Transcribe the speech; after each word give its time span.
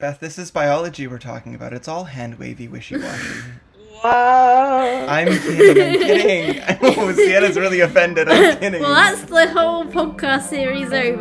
Beth, 0.00 0.18
this 0.18 0.38
is 0.38 0.50
biology 0.50 1.06
we're 1.06 1.18
talking 1.18 1.54
about. 1.54 1.74
It's 1.74 1.86
all 1.86 2.04
hand 2.04 2.38
wavy, 2.38 2.68
wishy 2.68 2.96
washy. 2.96 3.40
Wow. 4.02 5.06
I'm 5.06 5.28
kidding. 5.28 5.82
I'm 5.82 5.98
kidding. 5.98 6.62
Oh, 6.98 7.12
Sienna's 7.12 7.58
really 7.58 7.80
offended. 7.80 8.26
I'm 8.30 8.56
kidding. 8.60 8.80
Well, 8.80 8.94
that's 8.94 9.24
the 9.24 9.50
whole 9.50 9.84
podcast 9.84 10.48
series 10.48 10.90
over. 10.90 11.20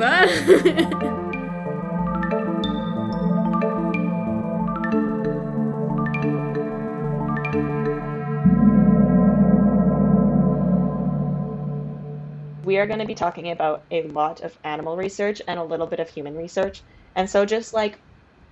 we 12.63 12.77
are 12.77 12.87
going 12.87 12.99
to 12.99 13.05
be 13.05 13.13
talking 13.13 13.51
about 13.51 13.83
a 13.91 14.03
lot 14.03 14.39
of 14.39 14.57
animal 14.63 14.95
research 14.95 15.41
and 15.49 15.59
a 15.59 15.63
little 15.65 15.87
bit 15.87 15.99
of 15.99 16.09
human 16.09 16.37
research. 16.37 16.81
And 17.13 17.29
so, 17.29 17.45
just 17.45 17.73
like 17.73 17.99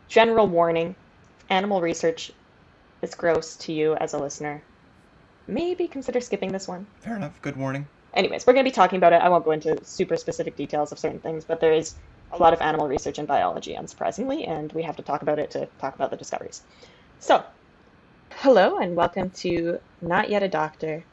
general 0.08 0.48
warning 0.48 0.96
animal 1.50 1.82
research 1.82 2.32
is 3.02 3.14
gross 3.16 3.56
to 3.58 3.74
you 3.74 3.96
as 3.96 4.14
a 4.14 4.18
listener. 4.18 4.64
Maybe 5.48 5.88
consider 5.88 6.20
skipping 6.20 6.52
this 6.52 6.68
one. 6.68 6.88
Fair 7.02 7.16
enough. 7.16 7.42
Good 7.42 7.58
warning. 7.58 7.88
Anyways, 8.14 8.46
we're 8.46 8.54
going 8.54 8.66
to 8.66 8.72
be 8.72 8.76
talking 8.76 8.98
about 8.98 9.14
it. 9.14 9.22
I 9.22 9.30
won't 9.30 9.46
go 9.46 9.52
into 9.52 9.78
super 9.84 10.16
specific 10.16 10.56
details 10.58 10.92
of 10.92 11.00
certain 11.00 11.20
things, 11.20 11.46
but 11.46 11.60
there 11.60 11.74
is 11.74 11.96
a 12.32 12.38
lot 12.38 12.54
of 12.54 12.62
animal 12.62 12.88
research 12.88 13.20
in 13.20 13.26
biology, 13.26 13.76
unsurprisingly, 13.76 14.48
and 14.50 14.72
we 14.74 14.84
have 14.84 14.96
to 14.98 15.04
talk 15.04 15.22
about 15.22 15.40
it 15.40 15.52
to 15.52 15.70
talk 15.80 15.96
about 15.96 16.12
the 16.12 16.18
discoveries. 16.18 16.64
So, 17.20 17.44
hello 18.34 18.78
and 18.78 18.96
welcome 18.96 19.30
to 19.42 19.80
Not 20.02 20.30
Yet 20.30 20.44
a 20.44 20.48
Doctor, 20.50 21.06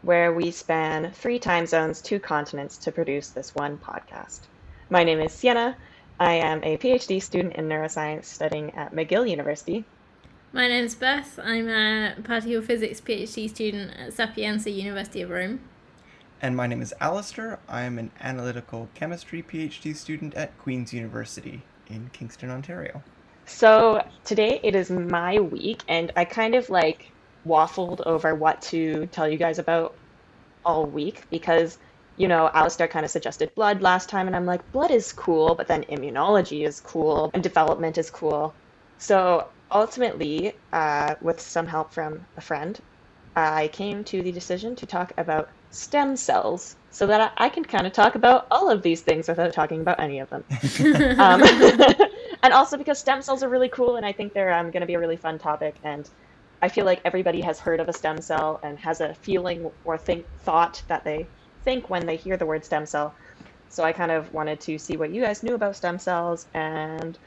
where 0.00 0.32
we 0.32 0.50
span 0.50 1.12
three 1.12 1.38
time 1.38 1.66
zones, 1.66 2.00
two 2.00 2.18
continents 2.18 2.78
to 2.78 2.92
produce 2.92 3.30
this 3.30 3.54
one 3.54 3.78
podcast. 3.78 4.48
My 4.90 5.04
name 5.04 5.20
is 5.20 5.32
Sienna. 5.34 5.76
I 6.18 6.32
am 6.34 6.64
a 6.64 6.78
PhD 6.78 7.22
student 7.22 7.56
in 7.56 7.68
neuroscience 7.68 8.24
studying 8.24 8.74
at 8.74 8.94
McGill 8.94 9.28
University. 9.28 9.84
My 10.50 10.66
name 10.66 10.84
is 10.84 10.94
Beth. 10.94 11.38
I'm 11.42 11.68
a 11.68 12.14
particle 12.24 12.62
physics 12.62 13.02
PhD 13.02 13.50
student 13.50 13.92
at 13.98 14.14
Sapienza 14.14 14.70
University 14.70 15.20
of 15.20 15.28
Rome. 15.28 15.60
And 16.40 16.56
my 16.56 16.66
name 16.66 16.80
is 16.80 16.94
Alistair. 17.02 17.58
I 17.68 17.82
am 17.82 17.98
an 17.98 18.10
analytical 18.20 18.88
chemistry 18.94 19.42
PhD 19.42 19.94
student 19.94 20.34
at 20.34 20.56
Queen's 20.58 20.94
University 20.94 21.60
in 21.88 22.08
Kingston, 22.14 22.50
Ontario. 22.50 23.02
So 23.44 24.02
today 24.24 24.58
it 24.62 24.74
is 24.74 24.90
my 24.90 25.38
week, 25.38 25.82
and 25.86 26.12
I 26.16 26.24
kind 26.24 26.54
of 26.54 26.70
like 26.70 27.12
waffled 27.46 28.00
over 28.06 28.34
what 28.34 28.62
to 28.62 29.04
tell 29.12 29.28
you 29.28 29.36
guys 29.36 29.58
about 29.58 29.94
all 30.64 30.86
week 30.86 31.24
because, 31.28 31.76
you 32.16 32.28
know, 32.28 32.50
Alistair 32.54 32.88
kind 32.88 33.04
of 33.04 33.10
suggested 33.10 33.54
blood 33.54 33.82
last 33.82 34.08
time, 34.08 34.26
and 34.26 34.34
I'm 34.34 34.46
like, 34.46 34.70
blood 34.72 34.90
is 34.90 35.12
cool, 35.12 35.54
but 35.54 35.66
then 35.66 35.84
immunology 35.84 36.66
is 36.66 36.80
cool, 36.80 37.30
and 37.34 37.42
development 37.42 37.98
is 37.98 38.10
cool. 38.10 38.54
So 38.98 39.48
ultimately, 39.70 40.54
uh, 40.72 41.14
with 41.20 41.40
some 41.40 41.66
help 41.66 41.92
from 41.92 42.24
a 42.36 42.40
friend, 42.40 42.80
I 43.34 43.68
came 43.68 44.02
to 44.04 44.22
the 44.22 44.32
decision 44.32 44.74
to 44.76 44.86
talk 44.86 45.12
about 45.18 45.50
stem 45.70 46.16
cells 46.16 46.76
so 46.90 47.06
that 47.06 47.34
I, 47.36 47.50
can 47.50 47.64
kind 47.64 47.86
of 47.86 47.92
talk 47.92 48.14
about 48.14 48.46
all 48.50 48.70
of 48.70 48.80
these 48.80 49.02
things 49.02 49.28
without 49.28 49.52
talking 49.52 49.82
about 49.82 50.00
any 50.00 50.20
of 50.20 50.30
them. 50.30 50.44
um, 51.20 51.42
and 52.42 52.54
also 52.54 52.78
because 52.78 52.98
stem 52.98 53.20
cells 53.20 53.42
are 53.42 53.50
really 53.50 53.68
cool, 53.68 53.96
and 53.96 54.06
I 54.06 54.12
think 54.12 54.32
they're 54.32 54.54
um, 54.54 54.70
going 54.70 54.80
to 54.80 54.86
be 54.86 54.94
a 54.94 54.98
really 54.98 55.18
fun 55.18 55.38
topic. 55.38 55.74
And 55.84 56.08
I 56.62 56.68
feel 56.70 56.86
like 56.86 57.02
everybody 57.04 57.42
has 57.42 57.60
heard 57.60 57.80
of 57.80 57.88
a 57.88 57.92
stem 57.92 58.22
cell 58.22 58.58
and 58.62 58.78
has 58.78 59.02
a 59.02 59.12
feeling 59.14 59.70
or 59.84 59.98
think 59.98 60.24
thought 60.40 60.82
that 60.88 61.04
they 61.04 61.26
think 61.66 61.90
when 61.90 62.06
they 62.06 62.16
hear 62.16 62.38
the 62.38 62.46
word 62.46 62.64
stem 62.64 62.86
cell. 62.86 63.14
So 63.68 63.84
I 63.84 63.92
kind 63.92 64.12
of 64.12 64.32
wanted 64.32 64.60
to 64.60 64.78
see 64.78 64.96
what 64.96 65.12
you 65.12 65.20
guys 65.20 65.42
knew 65.42 65.54
about 65.54 65.76
stem 65.76 65.98
cells 65.98 66.46
and 66.54 67.18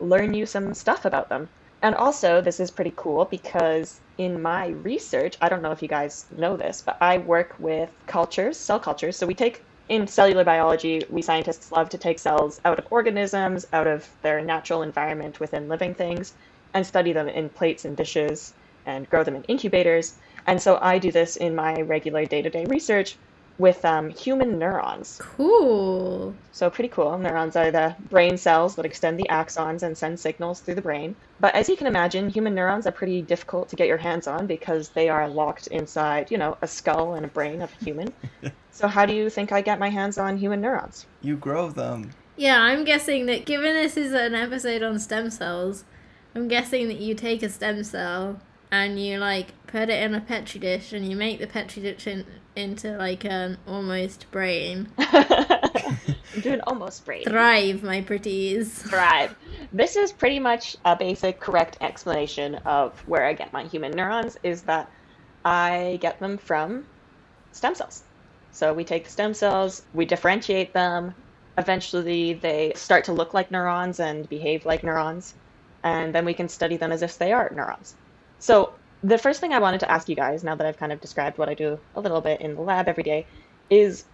learn 0.00 0.34
you 0.34 0.44
some 0.44 0.74
stuff 0.74 1.04
about 1.06 1.28
them. 1.30 1.48
And 1.82 1.94
also, 1.94 2.40
this 2.40 2.58
is 2.58 2.70
pretty 2.70 2.92
cool 2.96 3.26
because 3.26 4.00
in 4.18 4.42
my 4.42 4.68
research, 4.68 5.36
I 5.40 5.48
don't 5.48 5.62
know 5.62 5.70
if 5.70 5.82
you 5.82 5.88
guys 5.88 6.26
know 6.36 6.56
this, 6.56 6.82
but 6.84 6.96
I 7.00 7.18
work 7.18 7.54
with 7.58 7.90
cultures, 8.06 8.58
cell 8.58 8.80
cultures. 8.80 9.16
So 9.16 9.26
we 9.26 9.34
take 9.34 9.64
in 9.88 10.08
cellular 10.08 10.42
biology, 10.42 11.02
we 11.08 11.22
scientists 11.22 11.70
love 11.70 11.88
to 11.90 11.98
take 11.98 12.18
cells 12.18 12.60
out 12.64 12.80
of 12.80 12.88
organisms, 12.90 13.66
out 13.72 13.86
of 13.86 14.08
their 14.22 14.40
natural 14.42 14.82
environment 14.82 15.38
within 15.38 15.68
living 15.68 15.94
things, 15.94 16.34
and 16.74 16.84
study 16.84 17.12
them 17.12 17.28
in 17.28 17.50
plates 17.50 17.84
and 17.84 17.96
dishes 17.96 18.54
and 18.84 19.08
grow 19.08 19.22
them 19.22 19.36
in 19.36 19.44
incubators. 19.44 20.18
And 20.46 20.60
so 20.60 20.78
I 20.82 20.98
do 20.98 21.12
this 21.12 21.36
in 21.36 21.54
my 21.54 21.74
regular 21.82 22.24
day 22.24 22.42
to 22.42 22.50
day 22.50 22.64
research 22.68 23.16
with 23.58 23.84
um, 23.84 24.10
human 24.10 24.58
neurons. 24.58 25.18
Cool. 25.20 26.34
So, 26.52 26.68
pretty 26.70 26.88
cool. 26.88 27.16
Neurons 27.18 27.56
are 27.56 27.70
the 27.70 27.94
brain 28.10 28.36
cells 28.36 28.76
that 28.76 28.84
extend 28.84 29.18
the 29.18 29.26
axons 29.30 29.82
and 29.82 29.96
send 29.96 30.20
signals 30.20 30.60
through 30.60 30.74
the 30.74 30.82
brain. 30.82 31.16
But 31.40 31.54
as 31.54 31.68
you 31.68 31.76
can 31.76 31.86
imagine, 31.86 32.28
human 32.28 32.54
neurons 32.54 32.86
are 32.86 32.92
pretty 32.92 33.22
difficult 33.22 33.68
to 33.70 33.76
get 33.76 33.88
your 33.88 33.96
hands 33.96 34.26
on 34.26 34.46
because 34.46 34.90
they 34.90 35.08
are 35.08 35.28
locked 35.28 35.68
inside, 35.68 36.30
you 36.30 36.38
know, 36.38 36.56
a 36.62 36.66
skull 36.66 37.14
and 37.14 37.24
a 37.24 37.28
brain 37.28 37.62
of 37.62 37.72
a 37.80 37.84
human. 37.84 38.12
so, 38.72 38.88
how 38.88 39.06
do 39.06 39.14
you 39.14 39.30
think 39.30 39.52
I 39.52 39.60
get 39.62 39.78
my 39.78 39.88
hands 39.90 40.18
on 40.18 40.36
human 40.36 40.60
neurons? 40.60 41.06
You 41.22 41.36
grow 41.36 41.70
them. 41.70 42.10
Yeah, 42.36 42.60
I'm 42.60 42.84
guessing 42.84 43.26
that 43.26 43.46
given 43.46 43.72
this 43.74 43.96
is 43.96 44.12
an 44.12 44.34
episode 44.34 44.82
on 44.82 44.98
stem 44.98 45.30
cells, 45.30 45.84
I'm 46.34 46.48
guessing 46.48 46.88
that 46.88 46.98
you 46.98 47.14
take 47.14 47.42
a 47.42 47.48
stem 47.48 47.82
cell 47.82 48.40
and 48.70 48.98
you 48.98 49.18
like 49.18 49.48
put 49.66 49.88
it 49.88 50.02
in 50.02 50.14
a 50.14 50.20
petri 50.20 50.60
dish 50.60 50.92
and 50.92 51.08
you 51.08 51.16
make 51.16 51.38
the 51.38 51.46
petri 51.46 51.82
dish 51.82 52.06
in, 52.06 52.24
into 52.54 52.96
like 52.96 53.24
an 53.24 53.58
almost 53.66 54.30
brain. 54.30 54.88
I'm 54.98 56.42
doing 56.42 56.60
almost 56.66 57.04
brain. 57.04 57.24
Thrive, 57.24 57.82
my 57.82 58.02
pretties. 58.02 58.82
Thrive. 58.82 59.34
This 59.72 59.96
is 59.96 60.12
pretty 60.12 60.38
much 60.38 60.76
a 60.84 60.96
basic, 60.96 61.40
correct 61.40 61.78
explanation 61.80 62.56
of 62.66 62.98
where 63.08 63.24
I 63.24 63.32
get 63.32 63.52
my 63.52 63.64
human 63.64 63.92
neurons. 63.92 64.36
Is 64.42 64.62
that 64.62 64.90
I 65.44 65.98
get 66.00 66.18
them 66.18 66.38
from 66.38 66.86
stem 67.52 67.74
cells. 67.74 68.02
So 68.52 68.72
we 68.72 68.84
take 68.84 69.04
the 69.04 69.10
stem 69.10 69.34
cells, 69.34 69.82
we 69.94 70.06
differentiate 70.06 70.72
them. 70.72 71.14
Eventually, 71.58 72.34
they 72.34 72.72
start 72.74 73.04
to 73.04 73.12
look 73.12 73.32
like 73.32 73.50
neurons 73.50 74.00
and 74.00 74.28
behave 74.28 74.66
like 74.66 74.82
neurons, 74.82 75.34
and 75.82 76.14
then 76.14 76.24
we 76.24 76.34
can 76.34 76.48
study 76.48 76.76
them 76.76 76.92
as 76.92 77.02
if 77.02 77.16
they 77.18 77.32
are 77.32 77.50
neurons. 77.54 77.94
So 78.38 78.72
the 79.02 79.18
first 79.18 79.40
thing 79.40 79.52
I 79.52 79.58
wanted 79.58 79.80
to 79.80 79.90
ask 79.90 80.08
you 80.08 80.16
guys, 80.16 80.44
now 80.44 80.54
that 80.54 80.66
I've 80.66 80.78
kind 80.78 80.92
of 80.92 81.00
described 81.00 81.38
what 81.38 81.48
I 81.48 81.54
do 81.54 81.78
a 81.94 82.00
little 82.00 82.20
bit 82.20 82.40
in 82.40 82.54
the 82.54 82.60
lab 82.62 82.88
every 82.88 83.02
day, 83.02 83.26
is 83.70 84.04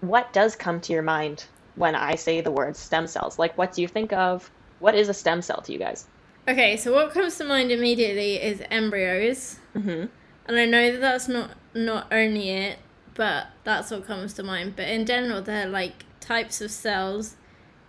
what 0.00 0.32
does 0.32 0.56
come 0.56 0.80
to 0.82 0.92
your 0.92 1.02
mind 1.02 1.44
when 1.76 1.94
I 1.94 2.14
say 2.14 2.40
the 2.40 2.50
word 2.50 2.76
stem 2.76 3.06
cells? 3.06 3.38
Like, 3.38 3.56
what 3.58 3.72
do 3.72 3.82
you 3.82 3.88
think 3.88 4.12
of? 4.12 4.50
What 4.78 4.94
is 4.94 5.08
a 5.08 5.14
stem 5.14 5.42
cell 5.42 5.60
to 5.62 5.72
you 5.72 5.78
guys? 5.78 6.06
Okay, 6.46 6.76
so 6.76 6.94
what 6.94 7.12
comes 7.12 7.36
to 7.38 7.44
mind 7.44 7.70
immediately 7.70 8.36
is 8.36 8.62
embryos, 8.70 9.56
Mm-hmm. 9.76 10.06
and 10.46 10.58
I 10.58 10.64
know 10.64 10.92
that 10.92 11.00
that's 11.00 11.28
not 11.28 11.50
not 11.74 12.06
only 12.10 12.50
it, 12.50 12.78
but 13.14 13.48
that's 13.64 13.90
what 13.90 14.06
comes 14.06 14.32
to 14.34 14.42
mind. 14.42 14.74
But 14.74 14.88
in 14.88 15.04
general, 15.04 15.42
they're 15.42 15.66
like 15.68 16.04
types 16.20 16.60
of 16.60 16.70
cells 16.70 17.36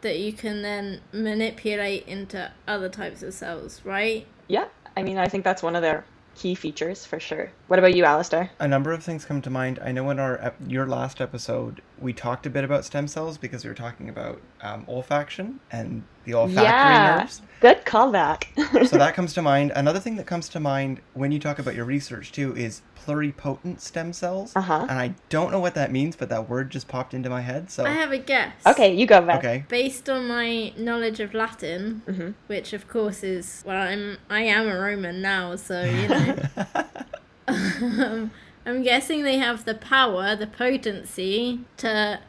that 0.01 0.19
you 0.19 0.33
can 0.33 0.61
then 0.61 1.01
manipulate 1.13 2.06
into 2.07 2.51
other 2.67 2.89
types 2.89 3.23
of 3.23 3.33
cells, 3.33 3.81
right? 3.85 4.27
Yeah, 4.47 4.66
I 5.00 5.02
mean, 5.02 5.18
I 5.18 5.30
think 5.30 5.46
that's 5.46 5.64
one 5.64 5.78
of 5.78 5.82
their 5.82 6.04
key 6.36 6.56
features 6.56 7.06
for 7.06 7.22
sure. 7.22 7.50
What 7.68 7.80
about 7.80 7.96
you, 7.96 8.04
Alistair? 8.04 8.52
A 8.60 8.68
number 8.68 8.92
of 8.92 9.02
things 9.02 9.24
come 9.24 9.42
to 9.44 9.50
mind. 9.50 9.80
I 9.82 9.94
know 9.94 10.10
in 10.10 10.20
our 10.20 10.54
your 10.68 10.86
last 10.88 11.22
episode 11.22 11.82
we 12.02 12.14
talked 12.14 12.46
a 12.46 12.50
bit 12.50 12.64
about 12.64 12.86
stem 12.86 13.08
cells 13.08 13.38
because 13.38 13.64
we 13.64 13.70
were 13.70 13.76
talking 13.76 14.10
about 14.10 14.42
um, 14.62 14.86
olfaction 14.86 15.56
and 15.72 16.04
the 16.26 16.34
olfactory 16.34 16.64
Yeah. 16.64 17.18
nerves. 17.20 17.42
Good 17.60 17.84
callback. 17.86 18.46
So 18.88 18.98
that 18.98 19.14
comes 19.16 19.34
to 19.34 19.42
mind. 19.42 19.72
Another 19.76 20.00
thing 20.00 20.16
that 20.18 20.26
comes 20.26 20.48
to 20.50 20.60
mind 20.60 21.02
when 21.14 21.32
you 21.32 21.40
talk 21.40 21.60
about 21.60 21.76
your 21.76 21.86
research 21.86 22.32
too 22.32 22.56
is 22.56 22.82
pluripotent 23.06 23.80
stem 23.82 24.14
cells. 24.14 24.56
Uh-huh. 24.56 24.86
And 24.90 25.00
I 25.00 25.14
don't 25.30 25.52
know 25.52 25.60
what 25.60 25.74
that 25.76 25.92
means, 25.92 26.16
but 26.16 26.30
that 26.30 26.48
word 26.50 26.70
just 26.70 26.88
popped 26.88 27.14
into 27.14 27.30
my 27.30 27.42
head. 27.42 27.70
So 27.72 27.86
I 27.86 27.90
have 27.90 28.12
a 28.12 28.18
guess. 28.18 28.54
okay, 28.66 28.94
you 28.94 29.06
go, 29.06 29.22
Beth. 29.22 29.40
okay. 29.40 29.66
Based 29.68 30.10
on 30.10 30.28
my 30.28 30.72
knowledge 30.78 31.20
of 31.20 31.34
Latin, 31.34 32.02
Mhm. 32.08 32.34
which 32.48 32.74
of 32.74 32.88
course 32.88 33.24
is 33.24 33.64
well, 33.66 33.81
I'm 33.88 34.18
I 34.30 34.42
am 34.44 34.68
a 34.68 34.78
Roman 34.80 35.22
now, 35.22 35.56
so 35.56 35.84
you 35.84 36.07
know. 36.07 36.36
um, 37.48 38.31
I'm 38.65 38.83
guessing 38.83 39.23
they 39.23 39.38
have 39.38 39.65
the 39.65 39.75
power, 39.75 40.35
the 40.35 40.47
potency 40.47 41.59
to 41.77 42.19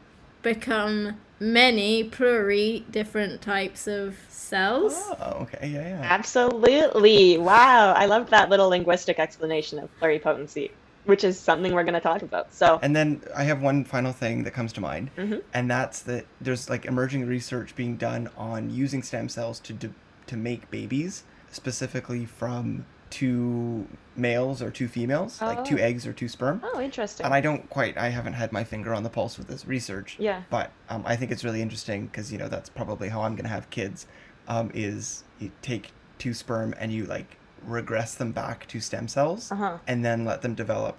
become 0.41 1.19
many 1.39 2.03
pluri 2.09 2.89
different 2.91 3.41
types 3.41 3.87
of 3.87 4.15
cells. 4.29 4.93
oh, 5.19 5.39
okay. 5.41 5.67
Yeah, 5.67 5.87
yeah. 5.87 6.01
Absolutely. 6.03 7.37
Wow. 7.37 7.93
I 7.93 8.05
love 8.05 8.29
that 8.29 8.49
little 8.49 8.69
linguistic 8.69 9.19
explanation 9.19 9.79
of 9.79 9.89
pluripotency, 9.99 10.71
which 11.05 11.23
is 11.23 11.39
something 11.39 11.73
we're 11.73 11.83
going 11.83 11.93
to 11.95 11.99
talk 11.99 12.21
about. 12.21 12.53
So, 12.53 12.79
And 12.81 12.95
then 12.95 13.21
I 13.35 13.43
have 13.43 13.61
one 13.61 13.83
final 13.85 14.11
thing 14.11 14.43
that 14.43 14.51
comes 14.51 14.71
to 14.73 14.81
mind, 14.81 15.09
Mhm. 15.17 15.41
and 15.53 15.69
that's 15.69 16.01
that 16.03 16.25
there's 16.39 16.69
like 16.69 16.85
emerging 16.85 17.25
research 17.27 17.75
being 17.75 17.97
done 17.97 18.29
on 18.37 18.69
using 18.69 19.01
stem 19.03 19.27
cells 19.29 19.59
to 19.61 19.73
de- 19.73 19.93
to 20.27 20.37
make 20.37 20.69
babies, 20.71 21.23
specifically 21.51 22.25
from 22.25 22.85
two 23.11 23.87
males 24.15 24.61
or 24.61 24.71
two 24.71 24.87
females, 24.87 25.39
like 25.41 25.63
two 25.63 25.77
eggs 25.77 26.07
or 26.07 26.13
two 26.13 26.27
sperm. 26.27 26.61
oh, 26.63 26.81
interesting. 26.81 27.23
And 27.25 27.33
I 27.33 27.41
don't 27.41 27.69
quite, 27.69 27.97
I 27.97 28.09
haven't 28.09 28.33
had 28.33 28.51
my 28.51 28.63
finger 28.63 28.93
on 28.93 29.03
the 29.03 29.09
pulse 29.09 29.37
with 29.37 29.47
this 29.47 29.67
research. 29.67 30.15
Yeah. 30.19 30.41
But 30.49 30.71
um, 30.89 31.03
I 31.05 31.15
think 31.15 31.31
it's 31.31 31.43
really 31.43 31.61
interesting 31.61 32.07
because, 32.07 32.31
you 32.31 32.37
know, 32.39 32.47
that's 32.47 32.69
probably 32.69 33.09
how 33.09 33.21
I'm 33.21 33.35
going 33.35 33.43
to 33.43 33.49
have 33.49 33.69
kids, 33.69 34.07
um, 34.47 34.71
is 34.73 35.23
you 35.39 35.51
take 35.61 35.91
two 36.17 36.33
sperm 36.33 36.73
and 36.79 36.91
you 36.91 37.05
like 37.05 37.37
regress 37.63 38.15
them 38.15 38.31
back 38.31 38.67
to 38.69 38.79
stem 38.79 39.07
cells 39.07 39.51
Uh-huh. 39.51 39.77
and 39.87 40.03
then 40.03 40.25
let 40.25 40.41
them 40.41 40.55
develop 40.55 40.97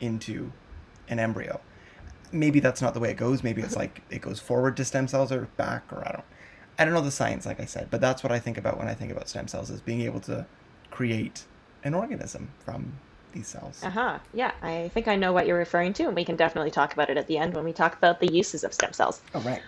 into 0.00 0.52
an 1.08 1.18
embryo. 1.18 1.60
Maybe 2.32 2.60
that's 2.60 2.80
not 2.80 2.94
the 2.94 3.00
way 3.00 3.10
it 3.10 3.16
goes. 3.16 3.42
Maybe 3.42 3.62
it's 3.62 3.76
like 3.82 4.02
it 4.10 4.20
goes 4.22 4.40
forward 4.40 4.76
to 4.78 4.84
stem 4.84 5.08
cells 5.08 5.30
or 5.32 5.48
back 5.56 5.84
or 5.92 6.06
I 6.06 6.12
don't 6.12 6.24
I 6.80 6.84
don't 6.84 6.94
know 6.94 7.00
the 7.00 7.10
science 7.10 7.44
like 7.46 7.58
I 7.60 7.64
said, 7.64 7.88
but 7.90 8.00
that's 8.00 8.22
what 8.22 8.30
I 8.30 8.38
think 8.38 8.56
about 8.58 8.78
when 8.78 8.86
I 8.88 8.94
think 8.94 9.10
about 9.10 9.28
stem 9.28 9.48
cells 9.48 9.68
is 9.70 9.80
being 9.80 10.00
able 10.02 10.20
to 10.20 10.46
create 10.90 11.44
an 11.84 11.94
organism 11.94 12.50
from 12.64 12.92
these 13.32 13.46
cells. 13.46 13.82
Uh-huh. 13.82 14.18
Yeah, 14.32 14.52
I 14.62 14.90
think 14.94 15.08
I 15.08 15.16
know 15.16 15.32
what 15.32 15.46
you're 15.46 15.58
referring 15.58 15.92
to, 15.94 16.04
and 16.04 16.16
we 16.16 16.24
can 16.24 16.36
definitely 16.36 16.70
talk 16.70 16.92
about 16.92 17.10
it 17.10 17.16
at 17.16 17.26
the 17.26 17.38
end 17.38 17.54
when 17.54 17.64
we 17.64 17.72
talk 17.72 17.96
about 17.96 18.20
the 18.20 18.32
uses 18.32 18.64
of 18.64 18.72
stem 18.72 18.92
cells. 18.92 19.20
All 19.34 19.42
right. 19.42 19.62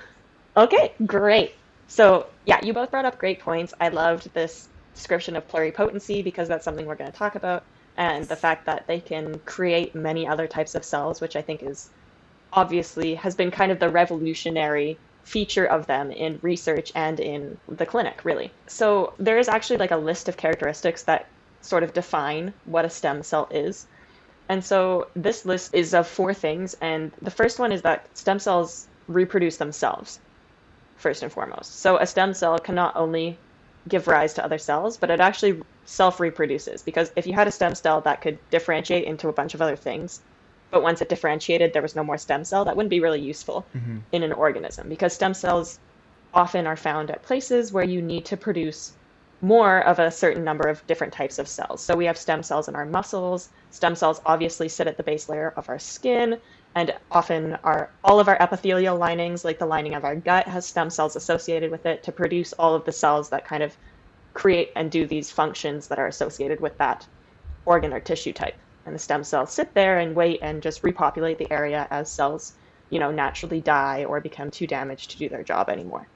Okay, 0.56 0.93
great. 1.06 1.55
So, 1.87 2.26
yeah, 2.46 2.64
you 2.64 2.72
both 2.72 2.90
brought 2.90 3.05
up 3.05 3.19
great 3.19 3.40
points. 3.40 3.75
I 3.81 3.88
loved 3.88 4.32
this 4.32 4.69
description 4.94 5.37
of 5.37 5.46
pluripotency 5.49 6.22
because 6.25 6.49
that's 6.49 6.64
something 6.64 6.87
we're 6.87 6.96
going 6.96 7.11
to 7.11 7.17
talk 7.17 7.34
about, 7.34 7.64
and 7.96 8.25
the 8.25 8.37
fact 8.37 8.67
that 8.67 8.87
they 8.87 9.00
can 9.00 9.38
create 9.40 9.94
many 9.94 10.26
other 10.26 10.46
types 10.46 10.75
of 10.75 10.84
cells, 10.84 11.20
which 11.20 11.37
I 11.37 11.43
think 11.43 11.62
is 11.62 11.90
obviously 12.52 13.14
has 13.14 13.34
been 13.34 13.50
kind 13.50 13.70
of 13.70 13.78
the 13.78 13.88
revolutionary 13.88 14.99
feature 15.25 15.67
of 15.67 15.87
them 15.87 16.11
in 16.11 16.38
research 16.43 16.93
and 16.94 17.20
in 17.20 17.58
the 17.69 17.87
clinic, 17.87 18.25
really. 18.25 18.50
So, 18.67 19.12
there 19.19 19.38
is 19.38 19.49
actually 19.49 19.78
like 19.78 19.90
a 19.90 19.96
list 19.96 20.28
of 20.28 20.37
characteristics 20.37 21.02
that 21.05 21.26
sort 21.61 21.82
of 21.82 21.93
define 21.93 22.52
what 22.64 22.84
a 22.84 22.90
stem 22.90 23.22
cell 23.22 23.49
is. 23.50 23.87
And 24.49 24.64
so 24.64 25.06
this 25.14 25.44
list 25.44 25.75
is 25.75 25.94
of 25.94 26.08
four 26.08 26.34
things, 26.34 26.75
and 26.81 27.12
the 27.22 27.31
first 27.31 27.58
one 27.58 27.70
is 27.70 27.82
that 27.82 28.06
stem 28.14 28.40
cells 28.40 28.88
reproduce 29.06 29.58
themselves, 29.58 30.19
first 30.96 31.22
and 31.22 31.32
foremost. 31.32 31.78
So 31.78 31.99
a 31.99 32.06
stem 32.06 32.34
cell 32.34 32.58
can 32.58 32.75
not 32.75 32.96
only 32.96 33.38
give 33.88 34.08
rise 34.08 34.34
to 34.34 34.44
other 34.44 34.58
cells, 34.58 34.96
but 34.96 35.11
it 35.11 35.20
actually 35.20 35.62
self 35.84 36.19
reproduces. 36.19 36.82
Because 36.82 37.12
if 37.14 37.26
you 37.26 37.32
had 37.32 37.46
a 37.46 37.52
stem 37.52 37.75
cell 37.75 38.00
that 38.00 38.22
could 38.22 38.38
differentiate 38.50 39.05
into 39.05 39.28
a 39.28 39.32
bunch 39.32 39.55
of 39.55 39.62
other 39.62 39.76
things, 39.76 40.20
but 40.70 40.82
once 40.82 41.00
it 41.00 41.08
differentiated, 41.08 41.72
there 41.72 41.82
was 41.82 41.96
no 41.96 42.05
more 42.05 42.19
stem 42.19 42.44
cell, 42.44 42.64
that 42.64 42.76
wouldn't 42.76 42.90
be 42.90 43.00
really 43.00 43.20
useful 43.20 43.67
mm-hmm. 43.75 43.99
in 44.12 44.22
an 44.22 44.32
organism. 44.32 44.88
Because 44.88 45.12
stem 45.12 45.34
cells 45.34 45.78
often 46.32 46.67
are 46.67 46.76
found 46.76 47.11
at 47.11 47.22
places 47.22 47.72
where 47.72 47.84
you 47.84 48.00
need 48.00 48.25
to 48.26 48.37
produce 48.37 48.93
more 49.43 49.81
of 49.81 49.99
a 49.99 50.11
certain 50.11 50.44
number 50.44 50.69
of 50.69 50.87
different 50.87 51.12
types 51.12 51.38
of 51.38 51.49
cells. 51.49 51.81
So 51.81 51.96
we 51.96 52.05
have 52.05 52.19
stem 52.19 52.43
cells 52.43 52.69
in 52.69 52.76
our 52.76 52.84
muscles. 52.84 53.49
Stem 53.70 53.96
cells 53.96 54.20
obviously 54.26 54.69
sit 54.69 54.87
at 54.87 54.96
the 54.96 55.02
base 55.02 55.28
layer 55.28 55.55
of 55.56 55.69
our 55.69 55.78
skin, 55.78 56.38
and 56.75 56.94
often 57.11 57.56
our 57.64 57.90
all 58.05 58.20
of 58.20 58.28
our 58.28 58.37
epithelial 58.40 58.96
linings, 58.96 59.44
like 59.44 59.58
the 59.58 59.67
lining 59.67 59.94
of 59.94 60.05
our 60.05 60.14
gut, 60.14 60.46
has 60.46 60.67
stem 60.67 60.90
cells 60.90 61.17
associated 61.17 61.70
with 61.70 61.87
it 61.87 62.02
to 62.02 62.12
produce 62.12 62.52
all 62.55 62.75
of 62.75 62.84
the 62.84 62.93
cells 62.93 63.31
that 63.31 63.44
kind 63.44 63.62
of 63.62 63.75
create 64.34 64.70
and 64.76 64.90
do 64.90 65.06
these 65.06 65.31
functions 65.31 65.88
that 65.88 65.99
are 65.99 66.06
associated 66.06 66.61
with 66.61 66.76
that 66.78 67.06
organ 67.64 67.93
or 67.93 68.00
tissue 68.00 68.32
type. 68.32 68.56
And 68.87 68.94
the 68.94 68.99
stem 68.99 69.25
cells 69.25 69.53
sit 69.53 69.75
there 69.75 69.99
and 69.99 70.17
wait 70.17 70.41
and 70.43 70.62
just 70.62 70.82
repopulate 70.82 71.38
the 71.38 71.53
area 71.53 71.87
as 71.91 72.11
cells, 72.11 72.55
you 72.88 72.99
know, 72.99 73.11
naturally 73.11 73.61
die 73.61 74.05
or 74.05 74.21
become 74.21 74.50
too 74.50 74.67
damaged 74.67 75.11
to 75.11 75.19
do 75.19 75.29
their 75.29 75.43
job 75.43 75.69
anymore. 75.69 76.06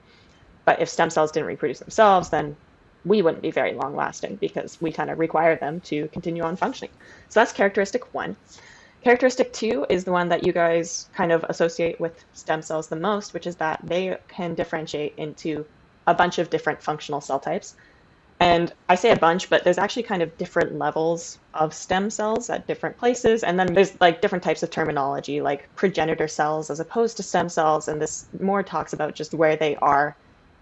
But 0.65 0.81
if 0.81 0.89
stem 0.89 1.11
cells 1.11 1.33
didn't 1.33 1.49
reproduce 1.49 1.79
themselves, 1.79 2.31
then 2.31 2.57
we 3.05 3.21
wouldn't 3.21 3.43
be 3.43 3.51
very 3.51 3.75
long 3.75 3.95
lasting 3.95 4.37
because 4.37 4.81
we 4.81 4.91
kind 4.91 5.11
of 5.11 5.19
require 5.19 5.57
them 5.57 5.81
to 5.81 6.09
continue 6.09 6.43
on 6.43 6.57
functioning. 6.57 6.91
So 7.29 7.41
that's 7.41 7.53
characteristic 7.53 8.15
one. 8.15 8.37
Characteristic 9.03 9.53
two 9.53 9.85
is 9.91 10.05
the 10.05 10.13
one 10.13 10.31
that 10.31 10.47
you 10.47 10.53
guys 10.53 11.11
kind 11.15 11.31
of 11.31 11.45
associate 11.51 12.01
with 12.01 12.25
stem 12.33 12.63
cells 12.63 12.89
the 12.89 12.97
most, 12.97 13.35
which 13.35 13.47
is 13.47 13.57
that 13.57 13.81
they 13.85 14.17
can 14.29 14.55
differentiate 14.55 15.15
into 15.19 15.67
a 16.07 16.15
bunch 16.15 16.39
of 16.39 16.49
different 16.49 16.83
functional 16.83 17.21
cell 17.21 17.39
types. 17.39 17.77
And 18.41 18.73
I 18.89 18.97
say 18.97 19.11
a 19.11 19.17
bunch, 19.17 19.49
but 19.49 19.65
there's 19.65 19.79
actually 19.79 20.03
kind 20.03 20.23
of 20.23 20.37
different 20.37 20.77
levels 20.77 21.39
of 21.55 21.73
stem 21.73 22.11
cells 22.11 22.51
at 22.51 22.67
different 22.67 22.99
places. 22.99 23.43
And 23.45 23.59
then 23.59 23.73
there's 23.73 23.99
like 24.01 24.21
different 24.21 24.43
types 24.43 24.63
of 24.63 24.71
terminology, 24.71 25.41
like 25.41 25.69
progenitor 25.77 26.29
cells 26.29 26.69
as 26.69 26.81
opposed 26.81 27.17
to 27.19 27.23
stem 27.23 27.49
cells. 27.49 27.89
And 27.89 28.03
this 28.03 28.27
more 28.41 28.63
talks 28.63 28.93
about 28.93 29.15
just 29.15 29.35
where 29.35 29.57
they 29.57 29.77
are 29.77 30.17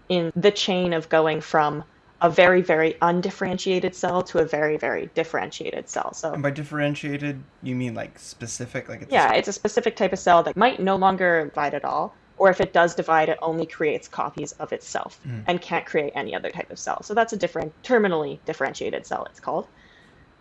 in 0.09 0.31
the 0.35 0.51
chain 0.51 0.93
of 0.93 1.09
going 1.09 1.41
from 1.41 1.83
a 2.21 2.29
very, 2.29 2.61
very 2.61 2.95
undifferentiated 3.01 3.93
cell 3.93 4.23
to 4.23 4.39
a 4.39 4.45
very, 4.45 4.77
very 4.77 5.07
differentiated 5.13 5.89
cell. 5.89 6.13
So 6.13 6.31
And 6.31 6.41
by 6.41 6.51
differentiated, 6.51 7.43
you 7.61 7.75
mean 7.75 7.95
like 7.95 8.17
specific, 8.17 8.87
like 8.87 9.01
it's 9.01 9.11
yeah, 9.11 9.33
it's 9.33 9.49
a 9.49 9.53
specific 9.53 9.97
type 9.97 10.13
of 10.13 10.19
cell 10.19 10.41
that 10.43 10.55
might 10.55 10.79
no 10.79 10.95
longer 10.95 11.45
divide 11.45 11.73
at 11.73 11.83
all, 11.83 12.15
or 12.37 12.49
if 12.49 12.61
it 12.61 12.73
does 12.73 12.95
divide, 12.95 13.29
it 13.29 13.37
only 13.41 13.65
creates 13.65 14.07
copies 14.07 14.51
of 14.53 14.73
itself 14.73 15.19
and 15.47 15.61
can't 15.61 15.85
create 15.85 16.13
any 16.15 16.35
other 16.35 16.49
type 16.49 16.71
of 16.71 16.79
cell. 16.79 17.03
So 17.03 17.13
that's 17.13 17.33
a 17.33 17.37
different, 17.37 17.73
terminally 17.83 18.39
differentiated 18.45 19.05
cell, 19.05 19.25
it's 19.29 19.39
called. 19.39 19.67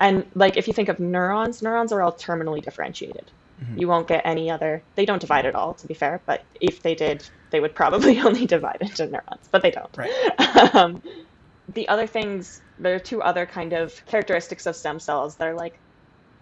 And 0.00 0.26
like 0.34 0.56
if 0.56 0.66
you 0.66 0.74
think 0.74 0.88
of 0.88 0.98
neurons, 0.98 1.62
neurons 1.62 1.92
are 1.92 2.02
all 2.02 2.12
terminally 2.12 2.62
differentiated. 2.62 3.30
You 3.76 3.88
won't 3.88 4.08
get 4.08 4.22
any 4.24 4.50
other, 4.50 4.82
they 4.96 5.04
don't 5.04 5.20
divide 5.20 5.46
at 5.46 5.54
all, 5.54 5.74
to 5.74 5.86
be 5.86 5.94
fair, 5.94 6.20
but 6.26 6.44
if 6.60 6.82
they 6.82 6.94
did, 6.94 7.28
they 7.50 7.60
would 7.60 7.74
probably 7.74 8.20
only 8.28 8.46
divide 8.46 8.78
into 8.80 9.06
neurons, 9.06 9.48
but 9.50 9.62
they 9.62 9.70
don't. 9.70 9.96
Right. 9.96 10.74
um, 10.74 11.02
the 11.68 11.88
other 11.88 12.06
things, 12.06 12.60
there 12.78 12.94
are 12.94 12.98
two 12.98 13.22
other 13.22 13.46
kind 13.46 13.72
of 13.72 14.04
characteristics 14.06 14.66
of 14.66 14.74
stem 14.76 14.98
cells 14.98 15.36
that 15.36 15.48
are 15.48 15.54
like 15.54 15.78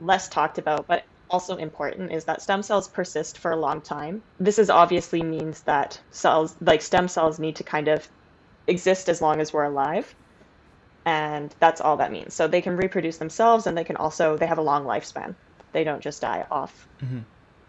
less 0.00 0.28
talked 0.28 0.58
about, 0.58 0.86
but 0.86 1.04
also 1.30 1.56
important 1.56 2.12
is 2.12 2.24
that 2.24 2.42
stem 2.42 2.62
cells 2.62 2.88
persist 2.88 3.38
for 3.38 3.52
a 3.52 3.56
long 3.56 3.80
time. 3.80 4.22
This 4.38 4.58
is 4.58 4.68
obviously 4.68 5.22
means 5.22 5.62
that 5.62 6.00
cells, 6.10 6.56
like 6.60 6.82
stem 6.82 7.08
cells, 7.08 7.38
need 7.38 7.56
to 7.56 7.64
kind 7.64 7.88
of 7.88 8.08
exist 8.66 9.08
as 9.08 9.22
long 9.22 9.40
as 9.40 9.52
we're 9.52 9.64
alive. 9.64 10.14
And 11.06 11.54
that's 11.60 11.80
all 11.80 11.96
that 11.96 12.12
means. 12.12 12.34
So 12.34 12.46
they 12.46 12.60
can 12.60 12.76
reproduce 12.76 13.18
themselves 13.18 13.66
and 13.66 13.76
they 13.76 13.84
can 13.84 13.96
also, 13.96 14.36
they 14.36 14.46
have 14.46 14.58
a 14.58 14.62
long 14.62 14.84
lifespan. 14.84 15.34
They 15.72 15.84
don't 15.84 16.02
just 16.02 16.20
die 16.20 16.46
off 16.50 16.88
Mhm. 17.02 17.24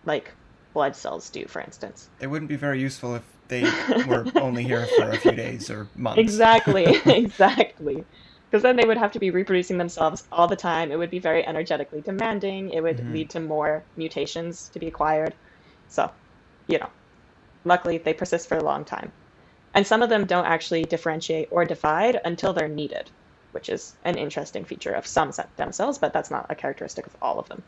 like 0.05 0.35
blood 0.73 0.95
cells 0.95 1.29
do, 1.29 1.45
for 1.47 1.61
instance. 1.61 2.09
They 2.19 2.27
wouldn't 2.27 2.49
be 2.49 2.55
very 2.55 2.81
useful 2.81 3.15
if 3.15 3.23
they 3.47 3.63
were 4.07 4.25
only 4.35 4.63
here 4.63 4.85
for 4.85 5.09
a 5.09 5.17
few 5.17 5.35
days 5.35 5.69
or 5.69 5.87
months. 5.95 6.19
Exactly, 6.21 6.85
exactly. 7.05 8.03
Because 8.51 8.63
then 8.63 8.75
they 8.75 8.85
would 8.85 8.97
have 8.97 9.13
to 9.13 9.19
be 9.19 9.31
reproducing 9.31 9.77
themselves 9.77 10.27
all 10.29 10.47
the 10.47 10.57
time. 10.57 10.91
It 10.91 10.97
would 10.97 11.09
be 11.09 11.19
very 11.19 11.47
energetically 11.47 12.01
demanding. 12.01 12.71
It 12.71 12.81
would 12.81 12.97
Mhm. 12.97 13.13
lead 13.13 13.29
to 13.29 13.39
more 13.39 13.85
mutations 13.95 14.67
to 14.73 14.79
be 14.79 14.87
acquired. 14.87 15.33
So, 15.87 16.11
you 16.67 16.77
know, 16.77 16.89
luckily 17.63 17.97
they 17.99 18.13
persist 18.13 18.49
for 18.49 18.57
a 18.57 18.63
long 18.63 18.83
time. 18.83 19.13
And 19.73 19.87
some 19.87 20.01
of 20.01 20.09
them 20.09 20.25
don't 20.25 20.45
actually 20.45 20.83
differentiate 20.83 21.47
or 21.49 21.63
divide 21.63 22.19
until 22.25 22.51
they're 22.51 22.67
needed, 22.67 23.09
which 23.53 23.69
is 23.69 23.95
an 24.03 24.17
interesting 24.17 24.65
feature 24.65 24.91
of 24.91 25.07
some 25.07 25.31
stem 25.31 25.71
cells, 25.71 25.97
but 25.97 26.11
that's 26.11 26.29
not 26.29 26.47
a 26.49 26.55
characteristic 26.55 27.07
of 27.07 27.15
all 27.21 27.39
of 27.39 27.47
them. 27.47 27.63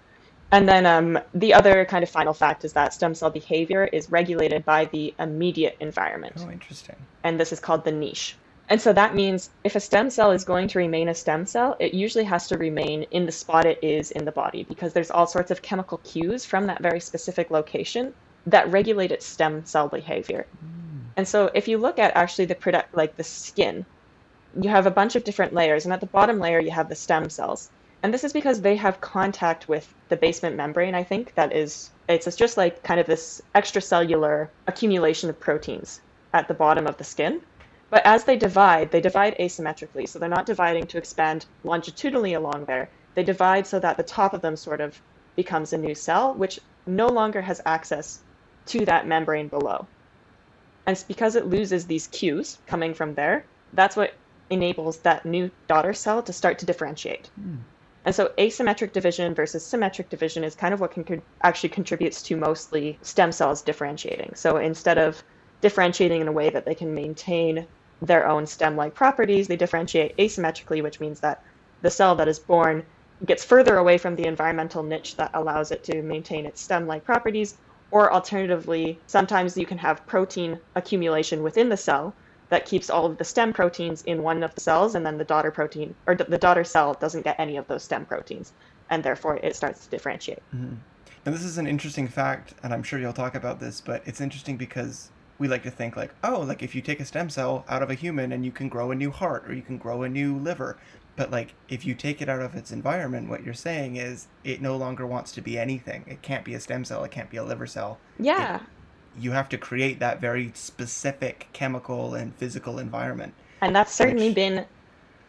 And 0.51 0.67
then 0.67 0.85
um, 0.85 1.17
the 1.33 1.53
other 1.53 1.85
kind 1.85 2.03
of 2.03 2.09
final 2.09 2.33
fact 2.33 2.65
is 2.65 2.73
that 2.73 2.93
stem 2.93 3.15
cell 3.15 3.29
behavior 3.29 3.85
is 3.85 4.11
regulated 4.11 4.65
by 4.65 4.85
the 4.85 5.15
immediate 5.17 5.77
environment 5.79 6.35
Oh, 6.37 6.51
interesting. 6.51 7.07
and 7.23 7.39
this 7.39 7.53
is 7.53 7.61
called 7.61 7.85
the 7.85 7.91
niche. 7.93 8.37
And 8.69 8.81
so 8.81 8.93
that 8.93 9.13
means 9.13 9.49
if 9.63 9.75
a 9.75 9.79
stem 9.79 10.09
cell 10.09 10.31
is 10.31 10.45
going 10.45 10.69
to 10.69 10.79
remain 10.79 11.09
a 11.09 11.15
stem 11.15 11.45
cell, 11.45 11.75
it 11.79 11.93
usually 11.93 12.23
has 12.23 12.47
to 12.47 12.57
remain 12.57 13.03
in 13.11 13.25
the 13.25 13.31
spot 13.31 13.65
it 13.65 13.79
is 13.81 14.11
in 14.11 14.25
the 14.25 14.31
body 14.31 14.63
because 14.63 14.93
there's 14.93 15.11
all 15.11 15.27
sorts 15.27 15.51
of 15.51 15.61
chemical 15.61 15.97
cues 15.99 16.45
from 16.45 16.67
that 16.67 16.81
very 16.81 16.99
specific 16.99 17.51
location 17.51 18.13
that 18.47 18.71
regulate 18.71 19.11
its 19.11 19.25
stem 19.25 19.65
cell 19.65 19.89
behavior. 19.89 20.45
Mm. 20.63 21.01
And 21.17 21.27
so 21.27 21.51
if 21.53 21.67
you 21.67 21.77
look 21.77 21.99
at 21.99 22.15
actually 22.15 22.45
the 22.45 22.55
product 22.55 22.95
like 22.95 23.17
the 23.17 23.23
skin, 23.23 23.85
you 24.59 24.69
have 24.69 24.85
a 24.85 24.91
bunch 24.91 25.15
of 25.15 25.23
different 25.23 25.53
layers 25.53 25.85
and 25.85 25.93
at 25.93 25.99
the 25.99 26.05
bottom 26.05 26.39
layer 26.39 26.59
you 26.59 26.71
have 26.71 26.89
the 26.89 26.95
stem 26.95 27.29
cells. 27.29 27.69
And 28.01 28.13
this 28.13 28.23
is 28.23 28.33
because 28.33 28.61
they 28.61 28.75
have 28.75 28.99
contact 29.01 29.69
with 29.69 29.93
the 30.09 30.17
basement 30.17 30.55
membrane, 30.55 30.93
I 30.93 31.03
think, 31.03 31.35
that 31.35 31.53
is 31.53 31.89
it's 32.09 32.35
just 32.35 32.57
like 32.57 32.83
kind 32.83 32.99
of 32.99 33.07
this 33.07 33.41
extracellular 33.55 34.49
accumulation 34.67 35.29
of 35.29 35.39
proteins 35.39 36.01
at 36.33 36.47
the 36.47 36.53
bottom 36.53 36.85
of 36.85 36.97
the 36.97 37.03
skin. 37.03 37.41
But 37.93 38.07
as 38.07 38.23
they 38.23 38.37
divide, 38.37 38.89
they 38.89 39.01
divide 39.01 39.37
asymmetrically. 39.37 40.09
So 40.09 40.17
they're 40.17 40.27
not 40.27 40.47
dividing 40.47 40.87
to 40.87 40.97
expand 40.97 41.45
longitudinally 41.63 42.33
along 42.33 42.65
there. 42.65 42.89
They 43.13 43.21
divide 43.21 43.67
so 43.67 43.79
that 43.79 43.97
the 43.97 44.03
top 44.03 44.33
of 44.33 44.41
them 44.41 44.55
sort 44.55 44.81
of 44.81 44.99
becomes 45.35 45.73
a 45.73 45.77
new 45.77 45.93
cell, 45.93 46.33
which 46.33 46.59
no 46.87 47.05
longer 47.05 47.39
has 47.43 47.61
access 47.67 48.23
to 48.65 48.83
that 48.85 49.05
membrane 49.05 49.47
below. 49.47 49.85
And 50.87 50.95
it's 50.95 51.03
because 51.03 51.35
it 51.35 51.45
loses 51.45 51.85
these 51.85 52.07
cues 52.07 52.57
coming 52.65 52.95
from 52.95 53.13
there, 53.13 53.45
that's 53.73 53.95
what 53.95 54.15
enables 54.49 55.01
that 55.01 55.23
new 55.23 55.51
daughter 55.67 55.93
cell 55.93 56.23
to 56.23 56.33
start 56.33 56.57
to 56.59 56.65
differentiate. 56.65 57.29
Hmm. 57.35 57.57
And 58.05 58.15
so 58.15 58.31
asymmetric 58.39 58.91
division 58.91 59.35
versus 59.35 59.69
symmetric 59.69 60.09
division 60.09 60.43
is 60.43 60.55
kind 60.55 60.73
of 60.73 60.79
what 60.79 60.93
can 60.93 61.03
con- 61.03 61.21
actually 61.43 61.69
contributes 61.69 62.23
to 62.23 62.37
mostly 62.37 62.97
stem 63.03 63.31
cells 63.31 63.61
differentiating. 63.61 64.33
So 64.33 64.57
instead 64.57 64.97
of 64.97 65.23
differentiating 65.61 66.21
in 66.21 66.27
a 66.27 66.31
way 66.31 66.49
that 66.49 66.65
they 66.65 66.73
can 66.73 66.95
maintain 66.95 67.67
their 68.05 68.27
own 68.27 68.45
stem-like 68.45 68.93
properties, 68.93 69.47
they 69.47 69.55
differentiate 69.55 70.15
asymmetrically, 70.17 70.83
which 70.83 70.99
means 70.99 71.19
that 71.21 71.43
the 71.81 71.89
cell 71.89 72.15
that 72.15 72.27
is 72.27 72.39
born 72.39 72.83
gets 73.25 73.43
further 73.43 73.77
away 73.77 73.97
from 73.97 74.15
the 74.15 74.25
environmental 74.25 74.83
niche 74.83 75.15
that 75.15 75.31
allows 75.33 75.71
it 75.71 75.83
to 75.85 76.01
maintain 76.01 76.45
its 76.45 76.61
stem-like 76.61 77.05
properties, 77.05 77.55
or 77.91 78.11
alternatively, 78.11 78.99
sometimes 79.07 79.57
you 79.57 79.65
can 79.65 79.77
have 79.77 80.05
protein 80.07 80.59
accumulation 80.75 81.43
within 81.43 81.69
the 81.69 81.77
cell 81.77 82.13
that 82.49 82.65
keeps 82.65 82.89
all 82.89 83.05
of 83.05 83.17
the 83.17 83.23
stem 83.23 83.53
proteins 83.53 84.01
in 84.03 84.21
one 84.21 84.43
of 84.43 84.53
the 84.55 84.61
cells, 84.61 84.95
and 84.95 85.05
then 85.05 85.17
the 85.17 85.23
daughter 85.23 85.51
protein 85.51 85.95
or 86.05 86.15
the 86.15 86.37
daughter 86.37 86.63
cell 86.63 86.93
doesn't 86.95 87.23
get 87.23 87.39
any 87.39 87.55
of 87.55 87.67
those 87.67 87.83
stem 87.83 88.05
proteins, 88.05 88.51
and 88.89 89.03
therefore 89.03 89.37
it 89.37 89.55
starts 89.55 89.85
to 89.85 89.89
differentiate. 89.89 90.43
Mm-hmm. 90.53 90.75
And 91.25 91.33
this 91.33 91.43
is 91.43 91.57
an 91.57 91.67
interesting 91.67 92.09
fact, 92.09 92.53
and 92.63 92.73
I'm 92.73 92.83
sure 92.83 92.99
you'll 92.99 93.13
talk 93.13 93.35
about 93.35 93.61
this, 93.61 93.79
but 93.79 94.03
it's 94.05 94.19
interesting 94.19 94.57
because 94.57 95.09
we 95.39 95.47
like 95.47 95.63
to 95.63 95.71
think 95.71 95.95
like, 95.95 96.13
oh, 96.23 96.41
like 96.41 96.63
if 96.63 96.75
you 96.75 96.81
take 96.81 96.99
a 96.99 97.05
stem 97.05 97.29
cell 97.29 97.65
out 97.67 97.81
of 97.81 97.89
a 97.89 97.95
human 97.95 98.31
and 98.31 98.45
you 98.45 98.51
can 98.51 98.69
grow 98.69 98.91
a 98.91 98.95
new 98.95 99.11
heart 99.11 99.45
or 99.47 99.53
you 99.53 99.61
can 99.61 99.77
grow 99.77 100.03
a 100.03 100.09
new 100.09 100.37
liver, 100.37 100.77
but 101.15 101.31
like 101.31 101.53
if 101.69 101.85
you 101.85 101.95
take 101.95 102.21
it 102.21 102.29
out 102.29 102.41
of 102.41 102.55
its 102.55 102.71
environment, 102.71 103.29
what 103.29 103.43
you're 103.43 103.53
saying 103.53 103.97
is 103.97 104.27
it 104.43 104.61
no 104.61 104.75
longer 104.77 105.05
wants 105.05 105.31
to 105.33 105.41
be 105.41 105.57
anything. 105.57 106.03
It 106.07 106.21
can't 106.21 106.45
be 106.45 106.53
a 106.53 106.59
stem 106.59 106.85
cell. 106.85 107.03
It 107.03 107.11
can't 107.11 107.29
be 107.29 107.37
a 107.37 107.43
liver 107.43 107.67
cell. 107.67 107.99
Yeah. 108.19 108.55
It, 108.55 108.61
you 109.19 109.31
have 109.31 109.49
to 109.49 109.57
create 109.57 109.99
that 109.99 110.19
very 110.19 110.51
specific 110.55 111.47
chemical 111.53 112.15
and 112.15 112.35
physical 112.35 112.79
environment. 112.79 113.33
And 113.61 113.75
that's 113.75 113.93
certainly 113.93 114.29
which... 114.29 114.35
been 114.35 114.65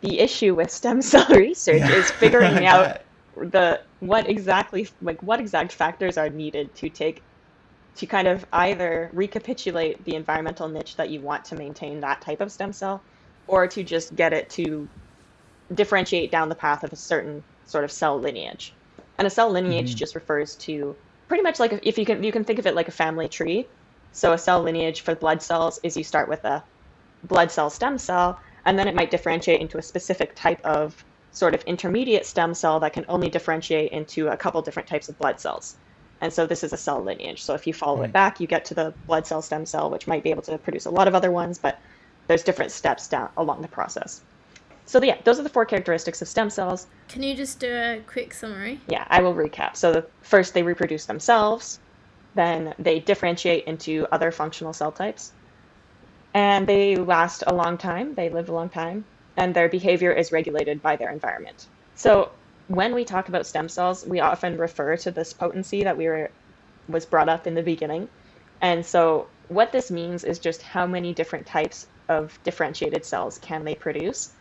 the 0.01 0.21
issue 0.21 0.55
with 0.55 0.71
stem 0.71 1.03
cell 1.03 1.27
research 1.31 1.81
yeah. 1.81 1.93
is 1.97 2.11
figuring 2.11 2.67
out 2.67 3.03
the 3.37 3.81
what 4.01 4.29
exactly 4.29 4.89
like 5.03 5.21
what 5.23 5.41
exact 5.41 5.73
factors 5.73 6.17
are 6.17 6.29
needed 6.31 6.73
to 6.77 6.89
take 6.89 7.23
to 7.97 8.07
kind 8.07 8.27
of 8.27 8.45
either 8.53 9.11
recapitulate 9.13 10.05
the 10.05 10.15
environmental 10.15 10.69
niche 10.69 10.97
that 10.97 11.11
you 11.11 11.21
want 11.21 11.45
to 11.47 11.55
maintain 11.55 12.01
that 12.01 12.21
type 12.21 12.41
of 12.41 12.51
stem 12.51 12.73
cell 12.73 13.01
or 13.47 13.67
to 13.67 13.85
just 13.85 14.17
get 14.17 14.33
it 14.33 14.51
to 14.51 14.89
differentiate 15.73 16.31
down 16.31 16.49
the 16.49 16.55
path 16.55 16.83
of 16.83 16.93
a 16.93 16.97
certain 16.97 17.43
sort 17.67 17.85
of 17.85 17.93
cell 17.93 18.19
lineage. 18.19 18.73
And 19.19 19.27
a 19.27 19.31
cell 19.31 19.51
lineage 19.51 19.91
mm-hmm. 19.91 19.99
just 19.99 20.15
refers 20.15 20.57
to 20.57 20.97
pretty 21.29 21.43
much 21.43 21.61
like 21.61 21.79
if 21.83 21.99
you 21.99 22.05
can 22.05 22.23
you 22.23 22.33
can 22.33 22.45
think 22.45 22.59
of 22.59 22.67
it 22.67 22.75
like 22.75 22.89
a 22.89 22.93
family 22.93 23.29
tree. 23.29 23.67
So 24.13 24.33
a 24.33 24.39
cell 24.39 24.63
lineage 24.63 25.01
for 25.01 25.15
blood 25.15 25.43
cells 25.43 25.81
is 25.83 25.97
you 25.97 26.05
start 26.05 26.29
with 26.29 26.45
a 26.45 26.63
blood 27.25 27.51
cell 27.51 27.71
stem 27.71 27.99
cell 27.99 28.41
and 28.65 28.79
then 28.79 28.89
it 28.89 28.95
might 28.95 29.11
differentiate 29.11 29.61
into 29.61 29.79
a 29.79 29.83
specific 29.83 30.35
type 30.35 30.61
of 30.65 31.05
sort 31.33 31.55
of 31.55 31.63
intermediate 31.65 32.25
stem 32.27 32.55
cell 32.55 32.81
that 32.81 32.93
can 32.93 33.05
only 33.09 33.29
differentiate 33.29 33.93
into 33.93 34.29
a 34.29 34.37
couple 34.37 34.63
different 34.63 34.89
types 34.89 35.09
of 35.09 35.19
blood 35.19 35.41
cells. 35.41 35.77
And 36.25 36.33
so 36.33 36.47
this 36.47 36.65
is 36.65 36.73
a 36.73 36.79
cell 36.79 37.03
lineage. 37.03 37.43
So 37.43 37.53
if 37.53 37.67
you 37.67 37.75
follow 37.75 37.99
mm. 37.99 38.07
it 38.07 38.13
back, 38.13 38.41
you 38.41 38.47
get 38.47 38.65
to 38.65 38.75
the 38.75 38.95
blood 39.07 39.27
cell 39.27 39.43
stem 39.43 39.67
cell, 39.67 39.91
which 39.91 40.07
might 40.07 40.23
be 40.23 40.31
able 40.31 40.41
to 40.45 40.57
produce 40.57 40.87
a 40.87 40.91
lot 40.91 41.07
of 41.07 41.15
other 41.15 41.31
ones, 41.31 41.59
but 41.59 41.79
there's 42.29 42.43
different 42.43 42.73
steps 42.73 43.07
down 43.07 43.29
along 43.37 43.61
the 43.61 43.69
process. 43.69 44.23
So 44.87 45.03
yeah, 45.03 45.19
those 45.25 45.39
are 45.39 45.43
the 45.43 45.51
four 45.51 45.67
characteristics 45.67 46.23
of 46.23 46.29
stem 46.29 46.49
cells. 46.49 46.87
Can 47.09 47.23
you 47.23 47.35
just 47.35 47.61
do 47.61 47.71
a 47.71 48.01
quick 48.07 48.33
summary? 48.33 48.81
Yeah, 48.89 49.05
I 49.11 49.21
will 49.21 49.35
recap. 49.35 49.77
So 49.77 49.93
the, 49.93 50.07
first 50.23 50.55
they 50.55 50.63
reproduce 50.63 51.05
themselves, 51.05 51.79
then 52.35 52.73
they 52.79 53.01
differentiate 53.01 53.65
into 53.67 54.07
other 54.11 54.31
functional 54.31 54.73
cell 54.73 54.93
types, 54.93 55.31
and 56.33 56.67
they 56.67 56.97
last 56.97 57.45
a 57.47 57.55
long 57.55 57.77
time. 57.77 58.15
They 58.15 58.31
live 58.31 58.49
a 58.49 58.55
long 58.55 58.71
time, 58.71 59.05
and 59.37 59.55
their 59.55 59.69
behavior 59.69 60.11
is 60.11 60.33
regulated 60.33 60.81
by 60.81 60.97
their 60.97 61.11
environment. 61.11 61.67
So 61.97 62.31
when 62.69 62.95
we 62.95 63.05
talk 63.05 63.29
about 63.29 63.47
stem 63.47 63.69
cells, 63.69 64.07
we 64.07 64.21
often 64.21 64.57
refer 64.57 64.97
to 64.99 65.11
this 65.11 65.33
potency 65.33 65.85
that 65.85 65.97
we 65.97 66.07
were 66.07 66.31
was 66.89 67.07
brought 67.07 67.29
up 67.29 67.47
in 67.47 67.55
the 67.55 67.63
beginning. 67.63 68.09
And 68.61 68.85
so 68.85 69.27
what 69.49 69.73
this 69.73 69.91
means 69.91 70.25
is 70.25 70.39
just 70.39 70.63
how 70.63 70.87
many 70.87 71.15
different 71.15 71.47
types 71.47 71.87
of 72.09 72.39
differentiated 72.45 73.05
cells 73.05 73.39
can 73.39 73.65
they 73.65 73.75
produce. 73.75 74.33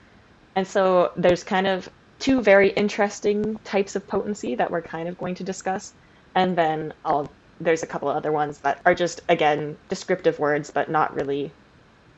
And 0.56 0.68
so 0.68 1.12
there's 1.16 1.44
kind 1.44 1.68
of 1.68 1.90
two 2.20 2.42
very 2.42 2.70
interesting 2.70 3.58
types 3.64 3.96
of 3.96 4.08
potency 4.08 4.56
that 4.56 4.72
we're 4.72 4.82
kind 4.82 5.08
of 5.08 5.18
going 5.18 5.36
to 5.36 5.44
discuss. 5.44 5.94
And 6.36 6.56
then 6.58 6.94
I'll 7.06 7.30
there's 7.60 7.84
a 7.84 7.88
couple 7.88 8.10
other 8.10 8.32
ones 8.32 8.58
that 8.60 8.82
are 8.86 8.96
just 8.96 9.22
again 9.30 9.78
descriptive 9.88 10.40
words 10.40 10.72
but 10.72 10.90
not 10.90 11.14
really 11.16 11.52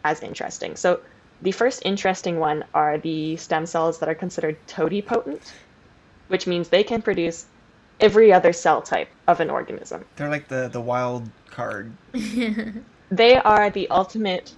as 0.03 0.21
interesting. 0.21 0.75
So 0.75 1.01
the 1.41 1.51
first 1.51 1.81
interesting 1.85 2.39
one 2.39 2.63
are 2.73 2.97
the 2.97 3.35
stem 3.37 3.65
cells 3.65 3.99
that 3.99 4.09
are 4.09 4.15
considered 4.15 4.57
totipotent, 4.67 5.53
which 6.27 6.47
means 6.47 6.69
they 6.69 6.83
can 6.83 7.01
produce 7.01 7.45
every 7.99 8.31
other 8.31 8.53
cell 8.53 8.81
type 8.81 9.09
of 9.27 9.39
an 9.39 9.49
organism. 9.49 10.05
They're 10.15 10.29
like 10.29 10.47
the, 10.47 10.67
the 10.67 10.81
wild 10.81 11.29
card. 11.49 11.91
they 13.11 13.37
are 13.37 13.69
the 13.69 13.89
ultimate 13.89 14.53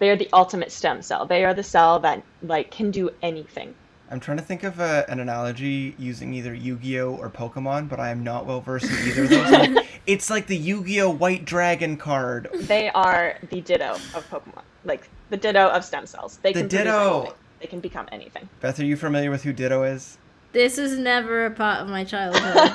they 0.00 0.08
are 0.08 0.16
the 0.16 0.30
ultimate 0.32 0.72
stem 0.72 1.02
cell. 1.02 1.26
They 1.26 1.44
are 1.44 1.52
the 1.52 1.62
cell 1.62 2.00
that 2.00 2.22
like 2.42 2.70
can 2.70 2.90
do 2.90 3.10
anything. 3.22 3.74
I'm 4.10 4.18
trying 4.18 4.38
to 4.38 4.42
think 4.42 4.64
of 4.64 4.80
a, 4.80 5.04
an 5.08 5.20
analogy 5.20 5.94
using 5.96 6.34
either 6.34 6.52
Yu-Gi-Oh 6.52 7.14
or 7.14 7.30
Pokemon, 7.30 7.88
but 7.88 8.00
I 8.00 8.08
am 8.08 8.24
not 8.24 8.44
well 8.44 8.60
versed 8.60 8.90
in 8.90 9.08
either 9.08 9.24
of 9.24 9.30
those. 9.30 9.84
it's 10.06 10.28
like 10.28 10.48
the 10.48 10.56
Yu-Gi-Oh 10.56 11.10
White 11.10 11.44
Dragon 11.44 11.96
card. 11.96 12.48
They 12.52 12.90
are 12.90 13.38
the 13.50 13.60
Ditto 13.60 13.92
of 13.92 14.28
Pokemon, 14.28 14.62
like 14.84 15.08
the 15.28 15.36
Ditto 15.36 15.68
of 15.68 15.84
stem 15.84 16.06
cells. 16.06 16.38
They 16.42 16.52
the 16.52 16.60
can 16.60 16.68
Ditto. 16.68 17.36
They 17.60 17.66
can 17.66 17.78
become 17.78 18.08
anything. 18.10 18.48
Beth, 18.60 18.80
are 18.80 18.84
you 18.84 18.96
familiar 18.96 19.30
with 19.30 19.44
who 19.44 19.52
Ditto 19.52 19.84
is? 19.84 20.18
This 20.52 20.78
is 20.78 20.98
never 20.98 21.46
a 21.46 21.50
part 21.50 21.80
of 21.80 21.88
my 21.88 22.04
childhood. 22.04 22.72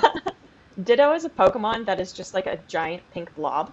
Ditto 0.83 1.13
is 1.13 1.25
a 1.25 1.29
Pokemon 1.29 1.85
that 1.85 1.99
is 1.99 2.13
just 2.13 2.33
like 2.33 2.47
a 2.47 2.59
giant 2.67 3.03
pink 3.13 3.33
blob 3.35 3.71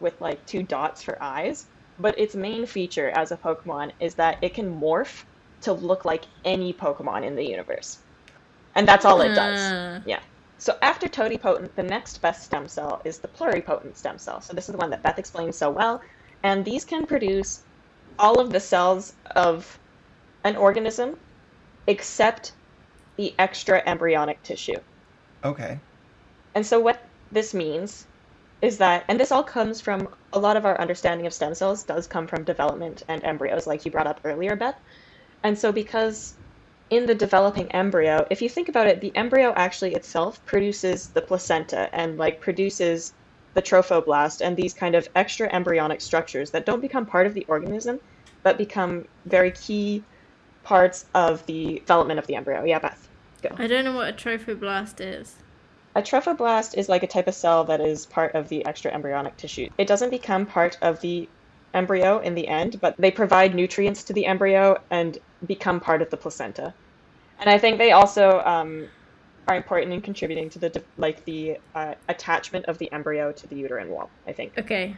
with 0.00 0.20
like 0.20 0.44
two 0.46 0.62
dots 0.62 1.02
for 1.02 1.20
eyes. 1.20 1.66
But 1.98 2.18
its 2.18 2.34
main 2.34 2.66
feature 2.66 3.10
as 3.10 3.32
a 3.32 3.36
Pokemon 3.36 3.92
is 4.00 4.14
that 4.14 4.38
it 4.42 4.54
can 4.54 4.80
morph 4.80 5.24
to 5.62 5.72
look 5.72 6.04
like 6.04 6.24
any 6.44 6.72
Pokemon 6.72 7.24
in 7.24 7.34
the 7.34 7.44
universe. 7.44 7.98
And 8.74 8.86
that's 8.86 9.04
all 9.04 9.20
it 9.20 9.34
does. 9.34 9.60
Uh. 9.60 10.00
Yeah. 10.06 10.20
So 10.58 10.78
after 10.80 11.08
Totipotent, 11.08 11.74
the 11.74 11.82
next 11.82 12.22
best 12.22 12.44
stem 12.44 12.68
cell 12.68 13.02
is 13.04 13.18
the 13.18 13.28
pluripotent 13.28 13.96
stem 13.96 14.18
cell. 14.18 14.40
So 14.40 14.52
this 14.52 14.68
is 14.68 14.72
the 14.72 14.78
one 14.78 14.90
that 14.90 15.02
Beth 15.02 15.18
explained 15.18 15.54
so 15.54 15.70
well. 15.70 16.00
And 16.44 16.64
these 16.64 16.84
can 16.84 17.06
produce 17.06 17.62
all 18.18 18.40
of 18.40 18.50
the 18.50 18.60
cells 18.60 19.14
of 19.34 19.78
an 20.44 20.56
organism 20.56 21.16
except 21.86 22.52
the 23.16 23.34
extra 23.38 23.82
embryonic 23.86 24.42
tissue. 24.42 24.78
Okay. 25.44 25.78
And 26.54 26.64
so 26.66 26.80
what 26.80 27.02
this 27.30 27.54
means 27.54 28.06
is 28.60 28.78
that, 28.78 29.04
and 29.08 29.18
this 29.18 29.32
all 29.32 29.42
comes 29.42 29.80
from 29.80 30.08
a 30.32 30.38
lot 30.38 30.56
of 30.56 30.64
our 30.64 30.80
understanding 30.80 31.26
of 31.26 31.34
stem 31.34 31.54
cells 31.54 31.82
does 31.82 32.06
come 32.06 32.26
from 32.26 32.44
development 32.44 33.02
and 33.08 33.22
embryos, 33.24 33.66
like 33.66 33.84
you 33.84 33.90
brought 33.90 34.06
up 34.06 34.20
earlier, 34.24 34.54
Beth. 34.54 34.78
And 35.42 35.58
so 35.58 35.72
because 35.72 36.34
in 36.90 37.06
the 37.06 37.14
developing 37.14 37.72
embryo, 37.72 38.26
if 38.30 38.40
you 38.40 38.48
think 38.48 38.68
about 38.68 38.86
it, 38.86 39.00
the 39.00 39.14
embryo 39.16 39.52
actually 39.56 39.94
itself 39.94 40.44
produces 40.44 41.08
the 41.08 41.22
placenta 41.22 41.88
and 41.94 42.18
like 42.18 42.40
produces 42.40 43.14
the 43.54 43.62
trophoblast 43.62 44.40
and 44.40 44.56
these 44.56 44.74
kind 44.74 44.94
of 44.94 45.08
extra 45.14 45.52
embryonic 45.52 46.00
structures 46.00 46.50
that 46.50 46.64
don't 46.64 46.80
become 46.80 47.04
part 47.04 47.26
of 47.26 47.34
the 47.34 47.44
organism, 47.48 47.98
but 48.42 48.58
become 48.58 49.06
very 49.26 49.50
key 49.50 50.04
parts 50.64 51.06
of 51.14 51.44
the 51.46 51.80
development 51.80 52.18
of 52.18 52.26
the 52.26 52.36
embryo. 52.36 52.64
Yeah, 52.64 52.78
Beth. 52.78 53.08
Go. 53.42 53.50
I 53.58 53.66
don't 53.66 53.84
know 53.84 53.94
what 53.94 54.08
a 54.08 54.12
trophoblast 54.12 55.00
is. 55.00 55.34
A 55.94 56.02
trophoblast 56.02 56.78
is 56.78 56.88
like 56.88 57.02
a 57.02 57.06
type 57.06 57.26
of 57.28 57.34
cell 57.34 57.64
that 57.64 57.80
is 57.80 58.06
part 58.06 58.34
of 58.34 58.48
the 58.48 58.64
extra 58.64 58.92
embryonic 58.92 59.36
tissue. 59.36 59.68
It 59.76 59.86
doesn't 59.86 60.10
become 60.10 60.46
part 60.46 60.78
of 60.80 61.00
the 61.00 61.28
embryo 61.74 62.18
in 62.18 62.34
the 62.34 62.48
end, 62.48 62.80
but 62.80 62.96
they 62.96 63.10
provide 63.10 63.54
nutrients 63.54 64.04
to 64.04 64.12
the 64.12 64.26
embryo 64.26 64.80
and 64.90 65.18
become 65.46 65.80
part 65.80 66.00
of 66.00 66.10
the 66.10 66.16
placenta. 66.16 66.72
And 67.38 67.50
I 67.50 67.58
think 67.58 67.78
they 67.78 67.92
also 67.92 68.40
um, 68.44 68.88
are 69.48 69.56
important 69.56 69.92
in 69.92 70.00
contributing 70.00 70.48
to 70.50 70.58
the 70.58 70.82
like 70.96 71.24
the 71.24 71.58
uh, 71.74 71.94
attachment 72.08 72.66
of 72.66 72.78
the 72.78 72.90
embryo 72.92 73.32
to 73.32 73.46
the 73.46 73.56
uterine 73.56 73.90
wall. 73.90 74.10
I 74.26 74.32
think. 74.32 74.56
Okay, 74.58 74.96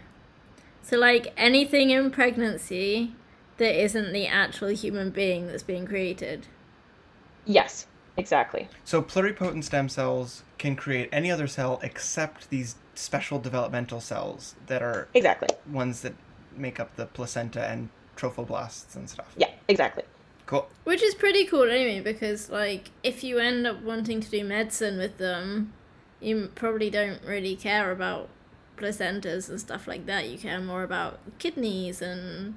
so 0.83 0.99
like 0.99 1.33
anything 1.37 1.91
in 1.91 2.11
pregnancy 2.11 3.15
that 3.59 3.81
isn't 3.83 4.13
the 4.13 4.27
actual 4.27 4.69
human 4.69 5.11
being 5.11 5.47
that's 5.47 5.63
being 5.63 5.87
created. 5.87 6.47
Yes, 7.45 7.87
exactly. 8.17 8.69
So 8.85 9.03
pluripotent 9.03 9.65
stem 9.65 9.89
cells 9.89 10.43
can 10.59 10.77
create 10.77 11.09
any 11.13 11.31
other 11.31 11.47
cell 11.47 11.81
except 11.83 12.51
these 12.51 12.77
special 12.95 13.39
developmental 13.39 14.01
cells 14.01 14.55
that 14.67 14.83
are 14.83 15.09
exactly 15.15 15.49
ones 15.71 16.01
that 16.03 16.15
make 16.57 16.79
up 16.79 16.95
the 16.97 17.07
placenta 17.07 17.67
and 17.69 17.89
trophoblasts 18.17 18.95
and 18.95 19.11
stuff. 19.11 19.35
Yeah, 19.37 19.51
exactly. 19.69 20.05
Cool. 20.47 20.69
Which 20.85 21.03
is 21.03 21.15
pretty 21.15 21.47
cool 21.47 21.71
anyway, 21.71 22.01
because 22.01 22.51
like 22.51 22.91
if 23.03 23.25
you 23.25 23.39
end 23.39 23.67
up 23.67 23.83
wanting 23.83 24.21
to 24.21 24.31
do 24.31 24.45
medicine 24.45 24.99
with 24.99 25.19
them, 25.19 25.73
you 26.21 26.51
probably 26.55 26.91
don't 26.91 27.23
really 27.25 27.57
care 27.57 27.91
about 27.91 28.29
placentas 28.77 29.49
and 29.49 29.61
stuff 29.61 29.87
like 29.87 30.07
that. 30.07 30.29
You 30.29 30.39
care 30.39 30.61
more 30.61 30.83
about 30.83 31.19
kidneys 31.39 32.03
and 32.03 32.55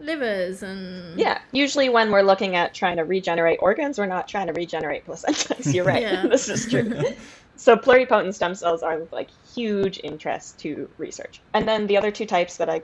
livers 0.00 0.62
and 0.62 1.18
yeah 1.18 1.40
usually 1.52 1.88
when 1.88 2.10
we're 2.10 2.22
looking 2.22 2.56
at 2.56 2.72
trying 2.74 2.96
to 2.96 3.04
regenerate 3.04 3.58
organs 3.60 3.98
we're 3.98 4.06
not 4.06 4.28
trying 4.28 4.46
to 4.46 4.52
regenerate 4.52 5.06
placentas. 5.06 5.72
You're 5.74 5.84
right. 5.84 6.02
Yeah. 6.02 6.26
this 6.26 6.48
is 6.48 6.68
true. 6.70 6.92
So 7.56 7.76
pluripotent 7.76 8.34
stem 8.34 8.54
cells 8.54 8.84
are 8.84 9.00
like 9.10 9.28
huge 9.52 9.98
interest 10.04 10.60
to 10.60 10.88
research. 10.96 11.40
And 11.54 11.66
then 11.66 11.88
the 11.88 11.96
other 11.96 12.12
two 12.12 12.24
types 12.26 12.56
that 12.58 12.70
i 12.70 12.80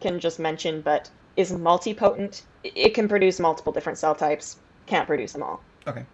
can 0.00 0.18
just 0.18 0.38
mention 0.38 0.80
but 0.80 1.10
is 1.36 1.52
multipotent 1.52 2.42
it 2.64 2.94
can 2.94 3.06
produce 3.08 3.38
multiple 3.38 3.72
different 3.72 3.98
cell 3.98 4.14
types 4.14 4.56
can't 4.86 5.06
produce 5.06 5.32
them 5.32 5.42
all. 5.42 5.60
Okay. 5.86 6.06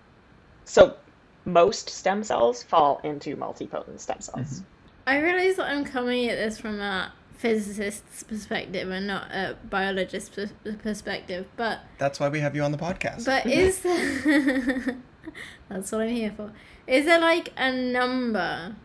So 0.65 0.97
most 1.45 1.89
stem 1.89 2.25
cells 2.25 2.63
fall 2.63 3.01
into 3.05 3.37
multipotent 3.37 4.01
stem 4.01 4.21
cells. 4.21 4.39
Mm-hmm. 4.41 4.65
i 5.07 5.19
realize 5.21 5.57
that 5.57 5.67
i'm 5.71 5.85
coming 5.85 6.29
at 6.29 6.37
this 6.37 6.59
from 6.59 6.81
a 6.81 7.13
physicist's 7.41 8.23
perspective 8.23 8.91
and 8.91 9.07
not 9.07 9.31
a 9.33 9.57
biologist's 9.65 10.29
pers- 10.29 10.53
perspective. 10.83 11.47
But 11.57 11.81
That's 11.97 12.21
why 12.21 12.29
we 12.29 12.41
have 12.41 12.55
you 12.55 12.63
on 12.63 12.71
the 12.71 12.79
podcast. 12.79 13.25
but 13.25 13.47
is 13.47 13.81
there... 13.83 14.97
that's 15.69 15.91
what 15.91 16.03
I'm 16.03 16.09
here 16.09 16.33
for. 16.37 16.53
Is 16.87 17.07
there 17.07 17.21
like 17.21 17.53
a 17.57 17.73
number 17.73 18.77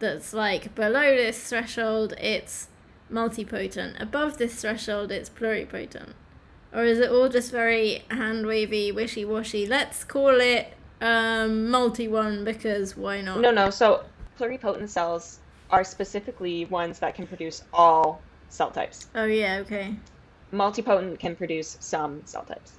that's 0.00 0.32
like 0.34 0.74
below 0.74 1.14
this 1.14 1.48
threshold 1.48 2.14
it's 2.18 2.68
multipotent, 3.10 4.00
above 4.00 4.38
this 4.38 4.60
threshold 4.60 5.12
it's 5.12 5.30
pluripotent, 5.30 6.14
or 6.72 6.84
is 6.84 6.98
it 6.98 7.10
all 7.10 7.28
just 7.28 7.52
very 7.52 8.02
hand 8.10 8.46
wavy, 8.46 8.90
wishy 8.90 9.24
washy? 9.24 9.66
Let's 9.66 10.02
call 10.02 10.40
it 10.40 10.72
um, 11.00 11.70
multi 11.70 12.08
one 12.08 12.44
because 12.44 12.96
why 12.96 13.20
not? 13.20 13.40
No, 13.40 13.52
no. 13.52 13.70
So 13.70 14.04
pluripotent 14.38 14.88
cells 14.88 15.38
are 15.70 15.84
specifically 15.84 16.64
ones 16.66 16.98
that 17.00 17.14
can 17.14 17.26
produce 17.26 17.62
all 17.72 18.20
cell 18.48 18.70
types. 18.70 19.06
Oh 19.14 19.24
yeah, 19.24 19.58
okay, 19.60 19.96
Multipotent 20.52 21.18
can 21.18 21.36
produce 21.36 21.76
some 21.80 22.24
cell 22.26 22.44
types. 22.44 22.78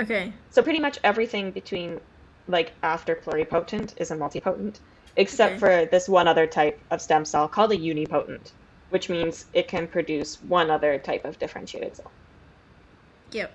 okay. 0.00 0.32
So 0.50 0.62
pretty 0.62 0.80
much 0.80 0.98
everything 1.04 1.50
between 1.52 2.00
like 2.46 2.74
after 2.82 3.14
pluripotent 3.16 3.94
is 3.98 4.10
a 4.10 4.16
multipotent, 4.16 4.80
except 5.16 5.62
Okay. 5.62 5.84
for 5.84 5.90
this 5.90 6.08
one 6.08 6.28
other 6.28 6.46
type 6.46 6.82
of 6.90 7.00
stem 7.00 7.24
cell 7.24 7.48
called 7.48 7.72
a 7.72 7.76
unipotent, 7.76 8.52
which 8.90 9.08
means 9.08 9.46
it 9.52 9.68
can 9.68 9.86
produce 9.86 10.40
one 10.42 10.70
other 10.70 10.98
type 10.98 11.24
of 11.24 11.38
differentiated 11.38 11.96
cell. 11.96 12.12
Yep, 13.32 13.52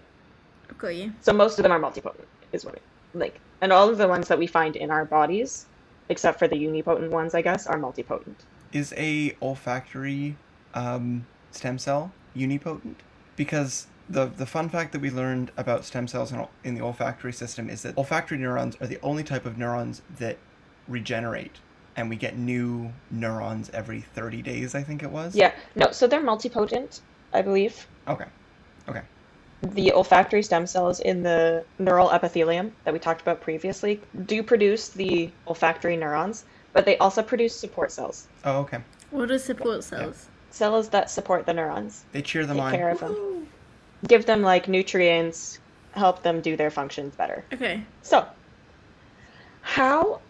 you. 0.91 1.13
So 1.21 1.33
most 1.33 1.59
of 1.59 1.63
them 1.63 1.71
are 1.71 1.79
multipotent, 1.79 2.25
is 2.51 2.65
what 2.65 2.75
it 2.75 2.83
like, 3.13 3.41
and 3.61 3.71
all 3.73 3.89
of 3.89 3.97
the 3.97 4.07
ones 4.07 4.27
that 4.27 4.39
we 4.39 4.47
find 4.47 4.75
in 4.75 4.91
our 4.91 5.05
bodies, 5.05 5.67
except 6.09 6.39
for 6.39 6.47
the 6.47 6.55
unipotent 6.55 7.11
ones, 7.11 7.33
I 7.35 7.41
guess, 7.41 7.67
are 7.67 7.77
multipotent. 7.79 8.45
Is 8.71 8.93
a 8.97 9.35
olfactory 9.41 10.37
um, 10.73 11.25
stem 11.51 11.77
cell 11.77 12.11
unipotent? 12.35 12.95
Because 13.35 13.87
the 14.09 14.25
the 14.25 14.45
fun 14.45 14.69
fact 14.69 14.91
that 14.91 15.01
we 15.01 15.09
learned 15.09 15.51
about 15.57 15.85
stem 15.85 16.07
cells 16.07 16.31
in, 16.31 16.45
in 16.63 16.75
the 16.75 16.81
olfactory 16.81 17.33
system 17.33 17.69
is 17.69 17.83
that 17.83 17.97
olfactory 17.97 18.37
neurons 18.37 18.75
are 18.81 18.87
the 18.87 18.99
only 19.01 19.23
type 19.23 19.45
of 19.45 19.57
neurons 19.57 20.01
that 20.17 20.37
regenerate, 20.87 21.59
and 21.95 22.09
we 22.09 22.15
get 22.15 22.37
new 22.37 22.91
neurons 23.11 23.69
every 23.71 24.01
thirty 24.01 24.41
days. 24.41 24.75
I 24.75 24.83
think 24.83 25.03
it 25.03 25.11
was. 25.11 25.35
Yeah, 25.35 25.53
no, 25.75 25.91
so 25.91 26.07
they're 26.07 26.21
multipotent, 26.21 27.01
I 27.33 27.41
believe. 27.41 27.87
Okay. 28.07 28.25
Okay. 28.87 29.01
The 29.61 29.91
olfactory 29.91 30.41
stem 30.41 30.65
cells 30.65 31.01
in 31.01 31.21
the 31.21 31.65
neural 31.79 32.09
epithelium 32.11 32.73
that 32.85 32.93
we 32.93 32.99
talked 32.99 33.21
about 33.21 33.41
previously 33.41 34.01
do 34.25 34.41
produce 34.41 34.89
the 34.89 35.29
olfactory 35.47 35.97
neurons, 35.97 36.45
but 36.73 36.85
they 36.85 36.97
also 36.97 37.21
produce 37.23 37.55
support 37.55 37.91
cells, 37.91 38.27
Oh, 38.45 38.59
okay. 38.61 38.79
What 39.11 39.31
are 39.31 39.39
support 39.39 39.83
cells? 39.83 40.27
cells 40.51 40.89
that 40.89 41.09
support 41.11 41.45
the 41.45 41.53
neurons, 41.53 42.03
They 42.11 42.21
cheer 42.21 42.45
them 42.45 42.57
take 42.57 42.65
on. 42.65 42.71
care 42.73 42.89
of 42.89 42.99
them, 42.99 43.47
give 44.07 44.25
them 44.25 44.41
like 44.41 44.67
nutrients, 44.67 45.59
help 45.91 46.21
them 46.23 46.41
do 46.41 46.55
their 46.55 46.69
functions 46.71 47.15
better. 47.15 47.43
Okay. 47.53 47.83
So, 48.03 48.25
how 49.61 50.21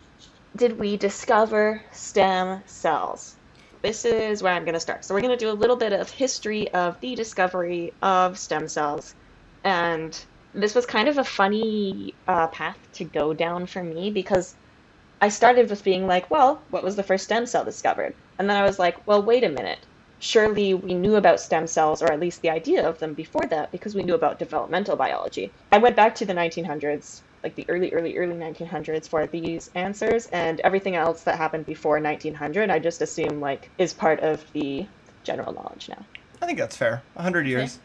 did 0.55 0.79
we 0.79 0.97
discover 0.97 1.81
stem 1.91 2.61
cells? 2.65 3.35
This 3.81 4.03
is 4.03 4.43
where 4.43 4.53
I'm 4.53 4.65
going 4.65 4.73
to 4.73 4.79
start. 4.79 5.05
So, 5.05 5.13
we're 5.13 5.21
going 5.21 5.37
to 5.37 5.45
do 5.45 5.51
a 5.51 5.53
little 5.53 5.75
bit 5.75 5.93
of 5.93 6.09
history 6.09 6.69
of 6.73 6.99
the 6.99 7.15
discovery 7.15 7.93
of 8.01 8.37
stem 8.37 8.67
cells. 8.67 9.15
And 9.63 10.17
this 10.53 10.75
was 10.75 10.85
kind 10.85 11.07
of 11.07 11.17
a 11.17 11.23
funny 11.23 12.13
uh, 12.27 12.47
path 12.47 12.77
to 12.93 13.03
go 13.05 13.33
down 13.33 13.65
for 13.67 13.83
me 13.83 14.11
because 14.11 14.55
I 15.21 15.29
started 15.29 15.69
with 15.69 15.83
being 15.83 16.07
like, 16.07 16.31
well, 16.31 16.61
what 16.69 16.83
was 16.83 16.95
the 16.95 17.03
first 17.03 17.25
stem 17.25 17.45
cell 17.45 17.65
discovered? 17.65 18.13
And 18.37 18.49
then 18.49 18.55
I 18.55 18.63
was 18.63 18.79
like, 18.79 19.05
well, 19.05 19.21
wait 19.21 19.43
a 19.43 19.49
minute. 19.49 19.79
Surely 20.19 20.73
we 20.73 20.93
knew 20.93 21.15
about 21.15 21.41
stem 21.41 21.67
cells, 21.67 22.01
or 22.01 22.11
at 22.11 22.19
least 22.19 22.41
the 22.41 22.49
idea 22.49 22.87
of 22.87 22.99
them 22.99 23.13
before 23.13 23.45
that, 23.49 23.71
because 23.71 23.95
we 23.95 24.03
knew 24.03 24.15
about 24.15 24.39
developmental 24.39 24.95
biology. 24.95 25.51
I 25.71 25.77
went 25.77 25.95
back 25.95 26.15
to 26.15 26.25
the 26.25 26.33
1900s, 26.33 27.21
like 27.43 27.55
the 27.55 27.65
early, 27.69 27.91
early, 27.93 28.17
early 28.17 28.35
1900s 28.35 29.09
for 29.09 29.27
these 29.27 29.69
answers, 29.75 30.27
and 30.27 30.61
everything 30.61 30.95
else 30.95 31.23
that 31.23 31.37
happened 31.37 31.65
before 31.65 31.99
1900, 31.99 32.69
I 32.69 32.79
just 32.79 33.01
assume 33.01 33.41
like 33.41 33.69
is 33.77 33.93
part 33.93 34.21
of 34.21 34.43
the 34.53 34.85
general 35.23 35.53
knowledge 35.53 35.89
now. 35.89 36.05
I 36.41 36.45
think 36.45 36.57
that's 36.57 36.77
fair. 36.77 37.01
A 37.17 37.23
hundred 37.23 37.45
years. 37.47 37.79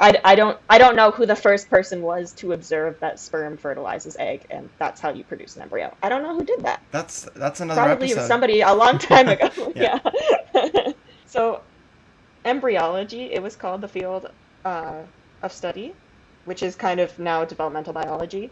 I, 0.00 0.20
I 0.24 0.34
don't 0.36 0.58
I 0.70 0.78
don't 0.78 0.94
know 0.94 1.10
who 1.10 1.26
the 1.26 1.34
first 1.34 1.68
person 1.68 2.02
was 2.02 2.32
to 2.34 2.52
observe 2.52 3.00
that 3.00 3.18
sperm 3.18 3.56
fertilizes 3.56 4.16
egg, 4.18 4.46
and 4.50 4.68
that's 4.78 5.00
how 5.00 5.10
you 5.10 5.24
produce 5.24 5.56
an 5.56 5.62
embryo. 5.62 5.94
I 6.02 6.08
don't 6.08 6.22
know 6.22 6.34
who 6.36 6.44
did 6.44 6.60
that. 6.62 6.82
That's 6.92 7.22
that's 7.34 7.60
another 7.60 7.82
Probably 7.82 8.12
episode. 8.12 8.28
somebody 8.28 8.60
a 8.60 8.72
long 8.72 8.98
time 9.10 9.28
ago. 9.28 9.50
Yeah. 9.74 9.98
yeah. 10.54 10.92
so, 11.26 11.62
embryology, 12.44 13.32
it 13.32 13.42
was 13.42 13.56
called 13.56 13.80
the 13.80 13.88
field 13.88 14.30
uh, 14.64 15.02
of 15.42 15.52
study, 15.52 15.94
which 16.44 16.62
is 16.62 16.76
kind 16.76 17.00
of 17.00 17.16
now 17.18 17.44
developmental 17.44 17.92
biology. 17.92 18.50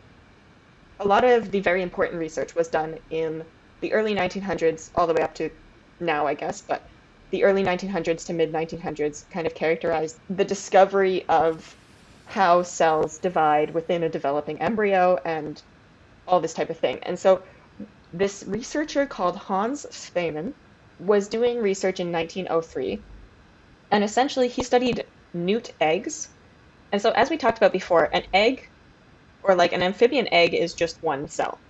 A 0.99 1.07
lot 1.07 1.25
of 1.25 1.51
the 1.51 1.61
very 1.61 1.83
important 1.83 2.19
research 2.19 2.55
was 2.55 2.69
done 2.69 2.99
in 3.11 3.45
the 3.81 3.93
early 3.93 4.15
1900s, 4.15 4.91
all 4.95 5.07
the 5.07 5.15
way 5.15 5.23
up 5.23 5.35
to 5.37 5.51
now, 6.01 6.27
I 6.27 6.35
guess, 6.35 6.61
but 6.61 6.83
the 7.31 7.45
early 7.45 7.65
1900s 7.65 8.27
to 8.27 8.33
mid 8.33 8.53
1900s 8.53 9.29
kind 9.31 9.47
of 9.47 9.55
characterized 9.55 10.21
the 10.29 10.45
discovery 10.45 11.27
of 11.29 11.77
how 12.27 12.63
cells 12.63 13.19
divide 13.19 13.73
within 13.73 14.03
a 14.03 14.09
developing 14.09 14.61
embryo 14.61 15.19
and 15.25 15.63
all 16.27 16.41
this 16.41 16.55
type 16.55 16.71
of 16.71 16.79
thing. 16.79 16.99
And 17.05 17.19
so 17.19 17.45
this 18.13 18.45
researcher 18.47 19.07
called 19.07 19.37
Hans 19.37 19.87
Spemann 19.91 20.55
was 20.99 21.29
doing 21.29 21.59
research 21.59 22.01
in 22.01 22.13
1903, 22.13 23.05
and 23.91 24.05
essentially 24.05 24.49
he 24.49 24.63
studied 24.63 25.05
newt 25.35 25.71
eggs. 25.81 26.29
And 26.93 27.03
so, 27.03 27.11
as 27.13 27.31
we 27.31 27.37
talked 27.37 27.59
about 27.59 27.73
before, 27.73 28.09
an 28.15 28.25
egg, 28.33 28.71
or 29.43 29.55
like 29.55 29.73
an 29.73 29.83
amphibian 29.83 30.29
egg, 30.33 30.55
is 30.55 30.75
just 30.75 31.03
one 31.03 31.29
cell. 31.29 31.63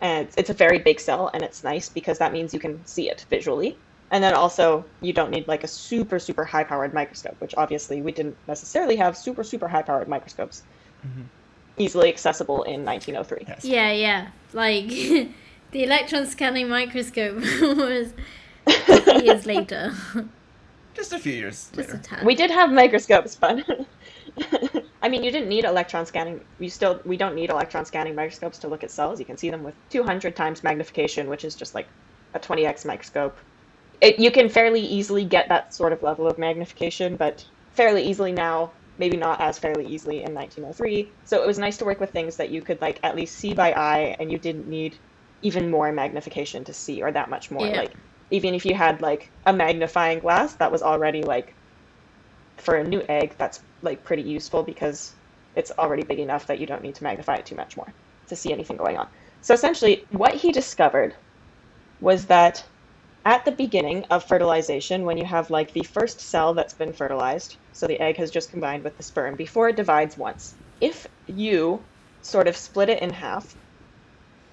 And 0.00 0.28
it's, 0.28 0.36
it's 0.36 0.50
a 0.50 0.54
very 0.54 0.78
big 0.78 1.00
cell, 1.00 1.30
and 1.34 1.42
it's 1.42 1.64
nice 1.64 1.88
because 1.88 2.18
that 2.18 2.32
means 2.32 2.54
you 2.54 2.60
can 2.60 2.84
see 2.86 3.10
it 3.10 3.26
visually. 3.30 3.80
And 4.10 4.24
then 4.24 4.32
also, 4.34 4.84
you 5.02 5.12
don't 5.12 5.30
need 5.30 5.46
like 5.48 5.64
a 5.64 5.68
super, 5.68 6.18
super 6.18 6.44
high 6.44 6.64
powered 6.64 6.94
microscope, 6.94 7.36
which 7.40 7.54
obviously 7.56 8.00
we 8.00 8.12
didn't 8.12 8.36
necessarily 8.46 8.96
have 8.96 9.16
super, 9.16 9.44
super 9.44 9.68
high 9.68 9.82
powered 9.82 10.08
microscopes 10.08 10.62
Mhm. 11.06 11.24
easily 11.76 12.08
accessible 12.08 12.62
in 12.64 12.84
1903. 12.84 13.44
Yes. 13.46 13.64
Yeah, 13.64 13.92
yeah. 13.92 14.28
Like 14.52 14.88
the 15.72 15.84
electron 15.84 16.26
scanning 16.26 16.68
microscope 16.68 17.36
was 17.60 18.12
years 19.22 19.46
later. 19.46 19.92
Just 20.94 21.12
a 21.12 21.18
few 21.18 21.32
years 21.34 21.70
Just 21.74 21.90
a 21.90 21.92
later. 21.92 22.02
tad. 22.02 22.24
We 22.26 22.34
did 22.34 22.50
have 22.50 22.72
microscopes, 22.72 23.36
but 23.36 23.64
I 25.02 25.08
mean, 25.08 25.22
you 25.22 25.30
didn't 25.30 25.48
need 25.48 25.64
electron 25.64 26.06
scanning. 26.06 26.40
You 26.58 26.70
still 26.70 27.00
we 27.04 27.16
don't 27.16 27.34
need 27.34 27.50
electron 27.50 27.84
scanning 27.84 28.14
microscopes 28.14 28.58
to 28.58 28.68
look 28.68 28.82
at 28.82 28.90
cells. 28.90 29.20
You 29.20 29.26
can 29.26 29.36
see 29.36 29.50
them 29.50 29.62
with 29.62 29.74
200 29.90 30.34
times 30.34 30.64
magnification, 30.64 31.28
which 31.28 31.44
is 31.44 31.54
just 31.54 31.74
like 31.74 31.86
a 32.34 32.38
20x 32.40 32.84
microscope. 32.86 33.36
It, 34.00 34.18
you 34.18 34.30
can 34.30 34.48
fairly 34.48 34.80
easily 34.80 35.24
get 35.24 35.48
that 35.48 35.74
sort 35.74 35.92
of 35.92 36.02
level 36.02 36.26
of 36.28 36.38
magnification, 36.38 37.16
but 37.16 37.44
fairly 37.72 38.04
easily 38.04 38.32
now, 38.32 38.74
maybe 38.98 39.16
not 39.16 39.40
as 39.40 39.58
fairly 39.58 39.86
easily 39.86 40.22
in 40.22 40.34
1903. 40.34 41.14
So 41.24 41.42
it 41.42 41.46
was 41.46 41.58
nice 41.58 41.78
to 41.78 41.84
work 41.84 42.00
with 42.00 42.10
things 42.12 42.36
that 42.36 42.50
you 42.50 42.62
could 42.62 42.80
like 42.80 43.00
at 43.02 43.16
least 43.16 43.36
see 43.36 43.54
by 43.54 43.72
eye, 43.72 44.16
and 44.20 44.30
you 44.30 44.38
didn't 44.38 44.68
need 44.68 44.98
even 45.42 45.70
more 45.70 45.92
magnification 45.92 46.64
to 46.64 46.72
see, 46.74 47.02
or 47.02 47.12
that 47.12 47.30
much 47.30 47.50
more. 47.50 47.66
Yeah. 47.66 47.78
Like 47.78 47.96
even 48.30 48.54
if 48.54 48.64
you 48.64 48.74
had 48.74 49.00
like 49.00 49.32
a 49.46 49.52
magnifying 49.52 50.20
glass, 50.20 50.56
that 50.56 50.72
was 50.72 50.82
already 50.82 51.22
like 51.22 51.56
for 52.58 52.76
a 52.76 52.84
new 52.84 53.02
egg, 53.08 53.36
that's 53.38 53.60
like 53.82 54.04
pretty 54.04 54.22
useful 54.22 54.62
because 54.62 55.16
it's 55.54 55.72
already 55.78 56.04
big 56.04 56.18
enough 56.20 56.46
that 56.46 56.58
you 56.60 56.66
don't 56.66 56.82
need 56.82 56.94
to 56.96 57.04
magnify 57.04 57.36
it 57.36 57.46
too 57.46 57.56
much 57.56 57.76
more 57.76 57.94
to 58.28 58.36
see 58.36 58.52
anything 58.52 58.76
going 58.76 58.96
on. 58.96 59.08
So 59.40 59.54
essentially, 59.54 60.04
what 60.10 60.34
he 60.34 60.52
discovered 60.52 61.16
was 62.00 62.26
that 62.26 62.64
at 63.24 63.44
the 63.44 63.52
beginning 63.52 64.04
of 64.10 64.24
fertilization, 64.24 65.04
when 65.04 65.18
you 65.18 65.24
have 65.24 65.50
like 65.50 65.72
the 65.72 65.84
first 65.84 66.20
cell 66.20 66.54
that's 66.54 66.74
been 66.74 66.92
fertilized, 66.92 67.56
so 67.72 67.86
the 67.86 68.00
egg 68.00 68.16
has 68.16 68.30
just 68.30 68.50
combined 68.50 68.84
with 68.84 68.96
the 68.96 69.02
sperm 69.02 69.36
before 69.36 69.68
it 69.68 69.76
divides 69.76 70.16
once, 70.16 70.56
if 70.80 71.06
you 71.26 71.84
sort 72.22 72.48
of 72.48 72.56
split 72.56 72.88
it 72.88 73.02
in 73.02 73.10
half, 73.10 73.54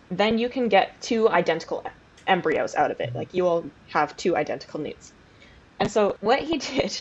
then 0.09 0.37
you 0.37 0.49
can 0.49 0.67
get 0.67 1.01
two 1.01 1.29
identical 1.29 1.85
embryos 2.27 2.75
out 2.75 2.91
of 2.91 2.99
it. 2.99 3.13
Like 3.15 3.33
you 3.33 3.43
will 3.43 3.71
have 3.87 4.15
two 4.17 4.35
identical 4.35 4.79
newts. 4.79 5.13
And 5.79 5.91
so 5.91 6.15
what 6.19 6.39
he 6.39 6.57
did 6.57 6.99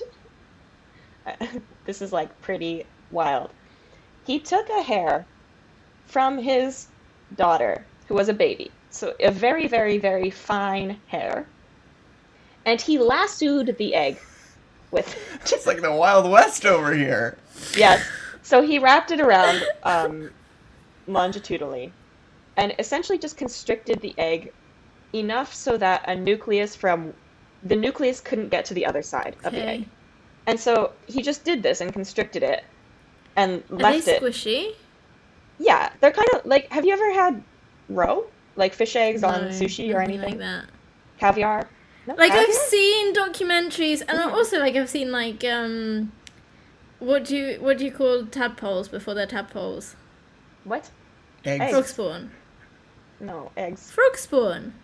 this 1.86 2.02
is 2.02 2.12
like 2.12 2.40
pretty 2.40 2.84
wild. 3.10 3.52
He 4.26 4.40
took 4.40 4.68
a 4.68 4.82
hair 4.82 5.26
from 6.06 6.38
his 6.38 6.88
daughter, 7.34 7.86
who 8.08 8.14
was 8.14 8.28
a 8.28 8.34
baby. 8.34 8.70
So 8.90 9.14
a 9.20 9.30
very, 9.30 9.66
very, 9.66 9.98
very 9.98 10.30
fine 10.30 11.00
hair. 11.06 11.53
And 12.66 12.80
he 12.80 12.98
lassoed 12.98 13.76
the 13.78 13.94
egg 13.94 14.18
with 14.90 15.16
Just 15.44 15.66
like 15.66 15.80
the 15.82 15.92
Wild 15.92 16.30
West 16.30 16.64
over 16.64 16.94
here. 16.94 17.36
yes. 17.76 18.04
So 18.42 18.62
he 18.62 18.78
wrapped 18.78 19.10
it 19.10 19.20
around 19.20 19.62
um, 19.84 20.30
longitudinally 21.06 21.92
and 22.56 22.74
essentially 22.78 23.18
just 23.18 23.36
constricted 23.36 24.00
the 24.00 24.14
egg 24.18 24.52
enough 25.14 25.52
so 25.54 25.76
that 25.78 26.04
a 26.08 26.14
nucleus 26.14 26.74
from 26.76 27.12
the 27.62 27.76
nucleus 27.76 28.20
couldn't 28.20 28.50
get 28.50 28.64
to 28.66 28.74
the 28.74 28.84
other 28.84 29.02
side 29.02 29.36
of 29.44 29.52
the 29.52 29.60
Okay. 29.60 29.66
egg. 29.76 29.88
And 30.46 30.60
so 30.60 30.92
he 31.06 31.22
just 31.22 31.44
did 31.44 31.62
this 31.62 31.80
and 31.80 31.92
constricted 31.92 32.42
it 32.42 32.64
and 33.36 33.62
Are 33.70 33.76
left 33.76 34.04
they 34.06 34.16
it. 34.16 34.22
squishy? 34.22 34.72
Yeah, 35.58 35.90
they're 36.00 36.10
kind 36.12 36.28
of 36.34 36.44
like 36.44 36.70
have 36.70 36.84
you 36.84 36.92
ever 36.92 37.12
had 37.14 37.42
roe? 37.88 38.26
Like 38.56 38.74
fish 38.74 38.94
eggs 38.94 39.24
on 39.24 39.48
sushi 39.48 39.92
or 39.94 40.00
anything? 40.00 40.32
like 40.32 40.38
that. 40.38 40.66
Caviar? 41.18 41.68
No, 42.06 42.14
Like 42.14 42.32
I've 42.32 42.46
caviar? 42.46 42.64
seen 42.68 43.14
documentaries, 43.14 44.00
and 44.06 44.18
Mhm. 44.18 44.32
also 44.32 44.58
like 44.58 44.74
I've 44.76 44.90
seen 44.90 45.10
like 45.10 45.42
um, 45.44 46.12
what 46.98 47.24
do 47.24 47.36
you 47.36 47.56
what 47.60 47.78
do 47.78 47.84
you 47.84 47.92
call 47.92 48.24
tadpoles 48.26 48.88
before 48.88 49.14
they're 49.14 49.26
tadpoles? 49.26 49.96
What? 50.64 50.90
Eggs. 51.44 51.62
Eggs. 51.62 51.72
Frog 51.72 51.86
spawn. 51.86 52.30
No, 53.20 53.52
eggs. 53.56 53.90
Frog 53.90 54.16
spawn. 54.16 54.74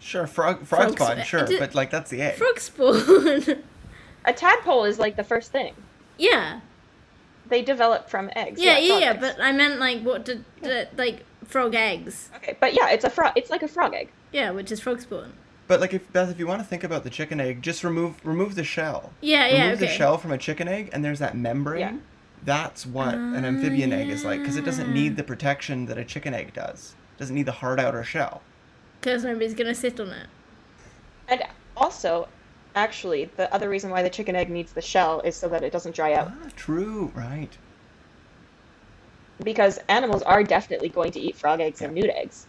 Sure, 0.00 0.26
frog 0.26 0.66
frog 0.66 0.96
Frog 0.96 0.98
spawn, 0.98 1.16
sp- 1.22 1.26
sure, 1.28 1.46
did- 1.46 1.60
but 1.60 1.74
like 1.74 1.90
that's 1.90 2.10
the 2.10 2.20
egg. 2.22 2.34
Frog 2.36 2.58
spawn. 2.60 3.62
A 4.26 4.32
tadpole 4.32 4.84
is 4.84 4.98
like 4.98 5.16
the 5.16 5.24
first 5.24 5.52
thing. 5.52 5.74
yeah. 6.18 6.60
They 7.46 7.60
develop 7.60 8.08
from 8.08 8.30
eggs. 8.34 8.58
Yeah, 8.58 8.78
yeah, 8.78 8.88
frog 8.88 9.00
yeah. 9.02 9.10
eggs. 9.10 9.20
But 9.20 9.40
I 9.44 9.52
meant 9.52 9.78
like 9.78 10.00
what 10.02 10.24
did 10.24 10.44
the, 10.62 10.88
like 10.96 11.24
frog 11.44 11.74
eggs? 11.74 12.30
Okay, 12.36 12.56
but 12.58 12.72
yeah, 12.72 12.88
it's 12.88 13.04
a 13.04 13.10
frog. 13.10 13.34
It's 13.36 13.50
like 13.50 13.62
a 13.62 13.68
frog 13.68 13.92
egg. 13.94 14.08
Yeah, 14.32 14.50
which 14.50 14.72
is 14.72 14.80
frog 14.80 15.02
spawn. 15.02 15.34
But 15.66 15.80
like 15.80 15.94
if 15.94 16.12
Beth, 16.12 16.30
if 16.30 16.38
you 16.38 16.46
want 16.46 16.60
to 16.60 16.66
think 16.66 16.84
about 16.84 17.04
the 17.04 17.10
chicken 17.10 17.40
egg, 17.40 17.62
just 17.62 17.82
remove 17.84 18.24
remove 18.24 18.54
the 18.54 18.64
shell. 18.64 19.12
Yeah, 19.20 19.46
yeah. 19.46 19.62
remove 19.64 19.78
okay. 19.78 19.86
the 19.86 19.92
shell 19.92 20.18
from 20.18 20.32
a 20.32 20.38
chicken 20.38 20.68
egg, 20.68 20.90
and 20.92 21.04
there's 21.04 21.20
that 21.20 21.36
membrane. 21.36 21.80
Yeah. 21.80 21.96
That's 22.44 22.84
what 22.84 23.14
an 23.14 23.42
Ah, 23.44 23.48
amphibian 23.48 23.90
egg 23.92 24.10
is 24.10 24.22
like, 24.22 24.40
because 24.40 24.56
it 24.56 24.66
doesn't 24.66 24.92
need 24.92 25.16
the 25.16 25.22
protection 25.22 25.86
that 25.86 25.96
a 25.96 26.04
chicken 26.04 26.34
egg 26.34 26.52
does. 26.52 26.94
It 27.16 27.20
doesn't 27.20 27.34
need 27.34 27.46
the 27.46 27.52
hard 27.52 27.80
outer 27.80 28.04
shell. 28.04 28.42
Because 29.00 29.24
nobody's 29.24 29.54
gonna 29.54 29.74
sit 29.74 29.98
on 29.98 30.10
it. 30.10 30.26
And 31.28 31.42
also, 31.74 32.28
actually, 32.74 33.30
the 33.36 33.52
other 33.54 33.70
reason 33.70 33.90
why 33.90 34.02
the 34.02 34.10
chicken 34.10 34.36
egg 34.36 34.50
needs 34.50 34.74
the 34.74 34.82
shell 34.82 35.20
is 35.22 35.34
so 35.36 35.48
that 35.48 35.62
it 35.62 35.72
doesn't 35.72 35.94
dry 35.94 36.12
out. 36.12 36.32
Ah, 36.44 36.50
true, 36.54 37.10
right. 37.14 37.56
Because 39.42 39.78
animals 39.88 40.20
are 40.22 40.42
definitely 40.44 40.90
going 40.90 41.12
to 41.12 41.20
eat 41.20 41.36
frog 41.36 41.60
eggs 41.60 41.80
and 41.80 41.96
Yeah. 41.96 42.02
newt 42.02 42.14
eggs. 42.14 42.46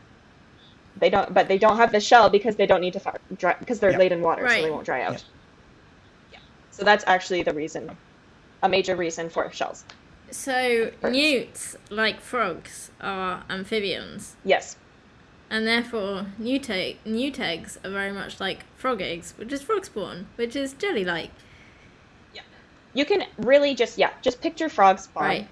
They 0.97 1.09
don't, 1.09 1.33
but 1.33 1.47
they 1.47 1.57
don't 1.57 1.77
have 1.77 1.91
the 1.91 1.99
shell 1.99 2.29
because 2.29 2.55
they 2.55 2.65
don't 2.65 2.81
need 2.81 2.93
to 2.93 2.99
fi- 2.99 3.17
dry 3.37 3.55
because 3.59 3.79
they're 3.79 3.91
Yeah. 3.91 3.97
laid 3.97 4.11
in 4.13 4.21
water, 4.21 4.47
so 4.47 4.61
they 4.61 4.71
won't 4.71 4.85
dry 4.85 5.01
out. 5.01 5.13
Yeah. 5.13 5.19
Yeah. 6.33 6.39
So 6.71 6.83
that's 6.83 7.03
actually 7.07 7.43
the 7.43 7.53
reason, 7.53 7.97
a 8.63 8.69
major 8.69 8.95
reason 8.95 9.29
for 9.29 9.51
shells. 9.51 9.83
So 10.31 10.91
Birds. 11.01 11.15
newts, 11.15 11.77
like 11.89 12.21
frogs, 12.21 12.91
are 13.01 13.43
amphibians, 13.49 14.35
Yes. 14.45 14.77
and 15.49 15.67
therefore 15.67 16.27
newt, 16.37 16.69
egg, 16.69 16.97
newt 17.05 17.39
eggs 17.39 17.77
are 17.83 17.89
very 17.91 18.11
much 18.13 18.39
like 18.39 18.63
frog 18.77 19.01
eggs, 19.01 19.33
which 19.37 19.51
is 19.51 19.61
frog 19.61 19.85
spawn, 19.85 20.27
which 20.37 20.55
is 20.55 20.73
jelly-like. 20.73 21.31
Yeah. 22.33 22.41
You 22.93 23.05
can 23.05 23.25
really 23.37 23.75
just 23.75 23.97
yeah, 23.97 24.11
just 24.21 24.41
picture 24.41 24.69
frog 24.69 24.99
spawn. 24.99 25.23
Right. 25.23 25.47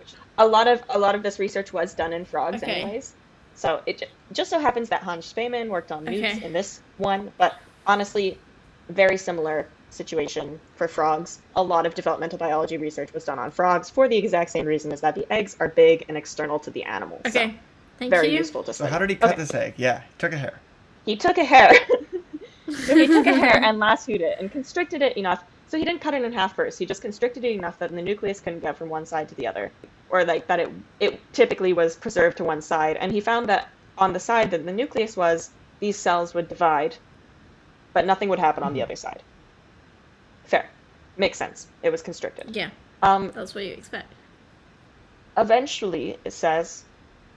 Which 0.00 0.14
a 0.36 0.46
lot 0.46 0.66
of 0.66 0.82
a 0.88 0.98
lot 0.98 1.14
of 1.14 1.22
this 1.22 1.38
research 1.38 1.72
was 1.72 1.94
done 1.94 2.12
in 2.12 2.24
frogs, 2.24 2.62
Okay. 2.62 2.82
anyways. 2.82 3.14
So 3.54 3.82
it 3.86 3.98
ju- 4.00 4.06
just 4.32 4.50
so 4.50 4.58
happens 4.60 4.88
that 4.90 5.02
Hans 5.02 5.26
Spemann 5.32 5.68
worked 5.68 5.92
on 5.92 6.04
newts 6.04 6.38
Okay. 6.38 6.46
in 6.46 6.52
this 6.52 6.80
one, 6.96 7.32
but 7.38 7.54
honestly, 7.86 8.42
very 8.90 9.16
similar 9.16 9.70
situation 9.90 10.60
for 10.76 10.88
frogs. 10.88 11.40
A 11.54 11.62
lot 11.62 11.86
of 11.86 11.94
developmental 11.94 12.38
biology 12.38 12.76
research 12.78 13.10
was 13.14 13.24
done 13.24 13.38
on 13.38 13.50
frogs 13.50 13.90
for 13.90 14.08
the 14.08 14.16
exact 14.16 14.50
same 14.50 14.66
reason 14.66 14.92
as 14.92 15.00
that 15.02 15.14
the 15.14 15.30
eggs 15.32 15.56
are 15.60 15.68
big 15.68 16.04
and 16.08 16.16
external 16.18 16.58
to 16.60 16.70
the 16.70 16.84
animal. 16.84 17.20
So 17.26 17.40
Okay, 17.40 17.60
thank 17.98 18.10
very 18.10 18.30
you. 18.30 18.38
useful 18.38 18.64
to 18.64 18.72
So 18.72 18.86
how 18.86 18.98
did 18.98 19.10
he 19.10 19.16
cut 19.16 19.30
Okay. 19.32 19.42
this 19.42 19.54
egg? 19.54 19.74
Yeah, 19.78 20.00
he 20.00 20.14
took 20.18 20.32
a 20.32 20.38
hair. 20.38 20.60
He 21.04 21.16
took 21.16 21.38
a 21.38 21.44
hair. 21.44 21.70
so 22.70 22.96
he 22.96 23.06
took 23.06 23.26
a 23.26 23.34
hair 23.36 23.60
and 23.62 23.78
lassoed 23.78 24.20
it 24.20 24.36
and 24.40 24.50
constricted 24.50 25.02
it 25.02 25.16
enough. 25.16 25.42
So 25.68 25.78
he 25.78 25.84
didn't 25.84 26.00
cut 26.02 26.14
it 26.14 26.22
in 26.24 26.32
half 26.32 26.54
first. 26.56 26.78
He 26.78 26.86
just 26.86 27.02
constricted 27.02 27.44
it 27.44 27.52
enough 27.52 27.78
that 27.78 27.90
the 27.92 28.02
nucleus 28.02 28.40
couldn't 28.40 28.60
get 28.60 28.78
from 28.78 28.88
one 28.90 29.06
side 29.06 29.28
to 29.30 29.34
the 29.34 29.46
other, 29.46 29.74
or 30.14 30.24
like 30.24 30.46
that 30.48 30.60
it 30.60 30.70
it 31.00 31.20
typically 31.32 31.72
was 31.72 31.96
preserved 31.96 32.36
to 32.38 32.44
one 32.44 32.62
side. 32.62 32.96
And 33.00 33.10
he 33.12 33.20
found 33.20 33.48
that 33.48 33.68
on 33.98 34.12
the 34.12 34.20
side 34.20 34.52
that 34.52 34.64
the 34.64 34.72
nucleus 34.72 35.16
was, 35.16 35.50
these 35.80 35.98
cells 36.00 36.34
would 36.34 36.48
divide, 36.48 36.96
but 37.94 38.06
nothing 38.06 38.28
would 38.30 38.38
happen 38.38 38.62
on 38.64 38.74
the 38.74 38.82
other 38.82 38.96
side. 38.96 39.22
Fair, 40.44 40.70
makes 41.16 41.38
sense. 41.38 41.66
It 41.82 41.90
was 41.90 42.02
constricted. 42.02 42.54
Yeah, 42.56 42.70
Um, 43.02 43.32
that's 43.34 43.54
what 43.54 43.64
you 43.64 43.72
expect. 43.74 44.14
eventually 45.36 46.16
it 46.24 46.32
says 46.32 46.84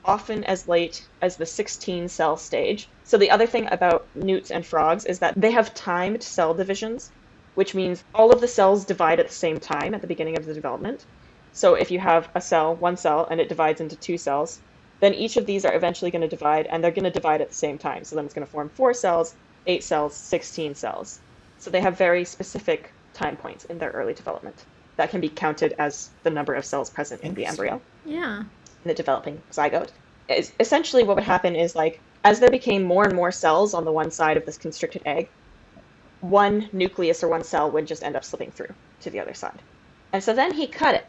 often 0.03 0.43
as 0.43 0.67
late 0.67 1.09
as 1.21 1.35
the 1.37 1.45
16 1.45 2.07
cell 2.09 2.37
stage 2.37 2.91
so 3.03 3.17
the 3.17 3.31
other 3.31 3.47
thing 3.47 3.67
about 3.71 4.07
newts 4.15 4.51
and 4.51 4.65
frogs 4.65 5.03
is 5.05 5.19
that 5.19 5.33
they 5.35 5.51
have 5.51 5.73
timed 5.73 6.21
cell 6.23 6.53
divisions 6.53 7.11
which 7.55 7.73
means 7.73 8.03
all 8.13 8.31
of 8.31 8.39
the 8.41 8.47
cells 8.47 8.85
divide 8.85 9.19
at 9.19 9.27
the 9.27 9.33
same 9.45 9.57
time 9.59 9.95
at 9.95 10.01
the 10.01 10.07
beginning 10.13 10.37
of 10.37 10.45
the 10.45 10.53
development 10.53 11.05
so 11.57 11.73
if 11.73 11.89
you 11.91 11.99
have 11.99 12.29
a 12.35 12.41
cell 12.41 12.75
one 12.75 12.97
cell 12.97 13.27
and 13.31 13.39
it 13.41 13.49
divides 13.49 13.81
into 13.81 13.95
two 13.97 14.17
cells 14.17 14.61
then 15.01 15.13
each 15.13 15.37
of 15.37 15.45
these 15.45 15.65
are 15.65 15.75
eventually 15.75 16.11
going 16.11 16.21
to 16.27 16.35
divide 16.37 16.67
and 16.67 16.83
they're 16.83 16.91
going 16.99 17.11
to 17.11 17.19
divide 17.19 17.41
at 17.41 17.49
the 17.49 17.61
same 17.65 17.77
time 17.77 18.03
so 18.03 18.15
then 18.15 18.25
it's 18.25 18.33
going 18.33 18.45
to 18.45 18.51
form 18.51 18.69
four 18.75 18.93
cells 18.93 19.35
eight 19.65 19.83
cells 19.83 20.15
16 20.17 20.75
cells 20.75 21.21
so 21.57 21.69
they 21.71 21.81
have 21.81 21.97
very 21.97 22.23
specific 22.25 22.93
time 23.13 23.35
points 23.37 23.65
in 23.65 23.77
their 23.79 23.91
early 23.91 24.13
development 24.13 24.65
that 24.97 25.09
can 25.09 25.21
be 25.21 25.29
counted 25.29 25.73
as 25.79 26.11
the 26.23 26.29
number 26.29 26.53
of 26.53 26.65
cells 26.65 26.89
present 26.89 27.21
in 27.21 27.33
the 27.33 27.45
embryo 27.45 27.81
Yeah. 28.03 28.39
in 28.83 28.87
the 28.89 28.93
developing 28.93 29.41
zygote. 29.51 29.91
Is 30.27 30.53
essentially 30.59 31.03
what 31.03 31.15
would 31.15 31.23
happen 31.23 31.55
is 31.55 31.75
like 31.75 32.03
as 32.23 32.39
there 32.39 32.51
became 32.51 32.83
more 32.83 33.05
and 33.05 33.15
more 33.15 33.31
cells 33.31 33.73
on 33.73 33.85
the 33.85 33.91
one 33.91 34.11
side 34.11 34.37
of 34.37 34.45
this 34.45 34.57
constricted 34.57 35.01
egg, 35.05 35.31
one 36.19 36.69
nucleus 36.73 37.23
or 37.23 37.29
one 37.29 37.43
cell 37.43 37.71
would 37.71 37.87
just 37.87 38.03
end 38.03 38.15
up 38.15 38.25
slipping 38.25 38.51
through 38.51 38.73
to 39.01 39.09
the 39.09 39.19
other 39.19 39.33
side. 39.33 39.61
And 40.13 40.23
so 40.23 40.33
then 40.33 40.53
he 40.53 40.67
cut 40.67 40.95
it. 40.95 41.05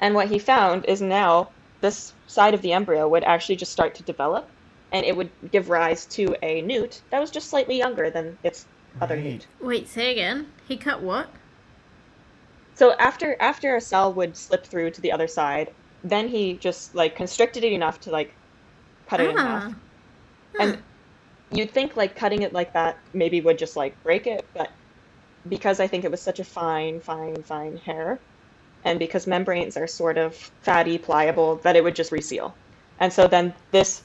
And 0.00 0.14
what 0.14 0.28
he 0.28 0.38
found 0.38 0.84
is 0.86 1.00
now 1.00 1.50
this 1.80 2.12
side 2.26 2.54
of 2.54 2.62
the 2.62 2.72
embryo 2.72 3.08
would 3.08 3.24
actually 3.24 3.56
just 3.56 3.72
start 3.72 3.94
to 3.96 4.02
develop 4.02 4.48
and 4.92 5.04
it 5.04 5.16
would 5.16 5.30
give 5.50 5.68
rise 5.68 6.06
to 6.06 6.36
a 6.42 6.62
newt 6.62 7.02
that 7.10 7.20
was 7.20 7.30
just 7.30 7.50
slightly 7.50 7.76
younger 7.76 8.10
than 8.10 8.38
its 8.42 8.66
other 9.00 9.16
newt. 9.16 9.46
Wait, 9.60 9.88
say 9.88 10.12
again. 10.12 10.46
He 10.68 10.76
cut 10.76 11.02
what? 11.02 11.28
So 12.74 12.92
after 12.94 13.36
after 13.40 13.76
a 13.76 13.80
cell 13.80 14.12
would 14.12 14.36
slip 14.36 14.64
through 14.64 14.90
to 14.92 15.00
the 15.00 15.12
other 15.12 15.26
side, 15.26 15.72
then 16.04 16.28
he 16.28 16.54
just 16.54 16.94
like 16.94 17.16
constricted 17.16 17.64
it 17.64 17.72
enough 17.72 18.00
to 18.00 18.10
like 18.10 18.32
cut 19.08 19.20
it 19.20 19.30
in 19.30 19.36
half. 19.36 19.72
Ah. 19.72 20.62
And 20.62 20.78
you'd 21.52 21.70
think 21.70 21.96
like 21.96 22.16
cutting 22.16 22.42
it 22.42 22.52
like 22.52 22.72
that 22.72 22.98
maybe 23.12 23.40
would 23.40 23.58
just 23.58 23.76
like 23.76 24.00
break 24.02 24.26
it, 24.26 24.44
but 24.54 24.70
because 25.48 25.80
I 25.80 25.86
think 25.86 26.04
it 26.04 26.10
was 26.10 26.20
such 26.20 26.40
a 26.40 26.44
fine, 26.44 27.00
fine, 27.00 27.42
fine 27.42 27.76
hair, 27.78 28.18
and 28.86 28.98
because 28.98 29.26
membranes 29.26 29.76
are 29.76 29.88
sort 29.88 30.16
of 30.16 30.34
fatty, 30.62 30.96
pliable, 30.96 31.56
that 31.56 31.76
it 31.76 31.82
would 31.84 31.96
just 31.96 32.12
reseal. 32.12 32.56
And 33.00 33.12
so 33.12 33.26
then 33.26 33.52
this 33.72 34.02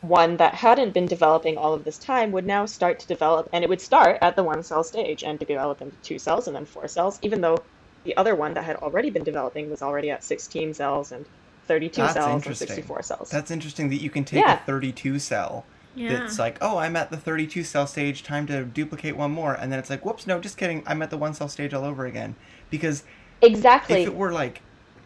one 0.00 0.38
that 0.38 0.54
hadn't 0.54 0.94
been 0.94 1.06
developing 1.06 1.56
all 1.56 1.74
of 1.74 1.84
this 1.84 1.98
time 1.98 2.32
would 2.32 2.46
now 2.46 2.66
start 2.66 2.98
to 2.98 3.06
develop, 3.06 3.48
and 3.52 3.62
it 3.62 3.68
would 3.68 3.80
start 3.80 4.18
at 4.22 4.34
the 4.34 4.42
one 4.42 4.62
cell 4.62 4.82
stage 4.82 5.22
and 5.22 5.38
develop 5.38 5.80
into 5.80 5.96
two 6.02 6.18
cells 6.18 6.48
and 6.48 6.56
then 6.56 6.64
four 6.64 6.88
cells, 6.88 7.18
even 7.22 7.40
though 7.40 7.56
the 8.04 8.16
other 8.16 8.34
one 8.34 8.54
that 8.54 8.64
had 8.64 8.76
already 8.76 9.10
been 9.10 9.22
developing 9.22 9.70
was 9.70 9.82
already 9.82 10.10
at 10.10 10.24
16 10.24 10.74
cells 10.74 11.12
and 11.12 11.24
32 11.68 12.00
That's 12.00 12.14
cells 12.14 12.46
and 12.46 12.56
64 12.56 13.02
cells. 13.02 13.28
That's 13.30 13.50
interesting 13.50 13.90
that 13.90 14.00
you 14.02 14.10
can 14.10 14.24
take 14.24 14.44
Yeah. 14.44 14.54
a 14.54 14.66
32 14.66 15.20
cell 15.20 15.66
yeah. 15.94 16.08
that's 16.08 16.38
like, 16.38 16.58
oh, 16.60 16.78
I'm 16.78 16.96
at 16.96 17.10
the 17.10 17.16
32 17.16 17.64
cell 17.64 17.86
stage, 17.86 18.22
time 18.22 18.46
to 18.46 18.64
duplicate 18.64 19.16
one 19.16 19.30
more. 19.30 19.54
And 19.54 19.70
then 19.70 19.78
it's 19.78 19.90
like, 19.90 20.04
whoops, 20.04 20.26
no, 20.26 20.40
just 20.40 20.56
kidding. 20.56 20.82
I'm 20.86 21.02
at 21.02 21.10
the 21.10 21.18
one 21.18 21.34
cell 21.34 21.48
stage 21.48 21.74
all 21.74 21.84
over 21.84 22.06
again. 22.06 22.34
Because 22.70 23.04
exactly. 23.42 24.02
if 24.02 24.06
it 24.06 24.14
were 24.14 24.32
like 24.32 24.62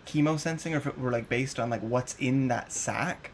chemosensing 0.06 0.72
or 0.74 0.78
if 0.78 0.86
it 0.86 0.98
were 0.98 1.10
like 1.12 1.28
based 1.28 1.58
on 1.58 1.70
like 1.70 1.80
what's 1.82 2.14
in 2.16 2.48
that 2.48 2.72
sac, 2.72 3.32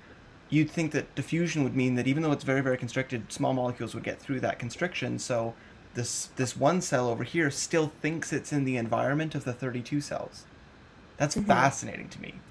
you'd 0.49 0.71
think 0.71 0.93
that 0.93 1.15
diffusion 1.15 1.65
would 1.65 1.77
mean 1.77 1.95
that 1.97 2.07
even 2.07 2.23
though 2.23 2.33
it's 2.33 2.45
very, 2.45 2.63
very 2.63 2.79
constricted, 2.79 3.33
small 3.33 3.53
molecules 3.55 3.95
would 3.95 4.05
get 4.05 4.21
through 4.21 4.41
that 4.41 4.59
constriction. 4.59 5.19
So 5.19 5.57
this 5.95 6.27
this 6.37 6.57
one 6.57 6.81
cell 6.83 7.09
over 7.09 7.25
here 7.25 7.51
still 7.51 7.89
thinks 8.03 8.33
it's 8.33 8.53
in 8.53 8.65
the 8.65 8.77
environment 8.77 9.35
of 9.35 9.45
the 9.45 9.53
32 9.55 10.01
cells. 10.01 10.47
That's 11.19 11.37
Mhm. 11.37 11.47
fascinating 11.47 12.09
to 12.11 12.21
me. 12.23 12.45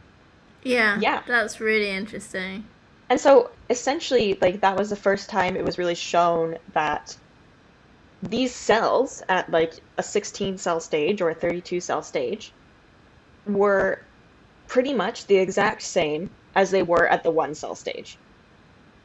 yeah. 0.64 1.00
Yeah. 1.00 1.24
That's 1.28 1.60
really 1.60 1.90
interesting. 1.92 2.70
And 3.10 3.20
so 3.20 3.52
essentially, 3.70 4.38
like 4.42 4.62
that 4.62 4.78
was 4.78 4.90
the 4.90 4.96
first 4.96 5.30
time 5.30 5.56
it 5.58 5.66
was 5.66 5.78
really 5.78 5.96
shown 5.96 6.58
that 6.74 7.18
these 8.22 8.54
cells 8.54 9.24
at 9.30 9.50
like 9.50 9.74
a 9.98 10.04
16 10.04 10.58
cell 10.58 10.80
stage 10.80 11.22
or 11.22 11.30
a 11.30 11.36
32 11.36 11.80
cell 11.80 12.04
stage 12.04 12.54
were 13.46 13.98
pretty 14.68 14.94
much 14.94 15.28
the 15.28 15.38
exact 15.38 15.82
same 15.82 16.30
as 16.56 16.72
they 16.72 16.84
were 16.84 17.08
at 17.08 17.24
the 17.24 17.32
one 17.32 17.56
cell 17.56 17.76
stage. 17.76 18.18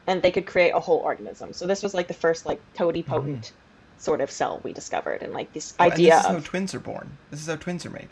And 0.05 0.21
they 0.21 0.31
could 0.31 0.45
create 0.45 0.71
a 0.71 0.79
whole 0.79 0.99
organism. 0.99 1.51
So 1.53 1.67
this 1.67 1.83
was 1.83 1.93
like 1.93 2.07
the 2.07 2.13
first 2.13 2.45
like 2.45 2.61
totipotent 2.77 3.51
sort 3.97 4.21
of 4.21 4.29
cell 4.31 4.61
we 4.63 4.71
discovered 4.73 5.21
and 5.23 5.33
like 5.33 5.51
this 5.53 5.73
Oh, 5.79 5.85
idea 5.85 6.11
this 6.11 6.19
is 6.21 6.25
how 6.27 6.35
of 6.35 6.45
twins 6.45 6.75
are 6.75 6.79
born. 6.79 7.09
This 7.31 7.41
is 7.41 7.47
how 7.47 7.55
twins 7.55 7.85
are 7.85 7.89
made. 7.89 8.07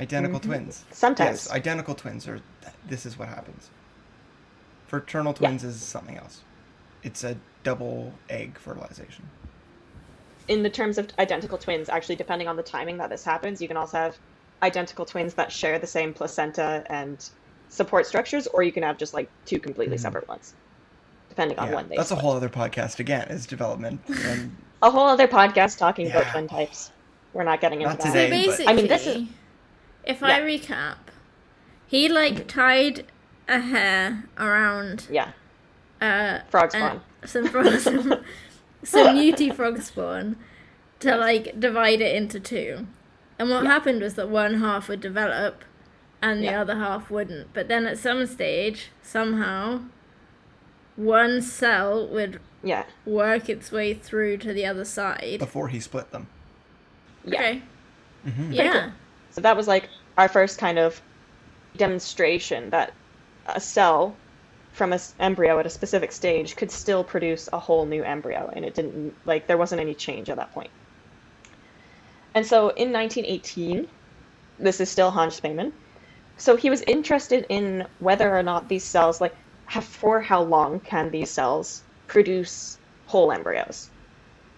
Identical 0.00 0.40
Mhm. 0.40 0.44
twins. 0.44 0.84
sometimes 0.90 1.44
Yes, 1.46 1.50
identical 1.52 1.94
twins 1.94 2.26
are. 2.28 2.40
This 2.88 3.06
is 3.06 3.16
what 3.16 3.28
happens. 3.28 3.70
Fraternal 4.88 5.32
Yeah. 5.34 5.48
twins 5.48 5.64
is 5.64 5.76
something 5.76 6.18
else. 6.18 6.40
It's 7.02 7.22
a 7.24 7.36
double 7.62 8.12
egg 8.28 8.58
fertilization. 8.58 9.30
In 10.48 10.62
the 10.62 10.70
terms 10.70 10.98
of 10.98 11.08
identical 11.18 11.58
twins, 11.58 11.88
actually, 11.88 12.16
depending 12.16 12.48
on 12.48 12.56
the 12.56 12.62
timing 12.62 12.98
that 12.98 13.10
this 13.10 13.24
happens, 13.24 13.60
you 13.62 13.68
can 13.68 13.76
also 13.76 13.96
have 13.98 14.16
identical 14.62 15.04
twins 15.04 15.34
that 15.34 15.50
share 15.52 15.78
the 15.78 15.86
same 15.86 16.12
placenta 16.14 16.84
and 16.88 17.28
support 17.68 18.06
structures, 18.06 18.46
or 18.48 18.62
you 18.62 18.72
can 18.72 18.82
have 18.82 18.96
just 18.98 19.14
like 19.14 19.28
two 19.46 19.58
completely 19.58 19.96
Mhm. 19.96 20.00
separate 20.00 20.28
ones, 20.28 20.54
depending 21.28 21.58
on 21.58 21.68
Yeah, 21.68 21.74
when 21.76 21.88
they. 21.88 21.96
that's 21.96 22.10
a 22.10 22.16
whole 22.16 22.32
other 22.32 22.48
podcast 22.48 23.00
again. 23.00 23.28
Is 23.28 23.46
development 23.46 24.00
and 24.26 24.56
a 24.82 24.90
whole 24.90 25.08
other 25.08 25.26
podcast 25.28 25.78
talking 25.78 26.10
about 26.10 26.26
Yeah. 26.26 26.32
twin 26.32 26.48
types. 26.48 26.90
We're 27.32 27.44
not 27.44 27.60
getting 27.60 27.80
into 27.82 27.94
Not 27.94 27.98
that. 28.02 28.12
So 28.12 28.12
today. 28.12 28.30
but- 28.30 28.46
basically, 28.46 28.66
I 28.68 28.76
mean, 28.76 28.86
this 28.88 29.06
is- 29.06 29.28
if 30.04 30.22
I 30.22 30.40
recap, 30.40 30.96
he 31.86 32.08
like 32.08 32.46
tied 32.46 33.06
a 33.48 33.58
hair 33.60 34.24
around 34.38 35.06
Yeah, 35.10 35.30
uh, 36.00 36.40
frog 36.48 36.70
and 36.74 37.00
spawn. 37.00 37.02
some 37.26 37.48
frog, 37.48 37.78
some, 37.80 38.14
some 38.84 39.08
newty 39.16 39.54
frog 39.54 39.80
spawn 39.82 40.36
to 41.00 41.16
like 41.16 41.58
divide 41.58 42.00
it 42.00 42.14
into 42.14 42.38
two. 42.40 42.86
And 43.38 43.50
what 43.50 43.64
Yeah. 43.64 43.70
happened 43.70 44.00
was 44.02 44.14
that 44.14 44.28
one 44.28 44.54
half 44.60 44.88
would 44.88 45.00
develop 45.00 45.64
and 46.22 46.40
the 46.40 46.46
Yeah. 46.46 46.60
other 46.60 46.76
half 46.76 47.10
wouldn't. 47.10 47.52
But 47.52 47.68
then 47.68 47.86
at 47.86 47.98
some 47.98 48.24
stage, 48.26 48.90
somehow, 49.02 49.80
one 50.96 51.42
cell 51.42 52.06
would 52.08 52.40
Yeah, 52.62 52.84
work 53.04 53.48
its 53.48 53.72
way 53.72 53.92
through 53.94 54.38
to 54.38 54.52
the 54.52 54.64
other 54.64 54.84
side. 54.84 55.38
before 55.40 55.68
he 55.68 55.80
split 55.80 56.10
them. 56.12 56.28
yeah. 57.24 57.38
Okay. 57.40 57.62
Mhm. 58.26 58.54
Yeah. 58.54 58.90
So 59.30 59.40
that 59.40 59.56
was 59.56 59.66
like 59.66 59.88
our 60.16 60.28
first 60.28 60.58
kind 60.58 60.78
of 60.78 61.02
demonstration 61.76 62.70
that 62.70 62.92
a 63.46 63.60
cell 63.60 64.14
from 64.74 64.92
an 64.92 64.98
embryo 65.20 65.60
at 65.60 65.66
a 65.66 65.70
specific 65.70 66.10
stage 66.10 66.56
could 66.56 66.70
still 66.70 67.04
produce 67.04 67.48
a 67.52 67.58
whole 67.58 67.86
new 67.86 68.02
embryo, 68.02 68.50
and 68.54 68.64
it 68.64 68.74
didn't 68.74 69.14
like 69.24 69.46
there 69.46 69.56
wasn't 69.56 69.80
any 69.80 69.94
change 69.94 70.28
at 70.28 70.36
that 70.36 70.52
point. 70.52 70.70
And 72.34 72.44
so 72.44 72.70
in 72.70 72.92
1918, 72.92 73.86
this 74.58 74.80
is 74.80 74.90
still 74.90 75.12
Hans 75.12 75.40
Spemann. 75.40 75.72
So 76.36 76.56
he 76.56 76.70
was 76.70 76.82
interested 76.82 77.46
in 77.48 77.86
whether 78.00 78.36
or 78.36 78.42
not 78.42 78.68
these 78.68 78.82
cells, 78.82 79.20
like, 79.20 79.36
have, 79.66 79.84
for 79.84 80.20
how 80.20 80.42
long 80.42 80.80
can 80.80 81.12
these 81.12 81.30
cells 81.30 81.84
produce 82.08 82.76
whole 83.06 83.30
embryos, 83.30 83.90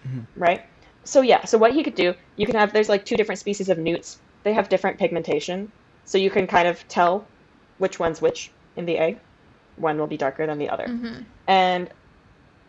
mm-hmm. 0.03 0.21
right? 0.35 0.65
So 1.03 1.21
yeah, 1.21 1.45
so 1.45 1.59
what 1.59 1.73
he 1.73 1.83
could 1.83 1.95
do, 1.95 2.15
you 2.37 2.47
can 2.47 2.55
have 2.55 2.73
there's 2.73 2.89
like 2.89 3.05
two 3.05 3.17
different 3.17 3.37
species 3.37 3.69
of 3.69 3.77
newts. 3.77 4.19
They 4.41 4.53
have 4.53 4.67
different 4.67 4.97
pigmentation, 4.97 5.71
so 6.05 6.17
you 6.17 6.31
can 6.31 6.47
kind 6.47 6.67
of 6.67 6.85
tell 6.87 7.27
which 7.77 7.99
one's 7.99 8.19
which 8.19 8.49
in 8.75 8.87
the 8.87 8.97
egg. 8.97 9.19
One 9.77 9.97
will 9.97 10.07
be 10.07 10.17
darker 10.17 10.45
than 10.45 10.57
the 10.57 10.69
other. 10.69 10.87
Mhm. 10.87 11.25
And 11.47 11.89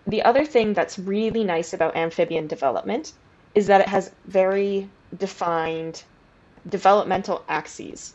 the 0.06 0.22
other 0.22 0.44
thing 0.44 0.74
that's 0.74 0.98
really 0.98 1.44
nice 1.44 1.72
about 1.72 1.96
amphibian 1.96 2.46
development 2.46 3.12
is 3.54 3.66
that 3.66 3.80
it 3.80 3.88
has 3.88 4.12
very 4.26 4.88
defined 5.16 6.04
developmental 6.68 7.44
axes. 7.48 8.14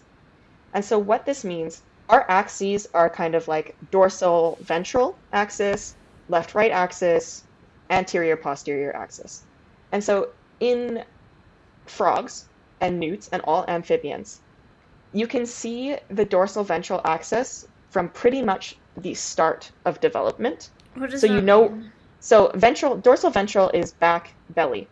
And 0.73 0.83
so 0.83 0.97
what 0.97 1.25
this 1.25 1.43
means, 1.43 1.81
our 2.09 2.25
axes 2.29 2.87
are 2.93 3.09
kind 3.09 3.35
of 3.35 3.47
like 3.47 3.75
dorsal 3.91 4.57
ventral 4.61 5.15
axis, 5.31 5.95
left 6.29 6.55
right 6.55 6.71
axis, 6.71 7.43
anterior 7.89 8.35
posterior 8.35 8.95
axis. 8.95 9.43
And 9.91 10.03
so 10.03 10.29
in 10.59 11.03
frogs 11.85 12.45
and 12.81 12.99
newts 12.99 13.29
and 13.31 13.41
all 13.43 13.65
amphibians, 13.67 14.41
you 15.13 15.27
can 15.27 15.45
see 15.45 15.95
the 16.09 16.25
dorsal 16.25 16.63
ventral 16.63 17.01
axis 17.05 17.67
from 17.89 18.09
pretty 18.09 18.41
much 18.41 18.77
the 18.97 19.13
start 19.13 19.71
of 19.85 19.99
development. 19.99 20.69
What 20.95 21.09
does 21.09 21.21
So 21.21 21.27
you 21.27 21.41
know- 21.41 21.69
mean? 21.69 21.91
So 22.19 22.51
ventral 22.55 22.95
dorsal 22.97 23.29
ventral 23.31 23.69
is 23.73 23.91
back 23.91 24.33
belly. 24.49 24.87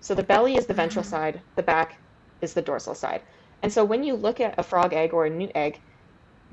So 0.00 0.14
the 0.14 0.22
belly 0.22 0.56
is 0.56 0.66
the 0.66 0.74
ventral 0.74 1.04
Mhm. 1.04 1.08
side, 1.08 1.40
the 1.56 1.62
back 1.62 1.98
is 2.40 2.54
the 2.54 2.62
dorsal 2.62 2.94
side. 2.94 3.22
And 3.62 3.72
so 3.72 3.84
when 3.84 4.02
you 4.04 4.14
look 4.14 4.40
at 4.40 4.58
a 4.58 4.62
frog 4.62 4.92
egg 4.92 5.12
or 5.12 5.26
a 5.26 5.30
new 5.30 5.50
egg, 5.54 5.80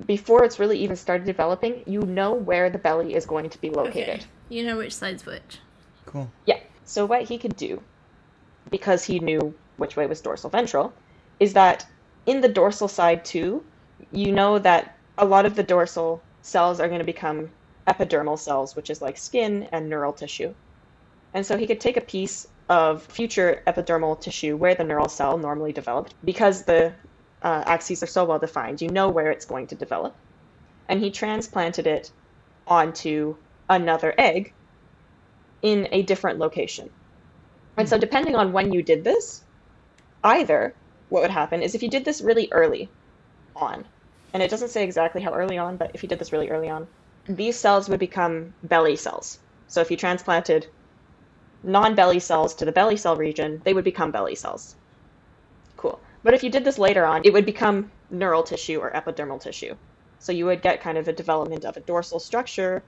before 0.05 0.43
it's 0.43 0.59
really 0.59 0.77
even 0.79 0.95
started 0.95 1.25
developing, 1.25 1.83
you 1.85 2.01
know 2.01 2.33
where 2.33 2.69
the 2.69 2.77
belly 2.77 3.15
is 3.15 3.25
going 3.25 3.49
to 3.49 3.61
be 3.61 3.69
located. 3.69 4.19
Okay. 4.19 4.23
You 4.49 4.65
know 4.65 4.77
which 4.77 4.93
side's 4.93 5.25
which. 5.25 5.59
Cool. 6.05 6.29
Yeah. 6.45 6.59
So 6.83 7.05
what 7.05 7.23
he 7.23 7.37
could 7.37 7.55
do, 7.55 7.81
because 8.69 9.03
he 9.05 9.19
knew 9.19 9.53
which 9.77 9.95
way 9.95 10.05
was 10.05 10.21
dorsal 10.21 10.49
ventral, 10.49 10.93
is 11.39 11.53
that 11.53 11.85
in 12.25 12.41
the 12.41 12.49
dorsal 12.49 12.87
side 12.87 13.23
too, 13.25 13.63
you 14.11 14.31
know 14.31 14.59
that 14.59 14.95
a 15.17 15.25
lot 15.25 15.45
of 15.45 15.55
the 15.55 15.63
dorsal 15.63 16.21
cells 16.45 16.79
are 16.79 16.87
going 16.87 16.99
to 16.99 17.05
become 17.05 17.49
epidermal 17.87 18.37
cells, 18.37 18.75
which 18.75 18.91
is 18.91 19.01
like 19.01 19.17
skin 19.17 19.67
and 19.71 19.89
neural 19.89 20.13
tissue. 20.13 20.53
And 21.33 21.43
so 21.45 21.57
he 21.57 21.65
could 21.65 21.81
take 21.81 21.97
a 21.97 22.01
piece 22.01 22.47
of 22.69 23.01
future 23.03 23.63
epidermal 23.65 24.21
tissue 24.21 24.55
where 24.55 24.75
the 24.75 24.83
neural 24.83 25.09
cell 25.09 25.37
normally 25.39 25.73
developed, 25.73 26.13
because 26.23 26.63
the 26.63 26.93
uh, 27.41 27.63
axes 27.65 28.03
are 28.03 28.07
so 28.07 28.25
well 28.25 28.37
defined, 28.37 28.79
you 28.79 28.89
know 28.89 29.09
where 29.09 29.31
it's 29.31 29.45
going 29.45 29.67
to 29.67 29.75
develop. 29.75 30.15
And 30.87 30.99
he 30.99 31.09
transplanted 31.09 31.87
it 31.87 32.11
onto 32.67 33.35
another 33.67 34.13
egg 34.17 34.53
in 35.63 35.87
a 35.91 36.03
different 36.03 36.37
location. 36.37 36.91
And 37.75 37.89
so, 37.89 37.97
depending 37.97 38.35
on 38.35 38.53
when 38.53 38.71
you 38.71 38.83
did 38.83 39.03
this, 39.03 39.43
either 40.23 40.75
what 41.09 41.23
would 41.23 41.31
happen 41.31 41.63
is 41.63 41.73
if 41.73 41.81
you 41.81 41.89
did 41.89 42.05
this 42.05 42.21
really 42.21 42.49
early 42.51 42.87
on, 43.55 43.85
and 44.35 44.43
it 44.43 44.49
doesn't 44.49 44.67
say 44.67 44.83
exactly 44.83 45.21
how 45.21 45.33
early 45.33 45.57
on, 45.57 45.77
but 45.77 45.91
if 45.93 46.03
you 46.03 46.09
did 46.09 46.19
this 46.19 46.33
really 46.33 46.49
early 46.49 46.67
on, 46.67 46.85
these 47.25 47.55
cells 47.55 47.87
would 47.87 48.01
become 48.01 48.53
belly 48.63 48.97
cells. 48.97 49.39
So, 49.67 49.79
if 49.79 49.89
you 49.89 49.95
transplanted 49.95 50.67
non 51.63 51.95
belly 51.95 52.19
cells 52.19 52.53
to 52.55 52.65
the 52.65 52.73
belly 52.73 52.97
cell 52.97 53.15
region, 53.15 53.61
they 53.63 53.73
would 53.73 53.85
become 53.85 54.11
belly 54.11 54.35
cells. 54.35 54.75
Cool. 55.77 56.01
But 56.21 56.33
if 56.33 56.43
you 56.43 56.49
did 56.49 56.65
this 56.65 56.77
later 56.77 57.05
on, 57.05 57.21
it 57.23 57.31
would 57.31 57.45
become 57.45 57.89
neural 58.09 58.43
tissue 58.43 58.77
or 58.77 58.91
epidermal 58.91 59.39
tissue. 59.39 59.73
So, 60.19 60.33
you 60.33 60.45
would 60.47 60.61
get 60.61 60.81
kind 60.81 60.97
of 60.97 61.07
a 61.07 61.13
development 61.13 61.63
of 61.63 61.77
a 61.77 61.79
dorsal 61.79 62.19
structure 62.19 62.83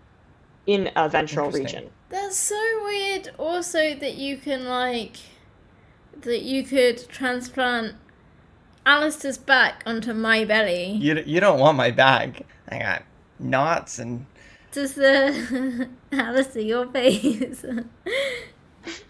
in 0.65 0.91
a 0.97 1.07
ventral 1.07 1.49
region. 1.49 1.89
That's 2.10 2.36
so 2.36 2.62
weird. 2.83 3.29
Also, 3.38 3.95
that 3.95 4.15
you 4.15 4.36
can 4.36 4.65
like 4.65 5.15
that 6.23 6.41
you 6.41 6.63
could 6.63 7.07
transplant 7.07 7.95
Alistair's 8.88 9.38
back 9.38 9.84
onto 9.86 10.13
my 10.13 10.45
belly. 10.45 10.91
You, 10.93 11.21
you 11.26 11.41
don't 11.41 11.60
want 11.60 11.76
my 11.76 11.91
bag. 11.91 12.45
I 12.69 12.80
got 12.80 13.04
knots 13.38 14.00
and 14.00 14.26
Does 14.71 14.93
the 14.95 15.89
Alistair 16.13 16.62
your 16.63 16.88
face? 16.88 17.65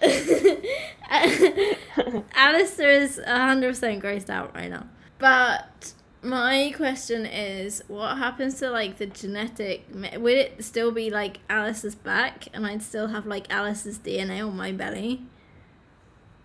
Alistair 2.35 2.89
is 2.91 3.21
hundred 3.23 3.69
percent 3.69 4.03
grossed 4.03 4.31
out 4.31 4.55
right 4.55 4.71
now. 4.71 4.87
But 5.19 5.93
my 6.23 6.73
question 6.75 7.27
is, 7.27 7.83
what 7.87 8.17
happens 8.17 8.55
to 8.59 8.71
like 8.71 8.97
the 8.97 9.05
genetic? 9.05 9.93
ma- 9.93 10.17
Would 10.17 10.37
it 10.37 10.65
still 10.65 10.91
be 10.91 11.11
like 11.11 11.37
Alice's 11.49 11.93
back, 11.95 12.47
and 12.53 12.65
I'd 12.65 12.81
still 12.81 13.09
have 13.09 13.27
like 13.27 13.53
Alice's 13.53 13.99
DNA 13.99 14.43
on 14.45 14.57
my 14.57 14.71
belly? 14.71 15.21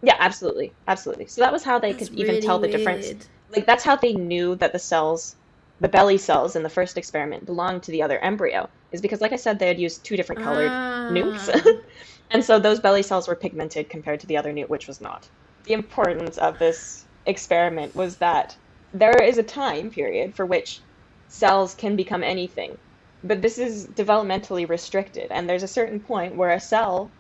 Yeah, 0.03 0.17
absolutely, 0.19 0.73
absolutely. 0.89 1.27
So 1.27 1.41
that 1.43 1.53
was 1.53 1.63
how 1.63 1.79
they 1.79 1.93
That's 1.93 2.09
could 2.09 2.19
even 2.19 2.35
really 2.35 2.47
tell 2.47 2.59
the 2.59 2.69
difference. 2.69 3.15
Like 3.51 3.67
that's 3.67 3.85
how 3.85 3.97
they 3.97 4.15
knew 4.15 4.57
that 4.57 4.73
the 4.73 4.79
cells, 4.79 5.37
the 5.81 5.89
belly 5.89 6.19
cells 6.19 6.57
in 6.57 6.63
the 6.63 6.69
first 6.71 6.99
experiment 6.99 7.47
belonged 7.47 7.83
to 7.85 7.93
the 7.93 8.03
other 8.03 8.19
embryo, 8.19 8.69
is 8.91 9.01
because, 9.01 9.21
like 9.21 9.33
I 9.33 9.37
said, 9.37 9.59
they 9.59 9.69
had 9.69 9.79
used 9.79 10.05
two 10.05 10.17
different 10.17 10.43
colored 10.43 10.73
newts, 11.09 11.49
Ah. 11.49 11.63
and 12.31 12.45
so 12.45 12.59
those 12.59 12.81
belly 12.81 13.03
cells 13.03 13.29
were 13.29 13.37
pigmented 13.37 13.89
compared 13.91 14.21
to 14.21 14.27
the 14.27 14.37
other 14.37 14.53
newt, 14.53 14.71
which 14.71 14.89
was 14.89 15.01
not. 15.01 15.31
The 15.65 15.75
importance 15.75 16.39
of 16.39 16.59
this 16.59 17.07
experiment 17.27 17.95
was 17.95 18.19
that 18.19 18.57
there 18.93 19.23
is 19.23 19.39
a 19.39 19.43
time 19.45 19.91
period 19.91 20.35
for 20.35 20.47
which 20.47 20.85
cells 21.29 21.75
can 21.75 21.95
become 21.97 22.25
anything, 22.25 22.79
but 23.23 23.41
this 23.43 23.59
is 23.59 23.87
developmentally 23.89 24.69
restricted, 24.69 25.31
and 25.31 25.49
there's 25.49 25.63
a 25.63 25.69
certain 25.69 26.01
point 26.01 26.35
where 26.37 26.51
a 26.51 26.61
cell 26.61 27.15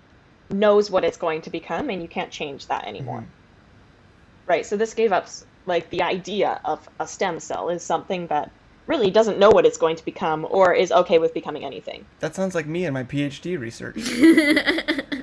knows 0.51 0.91
what 0.91 1.05
it's 1.05 1.17
going 1.17 1.43
to 1.43 1.51
become, 1.51 1.91
and 1.91 2.03
you 2.03 2.09
can't 2.09 2.31
change 2.31 2.67
that 2.67 2.87
anymore. 2.87 3.19
Mm-hmm. 3.19 4.47
Right. 4.47 4.67
So 4.67 4.77
this 4.77 4.95
gave 4.95 5.13
us 5.13 5.47
like 5.67 5.91
the 5.91 6.03
idea 6.03 6.61
of 6.65 6.89
a 6.99 7.07
stem 7.07 7.39
cell 7.39 7.69
is 7.69 7.83
something 7.83 8.27
that 8.27 8.51
really 8.87 9.11
doesn't 9.11 9.39
know 9.39 9.51
what 9.51 9.65
it's 9.65 9.79
going 9.79 9.95
to 9.95 10.05
become 10.05 10.47
or 10.51 10.75
is 10.75 10.91
okay 10.91 11.19
with 11.19 11.33
becoming 11.33 11.65
anything. 11.65 12.05
that 12.19 12.35
sounds 12.35 12.53
like 12.55 12.67
me 12.67 12.85
and 12.85 12.93
my 12.93 13.05
PhD 13.05 13.59
research. 13.59 13.97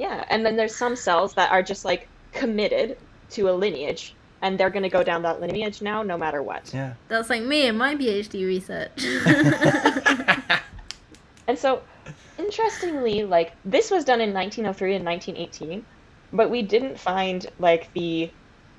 Yeah, 0.00 0.24
and 0.30 0.46
then 0.46 0.56
there's 0.56 0.74
some 0.74 0.96
cells 0.96 1.34
that 1.34 1.52
are 1.52 1.62
just 1.62 1.84
like 1.84 2.08
committed 2.32 2.96
to 3.32 3.50
a 3.50 3.52
lineage 3.52 4.14
and 4.40 4.58
they're 4.58 4.70
going 4.70 4.82
to 4.82 4.88
go 4.88 5.02
down 5.02 5.20
that 5.22 5.42
lineage 5.42 5.82
now 5.82 6.02
no 6.02 6.16
matter 6.16 6.42
what. 6.42 6.72
Yeah. 6.72 6.94
That's 7.08 7.28
like 7.28 7.42
me 7.42 7.66
and 7.66 7.76
my 7.76 7.94
PhD 7.96 8.46
research. 8.46 8.92
And 11.50 11.58
so 11.58 11.82
interestingly, 12.40 13.24
like 13.24 13.52
this 13.64 13.90
was 13.90 14.04
done 14.04 14.20
in 14.20 14.32
1903 14.32 14.96
and 14.96 15.04
1918, 15.04 15.86
but 16.32 16.50
we 16.50 16.62
didn't 16.62 16.98
find 17.00 17.46
like 17.58 17.90
the 17.94 18.32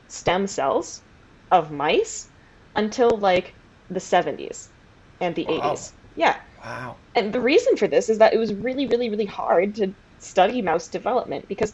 stem 0.07 0.47
cells 0.47 1.03
of 1.51 1.71
mice 1.71 2.29
until 2.75 3.17
like 3.17 3.55
the 3.89 3.99
70s 3.99 4.71
and 5.19 5.35
the 5.35 5.45
Wow. 5.45 5.51
80s. 5.51 5.93
Yeah. 6.15 6.37
wow. 6.63 6.99
And 7.15 7.33
the 7.33 7.41
reason 7.41 7.77
for 7.77 7.87
this 7.87 8.09
is 8.09 8.19
that 8.19 8.33
it 8.33 8.37
was 8.39 8.53
really, 8.53 8.87
really, 8.87 9.09
really 9.09 9.25
hard 9.25 9.75
to 9.75 9.93
study 10.19 10.61
mouse 10.61 10.89
development 10.89 11.45
because 11.49 11.73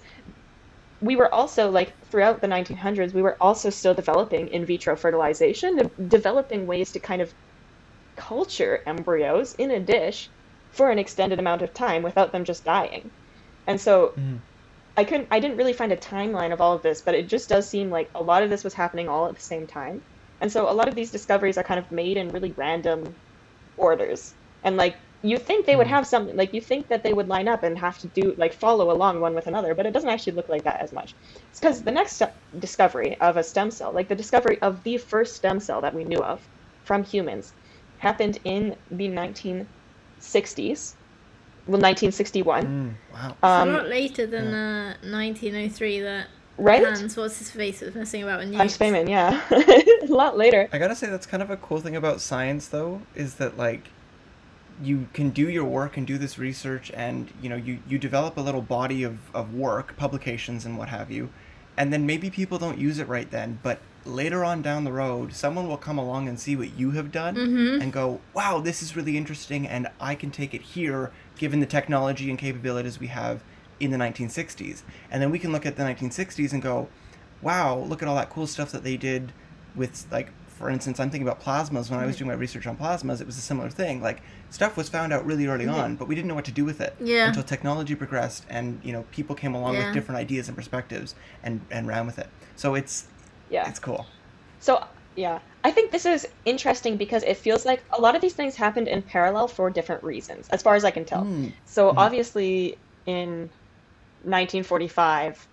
we 0.99 1.15
were 1.15 1.33
also 1.33 1.69
like 1.69 1.95
throughout 2.07 2.41
the 2.41 2.47
1900s 2.47 3.13
we 3.13 3.21
were 3.21 3.37
also 3.41 3.69
still 3.69 3.93
developing 3.93 4.47
in 4.47 4.65
vitro 4.65 4.95
fertilization 4.95 5.75
de- 5.75 5.91
developing 6.07 6.65
ways 6.65 6.91
to 6.91 6.99
kind 6.99 7.21
of 7.21 7.33
culture 8.17 8.79
embryos 8.87 9.53
in 9.59 9.71
a 9.71 9.79
dish 9.79 10.31
for 10.71 10.89
an 10.91 10.99
extended 10.99 11.39
amount 11.39 11.61
of 11.61 11.73
time 11.73 12.03
without 12.03 12.31
them 12.31 12.43
just 12.45 12.63
dying 12.65 13.11
and 13.67 13.79
so 13.81 14.13
Mhm. 14.17 14.41
i 14.97 15.03
couldn't 15.03 15.27
i 15.31 15.39
didn't 15.39 15.57
really 15.57 15.73
find 15.73 15.91
a 15.91 15.97
timeline 15.97 16.53
of 16.53 16.61
all 16.61 16.73
of 16.75 16.83
this 16.83 17.01
but 17.05 17.15
it 17.15 17.29
just 17.29 17.49
does 17.49 17.69
seem 17.69 17.89
like 17.89 18.09
a 18.15 18.23
lot 18.23 18.43
of 18.43 18.49
this 18.49 18.63
was 18.63 18.73
happening 18.73 19.09
all 19.09 19.27
at 19.27 19.35
the 19.35 19.41
same 19.41 19.67
time 19.67 20.03
and 20.41 20.51
so 20.51 20.69
a 20.69 20.73
lot 20.73 20.87
of 20.87 20.95
these 20.95 21.11
discoveries 21.11 21.57
are 21.57 21.63
kind 21.63 21.79
of 21.79 21.91
made 21.91 22.17
in 22.17 22.29
really 22.29 22.53
random 22.57 23.17
orders 23.77 24.35
and 24.63 24.77
like 24.77 24.97
you 25.23 25.37
think 25.37 25.65
they 25.65 25.75
would 25.75 25.87
Mhm. 25.87 25.91
have 25.91 26.07
something 26.07 26.35
like 26.35 26.53
you 26.53 26.61
think 26.61 26.87
that 26.89 27.03
they 27.03 27.13
would 27.13 27.27
line 27.27 27.47
up 27.47 27.63
and 27.63 27.77
have 27.79 27.97
to 27.99 28.07
do 28.09 28.35
like 28.37 28.53
follow 28.53 28.91
along 28.91 29.19
one 29.19 29.33
with 29.35 29.47
another 29.47 29.73
but 29.75 29.85
it 29.85 29.93
doesn't 29.93 30.09
actually 30.09 30.33
look 30.33 30.49
like 30.49 30.63
that 30.63 30.81
as 30.81 30.91
much 30.93 31.15
it's 31.49 31.59
because 31.59 31.83
the 31.83 31.91
next 31.91 32.21
discovery 32.59 33.19
of 33.19 33.37
a 33.37 33.43
stem 33.43 33.71
cell 33.71 33.93
like 33.93 34.09
the 34.09 34.15
discovery 34.15 34.61
of 34.61 34.83
the 34.83 34.97
first 34.97 35.35
stem 35.35 35.59
cell 35.59 35.81
that 35.81 35.93
we 35.95 36.03
knew 36.03 36.19
of 36.19 36.47
from 36.83 37.03
humans 37.03 37.53
happened 37.97 38.39
in 38.43 38.75
the 38.91 39.09
1960s 40.19 40.93
well 41.67 41.81
1961 41.81 42.65
Mm, 42.65 42.93
wow. 43.13 43.29
It's 43.29 43.43
a 43.43 43.47
um, 43.47 43.73
lot 43.73 43.87
later 43.87 44.25
than 44.25 44.53
uh, 44.53 44.93
1903 45.01 45.99
that 46.01 46.27
right? 46.57 46.83
Hans, 46.83 47.15
what's 47.15 47.39
his 47.39 47.51
face, 47.51 47.81
was 47.81 47.95
messing 47.95 48.23
about 48.23 48.39
with 48.39 48.53
Hans 48.53 48.77
nukes. 48.77 48.77
Spemann, 48.77 49.09
yeah. 49.09 49.41
A 50.09 50.13
lot 50.13 50.37
later. 50.37 50.67
I 50.71 50.77
gotta 50.77 50.95
say 50.95 51.07
that's 51.07 51.25
kind 51.25 51.43
of 51.43 51.49
a 51.49 51.57
cool 51.57 51.79
thing 51.79 51.95
about 51.95 52.21
science, 52.21 52.67
though, 52.67 53.01
is 53.15 53.35
that 53.35 53.57
like 53.57 53.89
you 54.81 55.07
can 55.13 55.29
do 55.29 55.49
your 55.49 55.65
work 55.65 55.97
and 55.97 56.05
do 56.05 56.17
this 56.17 56.37
research, 56.37 56.91
and 56.91 57.31
you 57.41 57.49
know 57.49 57.55
you 57.55 57.79
you 57.87 57.97
develop 57.97 58.37
a 58.37 58.41
little 58.41 58.61
body 58.61 59.03
of 59.03 59.19
of 59.33 59.53
work, 59.53 59.95
publications, 59.97 60.65
and 60.65 60.77
what 60.77 60.89
have 60.89 61.11
you, 61.11 61.29
and 61.77 61.93
then 61.93 62.05
maybe 62.05 62.29
people 62.29 62.57
don't 62.57 62.77
use 62.77 62.99
it 62.99 63.07
right 63.07 63.29
then, 63.31 63.59
but 63.63 63.79
later 64.07 64.43
on 64.45 64.61
down 64.61 64.83
the 64.83 64.91
road, 64.91 65.33
someone 65.33 65.67
will 65.67 65.77
come 65.77 65.97
along 65.97 66.27
and 66.27 66.39
see 66.39 66.55
what 66.55 66.77
you 66.77 66.91
have 66.91 67.11
done 67.11 67.35
Mhm. 67.35 67.81
and 67.81 67.91
go, 67.93 68.19
"Wow, 68.33 68.59
this 68.59 68.81
is 68.81 68.95
really 68.95 69.17
interesting, 69.17 69.67
and 69.67 69.87
I 69.99 70.15
can 70.15 70.31
take 70.31 70.53
it 70.53 70.61
here, 70.61 71.11
given 71.37 71.59
the 71.59 71.65
technology 71.65 72.29
and 72.29 72.39
capabilities 72.39 72.99
we 72.99 73.07
have." 73.07 73.43
in 73.79 73.91
the 73.91 73.97
1960s 73.99 74.81
and 75.11 75.21
then 75.21 75.29
we 75.29 75.37
can 75.37 75.51
look 75.51 75.63
at 75.63 75.75
the 75.75 75.83
1960s 75.83 76.51
and 76.51 76.63
go 76.63 76.87
wow 77.43 77.77
look 77.77 78.01
at 78.01 78.07
all 78.07 78.15
that 78.15 78.27
cool 78.27 78.47
stuff 78.47 78.71
that 78.71 78.83
they 78.83 78.97
did 78.97 79.31
with 79.75 80.07
like 80.11 80.31
for 80.47 80.67
instance 80.71 80.99
i'm 80.99 81.11
thinking 81.11 81.27
about 81.27 81.39
plasmas 81.39 81.91
when 81.91 81.99
i 81.99 82.05
was 82.07 82.15
Mm-hmm. 82.15 82.25
doing 82.25 82.27
my 82.29 82.33
research 82.33 82.65
on 82.65 82.75
plasmas 82.75 83.21
it 83.21 83.27
was 83.27 83.37
a 83.37 83.41
similar 83.41 83.69
thing 83.69 84.01
like 84.01 84.21
stuff 84.49 84.77
was 84.77 84.89
found 84.89 85.13
out 85.13 85.23
really 85.27 85.45
early 85.45 85.65
Mhm. 85.67 85.73
on 85.75 85.95
but 85.95 86.07
we 86.07 86.15
didn't 86.15 86.27
know 86.27 86.33
what 86.33 86.45
to 86.45 86.51
do 86.51 86.65
with 86.65 86.81
it 86.81 86.95
Yeah. 86.99 87.27
until 87.27 87.43
technology 87.43 87.93
progressed 87.93 88.47
and 88.49 88.79
you 88.83 88.91
know 88.91 89.03
people 89.11 89.35
came 89.35 89.53
along 89.53 89.75
Yeah. 89.75 89.83
with 89.85 89.93
different 89.93 90.17
ideas 90.17 90.47
and 90.47 90.57
perspectives 90.57 91.13
and 91.43 91.61
and 91.69 91.87
ran 91.87 92.07
with 92.07 92.17
it 92.17 92.29
so 92.55 92.73
it's 92.73 93.05
yeah 93.49 93.67
it's 93.69 93.79
cool 93.79 94.07
So, 94.59 94.79
yeah, 95.15 95.39
I 95.63 95.71
think 95.71 95.91
this 95.91 96.05
is 96.05 96.27
interesting 96.45 96.97
because 96.97 97.23
it 97.23 97.37
feels 97.37 97.65
like 97.65 97.83
a 97.97 98.01
lot 98.01 98.15
of 98.15 98.21
these 98.21 98.33
things 98.35 98.55
happened 98.55 98.87
in 98.87 99.01
parallel 99.03 99.47
for 99.47 99.69
different 99.71 100.03
reasons, 100.03 100.47
as 100.49 100.61
far 100.61 100.75
as 100.75 100.85
I 100.85 100.91
can 100.91 101.05
tell. 101.05 101.25
Mm. 101.25 101.53
So, 101.65 101.89
Mhm. 101.91 101.97
obviously, 101.97 102.81
in 103.05 103.51
1945, 104.23 105.47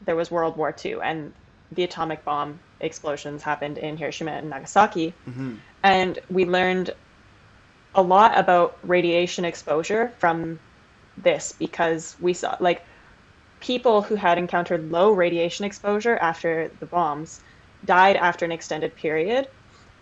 there 0.00 0.16
was 0.16 0.30
World 0.30 0.56
War 0.56 0.72
II, 0.72 1.00
and 1.02 1.34
the 1.70 1.84
atomic 1.84 2.24
bomb 2.24 2.60
explosions 2.80 3.42
happened 3.42 3.78
in 3.78 3.96
Hiroshima 3.96 4.32
and 4.32 4.50
Nagasaki. 4.50 5.18
hmm 5.26 5.56
And 5.82 6.18
we 6.30 6.44
learned 6.44 6.90
a 7.94 8.02
lot 8.02 8.38
about 8.38 8.78
radiation 8.82 9.44
exposure 9.44 10.14
from 10.18 10.60
this 11.16 11.52
because 11.52 12.16
we 12.18 12.32
saw, 12.32 12.56
like, 12.60 12.82
people 13.62 14.02
who 14.02 14.16
had 14.16 14.38
encountered 14.38 14.90
low 14.90 15.12
radiation 15.12 15.64
exposure 15.66 16.16
after 16.18 16.76
the 16.80 16.86
bombs 16.86 17.40
died 17.84 18.16
after 18.16 18.44
an 18.44 18.52
extended 18.52 18.96
period. 18.96 19.46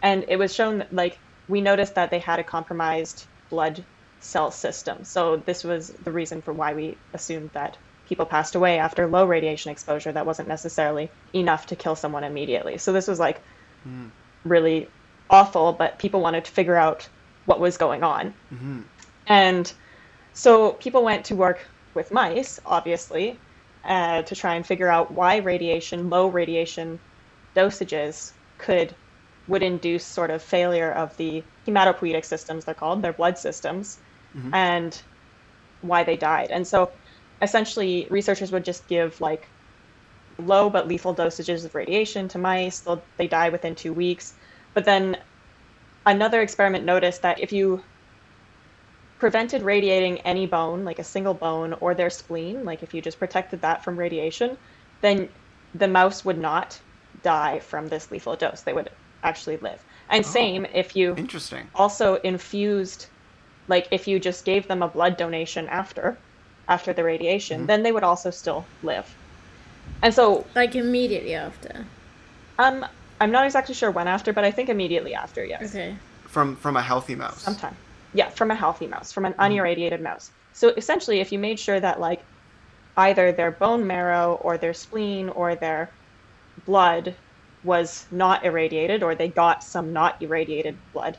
And 0.02 0.24
it 0.28 0.36
was 0.38 0.54
shown 0.54 0.78
that, 0.78 0.92
like, 0.92 1.20
we 1.48 1.60
noticed 1.60 1.96
that 1.96 2.10
they 2.10 2.20
had 2.20 2.40
a 2.40 2.44
compromised 2.44 3.28
blood 3.50 3.86
cell 4.20 4.50
system. 4.50 5.04
So, 5.04 5.38
this 5.46 5.64
was 5.64 5.94
the 6.04 6.12
reason 6.12 6.42
for 6.42 6.54
why 6.54 6.74
we 6.74 7.00
assumed 7.14 7.50
that 7.54 7.78
people 8.08 8.26
passed 8.26 8.56
away 8.56 8.78
after 8.78 9.08
low 9.08 9.26
radiation 9.26 9.72
exposure 9.72 10.12
that 10.12 10.26
wasn't 10.26 10.48
necessarily 10.48 11.12
enough 11.34 11.66
to 11.66 11.76
kill 11.76 11.96
someone 11.96 12.24
immediately. 12.24 12.78
So, 12.78 12.92
this 12.92 13.08
was 13.08 13.20
like 13.20 13.42
really 14.44 14.88
awful, 15.28 15.74
but 15.74 15.98
people 15.98 16.20
wanted 16.20 16.44
to 16.46 16.52
figure 16.52 16.76
out 16.76 17.08
what 17.44 17.60
was 17.60 17.76
going 17.76 18.02
on. 18.02 18.34
hmm 18.50 18.80
And 19.26 19.72
so 20.34 20.74
people 20.74 21.04
went 21.04 21.26
to 21.26 21.36
work 21.36 21.66
with 21.94 22.12
mice, 22.12 22.58
obviously, 22.64 23.42
uh, 23.84 24.22
to 24.22 24.36
try 24.36 24.54
and 24.56 24.66
figure 24.66 24.88
out 24.88 25.12
why 25.14 25.36
radiation, 25.38 26.10
low 26.10 26.28
radiation 26.28 27.00
dosages, 27.56 28.32
could 28.58 28.96
would 29.46 29.62
induce 29.62 30.06
sort 30.06 30.30
of 30.30 30.42
failure 30.42 30.92
of 30.92 31.16
the 31.18 31.44
hematopoietic 31.68 32.24
systems. 32.24 32.64
They're 32.64 32.74
called 32.74 33.02
their 33.02 33.12
blood 33.14 33.38
systems, 33.38 33.98
Mhm. 34.34 34.50
and 34.54 35.02
why 35.80 36.04
they 36.04 36.16
died. 36.16 36.50
And 36.50 36.66
so, 36.66 36.92
essentially, 37.42 38.08
researchers 38.10 38.52
would 38.52 38.64
just 38.64 38.88
give 38.88 39.20
like 39.20 39.46
low 40.38 40.70
but 40.70 40.88
lethal 40.88 41.14
dosages 41.14 41.64
of 41.64 41.74
radiation 41.74 42.28
to 42.28 42.38
mice. 42.38 42.82
They'll, 42.82 43.06
they 43.18 43.28
die 43.28 43.50
within 43.50 43.74
two 43.74 43.92
weeks. 43.94 44.34
But 44.74 44.84
then 44.84 45.16
another 46.06 46.40
experiment 46.42 46.84
noticed 46.84 47.22
that 47.22 47.40
if 47.40 47.52
you 47.52 47.82
prevented 49.20 49.62
radiating 49.62 50.18
any 50.22 50.46
bone, 50.46 50.84
like 50.84 50.98
a 50.98 51.04
single 51.04 51.34
bone, 51.34 51.74
or 51.74 51.94
their 51.94 52.10
spleen, 52.10 52.64
like 52.64 52.82
if 52.82 52.94
you 52.94 53.02
just 53.02 53.18
protected 53.18 53.60
that 53.62 53.84
from 53.84 53.96
radiation, 53.98 54.56
then 55.02 55.28
the 55.74 55.88
mouse 55.88 56.24
would 56.24 56.38
not 56.38 56.80
die 57.22 57.60
from 57.60 57.86
this 57.86 58.10
lethal 58.10 58.36
dose. 58.36 58.62
They 58.62 58.72
would 58.72 58.88
actually 59.22 59.58
live. 59.58 59.78
And 60.10 60.24
Oh. 60.24 60.28
same 60.28 60.66
if 60.74 60.96
you 60.96 61.14
interesting 61.16 61.68
also 61.74 62.14
infused 62.16 63.06
like 63.68 63.86
if 63.92 64.08
you 64.08 64.18
just 64.18 64.44
gave 64.44 64.66
them 64.66 64.82
a 64.82 64.88
blood 64.88 65.16
donation 65.16 65.68
after 65.68 66.20
after 66.68 66.92
the 66.92 67.04
radiation 67.04 67.62
Mhm. 67.62 67.66
then 67.66 67.82
they 67.82 67.92
would 67.92 68.02
also 68.04 68.30
still 68.30 68.68
live 68.82 69.06
and 70.02 70.12
so 70.14 70.46
Like 70.56 70.74
immediately 70.74 71.34
after. 71.34 71.86
um 72.58 72.84
i'm 73.20 73.30
not 73.30 73.44
exactly 73.44 73.74
sure 73.74 73.90
when 73.90 74.08
after 74.08 74.32
but 74.32 74.44
i 74.44 74.50
think 74.50 74.68
immediately 74.68 75.14
after 75.14 75.44
yes 75.44 75.66
Okay. 75.68 75.96
from 76.28 76.56
from 76.56 76.76
a 76.76 76.82
healthy 76.82 77.14
mouse 77.14 77.42
sometime 77.42 77.76
yeah 78.14 78.28
from 78.28 78.50
a 78.50 78.54
healthy 78.54 78.86
mouse 78.86 79.12
from 79.12 79.24
an 79.24 79.32
mm-hmm. 79.32 79.42
unirradiated 79.42 80.00
mouse 80.00 80.30
so 80.52 80.68
essentially 80.70 81.20
if 81.20 81.32
you 81.32 81.38
made 81.38 81.58
sure 81.58 81.80
that 81.80 82.00
like 82.00 82.22
either 82.96 83.32
their 83.32 83.50
bone 83.50 83.86
marrow 83.86 84.38
or 84.42 84.58
their 84.58 84.74
spleen 84.74 85.28
or 85.28 85.54
their 85.54 85.90
blood 86.66 87.14
was 87.62 88.06
not 88.10 88.44
irradiated 88.44 89.02
or 89.02 89.14
they 89.14 89.28
got 89.28 89.62
some 89.62 89.92
not 89.92 90.20
irradiated 90.22 90.76
blood 90.92 91.16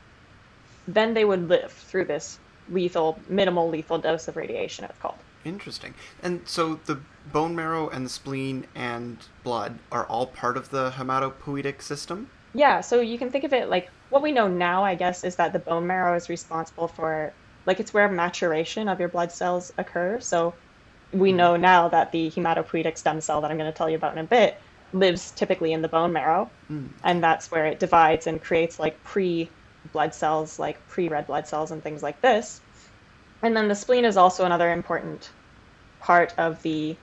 then 0.88 1.14
they 1.14 1.26
would 1.26 1.48
live 1.48 1.72
through 1.72 2.06
this 2.06 2.40
lethal 2.70 3.20
minimal 3.30 3.70
lethal 3.70 3.98
dose 3.98 4.28
of 4.28 4.36
radiation 4.36 4.86
it's 4.86 4.98
called 5.00 5.16
Interesting. 5.44 5.94
And 6.22 6.42
so 6.46 6.80
the 6.86 7.00
bone 7.32 7.56
marrow 7.56 7.90
and 7.90 8.06
the 8.06 8.10
spleen 8.10 8.68
and 8.76 9.18
blood 9.44 9.80
are 9.92 10.06
all 10.06 10.28
part 10.28 10.58
of 10.58 10.70
the 10.70 10.92
hematopoietic 10.92 11.82
system? 11.82 12.30
Yeah, 12.54 12.82
so 12.82 13.00
you 13.00 13.18
can 13.18 13.32
think 13.32 13.44
of 13.44 13.54
it 13.54 13.70
like 13.70 13.90
what 14.12 14.22
we 14.22 14.34
know 14.34 14.48
now, 14.50 14.84
I 14.84 14.96
guess, 14.96 15.24
is 15.24 15.38
that 15.38 15.54
the 15.54 15.60
bone 15.60 15.88
marrow 15.88 16.16
is 16.16 16.30
responsible 16.30 16.90
for, 16.90 17.34
like, 17.66 17.80
it's 17.80 17.94
where 17.94 18.10
maturation 18.10 18.90
of 18.90 19.00
your 19.00 19.10
blood 19.10 19.32
cells 19.32 19.72
occur. 19.78 20.20
So 20.20 20.54
we 21.14 21.32
know 21.32 21.56
now 21.56 21.88
that 21.90 22.12
the 22.12 22.30
hematopoietic 22.30 22.98
stem 22.98 23.22
cell 23.22 23.42
that 23.42 23.52
I'm 23.52 23.58
going 23.58 23.72
to 23.72 23.78
tell 23.78 23.90
you 23.90 23.96
about 23.96 24.12
in 24.18 24.24
a 24.24 24.28
bit 24.28 24.58
lives 24.92 25.32
typically 25.32 25.72
in 25.72 25.82
the 25.82 25.88
bone 25.88 26.12
marrow, 26.14 26.52
Mm. 26.70 26.90
and 27.04 27.24
that's 27.24 27.50
where 27.52 27.66
it 27.68 27.80
divides 27.80 28.28
and 28.28 28.42
creates 28.42 28.80
like 28.80 29.02
pre 29.04 29.50
blood 29.94 30.14
cells, 30.14 30.60
like 30.60 30.86
pre 30.88 31.08
red 31.08 31.28
blood 31.28 31.48
cells, 31.48 31.72
and 31.72 31.82
things 31.82 32.04
like 32.04 32.22
this. 32.22 32.62
And 33.42 33.56
then 33.56 33.70
the 33.70 33.76
spleen 33.76 34.06
is 34.06 34.18
also 34.18 34.46
another 34.46 34.72
important 34.72 35.30
part 36.02 36.34
of 36.38 36.62
the 36.64 36.98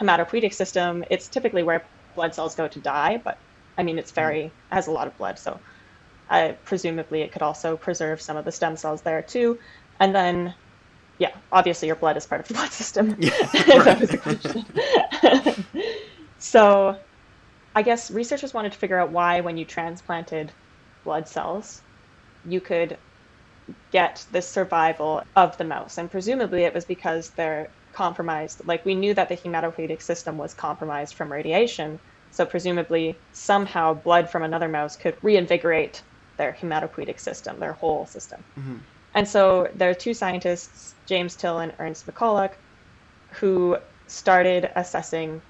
hematopoietic 0.00 0.54
system. 0.54 1.04
It's 1.10 1.28
typically 1.28 1.62
where 1.62 1.84
blood 2.14 2.34
cells 2.34 2.54
go 2.54 2.66
to 2.68 2.80
die, 2.80 3.20
but 3.22 3.38
I 3.76 3.82
mean, 3.82 3.98
it's 3.98 4.12
very 4.12 4.52
has 4.70 4.86
a 4.86 4.92
lot 4.92 5.06
of 5.06 5.16
blood, 5.18 5.38
so 5.38 5.60
uh, 6.30 6.52
presumably 6.64 7.22
it 7.22 7.32
could 7.32 7.42
also 7.42 7.76
preserve 7.76 8.22
some 8.22 8.36
of 8.36 8.44
the 8.44 8.52
stem 8.52 8.76
cells 8.76 9.02
there 9.02 9.22
too. 9.22 9.58
And 9.98 10.14
then, 10.14 10.54
yeah, 11.18 11.32
obviously 11.52 11.88
your 11.88 11.96
blood 11.96 12.16
is 12.16 12.26
part 12.26 12.40
of 12.40 12.48
the 12.48 12.54
blood 12.60 12.72
system. 12.72 13.16
Yeah, 13.18 13.30
that 13.30 14.00
was 14.00 14.10
the 14.10 14.18
right. 14.18 15.64
question. 15.64 15.66
so, 16.38 16.98
I 17.74 17.82
guess 17.82 18.10
researchers 18.10 18.54
wanted 18.54 18.72
to 18.72 18.78
figure 18.78 18.98
out 18.98 19.10
why, 19.12 19.40
when 19.40 19.56
you 19.56 19.64
transplanted 19.64 20.52
blood 21.04 21.28
cells, 21.28 21.82
you 22.44 22.60
could 22.60 22.98
get 23.92 24.24
the 24.32 24.42
survival 24.42 25.22
of 25.36 25.56
the 25.56 25.64
mouse. 25.64 25.98
And 25.98 26.10
presumably 26.10 26.64
it 26.64 26.74
was 26.74 26.84
because 26.84 27.30
they're 27.30 27.72
compromised. 27.92 28.62
Like 28.66 28.84
we 28.84 28.94
knew 28.94 29.14
that 29.14 29.28
the 29.28 29.36
hematopoietic 29.36 30.02
system 30.02 30.38
was 30.38 30.54
compromised 30.54 31.14
from 31.14 31.32
radiation. 31.32 32.00
So 32.30 32.46
presumably 32.46 33.20
somehow 33.32 33.94
blood 33.94 34.30
from 34.30 34.42
another 34.42 34.68
mouse 34.68 34.96
could 34.96 35.16
reinvigorate 35.22 36.02
their 36.40 36.56
hematopoietic 36.60 37.20
system, 37.20 37.60
their 37.60 37.74
whole 37.74 38.06
system. 38.06 38.42
Mhm. 38.58 38.80
And 39.14 39.28
so 39.28 39.68
there 39.74 39.90
are 39.90 39.94
two 40.06 40.14
scientists, 40.14 40.94
James 41.06 41.36
Till 41.36 41.58
and 41.58 41.74
Ernst 41.78 42.06
McCulloch, 42.06 42.54
who 43.38 43.76
started 44.06 44.70
assessing 44.74 45.42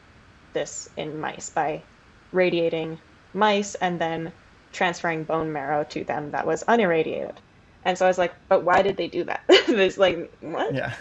this 0.52 0.88
in 0.96 1.20
mice 1.20 1.48
by 1.50 1.84
radiating 2.32 2.98
mice 3.32 3.76
and 3.76 4.00
then 4.00 4.32
transferring 4.72 5.22
bone 5.24 5.52
marrow 5.52 5.84
to 5.84 6.04
them 6.04 6.32
that 6.32 6.46
was 6.46 6.64
unirradiated. 6.64 7.36
And 7.84 7.96
so 7.96 8.04
I 8.04 8.08
was 8.08 8.18
like, 8.18 8.34
but 8.48 8.64
why 8.64 8.82
did 8.82 8.96
they 8.96 9.08
do 9.08 9.22
that? 9.24 9.42
it's 9.48 9.98
like, 9.98 10.16
what? 10.40 10.74
Yeah. 10.74 10.92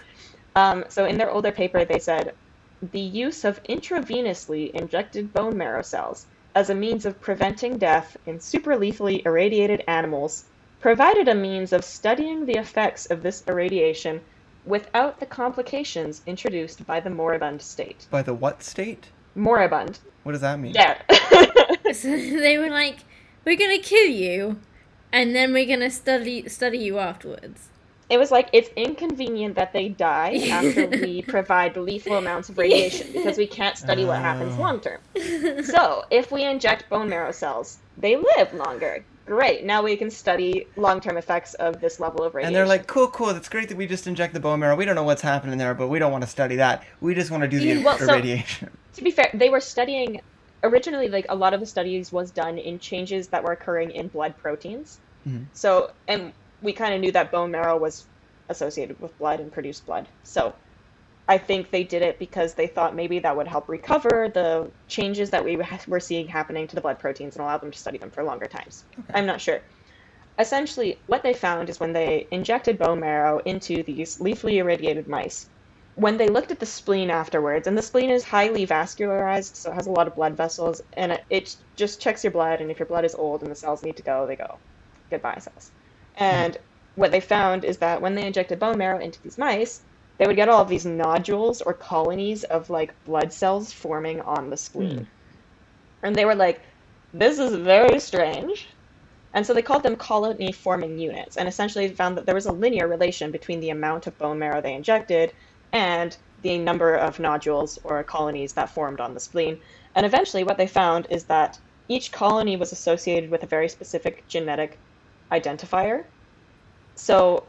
Um, 0.56 0.86
so 0.90 1.06
in 1.06 1.18
their 1.18 1.32
older 1.32 1.52
paper, 1.52 1.84
they 1.84 2.00
said 2.00 2.34
the 2.82 3.08
use 3.26 3.44
of 3.44 3.62
intravenously 3.64 4.72
injected 4.72 5.34
bone 5.34 5.58
marrow 5.58 5.82
cells 5.82 6.28
as 6.56 6.70
a 6.70 6.76
means 6.76 7.06
of 7.06 7.22
preventing 7.22 7.78
death 7.78 8.18
in 8.26 8.40
supralethally 8.40 9.26
irradiated 9.26 9.84
animals 9.88 10.46
provided 10.80 11.28
a 11.28 11.36
means 11.36 11.74
of 11.74 11.84
studying 11.84 12.46
the 12.46 12.58
effects 12.58 13.06
of 13.08 13.22
this 13.22 13.44
irradiation 13.48 14.22
without 14.66 15.20
the 15.20 15.26
complications 15.26 16.22
introduced 16.26 16.86
by 16.86 17.00
the 17.00 17.10
moribund 17.10 17.62
state. 17.62 18.08
By 18.10 18.22
the 18.22 18.34
what 18.34 18.64
state? 18.64 19.08
Moribund. 19.36 20.00
What 20.24 20.34
does 20.34 20.42
that 20.42 20.60
mean? 20.60 20.74
Dead. 20.74 21.04
So 21.92 22.08
they 22.08 22.60
were 22.60 22.70
like, 22.70 22.98
"We're 23.46 23.58
gonna 23.58 23.80
kill 23.80 24.06
you, 24.06 24.60
and 25.12 25.36
then 25.36 25.54
we're 25.54 25.66
gonna 25.66 25.90
study 25.90 26.48
study 26.48 26.78
you 26.78 27.00
afterwards." 27.00 27.70
It 28.10 28.18
was 28.18 28.32
like 28.32 28.50
it's 28.54 28.70
inconvenient 28.76 29.56
that 29.56 29.72
they 29.74 29.90
die 29.90 30.38
after 30.50 30.88
we 30.88 31.22
provide 31.22 31.78
lethal 31.78 32.18
amounts 32.18 32.50
of 32.50 32.58
radiation 32.58 33.12
because 33.14 33.38
we 33.38 33.46
can't 33.48 33.78
study 33.78 34.04
what 34.06 34.20
happens 34.20 34.56
Oh. 34.58 34.62
long 34.62 34.80
term. 34.80 35.00
So 35.66 36.06
if 36.10 36.32
we 36.32 36.44
inject 36.44 36.90
bone 36.90 37.10
marrow 37.10 37.32
cells, 37.32 37.78
they 37.98 38.16
live 38.16 38.54
longer. 38.54 39.04
Great. 39.26 39.64
Now 39.64 39.84
we 39.84 39.96
can 39.96 40.10
study 40.10 40.66
long 40.76 41.00
term 41.02 41.18
effects 41.18 41.54
of 41.56 41.80
this 41.82 42.00
level 42.00 42.24
of 42.24 42.34
radiation. 42.34 42.48
And 42.48 42.56
they're 42.56 42.66
like, 42.66 42.88
cool, 42.88 43.08
cool. 43.10 43.28
That's 43.34 43.48
great 43.50 43.70
that 43.70 43.78
we 43.78 43.86
just 43.86 44.08
inject 44.08 44.34
the 44.34 44.40
bone 44.40 44.60
marrow. 44.60 44.76
We 44.76 44.86
don't 44.86 44.96
know 44.96 45.04
what's 45.04 45.22
happening 45.22 45.58
there, 45.60 45.76
but 45.76 45.88
we 45.90 46.00
don't 46.00 46.12
want 46.12 46.24
to 46.24 46.30
study 46.30 46.56
that. 46.56 46.84
We 47.02 47.14
just 47.14 47.30
want 47.30 47.44
to 47.44 47.48
do 47.50 47.60
the 47.60 47.84
Well, 47.86 47.98
so- 48.00 48.06
irradiation. 48.14 48.72
to 48.96 49.04
be 49.04 49.12
fair, 49.12 49.30
they 49.36 49.50
were 49.50 49.60
studying 49.62 50.22
originally 50.64 51.10
like 51.10 51.28
a 51.30 51.36
lot 51.36 51.54
of 51.54 51.60
the 51.60 51.66
studies 51.66 52.12
was 52.12 52.32
done 52.32 52.58
in 52.58 52.80
changes 52.80 53.28
that 53.28 53.44
were 53.44 53.52
occurring 53.52 53.92
in 53.92 54.08
blood 54.08 54.36
proteins. 54.38 55.00
Mhm. 55.28 55.46
So 55.54 55.92
and 56.08 56.34
we 56.62 56.74
kind 56.74 56.94
of 56.94 57.02
knew 57.02 57.12
that 57.12 57.32
bone 57.32 57.52
marrow 57.52 57.78
was 57.78 58.08
associated 58.50 59.00
with 59.00 59.18
blood 59.18 59.40
and 59.40 59.52
produced 59.52 59.86
blood. 59.86 60.10
So 60.24 60.56
I 61.28 61.38
think 61.38 61.70
they 61.72 61.84
did 61.84 62.02
it 62.02 62.20
because 62.20 62.56
they 62.56 62.68
thought 62.68 62.96
maybe 62.96 63.20
that 63.20 63.38
would 63.38 63.48
help 63.48 63.70
recover 63.70 64.32
the 64.34 64.72
changes 64.88 65.30
that 65.30 65.46
we 65.46 65.58
were 65.88 66.00
seeing 66.00 66.28
happening 66.28 66.68
to 66.68 66.76
the 66.76 66.82
blood 66.82 67.00
proteins 67.00 67.36
and 67.36 67.44
allow 67.44 67.58
them 67.60 67.72
to 67.72 67.78
study 67.78 68.00
them 68.00 68.12
for 68.12 68.24
longer 68.24 68.48
times. 68.48 68.86
I'm 69.14 69.28
not 69.28 69.40
sure. 69.42 69.62
Essentially, 70.40 71.04
what 71.06 71.22
they 71.22 71.34
found 71.34 71.70
is 71.70 71.80
when 71.80 71.94
they 71.94 72.28
injected 72.32 72.80
bone 72.80 73.00
marrow 73.02 73.40
into 73.46 73.84
these 73.84 74.20
lethally 74.20 74.58
irradiated 74.58 75.08
mice, 75.08 75.50
when 75.96 76.18
they 76.18 76.30
looked 76.30 76.52
at 76.52 76.60
the 76.60 76.66
spleen 76.66 77.12
afterwards, 77.12 77.68
and 77.68 77.78
the 77.78 77.82
spleen 77.82 78.10
is 78.10 78.24
highly 78.24 78.66
vascularized, 78.66 79.58
so 79.58 79.72
it 79.72 79.76
has 79.76 79.88
a 79.88 79.92
lot 79.92 80.08
of 80.08 80.16
blood 80.16 80.38
vessels, 80.38 80.82
and 80.94 81.12
it, 81.12 81.26
it 81.30 81.56
just 81.76 82.02
checks 82.02 82.24
your 82.24 82.32
blood, 82.32 82.62
and 82.62 82.72
if 82.72 82.80
your 82.80 82.88
blood 82.88 83.06
is 83.06 83.16
old 83.16 83.44
and 83.44 83.52
the 83.52 83.56
cells 83.56 83.84
need 83.84 83.98
to 83.98 84.04
go, 84.04 84.26
they 84.26 84.38
go. 84.38 84.62
Goodbye, 85.12 85.40
cells. 85.40 85.74
And 86.20 86.58
what 86.96 87.12
they 87.12 87.22
found 87.22 87.64
is 87.64 87.78
that 87.78 88.02
when 88.02 88.16
they 88.16 88.28
injected 88.28 88.60
bone 88.60 88.78
marrow 88.78 89.00
into 89.00 89.22
these 89.22 89.38
mice, 89.38 89.82
they 90.18 90.28
would 90.28 90.36
get 90.36 90.50
all 90.50 90.62
of 90.62 90.68
these 90.68 90.86
nodules 90.86 91.62
or 91.62 91.74
colonies 91.74 92.44
of 92.44 92.70
like 92.70 92.94
blood 93.06 93.32
cells 93.32 93.72
forming 93.72 94.20
on 94.22 94.50
the 94.50 94.58
spleen. 94.58 94.98
Hmm. 94.98 95.04
And 96.04 96.16
they 96.16 96.26
were 96.26 96.36
like, 96.36 96.62
this 97.14 97.40
is 97.40 97.56
very 97.56 98.00
strange. 98.00 98.68
And 99.34 99.46
so 99.46 99.54
they 99.54 99.62
called 99.62 99.84
them 99.84 99.96
colony 99.96 100.52
forming 100.52 100.98
units, 100.98 101.38
and 101.38 101.48
essentially 101.48 101.88
found 101.88 102.18
that 102.18 102.26
there 102.26 102.36
was 102.36 102.48
a 102.48 102.52
linear 102.52 102.88
relation 102.88 103.32
between 103.32 103.60
the 103.60 103.70
amount 103.70 104.08
of 104.08 104.18
bone 104.18 104.40
marrow 104.40 104.60
they 104.60 104.74
injected 104.74 105.32
and 105.72 106.18
the 106.42 106.58
number 106.58 106.96
of 106.96 107.20
nodules 107.20 107.78
or 107.84 108.04
colonies 108.04 108.54
that 108.54 108.72
formed 108.72 109.00
on 109.00 109.14
the 109.14 109.20
spleen. 109.20 109.60
And 109.96 110.06
eventually, 110.06 110.44
what 110.44 110.58
they 110.58 110.68
found 110.68 111.08
is 111.10 111.26
that 111.26 111.60
each 111.88 112.12
colony 112.12 112.58
was 112.58 112.72
associated 112.72 113.30
with 113.30 113.44
a 113.44 113.48
very 113.48 113.70
specific 113.70 114.28
genetic 114.28 114.78
identifier. 115.32 116.04
So, 116.96 117.44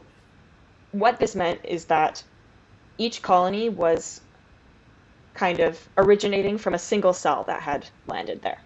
what 0.91 1.19
this 1.19 1.35
meant 1.35 1.61
is 1.63 1.85
that 1.85 2.23
each 2.97 3.21
colony 3.21 3.69
was 3.69 4.21
kind 5.33 5.59
of 5.59 5.79
originating 5.97 6.57
from 6.57 6.73
a 6.73 6.79
single 6.79 7.13
cell 7.13 7.43
that 7.45 7.61
had 7.61 7.87
landed 8.07 8.41
there. 8.41 8.59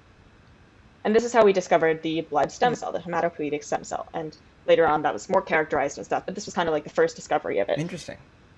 And 1.04 1.16
this 1.16 1.24
is 1.24 1.32
how 1.32 1.46
we 1.46 1.54
discovered 1.54 2.02
the 2.02 2.22
blood 2.22 2.52
stem 2.52 2.74
cell, 2.74 2.92
the 2.92 3.00
hematopoietic 3.00 3.64
stem 3.64 3.84
cell. 3.84 4.08
And 4.14 4.36
later 4.66 4.88
on, 4.88 5.04
that 5.04 5.14
was 5.14 5.30
more 5.30 5.42
characterized 5.42 5.98
and 5.98 6.06
stuff, 6.06 6.26
but 6.26 6.34
this 6.34 6.46
was 6.46 6.56
kind 6.56 6.68
of 6.68 6.74
like 6.74 6.84
the 6.84 6.90
first 6.90 7.16
discovery 7.16 7.60
of 7.60 7.70
it. 7.70 7.78
Interesting. 7.78 8.18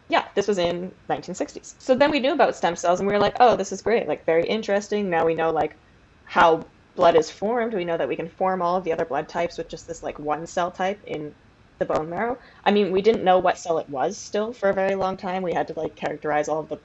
Yeah, 0.10 0.24
this 0.36 0.48
was 0.48 0.58
in 0.58 0.92
1960s. 1.10 1.76
So 1.80 1.94
then 1.94 2.12
we 2.12 2.22
knew 2.22 2.32
about 2.32 2.56
stem 2.56 2.78
cells, 2.78 3.02
and 3.02 3.08
we 3.08 3.14
were 3.14 3.20
like, 3.20 3.36
oh, 3.42 3.58
this 3.58 3.74
is 3.74 3.82
great, 3.82 4.08
like 4.08 4.26
very 4.26 4.46
interesting. 4.46 5.10
Now 5.10 5.26
we 5.26 5.36
know 5.36 5.52
like 5.52 5.76
how 6.24 6.66
blood 6.98 7.18
is 7.18 7.32
formed. 7.32 7.76
We 7.76 7.86
know 7.86 7.98
that 7.98 8.10
we 8.10 8.18
can 8.18 8.30
form 8.30 8.62
all 8.62 8.78
of 8.78 8.86
the 8.86 8.94
other 8.94 9.06
blood 9.06 9.30
types 9.30 9.58
with 9.58 9.70
just 9.70 9.88
this 9.88 10.04
like 10.04 10.20
one 10.20 10.48
cell 10.48 10.72
type 10.72 11.02
in 11.06 11.36
the 11.80 11.86
bone 11.86 12.10
marrow. 12.10 12.38
I 12.66 12.72
mean, 12.72 12.92
we 12.92 13.04
didn't 13.04 13.26
know 13.26 13.40
what 13.40 13.60
cell 13.60 13.80
it 13.80 13.90
was 13.90 14.20
still 14.22 14.54
for 14.54 14.70
a 14.70 14.76
very 14.76 14.96
long 14.96 15.18
time. 15.18 15.44
We 15.44 15.54
had 15.54 15.68
to 15.70 15.76
like 15.78 15.96
characterize 15.96 16.50
all 16.50 16.62
of 16.62 16.70
the 16.70 16.80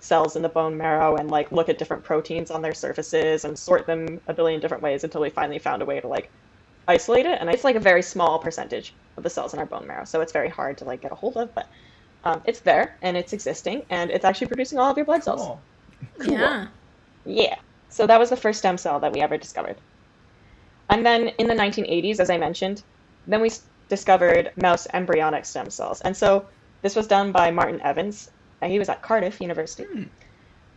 cells 0.00 0.36
in 0.36 0.42
the 0.42 0.50
bone 0.50 0.76
marrow 0.78 1.16
and 1.16 1.30
like 1.30 1.52
look 1.52 1.68
at 1.70 1.78
different 1.78 2.04
proteins 2.04 2.50
on 2.52 2.62
their 2.62 2.74
surfaces 2.74 3.44
and 3.44 3.58
sort 3.58 3.86
them 3.86 4.20
a 4.28 4.34
billion 4.34 4.60
different 4.60 4.82
ways 4.84 5.04
until 5.04 5.22
we 5.22 5.30
finally 5.30 5.58
found 5.60 5.82
a 5.82 5.86
way 5.86 6.00
to 6.00 6.08
like 6.08 6.30
isolate 6.88 7.26
it. 7.26 7.38
And 7.40 7.50
it's 7.50 7.64
like 7.64 7.76
a 7.76 7.80
very 7.80 8.02
small 8.02 8.38
percentage 8.40 8.96
of 9.18 9.24
the 9.24 9.30
cells 9.30 9.54
in 9.54 9.60
our 9.60 9.66
bone 9.66 9.86
marrow, 9.88 10.04
so 10.06 10.20
it's 10.22 10.32
very 10.32 10.50
hard 10.50 10.78
to 10.78 10.84
like 10.84 11.02
get 11.02 11.12
a 11.12 11.16
hold 11.16 11.36
of, 11.38 11.50
but 11.54 11.66
um, 12.24 12.42
it's 12.46 12.60
there 12.62 12.98
and 13.02 13.16
it's 13.16 13.32
existing 13.34 13.84
and 13.90 14.10
it's 14.10 14.24
actually 14.26 14.48
producing 14.48 14.78
all 14.78 14.90
of 14.90 14.98
your 14.98 15.06
blood 15.06 15.24
cells. 15.24 15.40
Cool. 15.42 15.66
Cool. 16.20 16.38
Yeah. 16.38 16.68
Yeah. 17.24 17.56
So 17.94 18.08
that 18.08 18.18
was 18.18 18.28
the 18.28 18.36
first 18.36 18.58
stem 18.58 18.76
cell 18.76 18.98
that 18.98 19.12
we 19.12 19.20
ever 19.20 19.38
discovered. 19.38 19.76
And 20.90 21.06
then 21.06 21.28
in 21.38 21.46
the 21.46 21.54
1980s, 21.54 22.18
as 22.18 22.28
I 22.28 22.38
mentioned, 22.38 22.82
then 23.28 23.40
we 23.40 23.52
discovered 23.88 24.50
mouse 24.56 24.88
embryonic 24.92 25.44
stem 25.44 25.70
cells. 25.70 26.00
And 26.00 26.16
so 26.16 26.44
this 26.82 26.96
was 26.96 27.06
done 27.06 27.30
by 27.30 27.52
Martin 27.52 27.80
Evans. 27.82 28.32
and 28.60 28.72
he 28.72 28.80
was 28.80 28.88
at 28.88 29.00
Cardiff 29.00 29.40
University. 29.40 29.84
Hmm. 29.84 30.02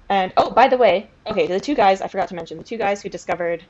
And 0.10 0.32
oh, 0.38 0.52
by 0.52 0.68
the 0.68 0.78
way, 0.78 1.10
okay, 1.26 1.48
the 1.48 1.60
two 1.60 1.74
guys 1.74 2.02
I 2.04 2.08
forgot 2.08 2.28
to 2.30 2.36
mention, 2.36 2.60
the 2.60 2.64
two 2.64 2.78
guys 2.78 3.02
who 3.02 3.10
discovered 3.10 3.64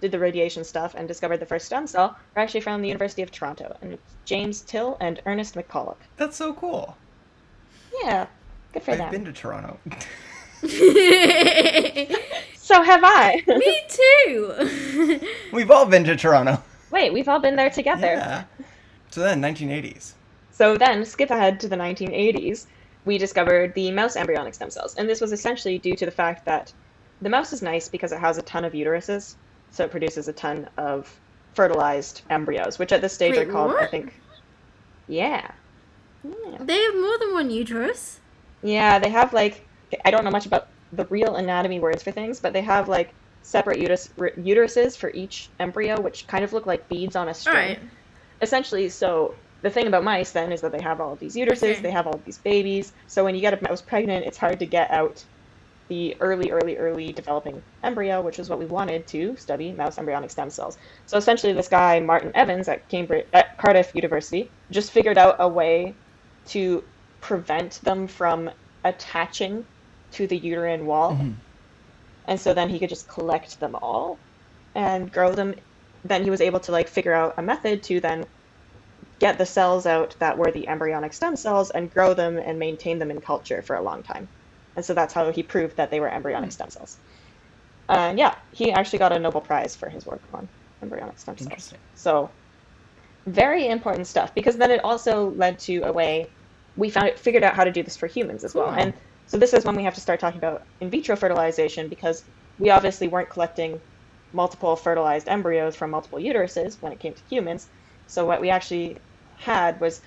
did 0.00 0.10
the 0.10 0.18
radiation 0.18 0.64
stuff 0.64 0.94
and 0.94 1.06
discovered 1.06 1.40
the 1.40 1.46
first 1.46 1.66
stem 1.66 1.86
cell 1.86 2.16
are 2.34 2.42
actually 2.42 2.62
from 2.62 2.80
the 2.80 2.88
University 2.88 3.20
of 3.20 3.30
Toronto, 3.30 3.76
and 3.82 3.92
it's 3.92 4.14
James 4.24 4.62
Till 4.62 4.96
and 4.98 5.20
Ernest 5.26 5.56
McCulloch. 5.56 6.00
That's 6.16 6.38
so 6.38 6.54
cool. 6.54 6.96
Yeah, 8.02 8.28
good 8.72 8.82
for 8.82 8.96
that. 8.96 9.06
I've 9.08 9.12
them. 9.12 9.24
been 9.24 9.34
to 9.34 9.38
Toronto. 9.38 9.78
Me 12.64 12.66
So 12.66 12.82
have 12.82 13.00
I. 13.04 13.42
Me 13.46 13.80
too. 13.88 15.20
We've 15.52 15.70
all 15.70 15.84
been 15.84 16.04
to 16.04 16.16
Toronto. 16.16 16.62
Wait, 16.90 17.12
we've 17.12 17.28
all 17.28 17.40
been 17.40 17.56
there 17.56 17.70
together. 17.70 18.06
Yeah. 18.06 18.44
So 19.10 19.20
then, 19.20 19.42
1980s. 19.42 20.12
So 20.52 20.76
then, 20.76 21.04
skip 21.04 21.30
ahead 21.30 21.58
to 21.60 21.68
the 21.68 21.76
1980s, 21.76 22.66
we 23.04 23.18
discovered 23.18 23.74
the 23.74 23.90
mouse 23.90 24.14
embryonic 24.16 24.54
stem 24.54 24.70
cells. 24.70 24.94
And 24.94 25.08
this 25.08 25.20
was 25.20 25.32
essentially 25.32 25.78
due 25.78 25.96
to 25.96 26.06
the 26.06 26.12
fact 26.12 26.44
that 26.44 26.72
the 27.20 27.28
mouse 27.28 27.52
is 27.52 27.62
nice 27.62 27.88
because 27.88 28.12
it 28.12 28.20
has 28.20 28.38
a 28.38 28.42
ton 28.42 28.64
of 28.64 28.72
uteruses, 28.72 29.34
so 29.72 29.84
it 29.84 29.90
produces 29.90 30.28
a 30.28 30.32
ton 30.32 30.68
of 30.76 31.12
fertilized 31.54 32.22
embryos, 32.30 32.78
which 32.78 32.92
at 32.92 33.00
this 33.00 33.12
stage 33.12 33.36
Wait, 33.36 33.48
are 33.48 33.52
called, 33.52 33.74
I 33.74 33.86
think. 33.86 34.14
Yeah. 35.08 35.50
Yeah. 36.22 36.58
they 36.60 36.80
have 36.80 36.94
more 36.94 37.18
than 37.18 37.34
one 37.34 37.50
uterus. 37.50 38.20
Yeah, 38.62 39.00
they 39.00 39.10
have 39.10 39.32
like, 39.32 39.66
I 40.04 40.10
don't 40.10 40.24
know 40.24 40.30
much 40.30 40.46
about 40.46 40.68
the 40.96 41.06
real 41.06 41.36
anatomy 41.36 41.80
words 41.80 42.02
for 42.02 42.12
things, 42.12 42.40
but 42.40 42.52
they 42.52 42.62
have 42.62 42.88
like 42.88 43.14
separate 43.42 43.78
uterus, 43.78 44.08
uteruses 44.18 44.96
for 44.96 45.10
each 45.12 45.52
embryo, 45.60 46.00
which 46.00 46.26
kind 46.26 46.44
of 46.44 46.52
look 46.52 46.66
like 46.66 46.88
beads 46.88 47.16
on 47.16 47.28
a 47.28 47.34
string. 47.34 47.76
Alright. 47.76 47.80
essentially 48.40 48.88
so 48.88 49.38
the 49.62 49.70
thing 49.70 49.86
about 49.86 50.04
mice 50.04 50.32
then 50.32 50.52
is 50.52 50.60
that 50.60 50.72
they 50.72 50.80
have 50.82 51.00
all 51.00 51.12
of 51.12 51.18
these 51.20 51.36
uteruses 51.36 51.62
Okay. 51.74 51.80
they 51.82 51.90
have 51.90 52.06
all 52.06 52.14
of 52.14 52.24
these 52.24 52.38
babies 52.38 52.92
so 53.06 53.24
when 53.24 53.34
you 53.34 53.40
get 53.40 53.54
a 53.54 53.62
mouse 53.68 53.82
pregnant 53.82 54.26
it's 54.26 54.38
hard 54.38 54.58
to 54.60 54.66
get 54.66 54.90
out 54.90 55.24
the 55.88 56.16
early 56.20 56.50
early 56.50 56.76
early 56.76 57.12
developing 57.12 57.62
embryo 57.82 58.20
which 58.22 58.38
is 58.38 58.48
what 58.50 58.58
we 58.58 58.66
wanted 58.66 59.06
to 59.06 59.36
study 59.36 59.72
mouse 59.72 59.98
embryonic 59.98 60.30
stem 60.30 60.50
cells 60.50 60.76
so 61.06 61.16
essentially 61.16 61.52
this 61.52 61.68
guy 61.68 62.00
martin 62.00 62.32
evans 62.34 62.68
at 62.68 62.88
cambridge 62.88 63.26
at 63.32 63.56
cardiff 63.58 63.92
university 63.94 64.52
just 64.70 64.90
figured 64.92 65.18
out 65.18 65.36
a 65.38 65.48
way 65.48 65.98
to 66.46 66.84
prevent 67.20 67.80
them 67.82 68.06
from 68.06 68.50
attaching 68.84 69.64
to 70.14 70.26
the 70.26 70.36
uterine 70.36 70.86
wall. 70.86 71.12
Mhm. 71.12 71.34
and 72.26 72.40
so 72.40 72.54
then 72.54 72.70
he 72.70 72.78
could 72.78 72.88
just 72.88 73.08
collect 73.08 73.60
them 73.60 73.74
all 73.74 74.18
and 74.74 75.12
grow 75.12 75.32
them. 75.32 75.54
Then 76.04 76.24
he 76.24 76.30
was 76.30 76.40
able 76.40 76.60
to 76.60 76.72
like 76.72 76.88
figure 76.88 77.12
out 77.12 77.34
a 77.38 77.42
method 77.42 77.82
to 77.84 78.00
then 78.00 78.24
get 79.20 79.38
the 79.38 79.46
cells 79.46 79.86
out 79.86 80.16
that 80.20 80.38
were 80.38 80.50
the 80.50 80.66
embryonic 80.68 81.12
stem 81.12 81.36
cells 81.36 81.70
and 81.70 81.90
grow 81.90 82.14
them 82.14 82.38
and 82.38 82.58
maintain 82.58 82.98
them 82.98 83.10
in 83.10 83.20
culture 83.20 83.62
for 83.62 83.76
a 83.76 83.82
long 83.82 84.02
time. 84.02 84.28
And 84.76 84.84
so 84.84 84.94
that's 84.94 85.14
how 85.14 85.30
he 85.32 85.42
proved 85.42 85.76
that 85.76 85.90
they 85.90 86.00
were 86.00 86.08
embryonic 86.08 86.52
stem 86.52 86.70
cells. 86.70 86.98
And 87.88 88.18
yeah 88.18 88.34
he 88.52 88.72
actually 88.72 89.00
got 89.00 89.12
a 89.12 89.18
nobel 89.18 89.42
prize 89.42 89.76
for 89.76 89.88
his 89.90 90.06
work 90.06 90.22
on 90.32 90.48
embryonic 90.82 91.18
stem 91.18 91.36
cells. 91.36 91.74
So 91.94 92.30
very 93.26 93.68
important 93.68 94.06
stuff 94.06 94.34
because 94.34 94.56
then 94.56 94.70
it 94.70 94.82
also 94.84 95.30
led 95.30 95.58
to 95.60 95.82
a 95.82 95.92
way 95.92 96.30
we 96.76 96.90
found 96.90 97.06
it 97.08 97.18
figured 97.18 97.44
out 97.44 97.54
how 97.54 97.64
to 97.64 97.72
do 97.72 97.82
this 97.82 97.96
for 97.96 98.06
humans 98.06 98.44
as 98.44 98.54
well. 98.54 98.66
Cool. 98.66 98.74
And 98.74 98.94
so 99.26 99.38
this 99.38 99.52
is 99.52 99.64
when 99.64 99.76
we 99.76 99.84
have 99.84 99.94
to 99.94 100.00
start 100.00 100.20
talking 100.20 100.38
about 100.38 100.62
in 100.80 100.90
vitro 100.90 101.16
fertilization 101.16 101.88
because 101.88 102.24
we 102.58 102.70
obviously 102.70 103.08
weren't 103.08 103.30
collecting 103.30 103.80
multiple 104.32 104.76
fertilized 104.76 105.28
embryos 105.28 105.76
from 105.76 105.90
multiple 105.90 106.18
uteruses 106.18 106.80
when 106.80 106.92
it 106.92 107.00
came 107.00 107.14
to 107.14 107.22
humans. 107.28 107.68
So 108.06 108.26
what 108.26 108.40
we 108.40 108.50
actually 108.50 108.98
had 109.38 109.80
was 109.80 110.00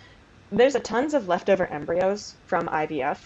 there's 0.52 0.76
a 0.76 0.80
tons 0.80 1.14
of 1.14 1.28
leftover 1.28 1.66
embryos 1.66 2.36
from 2.46 2.68
IVF 2.68 3.18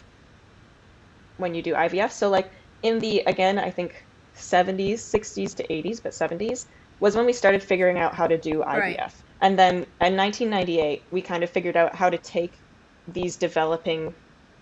when 1.37 1.53
you 1.53 1.61
do 1.61 1.73
IVF. 1.73 2.11
So 2.11 2.29
like 2.29 2.49
in 2.81 2.99
the 2.99 3.19
again, 3.21 3.59
I 3.59 3.69
think 3.69 4.05
70s, 4.35 4.93
60s 4.93 5.55
to 5.55 5.67
80s, 5.67 6.01
but 6.01 6.13
70s 6.13 6.65
was 6.99 7.15
when 7.15 7.25
we 7.25 7.33
started 7.33 7.61
figuring 7.61 7.97
out 7.97 8.15
how 8.15 8.27
to 8.27 8.37
do 8.37 8.59
IVF. 8.59 8.77
Right. 8.77 9.13
And 9.41 9.57
then 9.57 9.73
in 9.99 10.15
1998, 10.15 11.03
we 11.11 11.21
kind 11.21 11.43
of 11.43 11.49
figured 11.49 11.75
out 11.75 11.95
how 11.95 12.09
to 12.09 12.17
take 12.17 12.53
these 13.07 13.35
developing 13.35 14.13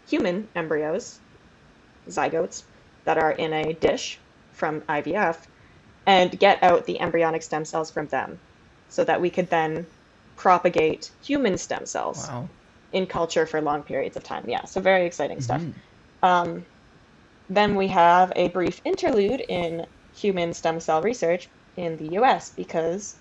human 0.09 0.47
embryos, 0.55 1.19
zygotes, 2.07 2.63
that 3.05 3.17
are 3.17 3.31
in 3.31 3.53
a 3.53 3.73
dish 3.73 4.19
from 4.51 4.81
IVF, 4.81 5.37
and 6.05 6.37
get 6.39 6.61
out 6.63 6.85
the 6.85 6.99
embryonic 6.99 7.43
stem 7.43 7.65
cells 7.65 7.91
from 7.91 8.07
them 8.07 8.39
so 8.89 9.03
that 9.03 9.21
we 9.21 9.29
could 9.29 9.49
then 9.49 9.85
propagate 10.35 11.11
human 11.21 11.57
stem 11.57 11.85
cells 11.85 12.27
Wow. 12.27 12.49
in 12.91 13.05
culture 13.05 13.45
for 13.45 13.61
long 13.61 13.83
periods 13.83 14.17
of 14.17 14.23
time. 14.23 14.45
Yeah, 14.47 14.65
so 14.65 14.81
very 14.81 15.05
exciting 15.05 15.41
stuff. 15.41 15.61
Mhm. 15.61 15.73
Um, 16.23 16.65
then 17.49 17.75
we 17.75 17.87
have 17.87 18.31
a 18.35 18.49
brief 18.49 18.81
interlude 18.85 19.41
in 19.41 19.85
human 20.13 20.53
stem 20.53 20.79
cell 20.79 21.01
research 21.01 21.49
in 21.75 21.97
the 21.97 22.15
US 22.19 22.51
because 22.51 23.15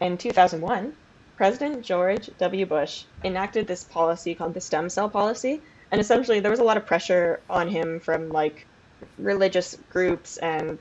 in 0.00 0.18
2001, 0.18 0.92
President 1.36 1.84
George 1.84 2.30
W. 2.38 2.66
Bush 2.66 3.04
enacted 3.22 3.66
this 3.66 3.84
policy 3.84 4.34
called 4.34 4.54
the 4.54 4.60
stem 4.60 4.88
cell 4.88 5.08
policy. 5.08 5.62
And 5.90 6.00
essentially, 6.00 6.40
there 6.40 6.50
was 6.50 6.60
a 6.60 6.64
lot 6.64 6.76
of 6.76 6.86
pressure 6.86 7.44
on 7.48 7.68
him 7.68 8.00
from 8.00 8.28
like 8.28 8.68
religious 9.18 9.74
groups 9.90 10.36
and 10.38 10.80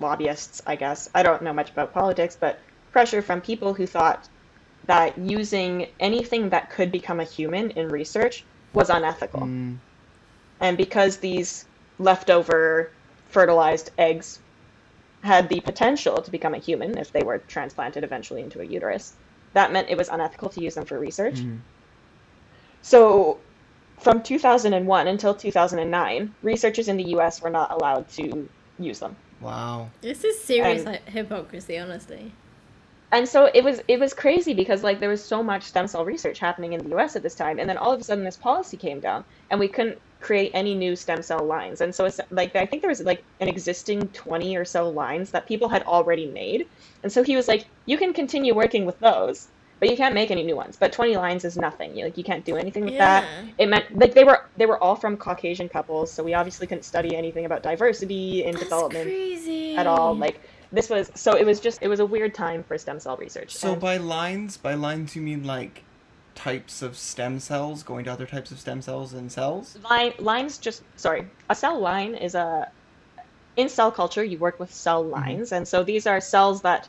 lobbyists, 0.00 0.60
I 0.66 0.76
guess. 0.76 1.08
I 1.14 1.22
don't 1.22 1.42
know 1.42 1.52
much 1.52 1.70
about 1.70 1.92
politics, 1.94 2.36
but 2.40 2.60
pressure 2.92 3.22
from 3.22 3.40
people 3.40 3.74
who 3.74 3.86
thought 3.86 4.28
that 4.86 5.18
using 5.18 5.88
anything 6.00 6.50
that 6.50 6.70
could 6.70 6.92
become 6.92 7.20
a 7.20 7.24
human 7.24 7.70
in 7.72 7.88
research 7.88 8.46
was 8.74 8.90
unethical. 8.90 9.54
Mm, 9.54 9.80
And 10.60 10.78
because 10.78 11.18
these 11.18 11.66
leftover 11.98 12.96
fertilized 13.26 13.90
eggs 13.98 14.40
had 15.22 15.48
the 15.48 15.60
potential 15.60 16.22
to 16.22 16.30
become 16.30 16.54
a 16.54 16.58
human 16.60 16.98
if 16.98 17.12
they 17.12 17.22
were 17.22 17.40
transplanted 17.48 18.04
eventually 18.04 18.42
into 18.42 18.60
a 18.60 18.66
uterus, 18.66 19.18
that 19.54 19.72
meant 19.72 19.90
it 19.90 19.98
was 19.98 20.08
unethical 20.08 20.50
to 20.50 20.62
use 20.62 20.74
them 20.74 20.86
for 20.86 20.98
research. 20.98 21.46
mhm. 21.46 21.64
So, 22.82 23.46
from 24.02 24.22
2001 24.22 25.06
until 25.08 25.34
2009, 25.34 26.34
researchers 26.42 26.88
in 26.88 26.96
the 26.96 27.04
US 27.16 27.40
were 27.40 27.50
not 27.50 27.70
allowed 27.70 28.08
to 28.10 28.48
use 28.78 28.98
them. 28.98 29.16
Wow. 29.40 29.90
This 30.00 30.24
is 30.24 30.40
serious 30.42 30.84
And- 30.84 30.96
hy- 30.96 31.10
hypocrisy, 31.10 31.78
honestly. 31.78 32.32
and 33.12 33.28
so 33.28 33.50
it 33.52 33.62
was 33.62 33.82
it 33.88 34.00
was 34.00 34.14
crazy 34.14 34.54
because 34.54 34.82
like 34.82 34.98
there 34.98 35.08
was 35.10 35.22
so 35.22 35.42
much 35.42 35.62
stem 35.64 35.86
cell 35.86 36.04
research 36.04 36.38
happening 36.38 36.72
in 36.72 36.80
the 36.82 36.96
US 36.96 37.14
at 37.14 37.22
this 37.22 37.34
time 37.34 37.58
and 37.58 37.68
then 37.68 37.76
all 37.76 37.92
of 37.92 38.00
a 38.00 38.04
sudden 38.04 38.24
this 38.24 38.38
policy 38.38 38.76
came 38.76 39.00
down 39.00 39.22
and 39.50 39.60
we 39.60 39.68
couldn't 39.68 39.98
create 40.20 40.50
any 40.54 40.74
new 40.74 40.96
stem 40.96 41.20
cell 41.22 41.44
lines 41.44 41.80
and 41.82 41.94
so 41.94 42.06
it's 42.06 42.20
like 42.30 42.56
I 42.56 42.64
think 42.64 42.80
there 42.80 42.88
was 42.88 43.02
like 43.02 43.22
an 43.40 43.48
existing 43.48 44.08
20 44.08 44.56
or 44.56 44.64
so 44.64 44.88
lines 44.88 45.30
that 45.32 45.46
people 45.46 45.68
had 45.68 45.82
already 45.82 46.26
made 46.26 46.66
and 47.02 47.12
so 47.12 47.22
he 47.22 47.36
was 47.36 47.48
like 47.48 47.66
you 47.84 47.98
can 47.98 48.14
continue 48.14 48.54
working 48.54 48.86
with 48.86 48.98
those 49.00 49.48
but 49.82 49.90
you 49.90 49.96
can't 49.96 50.14
make 50.14 50.30
any 50.30 50.44
new 50.44 50.54
ones. 50.54 50.76
But 50.78 50.92
20 50.92 51.16
lines 51.16 51.44
is 51.44 51.56
nothing. 51.56 51.96
You 51.96 52.04
like 52.04 52.16
you 52.16 52.22
can't 52.22 52.44
do 52.44 52.54
anything 52.54 52.84
with 52.84 52.98
that. 52.98 53.26
It 53.58 53.68
meant 53.68 53.98
like 53.98 54.14
they 54.14 54.22
were 54.22 54.44
they 54.56 54.64
were 54.64 54.78
all 54.78 54.94
from 54.94 55.16
Caucasian 55.16 55.68
couples 55.68 56.12
so 56.12 56.22
we 56.22 56.34
obviously 56.34 56.68
couldn't 56.68 56.84
study 56.84 57.16
anything 57.16 57.46
about 57.46 57.64
diversity 57.64 58.44
in 58.44 58.52
That's 58.52 58.62
development 58.62 59.06
crazy. 59.06 59.74
at 59.74 59.88
all. 59.88 60.14
Like 60.14 60.40
this 60.70 60.88
was 60.88 61.10
so 61.16 61.34
it 61.34 61.44
was 61.44 61.58
just 61.58 61.82
it 61.82 61.88
was 61.88 61.98
a 61.98 62.06
weird 62.06 62.32
time 62.32 62.62
for 62.62 62.78
stem 62.78 63.00
cell 63.00 63.16
research. 63.16 63.56
So 63.56 63.72
And- 63.72 63.80
by 63.80 63.96
lines, 63.96 64.56
by 64.56 64.74
lines 64.74 65.16
you 65.16 65.22
mean 65.22 65.42
like 65.42 65.82
types 66.36 66.80
of 66.80 66.96
stem 66.96 67.40
cells 67.40 67.82
going 67.82 68.04
to 68.04 68.12
other 68.12 68.24
types 68.26 68.52
of 68.52 68.60
stem 68.60 68.82
cells 68.82 69.12
and 69.12 69.32
cells? 69.32 69.76
line 69.90 70.12
lines 70.20 70.58
just 70.58 70.84
sorry. 70.94 71.26
A 71.50 71.56
cell 71.56 71.80
line 71.80 72.14
is 72.14 72.36
a 72.36 72.70
in 73.56 73.68
cell 73.68 73.90
culture 73.90 74.22
you 74.22 74.38
work 74.38 74.60
with 74.60 74.72
cell 74.72 75.02
lines. 75.02 75.46
Mm-hmm. 75.48 75.56
And 75.56 75.66
so 75.66 75.82
these 75.82 76.06
are 76.06 76.20
cells 76.20 76.62
that 76.62 76.88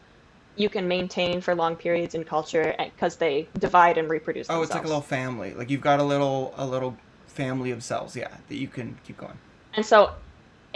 you 0.55 0.69
can 0.69 0.87
maintain 0.87 1.41
for 1.41 1.55
long 1.55 1.75
periods 1.75 2.15
in 2.15 2.23
culture 2.23 2.75
because 2.77 3.15
they 3.17 3.47
divide 3.59 3.97
and 3.97 4.09
reproduce 4.09 4.47
Oh, 4.49 4.53
themselves. 4.61 4.69
it's 4.69 4.75
like 4.75 4.83
a 4.85 4.87
little 4.87 5.01
family. 5.01 5.53
Like 5.53 5.69
you've 5.69 5.81
got 5.81 5.99
a 5.99 6.03
little 6.03 6.53
a 6.57 6.65
little 6.65 6.95
family 7.27 7.71
of 7.71 7.83
cells, 7.83 8.15
yeah, 8.15 8.29
that 8.49 8.55
you 8.55 8.67
can 8.67 8.95
keep 9.05 9.17
going. 9.17 9.37
and 9.73 9.85
so 9.85 10.11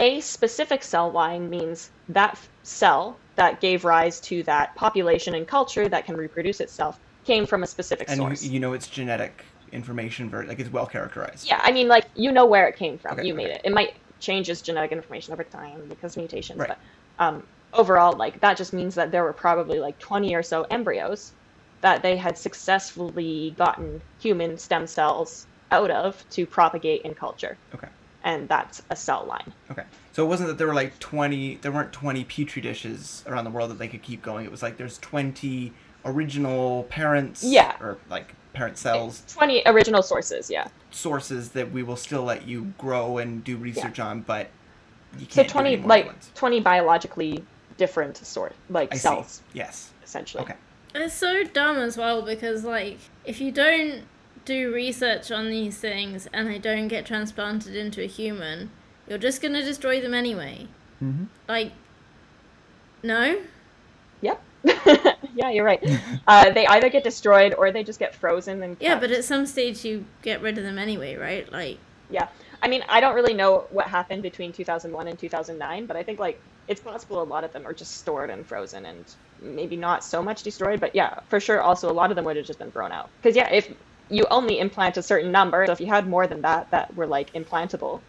a 0.00 0.20
specific 0.20 0.82
cell 0.82 1.10
line 1.10 1.48
means 1.50 1.90
that 2.08 2.38
cell 2.62 3.16
that 3.36 3.60
gave 3.60 3.84
rise 3.84 4.20
to 4.20 4.42
that 4.44 4.74
population 4.74 5.34
and 5.34 5.46
culture 5.46 5.88
that 5.88 6.04
can 6.04 6.16
reproduce 6.16 6.60
itself 6.60 6.98
came 7.24 7.46
from 7.46 7.62
a 7.62 7.66
specific 7.66 8.08
And 8.08 8.18
source 8.18 8.44
you, 8.44 8.52
you 8.52 8.60
know 8.60 8.72
it's 8.72 8.88
genetic 8.88 9.44
information, 9.72 10.28
very 10.30 10.46
like 10.46 10.58
it's 10.60 10.70
well 10.72 10.86
characterized. 10.86 11.46
Yeah, 11.46 11.60
I 11.62 11.70
mean, 11.72 11.88
like 11.88 12.06
you 12.16 12.32
know 12.32 12.46
where 12.46 12.66
it 12.68 12.76
came 12.76 12.98
from. 12.98 13.12
Okay, 13.18 13.26
you 13.26 13.34
made 13.34 13.48
it. 13.50 13.60
It 13.64 13.72
might 13.72 13.94
change 14.18 14.48
its 14.50 14.62
genetic 14.62 14.90
information 14.92 15.32
over 15.32 15.44
time 15.44 15.82
because 15.88 16.16
mutations, 16.16 16.58
Right. 16.58 16.68
but 16.70 16.78
um, 17.24 17.42
overall, 17.72 18.12
like 18.16 18.40
that 18.40 18.56
just 18.56 18.72
means 18.72 18.94
that 18.94 19.10
there 19.10 19.22
were 19.22 19.32
probably 19.32 19.78
like 19.80 19.98
twenty 19.98 20.34
or 20.34 20.42
so 20.42 20.62
embryos 20.70 21.32
that 21.80 22.02
they 22.02 22.16
had 22.16 22.36
successfully 22.36 23.54
gotten 23.56 24.00
human 24.20 24.58
stem 24.58 24.86
cells 24.86 25.46
out 25.70 25.90
of 25.90 26.24
to 26.30 26.44
propagate 26.46 27.02
in 27.02 27.14
culture, 27.14 27.56
Okay. 27.74 27.88
and 28.24 28.48
that's 28.48 28.82
a 28.90 28.96
cell 28.96 29.24
line. 29.26 29.52
Okay. 29.70 29.84
So 30.12 30.24
it 30.24 30.28
wasn't 30.28 30.48
that 30.48 30.58
there 30.58 30.66
were 30.66 30.74
like 30.74 30.98
20 30.98 31.56
there 31.62 31.70
weren't 31.70 31.92
20 31.92 32.24
petri 32.24 32.62
dishes 32.62 33.22
around 33.26 33.44
the 33.44 33.50
world 33.50 33.70
that 33.70 33.78
they 33.78 33.88
could 33.88 34.02
keep 34.02 34.22
going. 34.22 34.44
It 34.44 34.50
was 34.50 34.62
like 34.62 34.76
there's 34.76 34.98
20 34.98 35.72
original 36.04 36.84
parents 36.84 37.44
Yeah. 37.44 37.76
or 37.80 37.98
like 38.08 38.34
parent 38.54 38.78
cells 38.78 39.22
Twenty 39.28 39.62
original 39.66 40.02
sources, 40.02 40.50
yeah. 40.50 40.66
sources 40.90 41.50
that 41.50 41.70
we 41.70 41.82
will 41.82 41.96
still 41.96 42.24
let 42.24 42.48
you 42.48 42.72
grow 42.78 43.18
and 43.18 43.44
do 43.44 43.56
research 43.56 44.00
on, 44.00 44.22
but 44.22 44.48
you 45.18 45.26
can't 45.26 45.54
any 45.56 45.76
more 45.76 45.88
like 45.88 46.06
ones. 46.06 46.30
twenty 46.34 46.60
biologically 46.60 47.44
different 47.78 48.18
sort 48.18 48.54
like 48.68 48.92
I 48.92 48.96
see. 48.96 49.00
cells 49.00 49.42
Yes. 49.54 49.90
essentially. 50.04 50.42
Okay. 50.44 50.54
It's 50.94 51.14
so 51.14 51.44
dumb 51.44 51.78
as 51.78 51.96
well 51.96 52.22
because, 52.22 52.64
like, 52.64 52.98
if 53.24 53.40
you 53.40 53.52
don't 53.52 54.02
do 54.44 54.72
research 54.72 55.30
on 55.30 55.48
these 55.50 55.76
things 55.78 56.26
and 56.32 56.48
they 56.48 56.58
don't 56.58 56.88
get 56.88 57.06
transplanted 57.06 57.74
into 57.76 58.02
a 58.02 58.06
human, 58.06 58.70
you're 59.06 59.18
just 59.18 59.40
gonna 59.42 59.62
destroy 59.62 60.00
them 60.00 60.14
anyway. 60.14 60.66
Mm-hmm. 61.02 61.24
Like, 61.48 61.72
no? 63.02 63.38
Yep. 64.22 64.42
yeah, 65.34 65.50
you're 65.50 65.64
right. 65.64 65.82
Uh, 66.26 66.50
they 66.50 66.66
either 66.66 66.90
get 66.90 67.02
destroyed 67.04 67.54
or 67.56 67.72
they 67.72 67.82
just 67.82 67.98
get 67.98 68.14
frozen 68.14 68.62
and 68.62 68.76
Yeah, 68.80 69.00
but 69.00 69.10
at 69.10 69.24
some 69.24 69.46
stage 69.46 69.82
you 69.82 70.04
get 70.20 70.42
rid 70.42 70.58
of 70.58 70.64
them 70.64 70.78
anyway, 70.78 71.16
right? 71.16 71.50
Like, 71.50 71.78
yeah. 72.10 72.28
I 72.62 72.68
mean, 72.68 72.84
I 72.88 73.00
don't 73.00 73.14
really 73.14 73.32
know 73.32 73.64
what 73.70 73.86
happened 73.86 74.22
between 74.22 74.52
2001 74.52 75.08
and 75.08 75.18
2009, 75.18 75.86
but 75.86 75.96
I 75.96 76.02
think 76.02 76.18
like 76.18 76.38
it's 76.68 76.80
possible 76.80 77.22
a 77.22 77.24
lot 77.24 77.44
of 77.44 77.52
them 77.52 77.66
are 77.66 77.72
just 77.72 77.96
stored 77.98 78.30
and 78.30 78.46
frozen 78.46 78.86
and 78.86 79.04
maybe 79.40 79.76
not 79.76 80.04
so 80.04 80.22
much 80.22 80.42
destroyed, 80.42 80.80
but 80.80 80.94
yeah, 80.94 81.20
for 81.28 81.40
sure. 81.40 81.60
Also, 81.60 81.90
a 81.90 81.92
lot 81.92 82.10
of 82.10 82.16
them 82.16 82.24
would 82.24 82.36
have 82.36 82.46
just 82.46 82.58
been 82.58 82.70
thrown 82.70 82.92
out 82.92 83.08
because 83.20 83.36
yeah, 83.36 83.48
if 83.50 83.68
you 84.10 84.26
only 84.30 84.58
implant 84.58 84.96
a 84.96 85.02
certain 85.02 85.30
number, 85.32 85.66
so 85.66 85.72
if 85.72 85.80
you 85.80 85.86
had 85.86 86.06
more 86.06 86.26
than 86.26 86.40
that 86.42 86.70
that 86.70 86.94
were 86.94 87.06
like 87.06 87.32
implantable, 87.34 88.00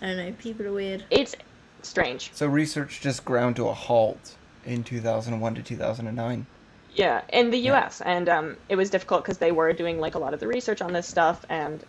I 0.00 0.06
don't 0.08 0.16
know, 0.16 0.32
people 0.38 0.66
are 0.66 0.72
weird. 0.72 1.04
it's 1.10 1.34
strange. 1.82 2.30
So 2.34 2.46
research 2.46 3.00
just 3.00 3.24
ground 3.24 3.56
to 3.56 3.68
a 3.68 3.74
halt 3.74 4.36
in 4.64 4.84
2001 4.84 5.54
to 5.56 5.62
2009. 5.62 6.46
Yeah, 6.94 7.22
in 7.32 7.50
the 7.50 7.56
Yeah. 7.58 7.72
U.S. 7.72 8.00
and 8.02 8.28
um, 8.28 8.56
it 8.68 8.76
was 8.76 8.90
difficult 8.90 9.24
because 9.24 9.38
they 9.38 9.50
were 9.52 9.72
doing 9.72 9.98
like 9.98 10.14
a 10.14 10.18
lot 10.18 10.34
of 10.34 10.40
the 10.40 10.46
research 10.46 10.82
on 10.82 10.92
this 10.92 11.06
stuff 11.08 11.44
and 11.48 11.82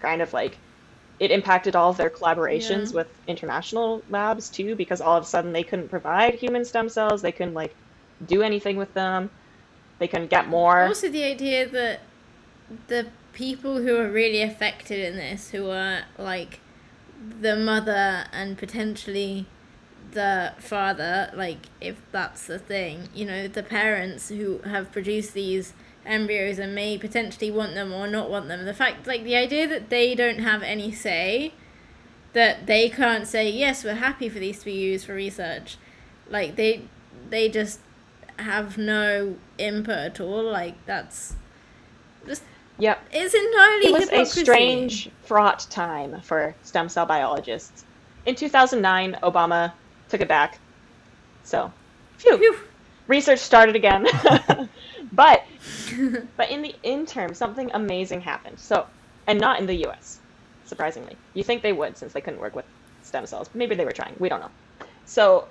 kind 0.00 0.20
of 0.22 0.32
like 0.32 0.58
it 1.20 1.30
impacted 1.30 1.76
all 1.76 1.90
of 1.90 1.98
their 1.98 2.10
collaborations 2.10 2.90
Yeah. 2.90 2.96
with 2.96 3.08
international 3.28 4.02
labs 4.08 4.48
too 4.48 4.74
because 4.74 5.00
all 5.00 5.16
of 5.16 5.22
a 5.22 5.26
sudden 5.26 5.52
they 5.52 5.62
couldn't 5.62 5.88
provide 5.88 6.34
human 6.34 6.64
stem 6.64 6.88
cells, 6.88 7.22
they 7.22 7.30
couldn't 7.30 7.54
like 7.54 7.74
do 8.26 8.42
anything 8.42 8.76
with 8.76 8.92
them, 8.94 9.30
they 9.98 10.08
couldn't 10.08 10.30
get 10.30 10.48
more. 10.48 10.86
Also, 10.86 11.08
the 11.08 11.24
idea 11.24 11.68
that 11.68 12.00
the 12.88 13.06
people 13.32 13.82
who 13.82 13.96
are 13.96 14.08
really 14.08 14.42
affected 14.42 14.98
in 14.98 15.16
this, 15.16 15.50
who 15.50 15.70
are 15.70 16.00
like 16.18 16.60
the 17.40 17.54
mother 17.54 18.24
and 18.32 18.56
potentially 18.56 19.46
the 20.12 20.52
father, 20.58 21.30
like 21.34 21.66
if 21.80 21.96
that's 22.12 22.46
the 22.46 22.58
thing, 22.58 23.08
you 23.14 23.26
know, 23.26 23.46
the 23.46 23.62
parents 23.62 24.30
who 24.30 24.58
have 24.64 24.90
produced 24.90 25.34
these 25.34 25.74
embryos 26.06 26.58
and 26.58 26.74
may 26.74 26.98
potentially 26.98 27.50
want 27.50 27.74
them 27.74 27.92
or 27.92 28.06
not 28.06 28.30
want 28.30 28.48
them. 28.48 28.64
The 28.64 28.74
fact, 28.74 29.06
like, 29.06 29.24
the 29.24 29.36
idea 29.36 29.66
that 29.68 29.90
they 29.90 30.14
don't 30.14 30.40
have 30.40 30.62
any 30.62 30.92
say, 30.92 31.52
that 32.32 32.66
they 32.66 32.88
can't 32.88 33.26
say, 33.26 33.50
yes, 33.50 33.84
we're 33.84 33.94
happy 33.94 34.28
for 34.28 34.38
these 34.38 34.60
to 34.60 34.66
be 34.66 34.72
used 34.72 35.06
for 35.06 35.14
research. 35.14 35.76
Like, 36.28 36.56
they, 36.56 36.82
they 37.28 37.48
just 37.48 37.80
have 38.38 38.78
no 38.78 39.36
input 39.58 39.96
at 39.96 40.20
all. 40.20 40.42
Like, 40.44 40.74
that's 40.86 41.34
just, 42.26 42.42
Yep. 42.78 43.00
it's 43.12 43.34
entirely 43.34 43.86
It 43.86 43.92
was 43.92 44.08
a 44.10 44.40
strange, 44.40 45.10
fraught 45.24 45.66
time 45.70 46.20
for 46.22 46.54
stem 46.62 46.88
cell 46.88 47.04
biologists. 47.06 47.84
In 48.26 48.34
2009, 48.34 49.18
Obama 49.22 49.72
took 50.08 50.20
it 50.20 50.28
back. 50.28 50.58
So, 51.44 51.72
phew. 52.18 52.38
Phew. 52.38 52.56
Research 53.06 53.40
started 53.40 53.76
again. 53.76 54.06
but 55.12 55.44
but 56.36 56.50
in 56.50 56.62
the 56.62 56.74
interim, 56.82 57.34
something 57.34 57.70
amazing 57.74 58.20
happened. 58.20 58.58
So, 58.58 58.86
and 59.26 59.40
not 59.40 59.60
in 59.60 59.66
the 59.66 59.76
U.S. 59.86 60.20
Surprisingly, 60.64 61.16
you 61.34 61.42
think 61.42 61.62
they 61.62 61.72
would 61.72 61.96
since 61.96 62.12
they 62.12 62.20
couldn't 62.20 62.40
work 62.40 62.54
with 62.54 62.64
stem 63.02 63.26
cells. 63.26 63.50
Maybe 63.54 63.74
they 63.74 63.84
were 63.84 63.92
trying. 63.92 64.14
We 64.18 64.28
don't 64.28 64.40
know. 64.40 64.50
So, 65.04 65.48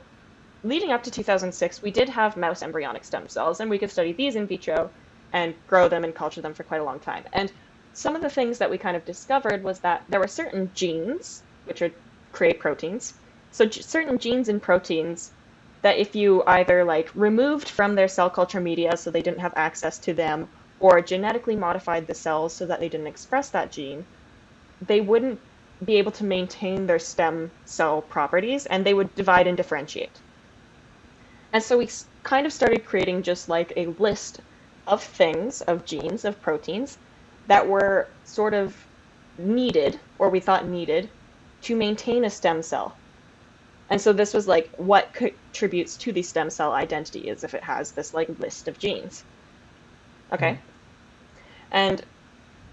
leading 0.63 0.91
up 0.91 1.03
to 1.03 1.11
2006, 1.11 1.81
we 1.81 1.91
did 1.91 2.09
have 2.09 2.37
mouse 2.37 2.61
embryonic 2.61 3.03
stem 3.03 3.27
cells, 3.27 3.59
and 3.59 3.69
we 3.69 3.77
could 3.77 3.91
study 3.91 4.13
these 4.13 4.35
in 4.35 4.47
vitro 4.47 4.89
and 5.33 5.53
grow 5.67 5.89
them 5.89 6.03
and 6.03 6.15
culture 6.15 6.41
them 6.41 6.53
for 6.53 6.63
quite 6.63 6.81
a 6.81 6.83
long 6.83 6.99
time. 6.99 7.23
And 7.33 7.51
some 7.93 8.15
of 8.15 8.21
the 8.21 8.29
things 8.29 8.57
that 8.59 8.69
we 8.69 8.77
kind 8.77 8.95
of 8.95 9.05
discovered 9.05 9.63
was 9.63 9.79
that 9.79 10.03
there 10.09 10.19
were 10.19 10.27
certain 10.27 10.71
genes, 10.73 11.43
which 11.65 11.81
are 11.81 11.91
create 12.31 12.59
proteins. 12.59 13.13
So 13.51 13.69
certain 13.69 14.17
genes 14.17 14.47
and 14.47 14.61
proteins 14.61 15.31
that 15.81 15.97
if 15.97 16.15
you 16.15 16.43
either 16.45 16.83
like 16.83 17.09
removed 17.15 17.69
from 17.69 17.95
their 17.95 18.07
cell 18.07 18.29
culture 18.29 18.59
media 18.59 18.97
so 18.97 19.11
they 19.11 19.21
didn't 19.21 19.39
have 19.39 19.53
access 19.55 19.99
to 19.99 20.13
them 20.13 20.49
or 20.79 21.01
genetically 21.01 21.55
modified 21.55 22.07
the 22.07 22.15
cells 22.15 22.55
so 22.55 22.65
that 22.65 22.79
they 22.79 22.89
didn't 22.89 23.07
express 23.07 23.49
that 23.51 23.71
gene, 23.71 24.05
they 24.81 25.01
wouldn't 25.01 25.39
be 25.83 25.95
able 25.95 26.11
to 26.11 26.25
maintain 26.25 26.85
their 26.85 26.99
stem 26.99 27.51
cell 27.65 28.01
properties 28.01 28.65
and 28.65 28.85
they 28.85 28.93
would 28.93 29.13
divide 29.15 29.47
and 29.47 29.57
differentiate. 29.57 30.21
And 31.53 31.63
so 31.63 31.77
we 31.77 31.89
kind 32.23 32.45
of 32.45 32.53
started 32.53 32.85
creating 32.85 33.23
just 33.23 33.49
like 33.49 33.73
a 33.75 33.87
list 33.87 34.41
of 34.87 35.03
things, 35.03 35.61
of 35.61 35.85
genes, 35.85 36.25
of 36.25 36.41
proteins 36.41 36.97
that 37.47 37.67
were 37.67 38.09
sort 38.23 38.53
of 38.53 38.75
needed, 39.37 39.99
or 40.17 40.29
we 40.29 40.39
thought 40.39 40.67
needed, 40.67 41.11
to 41.61 41.75
maintain 41.75 42.25
a 42.25 42.29
stem 42.29 42.61
cell. 42.61 42.99
And 43.89 43.99
so 43.99 44.13
this 44.13 44.33
was 44.33 44.47
like 44.47 44.69
what 44.77 45.13
contributes 45.13 45.97
to 45.97 46.11
the 46.11 46.21
stem 46.21 46.49
cell 46.49 46.73
identity 46.73 47.27
is 47.27 47.43
if 47.43 47.53
it 47.53 47.63
has 47.63 47.91
this 47.91 48.13
like 48.13 48.29
list 48.39 48.67
of 48.67 48.77
genes. 48.77 49.23
Okay. 50.31 50.59
And 51.71 52.03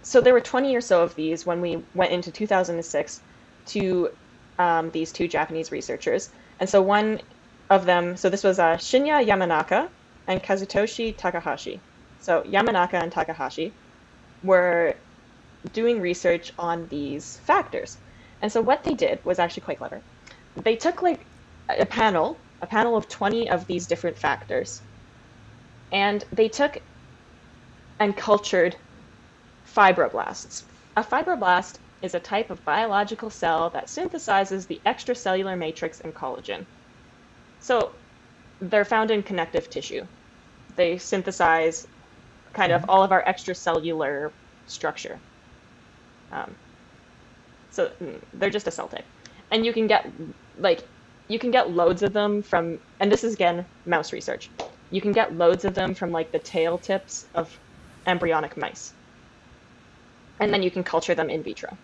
so 0.03 0.21
there 0.21 0.35
were 0.35 0.41
20 0.41 0.77
or 0.77 0.81
so 0.81 1.03
of 1.03 1.15
these 1.15 1.47
when 1.47 1.61
we 1.61 1.83
went 1.95 2.13
into 2.13 2.31
2006 2.31 3.21
to 3.67 4.11
um, 4.59 4.91
these 4.91 5.11
two 5.11 5.27
Japanese 5.27 5.73
researchers. 5.73 6.31
And 6.61 6.69
so 6.69 6.83
one 6.83 7.21
of 7.71 7.87
them, 7.87 8.17
so 8.17 8.29
this 8.29 8.45
was 8.45 8.59
uh, 8.59 8.77
Shinya 8.77 9.27
Yamanaka 9.27 9.89
and 10.27 10.43
Kazutoshi 10.43 11.17
Takahashi. 11.17 11.81
So 12.21 12.43
Yamanaka 12.43 12.95
and 12.95 13.11
Takahashi 13.11 13.73
were 14.43 14.95
doing 15.73 16.01
research 16.01 16.53
on 16.59 16.87
these 16.89 17.39
factors. 17.39 17.97
And 18.43 18.53
so 18.53 18.61
what 18.61 18.85
they 18.85 18.95
did 18.95 19.25
was 19.25 19.39
actually 19.39 19.63
quite 19.63 19.79
clever. 19.79 20.03
They 20.65 20.77
took 20.77 21.03
like 21.03 21.27
a 21.69 21.87
panel, 21.87 22.45
a 22.63 22.67
panel 22.67 22.97
of 22.97 23.09
20 23.09 23.51
of 23.51 23.67
these 23.67 23.87
different 23.87 24.19
factors, 24.19 24.83
and 25.93 26.25
they 26.33 26.49
took 26.49 26.79
and 27.99 28.17
cultured 28.17 28.77
fibroblasts. 29.77 30.65
A 30.97 31.03
fibroblast 31.03 31.79
is 32.03 32.15
a 32.15 32.21
type 32.21 32.51
of 32.51 32.65
biological 32.65 33.31
cell 33.31 33.71
that 33.71 33.89
synthesizes 33.89 34.67
the 34.67 34.81
extracellular 34.87 35.59
matrix 35.59 36.01
and 36.01 36.15
collagen. 36.15 36.67
So 37.61 37.93
they're 38.61 38.85
found 38.85 39.11
in 39.11 39.23
connective 39.23 39.69
tissue. 39.71 40.03
They 40.77 40.99
synthesize 40.99 41.87
kind 42.55 42.73
of 42.73 42.85
all 42.89 43.03
of 43.03 43.13
our 43.13 43.25
extracellular 43.25 44.31
structure. 44.67 45.21
Um, 46.33 46.57
so 47.71 47.91
mm, 48.01 48.21
they're 48.33 48.51
just 48.51 48.69
a 48.69 48.71
cell 48.71 48.89
type, 48.89 49.07
and 49.51 49.65
you 49.65 49.73
can 49.73 49.87
get 49.87 50.07
like 50.59 50.85
you 51.29 51.39
can 51.39 51.51
get 51.51 51.71
loads 51.71 52.03
of 52.03 52.13
them 52.13 52.43
from, 52.43 52.79
and 53.01 53.11
this 53.11 53.25
is 53.25 53.35
again 53.35 53.65
mouse 53.85 54.13
research. 54.13 54.51
You 54.91 55.01
can 55.01 55.13
get 55.13 55.37
loads 55.37 55.65
of 55.65 55.75
them 55.75 55.95
from 55.95 56.13
like 56.13 56.31
the 56.33 56.39
tail 56.39 56.79
tips 56.79 57.27
of 57.35 57.59
embryonic 58.07 58.57
mice, 58.57 58.93
and 60.39 60.53
then 60.53 60.63
you 60.63 60.71
can 60.71 60.85
culture 60.85 61.15
them 61.15 61.31
in 61.31 61.43
vitro. 61.43 61.77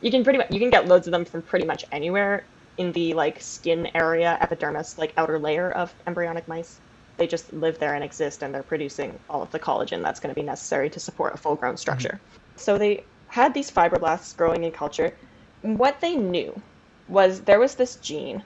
You 0.00 0.10
can 0.10 0.24
pretty 0.24 0.38
much 0.38 0.50
you 0.50 0.58
can 0.58 0.70
get 0.70 0.88
loads 0.88 1.06
of 1.06 1.12
them 1.12 1.24
from 1.24 1.42
pretty 1.42 1.66
much 1.66 1.84
anywhere 1.92 2.44
in 2.76 2.92
the 2.92 3.14
like 3.14 3.40
skin 3.40 3.88
area, 3.94 4.36
epidermis, 4.40 4.98
like 4.98 5.12
outer 5.16 5.38
layer 5.38 5.70
of 5.70 5.94
embryonic 6.06 6.46
mice. 6.48 6.80
They 7.16 7.26
just 7.26 7.50
live 7.52 7.78
there 7.78 7.94
and 7.94 8.04
exist, 8.04 8.42
and 8.42 8.52
they're 8.52 8.62
producing 8.62 9.18
all 9.30 9.42
of 9.42 9.50
the 9.50 9.58
collagen 9.58 10.02
that's 10.02 10.20
going 10.20 10.34
to 10.34 10.38
be 10.38 10.46
necessary 10.46 10.90
to 10.90 11.00
support 11.00 11.34
a 11.34 11.38
full-grown 11.38 11.72
mm-hmm. 11.72 11.78
structure. 11.78 12.20
So 12.56 12.76
they 12.76 13.04
had 13.28 13.54
these 13.54 13.70
fibroblasts 13.70 14.36
growing 14.36 14.64
in 14.64 14.72
culture. 14.72 15.14
What 15.62 16.00
they 16.00 16.14
knew 16.14 16.60
was 17.08 17.42
there 17.42 17.58
was 17.58 17.74
this 17.76 17.96
gene 17.96 18.42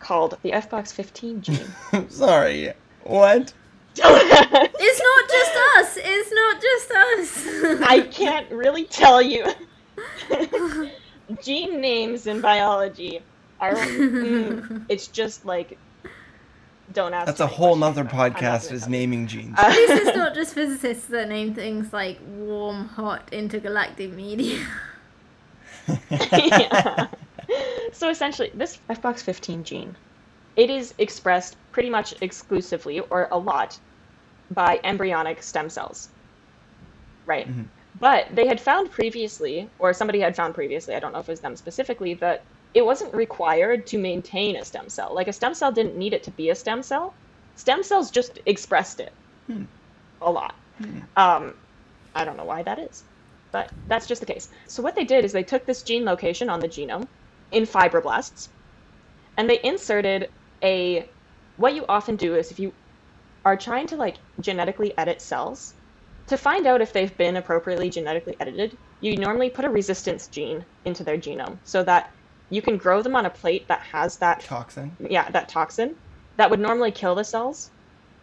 called 0.00 0.36
the 0.42 0.50
FBOX15 0.50 1.40
gene. 1.40 2.08
Sorry. 2.10 2.72
What? 3.04 3.52
It's 3.96 5.00
not 5.00 5.30
just 5.30 5.56
us. 5.78 5.98
It's 6.02 6.32
not 6.32 6.60
just 6.60 6.90
us. 6.90 7.80
I 7.88 8.00
can't 8.00 8.50
really 8.50 8.84
tell 8.84 9.22
you. 9.22 9.46
Gene 11.42 11.80
names 11.80 12.26
in 12.26 12.40
biology 12.40 13.20
are. 13.60 13.74
mm, 13.74 14.84
it's 14.88 15.06
just 15.06 15.46
like. 15.46 15.78
Don't 16.92 17.14
ask. 17.14 17.26
That's 17.26 17.40
a 17.40 17.46
whole 17.46 17.76
questions 17.76 17.80
nother 17.80 18.00
about 18.02 18.14
it. 18.14 18.36
I'm 18.36 18.42
not 18.42 18.52
podcast 18.60 18.72
is 18.72 18.88
naming 18.88 19.26
genes. 19.26 19.58
Uh, 19.58 19.62
At 19.62 19.76
least 19.76 19.92
it's 20.06 20.16
not 20.16 20.34
just 20.34 20.54
physicists 20.54 21.06
that 21.06 21.28
name 21.28 21.54
things 21.54 21.92
like 21.92 22.18
warm, 22.26 22.88
hot, 22.88 23.28
intergalactic 23.32 24.12
media. 24.12 24.66
Yeah. 26.10 27.06
So 27.94 28.10
essentially, 28.10 28.50
this 28.54 28.80
FBOX15 28.90 29.62
gene, 29.62 29.96
it 30.56 30.68
is 30.68 30.94
expressed 30.98 31.56
pretty 31.72 31.90
much 31.90 32.12
exclusively 32.20 32.98
or 33.00 33.28
a 33.30 33.38
lot 33.38 33.78
by 34.50 34.80
embryonic 34.84 35.42
stem 35.42 35.70
cells. 35.70 36.10
Right. 37.26 37.48
Mhm. 37.48 37.70
But 37.94 38.34
they 38.34 38.46
had 38.48 38.60
found 38.60 38.90
previously, 38.90 39.70
or 39.78 39.92
somebody 39.92 40.18
had 40.20 40.34
found 40.36 40.54
previously, 40.54 40.94
I 40.96 41.00
don't 41.00 41.12
know 41.12 41.20
if 41.20 41.28
it 41.28 41.32
was 41.32 41.40
them 41.40 41.56
specifically, 41.56 42.14
that 42.14 42.46
it 42.74 42.84
wasn't 42.84 43.14
required 43.14 43.86
to 43.88 43.98
maintain 43.98 44.56
a 44.56 44.64
stem 44.64 44.88
cell. 44.88 45.14
Like 45.14 45.28
a 45.28 45.32
stem 45.32 45.54
cell 45.54 45.70
didn't 45.70 45.96
need 45.96 46.12
it 46.12 46.24
to 46.24 46.32
be 46.32 46.50
a 46.50 46.54
stem 46.56 46.82
cell. 46.82 47.16
Stem 47.56 47.84
cells 47.84 48.10
just 48.10 48.38
expressed 48.46 48.98
it 49.00 49.16
Hmm. 49.48 49.64
a 50.20 50.30
lot. 50.32 50.56
Hmm. 50.78 51.00
Um, 51.16 51.60
I 52.14 52.24
don't 52.24 52.36
know 52.36 52.44
why 52.44 52.64
that 52.64 52.80
is, 52.80 53.04
but 53.52 53.72
that's 53.88 54.06
just 54.08 54.20
the 54.20 54.26
case. 54.26 54.48
So 54.66 54.82
what 54.82 54.96
they 54.96 55.04
did 55.04 55.24
is 55.24 55.32
they 55.32 55.44
took 55.44 55.64
this 55.66 55.84
gene 55.84 56.04
location 56.04 56.50
on 56.50 56.58
the 56.60 56.68
genome 56.68 57.08
in 57.54 57.64
fibroblasts, 57.64 58.48
and 59.36 59.48
they 59.48 59.60
inserted 59.62 60.28
a. 60.62 61.08
What 61.56 61.74
you 61.74 61.84
often 61.88 62.16
do 62.16 62.34
is 62.34 62.50
if 62.50 62.58
you 62.58 62.72
are 63.44 63.56
trying 63.56 63.86
to 63.88 63.96
like 63.96 64.16
genetically 64.40 64.96
edit 64.98 65.22
cells, 65.22 65.74
to 66.26 66.36
find 66.36 66.66
out 66.66 66.80
if 66.80 66.92
they've 66.92 67.16
been 67.16 67.36
appropriately 67.36 67.90
genetically 67.90 68.36
edited, 68.40 68.76
you 69.00 69.16
normally 69.16 69.50
put 69.50 69.64
a 69.64 69.70
resistance 69.70 70.28
gene 70.28 70.64
into 70.84 71.04
their 71.04 71.18
genome 71.18 71.58
so 71.64 71.82
that 71.84 72.10
you 72.50 72.62
can 72.62 72.76
grow 72.76 73.02
them 73.02 73.16
on 73.16 73.26
a 73.26 73.30
plate 73.30 73.68
that 73.68 73.82
has 73.92 74.18
that 74.18 74.40
Toxin. 74.40 74.96
yeah, 74.98 75.30
that 75.30 75.48
toxin 75.48 75.94
that 76.36 76.50
would 76.50 76.60
normally 76.60 76.90
kill 76.90 77.14
the 77.14 77.24
cells, 77.24 77.70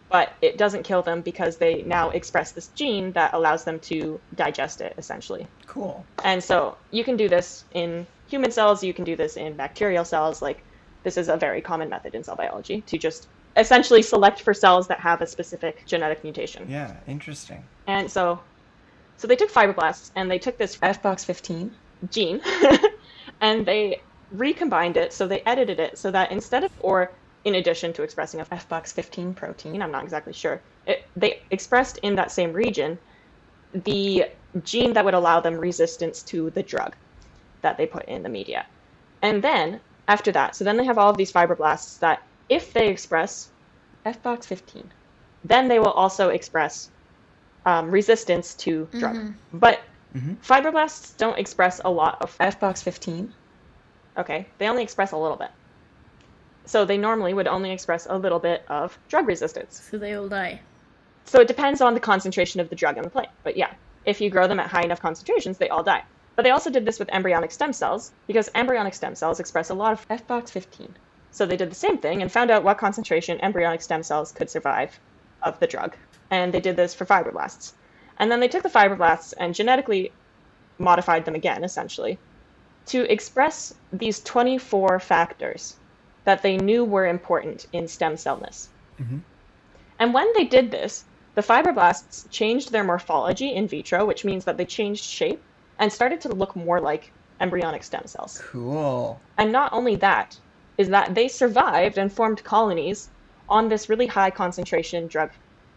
but 0.10 0.34
it 0.42 0.58
doesn't 0.58 0.84
kill 0.84 1.02
them 1.02 1.22
because 1.22 1.58
they 1.58 1.84
now 1.84 2.10
express 2.10 2.52
this 2.52 2.68
gene 2.70 3.14
that 3.14 3.34
allows 3.34 3.64
them 3.64 3.80
to 3.80 4.20
digest 4.36 4.82
it 4.82 4.94
essentially. 4.98 5.48
Cool. 5.68 6.06
And 6.24 6.44
so 6.44 6.78
you 6.92 7.04
can 7.04 7.18
do 7.18 7.30
this 7.30 7.64
in 7.72 8.08
human 8.32 8.50
cells, 8.50 8.84
you 8.84 8.94
can 8.94 9.04
do 9.04 9.16
this 9.16 9.38
in 9.38 9.56
bacterial 9.56 10.06
cells. 10.06 10.42
Like, 10.42 10.64
this 11.04 11.18
is 11.18 11.28
a 11.28 11.38
very 11.38 11.62
common 11.62 11.90
method 11.90 12.16
in 12.16 12.24
cell 12.24 12.36
biology 12.36 12.82
to 12.82 12.98
just 12.98 13.28
essentially 13.58 14.02
select 14.02 14.42
for 14.42 14.54
cells 14.54 14.88
that 14.88 15.00
have 15.00 15.22
a 15.22 15.28
specific 15.28 15.86
genetic 15.86 16.24
mutation. 16.24 16.68
Yeah, 16.70 16.96
interesting. 17.06 17.64
And 17.88 18.10
so, 18.10 18.40
so 19.18 19.28
they 19.28 19.36
took 19.36 19.52
fibroblasts 19.52 20.12
and 20.16 20.32
they 20.32 20.40
took 20.40 20.58
this 20.58 20.78
FBOX15 20.78 21.72
gene 22.10 22.42
and 23.42 23.66
they 23.66 24.02
recombined 24.32 24.96
it. 24.96 25.12
So 25.12 25.28
they 25.28 25.42
edited 25.42 25.80
it 25.80 25.98
so 25.98 26.10
that 26.12 26.32
instead 26.32 26.64
of, 26.64 26.72
or 26.80 27.12
in 27.44 27.56
addition 27.56 27.92
to 27.94 28.04
expressing 28.04 28.40
a 28.40 28.46
FBOX15 28.46 29.36
protein, 29.36 29.82
I'm 29.82 29.92
not 29.92 30.04
exactly 30.04 30.34
sure, 30.34 30.62
it, 30.88 31.00
they 31.16 31.42
expressed 31.52 31.98
in 32.04 32.16
that 32.16 32.32
same 32.32 32.54
region 32.54 32.98
the 33.74 34.26
gene 34.64 34.94
that 34.94 35.04
would 35.04 35.14
allow 35.14 35.40
them 35.42 35.56
resistance 35.56 36.24
to 36.24 36.50
the 36.52 36.64
drug 36.64 36.96
that 37.62 37.78
they 37.78 37.86
put 37.88 38.06
in 38.06 38.24
the 38.24 38.30
media. 38.30 38.66
And 39.22 39.44
then 39.44 39.82
after 40.08 40.32
that, 40.34 40.56
so 40.56 40.64
then 40.64 40.78
they 40.78 40.86
have 40.86 40.98
all 40.98 41.10
of 41.10 41.18
these 41.18 41.32
fibroblasts 41.32 42.00
that 42.00 42.20
if 42.50 42.74
they 42.74 42.90
express 42.90 43.52
FBOX15, 44.06 44.92
then 45.44 45.68
they 45.68 45.80
will 45.80 45.92
also 45.92 46.30
express 46.30 46.90
um, 47.66 47.92
resistance 47.92 48.56
to 48.56 48.88
drug. 49.00 49.16
Mhm. 49.16 49.36
But 49.54 49.80
Mhm. 50.16 50.38
fibroblasts 50.42 51.16
don't 51.18 51.38
express 51.38 51.80
a 51.86 51.90
lot 51.92 52.18
of 52.22 52.36
FBOX15. 52.40 53.34
Okay, 54.18 54.50
they 54.58 54.68
only 54.68 54.84
express 54.84 55.12
a 55.12 55.18
little 55.18 55.38
bit. 55.38 55.52
So 56.66 56.86
they 56.86 56.98
normally 56.98 57.34
would 57.34 57.48
only 57.48 57.72
express 57.72 58.08
a 58.08 58.18
little 58.18 58.40
bit 58.40 58.64
of 58.68 58.98
drug 59.10 59.28
resistance. 59.28 59.80
So 59.90 59.98
they 59.98 60.14
all 60.14 60.28
die. 60.28 60.62
So 61.26 61.40
it 61.40 61.48
depends 61.48 61.82
on 61.82 61.94
the 61.94 62.00
concentration 62.00 62.60
of 62.62 62.70
the 62.70 62.76
drug 62.76 62.98
in 62.98 63.04
the 63.04 63.10
plate. 63.10 63.30
But 63.44 63.58
yeah, 63.58 63.74
if 64.06 64.22
you 64.22 64.30
grow 64.30 64.48
them 64.48 64.60
at 64.60 64.68
high 64.70 64.84
enough 64.84 65.00
concentrations, 65.02 65.58
they 65.58 65.70
all 65.70 65.84
die. 65.84 66.04
But 66.42 66.46
they 66.46 66.50
also 66.54 66.72
did 66.72 66.86
this 66.86 66.98
with 66.98 67.14
embryonic 67.14 67.52
stem 67.52 67.72
cells 67.72 68.14
because 68.26 68.50
embryonic 68.56 68.96
stem 68.96 69.14
cells 69.14 69.40
express 69.40 69.70
a 69.70 69.76
lot 69.76 69.94
of 69.94 70.08
FBOX15. 70.08 70.90
So 71.30 71.46
they 71.46 71.56
did 71.56 71.70
the 71.70 71.76
same 71.76 72.00
thing 72.00 72.24
and 72.24 72.32
found 72.32 72.50
out 72.50 72.64
what 72.64 72.80
concentration 72.80 73.40
embryonic 73.42 73.84
stem 73.84 74.02
cells 74.02 74.32
could 74.32 74.50
survive 74.50 75.00
of 75.44 75.60
the 75.60 75.68
drug. 75.68 75.96
And 76.32 76.52
they 76.52 76.60
did 76.60 76.76
this 76.76 76.96
for 76.96 77.06
fibroblasts. 77.06 77.74
And 78.18 78.32
then 78.32 78.40
they 78.40 78.48
took 78.48 78.64
the 78.64 78.70
fibroblasts 78.70 79.36
and 79.38 79.54
genetically 79.54 80.14
modified 80.80 81.26
them 81.26 81.36
again, 81.36 81.64
essentially, 81.64 82.18
to 82.88 83.04
express 83.04 83.76
these 83.94 84.20
24 84.20 85.00
factors 85.00 85.76
that 86.24 86.42
they 86.42 86.58
knew 86.58 86.84
were 86.84 87.06
important 87.06 87.68
in 87.72 87.88
stem 87.88 88.14
cellness. 88.14 88.70
Mm-hmm. 89.00 89.20
And 90.00 90.12
when 90.12 90.34
they 90.34 90.46
did 90.46 90.72
this, 90.72 91.06
the 91.36 91.44
fibroblasts 91.44 92.28
changed 92.32 92.72
their 92.72 92.84
morphology 92.84 93.54
in 93.54 93.68
vitro, 93.68 94.06
which 94.06 94.26
means 94.26 94.46
that 94.46 94.58
they 94.58 94.66
changed 94.66 95.04
shape 95.04 95.40
and 95.82 95.92
started 95.92 96.22
to 96.22 96.30
look 96.30 96.56
more 96.56 96.80
like 96.80 97.12
embryonic 97.42 97.84
stem 97.84 98.06
cells. 98.06 98.42
Cool. 98.46 99.20
And 99.38 99.52
not 99.52 99.74
only 99.74 99.96
that, 99.98 100.40
is 100.78 100.88
that 100.90 101.14
they 101.14 101.28
survived 101.28 101.98
and 101.98 102.14
formed 102.14 102.44
colonies 102.44 103.10
on 103.50 103.68
this 103.68 103.90
really 103.90 104.08
high 104.08 104.30
concentration 104.30 105.08
drug 105.08 105.32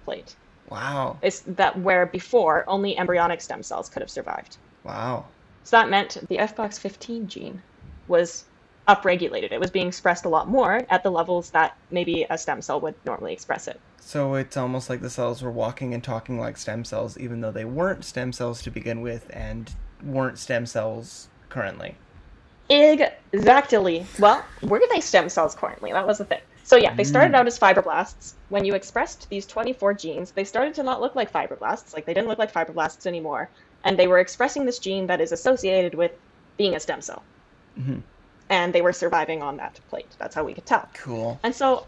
plate. 0.04 0.36
Wow. 0.68 1.18
It's 1.22 1.40
that 1.40 1.80
where 1.80 2.06
before 2.06 2.64
only 2.68 2.96
embryonic 2.96 3.40
stem 3.40 3.62
cells 3.62 3.88
could 3.88 4.02
have 4.02 4.10
survived. 4.10 4.58
Wow. 4.84 5.24
So 5.64 5.78
that 5.78 5.88
meant 5.88 6.18
the 6.28 6.36
FBOX15 6.36 7.26
gene 7.26 7.62
was 8.06 8.44
upregulated. 8.86 9.52
It 9.52 9.60
was 9.60 9.70
being 9.70 9.88
expressed 9.88 10.26
a 10.26 10.28
lot 10.28 10.48
more 10.48 10.82
at 10.90 11.02
the 11.02 11.10
levels 11.10 11.50
that 11.50 11.76
maybe 11.90 12.26
a 12.28 12.36
stem 12.36 12.60
cell 12.60 12.80
would 12.82 12.94
normally 13.06 13.32
express 13.32 13.66
it. 13.66 13.80
So 14.00 14.34
it's 14.34 14.58
almost 14.58 14.90
like 14.90 15.00
the 15.00 15.08
cells 15.08 15.42
were 15.42 15.50
walking 15.50 15.94
and 15.94 16.04
talking 16.04 16.38
like 16.38 16.58
stem 16.58 16.84
cells, 16.84 17.16
even 17.16 17.40
though 17.40 17.50
they 17.50 17.64
weren't 17.64 18.04
stem 18.04 18.34
cells 18.34 18.60
to 18.62 18.70
begin 18.70 19.00
with 19.00 19.30
and 19.30 19.74
weren't 20.04 20.38
stem 20.38 20.66
cells 20.66 21.28
currently. 21.48 21.96
Exactly. 22.68 24.06
Well, 24.18 24.44
were 24.62 24.80
they 24.90 25.00
stem 25.00 25.28
cells 25.28 25.54
currently? 25.54 25.92
That 25.92 26.06
was 26.06 26.18
the 26.18 26.24
thing. 26.24 26.40
So 26.62 26.76
yeah, 26.76 26.94
they 26.94 27.04
started 27.04 27.34
out 27.34 27.46
as 27.46 27.58
fibroblasts. 27.58 28.34
When 28.48 28.64
you 28.64 28.74
expressed 28.74 29.28
these 29.28 29.44
24 29.44 29.94
genes, 29.94 30.30
they 30.30 30.44
started 30.44 30.72
to 30.74 30.82
not 30.82 31.00
look 31.00 31.14
like 31.14 31.30
fibroblasts. 31.30 31.92
Like 31.92 32.06
they 32.06 32.14
didn't 32.14 32.28
look 32.28 32.38
like 32.38 32.52
fibroblasts 32.52 33.06
anymore, 33.06 33.50
and 33.84 33.98
they 33.98 34.06
were 34.06 34.18
expressing 34.18 34.64
this 34.64 34.78
gene 34.78 35.06
that 35.08 35.20
is 35.20 35.30
associated 35.30 35.94
with 35.94 36.12
being 36.56 36.74
a 36.74 36.80
stem 36.80 37.02
cell. 37.02 37.22
Mhm. 37.78 38.02
And 38.48 38.72
they 38.72 38.80
were 38.80 38.94
surviving 38.94 39.42
on 39.42 39.58
that 39.58 39.78
plate. 39.90 40.08
That's 40.18 40.34
how 40.34 40.44
we 40.44 40.54
could 40.54 40.64
tell. 40.64 40.88
Cool. 40.94 41.38
And 41.42 41.54
so, 41.54 41.86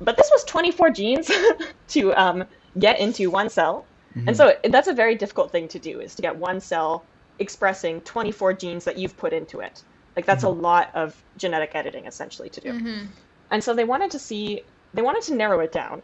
but 0.00 0.16
this 0.16 0.28
was 0.32 0.42
24 0.44 0.90
genes 0.90 1.30
to 1.88 2.14
um, 2.14 2.44
get 2.78 2.98
into 2.98 3.30
one 3.30 3.48
cell. 3.48 3.86
And 4.26 4.34
so 4.34 4.54
that's 4.70 4.88
a 4.88 4.94
very 4.94 5.14
difficult 5.14 5.52
thing 5.52 5.68
to 5.68 5.78
do 5.78 6.00
is 6.00 6.14
to 6.14 6.22
get 6.22 6.34
one 6.34 6.58
cell 6.58 7.04
expressing 7.38 8.00
24 8.02 8.52
genes 8.54 8.84
that 8.84 8.98
you've 8.98 9.16
put 9.16 9.32
into 9.32 9.60
it. 9.60 9.82
Like 10.16 10.24
that's 10.26 10.44
a 10.44 10.48
lot 10.48 10.90
of 10.94 11.14
genetic 11.36 11.74
editing 11.74 12.06
essentially 12.06 12.48
to 12.50 12.60
do. 12.60 12.72
Mm-hmm. 12.72 13.06
And 13.50 13.62
so 13.62 13.74
they 13.74 13.84
wanted 13.84 14.10
to 14.12 14.18
see, 14.18 14.62
they 14.94 15.02
wanted 15.02 15.22
to 15.24 15.34
narrow 15.34 15.60
it 15.60 15.72
down. 15.72 16.02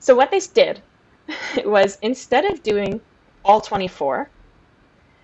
So 0.00 0.14
what 0.14 0.30
they 0.30 0.40
did 0.40 0.82
was 1.64 1.98
instead 2.02 2.44
of 2.44 2.62
doing 2.62 3.00
all 3.44 3.60
24, 3.60 4.28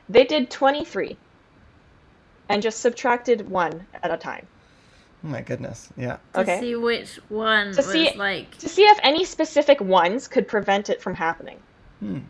they 0.09 0.25
did 0.25 0.51
23 0.51 1.17
and 2.49 2.63
just 2.63 2.81
subtracted 2.81 3.49
one 3.49 3.87
at 4.03 4.11
a 4.11 4.17
time. 4.17 4.47
Oh 5.23 5.29
my 5.29 5.43
goodness. 5.43 5.91
Yeah. 5.97 6.17
To 6.33 6.41
Okay. 6.41 6.61
see 6.61 6.77
which 6.77 7.17
one 7.29 7.73
To 7.73 7.77
was 7.77 7.87
see- 7.87 8.13
like. 8.17 8.57
to 8.59 8.69
see 8.69 8.83
if 8.85 8.99
any 9.03 9.25
specific 9.25 9.81
ones 9.81 10.27
could 10.29 10.49
prevent 10.49 10.89
it 10.89 11.03
from 11.03 11.15
happening. 11.15 11.59
Hmm. 12.01 12.21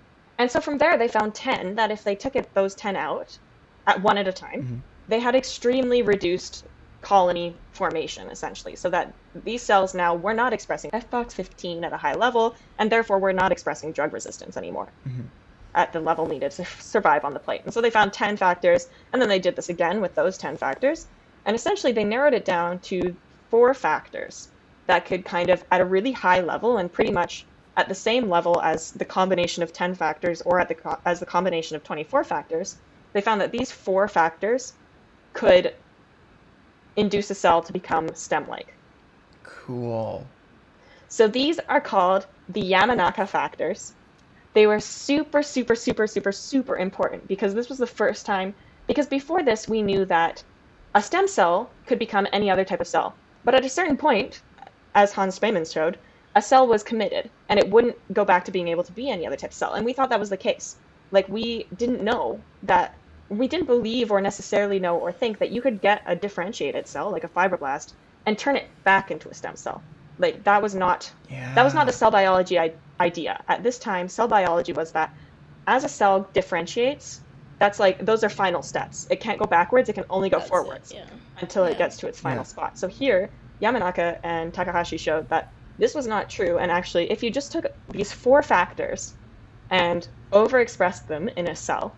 And 0.40 0.50
so 0.50 0.58
from 0.62 0.78
there, 0.78 0.96
they 0.96 1.06
found 1.06 1.34
10 1.34 1.74
that 1.74 1.90
if 1.90 2.02
they 2.02 2.16
took 2.16 2.34
it, 2.34 2.54
those 2.54 2.74
10 2.74 2.96
out 2.96 3.38
at 3.86 4.00
one 4.02 4.16
at 4.16 4.26
a 4.26 4.32
time, 4.32 4.62
Mhm. 4.62 4.82
they 5.06 5.20
had 5.20 5.34
extremely 5.34 6.00
reduced 6.00 6.66
colony 7.02 7.62
formation, 7.74 8.30
essentially. 8.30 8.74
So 8.74 8.88
that 8.88 9.12
these 9.34 9.62
cells 9.62 9.94
now 9.94 10.14
were 10.14 10.32
not 10.32 10.54
expressing 10.54 10.90
FBOX15 10.94 11.84
at 11.84 11.92
a 11.92 11.98
high 11.98 12.14
level, 12.14 12.56
and 12.78 12.90
therefore 12.90 13.18
were 13.18 13.34
not 13.34 13.52
expressing 13.52 13.92
drug 13.92 14.14
resistance 14.14 14.56
anymore 14.56 14.94
Mhm. 15.06 15.30
at 15.74 15.92
the 15.92 16.00
level 16.00 16.24
needed 16.24 16.52
to 16.52 16.64
survive 16.64 17.26
on 17.26 17.34
the 17.34 17.40
plate. 17.40 17.60
And 17.66 17.74
so 17.74 17.82
they 17.82 17.90
found 17.90 18.14
10 18.14 18.38
factors, 18.38 18.86
and 19.12 19.20
then 19.20 19.28
they 19.28 19.40
did 19.40 19.56
this 19.56 19.68
again 19.68 20.00
with 20.00 20.14
those 20.14 20.38
10 20.38 20.56
factors. 20.56 21.06
And 21.44 21.54
essentially, 21.54 21.92
they 21.92 22.04
narrowed 22.04 22.34
it 22.34 22.46
down 22.46 22.80
to 22.84 23.18
four 23.50 23.74
factors 23.74 24.50
that 24.86 25.04
could 25.04 25.26
kind 25.26 25.50
of, 25.50 25.62
at 25.70 25.82
a 25.82 25.84
really 25.96 26.12
high 26.12 26.40
level 26.40 26.78
and 26.78 26.90
pretty 26.90 27.12
much 27.12 27.46
at 27.76 27.88
the 27.88 27.94
same 27.94 28.28
level 28.28 28.60
as 28.62 28.92
the 28.92 29.04
combination 29.04 29.62
of 29.62 29.72
10 29.72 29.94
factors 29.94 30.42
or 30.42 30.60
at 30.60 30.68
the 30.68 30.74
co- 30.74 31.00
as 31.04 31.20
the 31.20 31.26
combination 31.26 31.76
of 31.76 31.84
24 31.84 32.24
factors, 32.24 32.76
they 33.12 33.20
found 33.20 33.40
that 33.40 33.52
these 33.52 33.70
four 33.70 34.08
factors 34.08 34.74
could 35.32 35.74
induce 36.96 37.30
a 37.30 37.34
cell 37.34 37.62
to 37.62 37.72
become 37.72 38.14
stem-like. 38.14 38.78
Cool. 39.42 40.26
So 41.08 41.26
these 41.26 41.58
are 41.68 41.80
called 41.80 42.26
the 42.48 42.62
Yamanaka 42.62 43.28
factors. 43.28 43.94
They 44.54 44.66
were 44.66 44.80
super, 44.80 45.42
super, 45.42 45.74
super, 45.74 46.06
super, 46.06 46.32
super 46.32 46.76
important 46.76 47.28
because 47.28 47.54
this 47.54 47.68
was 47.68 47.78
the 47.78 47.86
first 47.86 48.26
time. 48.26 48.54
Because 48.86 49.06
before 49.06 49.42
this, 49.42 49.68
we 49.68 49.82
knew 49.82 50.04
that 50.06 50.42
a 50.94 51.02
stem 51.02 51.28
cell 51.28 51.76
could 51.86 51.98
become 51.98 52.26
any 52.32 52.50
other 52.50 52.64
type 52.64 52.80
of 52.80 52.88
cell. 52.88 53.16
But 53.44 53.54
at 53.54 53.64
a 53.64 53.68
certain 53.68 53.96
point, 53.96 54.42
as 54.94 55.12
Hans 55.12 55.38
Spemann 55.38 55.64
showed, 55.64 55.98
a 56.34 56.42
cell 56.42 56.66
was 56.66 56.82
committed 56.82 57.28
and 57.48 57.58
it 57.58 57.68
wouldn't 57.68 57.96
go 58.12 58.24
back 58.24 58.44
to 58.44 58.50
being 58.50 58.68
able 58.68 58.84
to 58.84 58.92
be 58.92 59.10
any 59.10 59.26
other 59.26 59.36
type 59.36 59.50
of 59.50 59.54
cell. 59.54 59.72
And 59.74 59.84
we 59.84 59.92
thought 59.92 60.10
that 60.10 60.20
was 60.20 60.30
the 60.30 60.36
case. 60.36 60.76
Like, 61.10 61.28
we 61.28 61.66
didn't 61.76 62.02
know 62.02 62.40
that, 62.62 62.94
we 63.28 63.48
didn't 63.48 63.66
believe 63.66 64.10
or 64.12 64.20
necessarily 64.20 64.78
know 64.78 64.96
or 64.96 65.10
think 65.12 65.38
that 65.38 65.50
you 65.50 65.60
could 65.60 65.80
get 65.80 66.02
a 66.06 66.14
differentiated 66.14 66.86
cell, 66.86 67.10
like 67.10 67.24
a 67.24 67.28
fibroblast, 67.28 67.92
and 68.26 68.38
turn 68.38 68.56
it 68.56 68.68
back 68.84 69.10
into 69.10 69.28
a 69.28 69.34
stem 69.34 69.56
cell. 69.56 69.82
Like, 70.18 70.44
that 70.44 70.62
was 70.62 70.74
not 70.74 71.10
Yeah. 71.28 71.54
that 71.54 71.64
was 71.64 71.74
not 71.74 71.88
a 71.88 71.92
cell 71.92 72.10
biology 72.10 72.58
I- 72.58 72.74
idea. 73.00 73.42
At 73.48 73.62
this 73.62 73.78
time, 73.78 74.08
cell 74.08 74.28
biology 74.28 74.72
was 74.72 74.92
that 74.92 75.12
as 75.66 75.82
a 75.84 75.88
cell 75.88 76.28
differentiates, 76.32 77.20
that's 77.58 77.78
like 77.80 78.04
those 78.04 78.22
are 78.24 78.28
final 78.28 78.62
steps. 78.62 79.06
It 79.10 79.20
can't 79.20 79.38
go 79.38 79.46
backwards, 79.46 79.88
it 79.88 79.94
can 79.94 80.04
only 80.10 80.28
go 80.30 80.38
That's 80.38 80.48
it, 80.48 80.50
forwards 80.50 80.92
yeah. 80.92 81.04
until 81.40 81.64
it 81.64 81.78
gets 81.78 81.96
to 81.98 82.08
its 82.08 82.20
final 82.20 82.38
Yeah. 82.40 82.44
spot. 82.44 82.78
So 82.78 82.88
here, 82.88 83.30
Yamanaka 83.62 84.18
and 84.22 84.52
Takahashi 84.54 84.96
showed 84.98 85.28
that 85.30 85.50
this 85.80 85.94
was 85.94 86.06
not 86.06 86.30
true. 86.30 86.58
And 86.58 86.70
actually, 86.70 87.10
if 87.10 87.22
you 87.22 87.30
just 87.30 87.52
took 87.52 87.64
these 87.88 88.12
four 88.12 88.42
factors 88.42 89.14
and 89.70 90.06
overexpressed 90.32 91.06
them 91.06 91.28
in 91.36 91.48
a 91.48 91.56
cell, 91.56 91.96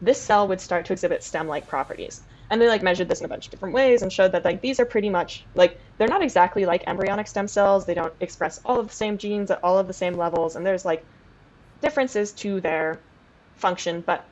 this 0.00 0.22
cell 0.22 0.46
would 0.48 0.60
start 0.60 0.84
to 0.86 0.92
exhibit 0.92 1.24
stem-like 1.24 1.66
properties. 1.66 2.22
And 2.50 2.60
they 2.60 2.68
like 2.68 2.82
measured 2.82 3.08
this 3.08 3.20
in 3.20 3.24
a 3.24 3.28
bunch 3.28 3.46
of 3.46 3.50
different 3.50 3.74
ways 3.74 4.02
and 4.02 4.12
showed 4.12 4.32
that 4.32 4.44
like 4.44 4.60
these 4.60 4.78
are 4.78 4.84
pretty 4.84 5.08
much 5.08 5.48
like 5.54 5.80
they're 5.96 6.08
not 6.08 6.22
exactly 6.22 6.66
like 6.66 6.84
embryonic 6.86 7.26
stem 7.26 7.48
cells. 7.48 7.86
They 7.86 7.94
don't 7.94 8.12
express 8.20 8.60
all 8.64 8.78
of 8.78 8.88
the 8.88 8.94
same 8.94 9.16
genes 9.16 9.50
at 9.50 9.64
all 9.64 9.78
of 9.78 9.86
the 9.86 9.94
same 9.94 10.14
levels, 10.14 10.54
and 10.54 10.66
there's 10.66 10.84
like 10.84 11.06
differences 11.80 12.32
to 12.34 12.60
their 12.60 13.00
function, 13.56 14.02
but 14.06 14.31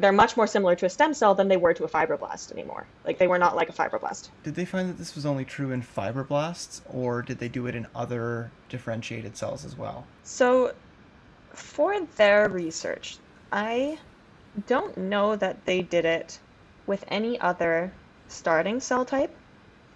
they're 0.00 0.12
much 0.12 0.36
more 0.36 0.46
similar 0.46 0.74
to 0.76 0.86
a 0.86 0.90
stem 0.90 1.14
cell 1.14 1.34
than 1.34 1.48
they 1.48 1.56
were 1.56 1.74
to 1.74 1.84
a 1.84 1.88
fibroblast 1.88 2.52
anymore. 2.52 2.86
Like 3.04 3.18
they 3.18 3.26
were 3.26 3.38
not 3.38 3.54
like 3.56 3.68
a 3.68 3.72
fibroblast. 3.72 4.28
Did 4.42 4.54
they 4.54 4.64
find 4.64 4.88
that 4.88 4.98
this 4.98 5.14
was 5.14 5.26
only 5.26 5.44
true 5.44 5.70
in 5.72 5.82
fibroblasts, 5.82 6.80
or 6.92 7.22
did 7.22 7.38
they 7.38 7.48
do 7.48 7.66
it 7.66 7.74
in 7.74 7.86
other 7.94 8.50
differentiated 8.68 9.36
cells 9.36 9.64
as 9.64 9.76
well? 9.76 10.06
So, 10.24 10.72
for 11.52 12.00
their 12.16 12.48
research, 12.48 13.18
I 13.52 13.98
don't 14.66 14.96
know 14.96 15.36
that 15.36 15.64
they 15.66 15.82
did 15.82 16.04
it 16.04 16.38
with 16.86 17.04
any 17.08 17.40
other 17.40 17.92
starting 18.28 18.80
cell 18.80 19.04
type. 19.04 19.34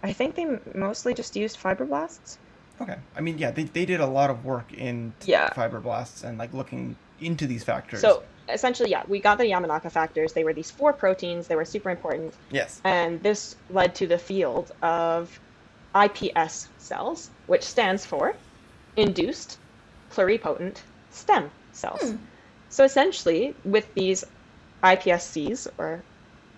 I 0.03 0.13
think 0.13 0.35
they 0.35 0.47
mostly 0.75 1.15
just 1.15 1.35
used 1.35 1.59
fibroblasts. 1.59 2.37
Okay. 2.81 2.97
I 3.17 3.21
mean, 3.21 3.39
yeah, 3.39 3.51
they, 3.53 3.65
they 3.65 3.87
did 3.87 4.01
a 4.01 4.07
lot 4.07 4.31
of 4.31 4.45
work 4.45 4.73
in 4.73 5.13
Yeah. 5.25 5.49
fibroblasts 5.51 6.25
and 6.25 6.37
like 6.39 6.53
looking 6.53 6.97
into 7.21 7.47
these 7.47 7.65
factors. 7.65 8.01
So, 8.01 8.23
essentially, 8.49 8.91
yeah, 8.91 9.03
we 9.09 9.21
got 9.21 9.39
the 9.39 9.45
Yamanaka 9.45 9.91
factors. 9.91 10.33
They 10.33 10.45
were 10.45 10.53
these 10.53 10.71
four 10.71 10.93
proteins, 10.93 11.47
they 11.47 11.57
were 11.57 11.65
super 11.65 11.91
important. 11.91 12.35
yes. 12.51 12.81
And 12.85 13.23
this 13.23 13.55
led 13.71 13.95
to 13.97 14.07
the 14.07 14.19
field 14.19 14.73
of 14.83 15.41
IPS 15.95 16.69
cells, 16.79 17.31
which 17.47 17.63
stands 17.63 18.05
for 18.05 18.35
induced 18.97 19.59
pluripotent 20.11 20.79
stem 21.11 21.51
cells. 21.73 22.01
Hmm. 22.03 22.17
So 22.69 22.85
essentially, 22.85 23.55
with 23.65 23.93
these 23.95 24.25
iPSCs, 24.83 25.69
or 25.79 26.03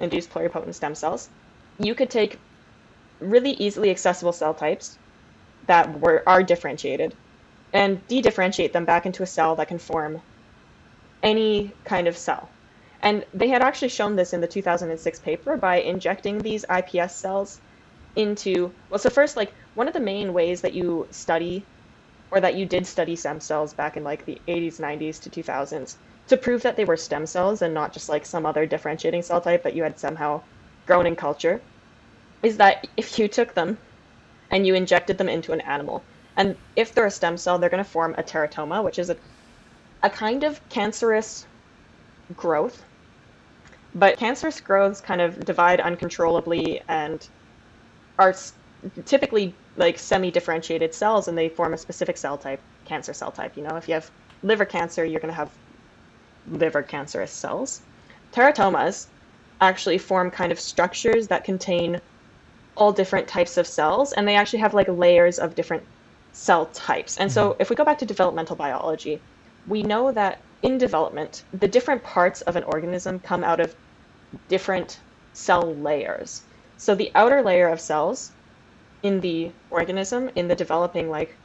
induced 0.01 0.31
pluripotent 0.31 0.75
stem 0.75 0.95
cells, 0.95 1.29
you 1.79 1.95
could 1.95 2.11
take 2.11 2.39
really 3.21 3.53
easily 3.53 3.91
accessible 3.91 4.33
cell 4.33 4.55
types 4.55 4.99
that 5.67 6.01
were 6.01 6.23
are 6.27 6.43
differentiated 6.43 7.15
and 7.73 8.07
de-differentiate 8.09 8.73
them 8.73 8.85
back 8.85 9.07
into 9.07 9.23
a 9.23 9.27
cell 9.27 9.57
that 9.57 9.69
can 9.69 9.79
form 9.79 10.21
any 11.27 11.73
kind 11.85 12.09
of 12.09 12.17
cell. 12.17 12.49
And 13.03 13.27
they 13.35 13.49
had 13.49 13.63
actually 13.63 13.91
shown 13.91 14.17
this 14.17 14.33
in 14.33 14.41
the 14.41 14.47
2006 14.47 15.19
paper 15.21 15.57
by 15.57 15.77
injecting 15.81 16.39
these 16.39 16.65
IPS 16.71 17.15
cells 17.17 17.61
into 18.17 18.73
well 18.89 18.99
so 18.99 19.11
first 19.11 19.37
like 19.37 19.53
one 19.75 19.89
of 19.89 19.93
the 19.93 20.01
main 20.01 20.33
ways 20.33 20.63
that 20.63 20.73
you 20.73 21.07
study 21.11 21.63
or 22.31 22.41
that 22.41 22.57
you 22.57 22.65
did 22.65 22.87
study 22.87 23.15
stem 23.15 23.41
cells 23.41 23.75
back 23.75 23.99
in 23.99 24.03
like 24.03 24.25
the 24.25 24.41
80s 24.49 24.81
90s 24.81 25.21
to 25.21 25.29
2000s 25.29 25.97
to 26.29 26.37
prove 26.39 26.63
that 26.63 26.77
they 26.77 26.87
were 26.87 26.97
stem 26.97 27.27
cells 27.27 27.61
and 27.61 27.75
not 27.75 27.93
just 27.93 28.09
like 28.09 28.25
some 28.25 28.47
other 28.47 28.65
differentiating 28.65 29.21
cell 29.21 29.43
type 29.43 29.63
that 29.65 29.77
you 29.77 29.83
had 29.83 29.99
somehow 29.99 30.41
grown 30.87 31.07
in 31.07 31.15
culture 31.15 31.61
is 32.43 32.57
that 32.57 32.87
if 32.97 33.19
you 33.19 33.29
took 33.29 33.55
them 33.55 33.77
and 34.51 34.67
you 34.67 34.75
injected 34.75 35.19
them 35.19 35.29
into 35.29 35.53
an 35.53 35.61
animal. 35.63 36.03
And 36.37 36.57
if 36.77 36.95
they're 36.95 37.07
a 37.07 37.11
stem 37.11 37.37
cell, 37.37 37.59
they're 37.59 37.71
going 37.71 37.85
to 37.85 37.91
form 37.91 38.15
a 38.19 38.23
teratoma, 38.23 38.85
which 38.85 38.99
is 38.99 39.11
a, 39.11 39.17
a 40.07 40.11
kind 40.11 40.45
of 40.45 40.67
cancerous 40.69 41.47
growth. 42.37 42.85
But 43.95 44.19
cancerous 44.19 44.61
growths 44.61 45.01
kind 45.01 45.21
of 45.21 45.45
divide 45.45 45.81
uncontrollably 45.81 46.81
and 46.87 47.27
are 48.19 48.35
typically 49.05 49.53
like 49.77 49.99
semi-differentiated 49.99 50.95
cells, 50.95 51.29
and 51.29 51.37
they 51.37 51.49
form 51.49 51.75
a 51.75 51.79
specific 51.79 52.17
cell 52.17 52.39
type, 52.39 52.61
cancer 52.85 53.13
cell 53.13 53.33
type. 53.33 53.57
You 53.57 53.65
know, 53.65 53.77
if 53.77 53.89
you 53.89 53.95
have 53.95 54.11
liver 54.43 54.65
cancer, 54.65 55.05
you're 55.05 55.21
going 55.21 55.33
to 55.33 55.37
have 55.37 55.51
liver 56.49 56.83
cancerous 56.83 57.33
cells. 57.33 57.83
Teratomas 58.33 59.07
actually 59.61 59.99
form 59.99 60.31
kind 60.31 60.53
of 60.53 60.61
structures 60.61 61.27
that 61.29 61.43
contain 61.43 62.01
all 62.77 62.93
different 62.93 63.27
types 63.27 63.57
of 63.57 63.67
cells, 63.67 64.13
and 64.13 64.29
they 64.29 64.37
actually 64.37 64.61
have 64.61 64.73
like 64.73 64.89
layers 64.89 65.39
of 65.39 65.57
different 65.57 65.83
cell 66.33 66.67
types. 66.67 67.17
And 67.17 67.33
so, 67.33 67.51
mm-hmm. 67.51 67.63
if 67.63 67.71
we 67.71 67.77
go 67.77 67.85
back 67.85 67.99
to 67.99 68.07
developmental 68.07 68.55
biology, 68.55 69.21
we 69.69 69.83
know 69.83 70.13
that 70.13 70.39
in 70.63 70.79
development, 70.79 71.43
the 71.53 71.69
different 71.69 72.03
parts 72.03 72.41
of 72.43 72.57
an 72.57 72.65
organism 72.65 73.19
come 73.19 73.45
out 73.45 73.61
of 73.61 73.75
different 74.49 75.01
cell 75.33 75.75
layers. 75.75 76.43
So, 76.77 76.95
the 76.95 77.11
outer 77.15 77.43
layer 77.43 77.69
of 77.69 77.81
cells 77.81 78.33
in 79.03 79.21
the 79.21 79.53
organism, 79.71 80.31
in 80.35 80.49
the 80.49 80.55
developing 80.55 81.11
like 81.11 81.37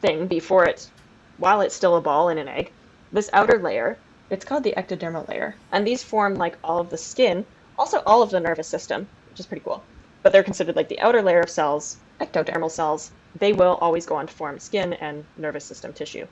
thing 0.00 0.26
before 0.26 0.64
it's 0.66 0.90
while 1.38 1.60
it's 1.60 1.74
still 1.74 1.96
a 1.96 2.00
ball 2.00 2.28
in 2.28 2.38
an 2.38 2.48
egg, 2.48 2.72
this 3.12 3.30
outer 3.32 3.58
layer, 3.58 3.98
it's 4.30 4.44
called 4.44 4.64
the 4.64 4.74
ectodermal 4.76 5.28
layer. 5.28 5.54
And 5.72 5.86
these 5.86 6.02
form 6.02 6.34
like 6.34 6.56
all 6.64 6.78
of 6.78 6.90
the 6.90 6.98
skin, 6.98 7.44
also 7.78 8.02
all 8.06 8.22
of 8.22 8.30
the 8.30 8.40
nervous 8.40 8.68
system, 8.68 9.08
which 9.30 9.40
is 9.40 9.46
pretty 9.46 9.64
cool. 9.64 9.82
But 10.22 10.32
they're 10.32 10.42
considered 10.42 10.76
like 10.76 10.88
the 10.88 11.00
outer 11.00 11.22
layer 11.22 11.40
of 11.40 11.50
cells, 11.50 11.98
ectodermal 12.20 12.70
cells. 12.70 13.12
They 13.34 13.52
will 13.52 13.78
always 13.80 14.06
go 14.06 14.16
on 14.16 14.26
to 14.26 14.32
form 14.32 14.58
skin 14.58 14.94
and 14.94 15.24
nervous 15.36 15.64
system 15.64 15.92
tissue. 15.92 16.26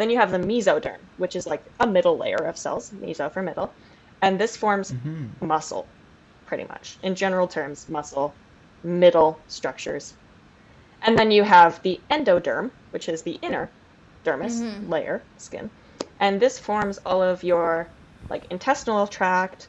Then 0.00 0.08
you 0.08 0.16
have 0.16 0.30
the 0.30 0.38
mesoderm, 0.38 0.96
which 1.18 1.36
is 1.36 1.46
like 1.46 1.62
a 1.78 1.86
middle 1.86 2.16
layer 2.16 2.38
of 2.38 2.56
cells, 2.56 2.90
meso 3.02 3.30
for 3.30 3.42
middle. 3.42 3.70
And 4.22 4.38
this 4.38 4.56
forms 4.56 4.92
mm-hmm. 4.92 5.46
muscle, 5.46 5.86
pretty 6.46 6.64
much. 6.64 6.96
In 7.02 7.14
general 7.14 7.46
terms, 7.46 7.86
muscle, 7.86 8.32
middle 8.82 9.38
structures. 9.46 10.14
And 11.02 11.18
then 11.18 11.30
you 11.30 11.42
have 11.42 11.82
the 11.82 12.00
endoderm, 12.10 12.70
which 12.92 13.10
is 13.10 13.20
the 13.20 13.38
inner 13.42 13.68
dermis 14.24 14.62
mm-hmm. 14.62 14.88
layer, 14.88 15.22
skin. 15.36 15.68
And 16.18 16.40
this 16.40 16.58
forms 16.58 16.98
all 17.04 17.22
of 17.22 17.44
your 17.44 17.86
like 18.30 18.50
intestinal 18.50 19.06
tract 19.06 19.68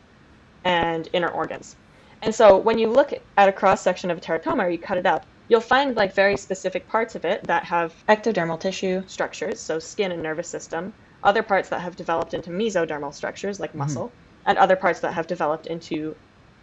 and 0.64 1.10
inner 1.12 1.28
organs. 1.28 1.76
And 2.22 2.34
so 2.34 2.56
when 2.56 2.80
you 2.80 2.88
look 2.88 3.12
at 3.36 3.50
a 3.50 3.52
cross 3.52 3.82
section 3.82 4.10
of 4.10 4.20
a 4.20 4.22
teratoma 4.22 4.64
or 4.64 4.70
you 4.70 4.78
cut 4.78 4.98
it 4.98 5.06
up, 5.06 5.26
you'll 5.52 5.60
find 5.60 5.98
like 5.98 6.16
very 6.16 6.38
specific 6.38 6.88
parts 6.88 7.14
of 7.14 7.26
it 7.26 7.44
that 7.44 7.66
have 7.66 7.94
ectodermal 8.08 8.58
tissue 8.58 9.04
structures, 9.06 9.60
so 9.60 9.80
skin 9.80 10.14
and 10.14 10.24
nervous 10.24 10.48
system, 10.48 10.94
other 11.26 11.44
parts 11.44 11.68
that 11.68 11.82
have 11.82 11.98
developed 11.98 12.34
into 12.34 12.50
mesodermal 12.50 13.14
structures 13.14 13.60
like 13.60 13.72
mm-hmm. 13.72 13.80
muscle, 13.80 14.14
and 14.46 14.58
other 14.58 14.78
parts 14.78 15.02
that 15.02 15.14
have 15.14 15.28
developed 15.28 15.68
into 15.68 16.16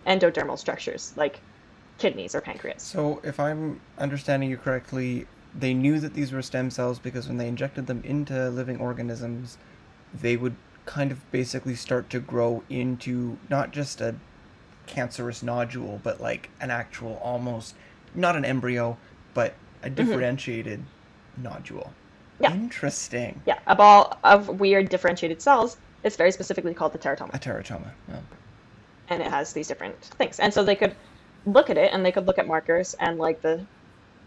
endodermal 0.07 0.59
structures 0.59 1.12
like 1.16 1.39
kidneys 1.99 2.34
or 2.34 2.41
pancreas. 2.41 2.82
So, 2.82 3.20
if 3.22 3.39
I'm 3.39 3.78
understanding 3.99 4.49
you 4.49 4.57
correctly, 4.57 5.26
they 5.55 5.74
knew 5.74 6.01
that 6.01 6.14
these 6.14 6.32
were 6.32 6.41
stem 6.41 6.70
cells 6.70 6.99
because 6.99 7.28
when 7.28 7.36
they 7.36 7.47
injected 7.47 7.89
them 7.89 8.01
into 8.05 8.49
living 8.49 8.78
organisms, 8.78 9.59
they 10.14 10.39
would 10.39 10.57
kind 10.86 11.12
of 11.12 11.30
basically 11.30 11.74
start 11.74 12.09
to 12.09 12.20
grow 12.20 12.62
into 12.70 13.36
not 13.51 13.70
just 13.70 14.01
a 14.01 14.14
cancerous 14.86 15.43
nodule, 15.43 16.01
but 16.03 16.22
like 16.22 16.49
an 16.59 16.70
actual 16.70 17.20
almost 17.22 17.74
not 18.14 18.36
an 18.36 18.44
embryo, 18.44 18.96
but 19.34 19.54
a 19.82 19.86
mm-hmm. 19.86 19.94
differentiated 19.94 20.82
nodule. 21.36 21.92
Yeah. 22.40 22.52
Interesting. 22.52 23.40
Yeah, 23.46 23.59
a 23.66 23.74
ball 23.74 24.16
of 24.22 24.61
weird 24.61 24.88
differentiated 24.88 25.42
cells 25.42 25.76
It's 26.04 26.16
very 26.16 26.30
specifically 26.30 26.72
called 26.74 26.92
the 26.92 26.98
teratoma. 26.98 27.34
A 27.34 27.38
teratoma. 27.38 27.90
Yeah. 28.09 28.20
and 29.09 29.22
it 29.22 29.28
has 29.28 29.52
these 29.52 29.66
different 29.66 30.00
things. 30.00 30.38
And 30.38 30.52
so 30.54 30.62
they 30.62 30.76
could 30.76 30.94
look 31.46 31.70
at 31.70 31.78
it 31.78 31.92
and 31.92 32.04
they 32.04 32.12
could 32.12 32.26
look 32.26 32.38
at 32.38 32.46
markers 32.46 32.94
and 33.00 33.18
like 33.18 33.40
the 33.42 33.64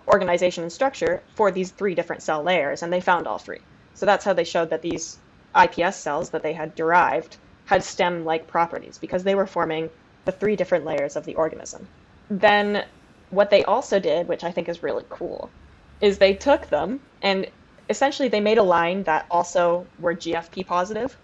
organization 0.07 0.63
and 0.63 0.71
structure 0.71 1.21
for 1.35 1.51
these 1.51 1.71
three 1.71 1.95
different 1.95 2.21
cell 2.21 2.43
layers, 2.43 2.83
and 2.83 2.91
they 2.91 2.99
found 2.99 3.27
all 3.27 3.37
three. 3.37 3.59
So 3.93 4.05
that's 4.05 4.25
how 4.25 4.33
they 4.33 4.43
showed 4.43 4.69
that 4.71 4.81
these 4.81 5.17
IPS 5.55 5.97
cells 5.97 6.29
that 6.31 6.43
they 6.43 6.53
had 6.53 6.75
derived 6.75 7.37
had 7.65 7.83
stem 7.83 8.25
like 8.25 8.47
properties 8.47 8.97
because 8.97 9.23
they 9.23 9.35
were 9.35 9.45
forming 9.45 9.89
the 10.25 10.31
three 10.31 10.55
different 10.55 10.85
layers 10.85 11.15
of 11.15 11.25
the 11.25 11.35
organism. 11.35 11.87
Then 12.29 12.85
what 13.31 13.49
they 13.49 13.63
also 13.63 13.99
did, 13.99 14.27
which 14.27 14.43
I 14.43 14.51
think 14.51 14.69
is 14.69 14.83
really 14.83 15.03
cool, 15.09 15.49
is 16.01 16.17
they 16.17 16.33
took 16.33 16.67
them 16.69 16.99
and 17.21 17.49
essentially 17.89 18.29
they 18.29 18.39
made 18.39 18.57
a 18.57 18.63
line 18.63 19.03
that 19.03 19.25
also 19.31 19.85
were 19.99 20.13
GFP 20.15 20.65
positive. 20.67 21.17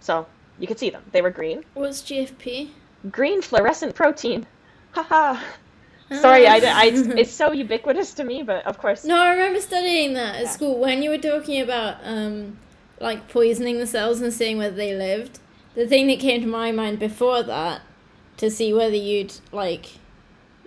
So 0.00 0.26
you 0.58 0.66
could 0.66 0.78
see 0.78 0.90
them. 0.90 1.02
They 1.12 1.22
were 1.22 1.30
green 1.30 1.64
What's 1.74 2.02
GFP? 2.02 2.70
green 3.10 3.42
fluorescent 3.42 3.94
protein. 3.94 4.46
Haha. 4.92 5.40
Sorry, 6.12 6.46
I, 6.46 6.56
I, 6.56 6.92
Ah. 6.92 7.12
it's 7.16 7.30
so 7.32 7.52
ubiquitous 7.52 8.14
to 8.14 8.24
me, 8.24 8.42
but 8.42 8.66
of 8.66 8.78
course. 8.78 9.04
No, 9.04 9.16
I 9.16 9.30
remember 9.30 9.60
studying 9.60 10.14
that 10.14 10.36
at 10.36 10.42
Yeah. 10.42 10.48
school 10.50 10.78
when 10.78 11.02
you 11.02 11.10
were 11.10 11.18
talking 11.18 11.60
about 11.62 11.98
um, 12.02 12.58
like 13.00 13.28
poisoning 13.28 13.78
the 13.78 13.86
cells 13.86 14.20
and 14.20 14.32
seeing 14.34 14.58
whether 14.58 14.74
they 14.76 14.94
lived. 14.94 15.38
The 15.74 15.86
thing 15.86 16.08
that 16.08 16.18
came 16.18 16.40
to 16.40 16.48
my 16.48 16.72
mind 16.72 16.98
before 16.98 17.42
that, 17.44 17.82
to 18.38 18.50
see 18.50 18.72
whether 18.74 18.96
you'd 18.96 19.34
like 19.52 19.99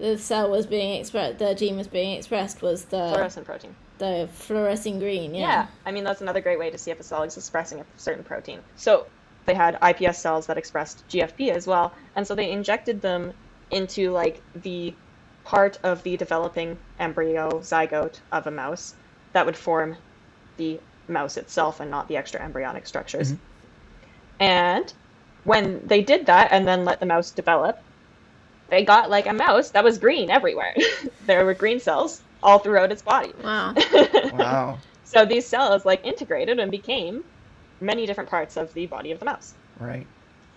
the 0.03 0.17
cell 0.17 0.49
was 0.49 0.65
being 0.65 0.99
expressed, 0.99 1.39
the 1.39 1.55
gene 1.55 1.77
was 1.77 1.87
being 1.87 2.17
expressed, 2.17 2.61
was 2.61 2.83
the 2.85 3.11
Fluorescent 3.13 3.45
protein. 3.45 3.73
the 3.99 4.27
fluorescing 4.33 4.99
green. 4.99 5.33
Yeah. 5.33 5.41
Yeah. 5.41 5.67
I 5.85 5.93
mean, 5.93 6.03
that's 6.03 6.19
another 6.19 6.41
great 6.41 6.59
way 6.59 6.69
to 6.69 6.77
see 6.77 6.91
if 6.91 6.99
a 6.99 7.03
cell 7.03 7.23
is 7.23 7.37
expressing 7.37 7.79
a 7.79 7.85
certain 7.95 8.25
protein. 8.25 8.59
So 8.75 9.05
they 9.45 9.53
had 9.53 9.79
iPS 9.79 10.15
cells 10.15 10.45
that 10.47 10.57
expressed 10.57 11.07
GFP 11.07 11.51
as 11.51 11.67
well, 11.67 11.93
and 12.17 12.27
so 12.27 12.35
they 12.35 12.51
injected 12.51 13.01
them 13.01 13.31
into 13.71 14.11
like 14.11 14.41
the 14.53 14.93
part 15.45 15.79
of 15.83 16.03
the 16.03 16.17
developing 16.17 16.77
embryo 16.99 17.49
zygote 17.61 18.19
of 18.33 18.45
a 18.45 18.51
mouse 18.51 18.95
that 19.31 19.45
would 19.45 19.55
form 19.57 19.95
the 20.57 20.81
mouse 21.07 21.37
itself 21.37 21.79
and 21.79 21.89
not 21.89 22.09
the 22.09 22.17
extra 22.17 22.41
embryonic 22.41 22.87
structures. 22.87 23.31
Mm-hmm. 23.31 23.43
And 24.41 24.93
when 25.45 25.87
they 25.87 26.01
did 26.01 26.25
that 26.25 26.51
and 26.51 26.67
then 26.67 26.83
let 26.83 26.99
the 26.99 27.05
mouse 27.05 27.31
develop, 27.31 27.79
they 28.73 28.83
got 28.83 29.07
like 29.11 29.27
a 29.27 29.33
mouse 29.33 29.69
that 29.69 29.83
was 29.83 29.99
green 29.99 30.31
everywhere. 30.31 30.73
there 31.27 31.45
were 31.45 31.53
green 31.53 31.79
cells 31.79 32.23
all 32.41 32.57
throughout 32.57 32.91
its 32.91 33.03
body. 33.03 33.31
Wow. 33.43 33.75
Wow. 34.33 34.79
So 35.03 35.25
these 35.25 35.47
cells 35.47 35.85
like 35.85 36.03
integrated 36.03 36.57
and 36.57 36.71
became 36.71 37.23
many 37.79 38.07
different 38.07 38.31
parts 38.31 38.57
of 38.57 38.73
the 38.73 38.87
body 38.87 39.11
of 39.11 39.19
the 39.19 39.25
mouse. 39.25 39.53
Right. 39.79 40.07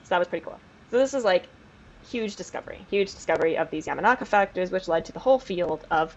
So 0.05 0.09
that 0.11 0.19
was 0.19 0.29
pretty 0.29 0.47
cool. 0.47 0.59
So 0.91 0.99
this 0.99 1.13
is 1.13 1.25
like 1.25 1.47
huge 2.09 2.37
discovery, 2.37 2.87
huge 2.89 3.13
discovery 3.13 3.59
of 3.59 3.71
these 3.71 3.87
Yamanaka 3.87 4.27
factors, 4.27 4.71
which 4.71 4.89
led 4.89 5.05
to 5.05 5.13
the 5.13 5.19
whole 5.19 5.39
field 5.39 5.85
of 5.91 6.17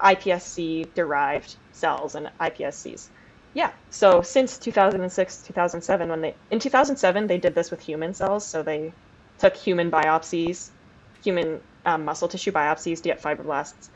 iPSC 0.00 0.92
derived 0.94 1.54
cells 1.70 2.16
and 2.16 2.28
iPSCs. 2.40 3.08
Yeah. 3.54 3.70
So 3.90 4.20
since 4.20 4.58
2006, 4.58 5.42
2007, 5.42 6.08
when 6.08 6.20
they 6.22 6.34
in 6.50 6.58
2007 6.58 7.28
they 7.28 7.38
did 7.38 7.54
this 7.54 7.70
with 7.70 7.80
human 7.80 8.14
cells. 8.14 8.44
So 8.44 8.64
they 8.64 8.92
took 9.38 9.54
human 9.54 9.92
biopsies, 9.92 10.70
human 11.22 11.60
um, 11.84 12.04
muscle 12.04 12.28
tissue 12.28 12.52
biopsies 12.52 12.96
to 12.98 13.02
get 13.04 13.22
fibroblasts, 13.22 13.88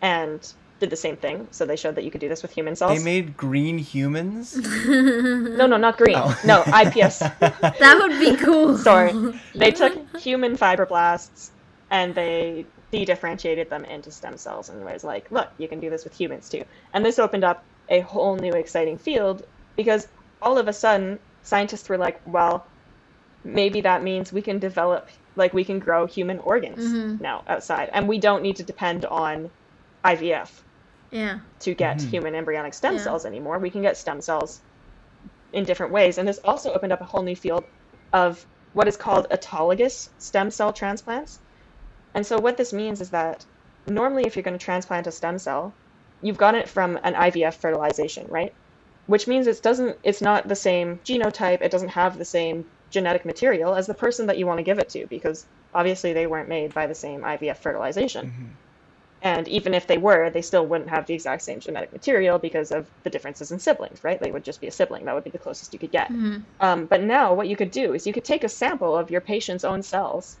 and 0.00 0.52
did 0.80 0.90
the 0.90 0.96
same 0.96 1.16
thing. 1.16 1.46
So 1.50 1.64
they 1.66 1.76
showed 1.76 1.94
that 1.94 2.04
you 2.04 2.10
could 2.10 2.20
do 2.20 2.28
this 2.28 2.42
with 2.42 2.50
human 2.50 2.74
cells. 2.74 2.98
They 2.98 3.04
made 3.04 3.36
green 3.36 3.78
humans. 3.78 4.56
no, 4.86 5.66
no, 5.66 5.76
not 5.76 5.98
green. 5.98 6.16
Oh. 6.16 6.40
No, 6.44 6.62
iPS. 6.62 7.20
That 7.78 7.98
would 8.00 8.18
be 8.18 8.36
cool. 8.36 8.76
Sorry. 8.78 9.12
They 9.54 9.70
took 9.70 10.16
human 10.16 10.56
fibroblasts 10.56 11.50
and 11.90 12.14
they 12.14 12.66
de-differentiated 12.90 13.70
them 13.70 13.84
into 13.84 14.10
stem 14.10 14.36
cells 14.36 14.68
and 14.68 14.84
was 14.84 15.04
like, 15.04 15.30
look, 15.30 15.48
you 15.58 15.68
can 15.68 15.78
do 15.78 15.90
this 15.90 16.02
with 16.02 16.18
humans 16.18 16.48
too. 16.48 16.64
And 16.92 17.04
this 17.04 17.18
opened 17.18 17.44
up 17.44 17.62
a 17.88 18.00
whole 18.00 18.36
new 18.36 18.52
exciting 18.52 18.98
field 18.98 19.46
because 19.76 20.08
all 20.42 20.58
of 20.58 20.66
a 20.66 20.72
sudden 20.72 21.18
scientists 21.42 21.88
were 21.88 21.98
like, 21.98 22.20
well, 22.26 22.66
maybe 23.44 23.80
that 23.82 24.02
means 24.02 24.32
we 24.32 24.42
can 24.42 24.58
develop 24.58 25.08
like 25.40 25.52
we 25.52 25.64
can 25.64 25.80
grow 25.80 26.06
human 26.06 26.38
organs 26.38 27.20
now 27.20 27.42
outside 27.48 27.88
and 27.92 28.06
we 28.06 28.18
don't 28.18 28.42
need 28.42 28.56
to 28.56 28.62
depend 28.62 29.04
on 29.06 29.50
IVF 30.04 30.62
Yeah. 31.10 31.40
to 31.60 31.74
get 31.74 31.96
Mhm. 31.98 32.08
human 32.10 32.34
embryonic 32.36 32.74
stem 32.74 32.94
Yeah. 32.94 33.00
cells 33.02 33.26
anymore. 33.26 33.58
We 33.58 33.70
can 33.70 33.82
get 33.82 33.96
stem 33.96 34.20
cells 34.20 34.60
in 35.52 35.64
different 35.64 35.92
ways. 35.92 36.18
And 36.18 36.28
this 36.28 36.38
also 36.44 36.72
opened 36.72 36.92
up 36.92 37.00
a 37.00 37.04
whole 37.04 37.22
new 37.24 37.34
field 37.34 37.64
of 38.12 38.46
what 38.72 38.86
is 38.86 38.96
called 38.96 39.26
autologous 39.30 40.08
stem 40.18 40.50
cell 40.52 40.72
transplants. 40.72 41.40
And 42.14 42.24
so, 42.24 42.38
what 42.38 42.56
this 42.56 42.72
means 42.72 43.00
is 43.00 43.10
that 43.10 43.44
normally, 43.86 44.24
if 44.26 44.36
you're 44.36 44.42
going 44.44 44.58
to 44.58 44.64
transplant 44.64 45.06
a 45.08 45.12
stem 45.12 45.38
cell, 45.38 45.76
you've 46.20 46.36
got 46.36 46.54
it 46.54 46.68
from 46.68 46.98
an 47.02 47.14
IVF 47.14 47.56
fertilization, 47.56 48.26
right? 48.28 48.52
Which 49.06 49.26
means 49.26 49.46
it 49.48 49.62
doesn't, 49.62 49.96
it's 50.04 50.20
not 50.22 50.46
the 50.46 50.54
same 50.54 51.00
genotype, 51.04 51.62
it 51.62 51.70
doesn't 51.72 51.88
have 51.90 52.16
the 52.18 52.24
same 52.24 52.70
genetic 52.90 53.24
material 53.24 53.74
as 53.74 53.86
the 53.86 53.94
person 53.94 54.26
that 54.26 54.36
you 54.38 54.46
want 54.46 54.58
to 54.58 54.62
give 54.64 54.78
it 54.78 54.88
to, 54.90 55.06
because 55.06 55.46
obviously 55.74 56.12
they 56.12 56.26
weren't 56.26 56.48
made 56.48 56.74
by 56.74 56.86
the 56.86 56.94
same 56.94 57.20
IVF 57.22 57.56
fertilization. 57.58 58.54
And 59.22 59.46
even 59.48 59.74
if 59.74 59.86
they 59.86 59.98
were, 59.98 60.30
they 60.30 60.40
still 60.40 60.64
wouldn't 60.66 60.88
have 60.88 61.06
the 61.06 61.12
exact 61.14 61.42
same 61.42 61.60
genetic 61.60 61.92
material 61.92 62.38
because 62.38 62.72
of 62.72 62.86
the 63.02 63.10
differences 63.10 63.52
in 63.52 63.58
siblings, 63.58 64.02
right? 64.02 64.18
They 64.18 64.30
would 64.30 64.44
just 64.44 64.62
be 64.62 64.66
a 64.66 64.70
sibling. 64.70 65.04
That 65.04 65.14
would 65.14 65.24
be 65.24 65.30
the 65.30 65.38
closest 65.38 65.72
you 65.74 65.78
could 65.78 65.90
get. 65.92 66.10
Um, 66.60 66.86
but 66.86 67.02
now, 67.02 67.34
what 67.34 67.46
you 67.46 67.54
could 67.56 67.70
do 67.70 67.92
is 67.92 68.06
you 68.06 68.14
could 68.14 68.24
take 68.24 68.44
a 68.44 68.48
sample 68.48 68.96
of 68.96 69.10
your 69.10 69.20
patient's 69.20 69.62
own 69.62 69.82
cells, 69.82 70.36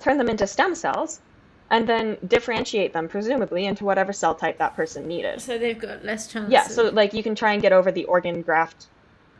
turn 0.00 0.16
them 0.16 0.30
into 0.30 0.46
stem 0.46 0.74
cells, 0.74 1.20
and 1.68 1.86
then 1.86 2.16
differentiate 2.26 2.94
them, 2.94 3.06
presumably, 3.06 3.66
into 3.66 3.84
whatever 3.84 4.12
cell 4.14 4.34
type 4.34 4.56
that 4.58 4.74
person 4.74 5.06
needed. 5.06 5.40
So 5.42 5.58
they've 5.58 5.78
got 5.78 6.02
less 6.02 6.26
chance. 6.26 6.50
Yeah, 6.50 6.64
of- 6.64 6.70
so 6.72 6.88
like 6.88 7.12
you 7.12 7.22
can 7.22 7.34
try 7.34 7.52
and 7.52 7.60
get 7.60 7.72
over 7.72 7.92
the 7.92 8.06
organ 8.06 8.40
graft 8.40 8.86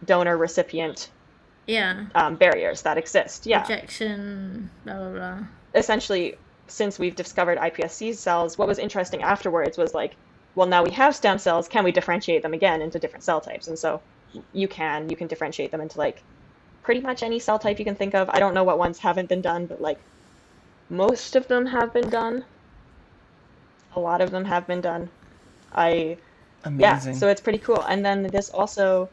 donor 0.04 0.36
recipient 0.36 1.08
yeah, 1.66 2.06
um, 2.14 2.36
barriers 2.36 2.82
that 2.82 2.98
exist. 2.98 3.46
Yeah. 3.46 3.62
rejection, 3.62 4.70
blah 4.84 4.98
blah 4.98 5.10
blah. 5.10 5.38
essentially, 5.74 6.36
since 6.66 6.98
we've 6.98 7.16
discovered 7.16 7.58
iPSC 7.58 8.14
cells, 8.14 8.58
what 8.58 8.68
was 8.68 8.78
interesting 8.78 9.22
afterwards 9.22 9.76
was 9.78 9.94
like, 9.94 10.16
well, 10.54 10.66
now 10.66 10.82
we 10.82 10.90
have 10.90 11.14
stem 11.14 11.38
cells. 11.38 11.68
Can 11.68 11.84
we 11.84 11.92
differentiate 11.92 12.42
them 12.42 12.54
again 12.54 12.82
into 12.82 12.98
different 12.98 13.24
cell 13.24 13.40
types? 13.40 13.68
And 13.68 13.78
so 13.78 14.00
you 14.52 14.68
can. 14.68 15.08
You 15.08 15.16
can 15.16 15.26
differentiate 15.26 15.70
them 15.70 15.80
into 15.80 15.98
like 15.98 16.22
pretty 16.82 17.00
much 17.00 17.22
any 17.22 17.38
cell 17.38 17.58
type 17.58 17.78
you 17.78 17.84
can 17.84 17.94
think 17.94 18.14
of. 18.14 18.28
I 18.30 18.38
don't 18.38 18.54
know 18.54 18.64
what 18.64 18.78
ones 18.78 18.98
haven't 18.98 19.28
been 19.28 19.42
done, 19.42 19.66
but 19.66 19.80
like 19.80 19.98
most 20.88 21.36
of 21.36 21.46
them 21.48 21.66
have 21.66 21.92
been 21.92 22.10
done. 22.10 22.44
A 23.94 24.00
lot 24.00 24.20
of 24.20 24.30
them 24.30 24.44
have 24.44 24.66
been 24.66 24.80
done. 24.80 25.10
I 25.72 26.16
Amazing. 26.64 26.80
yeah, 27.14 27.18
so 27.18 27.28
it's 27.28 27.40
pretty 27.40 27.58
cool. 27.58 27.80
And 27.82 28.04
then 28.04 28.24
this 28.24 28.50
also, 28.50 29.08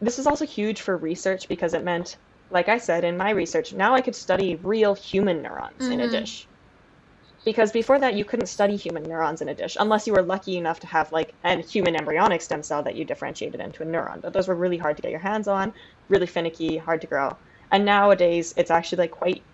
this 0.00 0.18
is 0.18 0.26
also 0.26 0.46
huge 0.46 0.80
for 0.80 0.96
research 0.96 1.48
because 1.48 1.74
it 1.74 1.84
meant, 1.84 2.16
like 2.50 2.68
I 2.68 2.78
said 2.78 3.04
in 3.04 3.16
my 3.16 3.30
research, 3.30 3.72
now 3.72 3.94
I 3.94 4.00
could 4.00 4.16
study 4.16 4.56
real 4.56 4.94
human 4.94 5.42
neurons 5.42 5.88
in 5.88 6.00
a 6.00 6.08
Mhm. 6.08 6.10
dish. 6.10 6.48
Because 7.44 7.72
before 7.72 7.98
that, 7.98 8.14
you 8.14 8.24
couldn't 8.24 8.46
study 8.46 8.76
human 8.76 9.02
neurons 9.02 9.40
in 9.42 9.48
a 9.48 9.54
dish 9.54 9.76
unless 9.80 10.06
you 10.06 10.12
were 10.14 10.22
lucky 10.22 10.56
enough 10.56 10.80
to 10.80 10.86
have 10.86 11.12
like 11.12 11.34
a 11.44 11.60
human 11.62 11.96
embryonic 11.96 12.42
stem 12.42 12.62
cell 12.62 12.82
that 12.82 12.96
you 12.96 13.04
differentiated 13.04 13.60
into 13.60 13.82
a 13.82 13.86
neuron. 13.86 14.20
But 14.22 14.32
those 14.32 14.48
were 14.48 14.54
really 14.56 14.78
hard 14.78 14.96
to 14.96 15.02
get 15.02 15.10
your 15.10 15.20
hands 15.20 15.48
on, 15.48 15.72
really 16.08 16.26
finicky, 16.26 16.76
hard 16.78 17.00
to 17.02 17.06
grow. 17.06 17.38
And 17.70 17.84
nowadays, 17.84 18.52
it's 18.56 18.70
actually 18.70 18.98
like 18.98 19.10
quite 19.12 19.46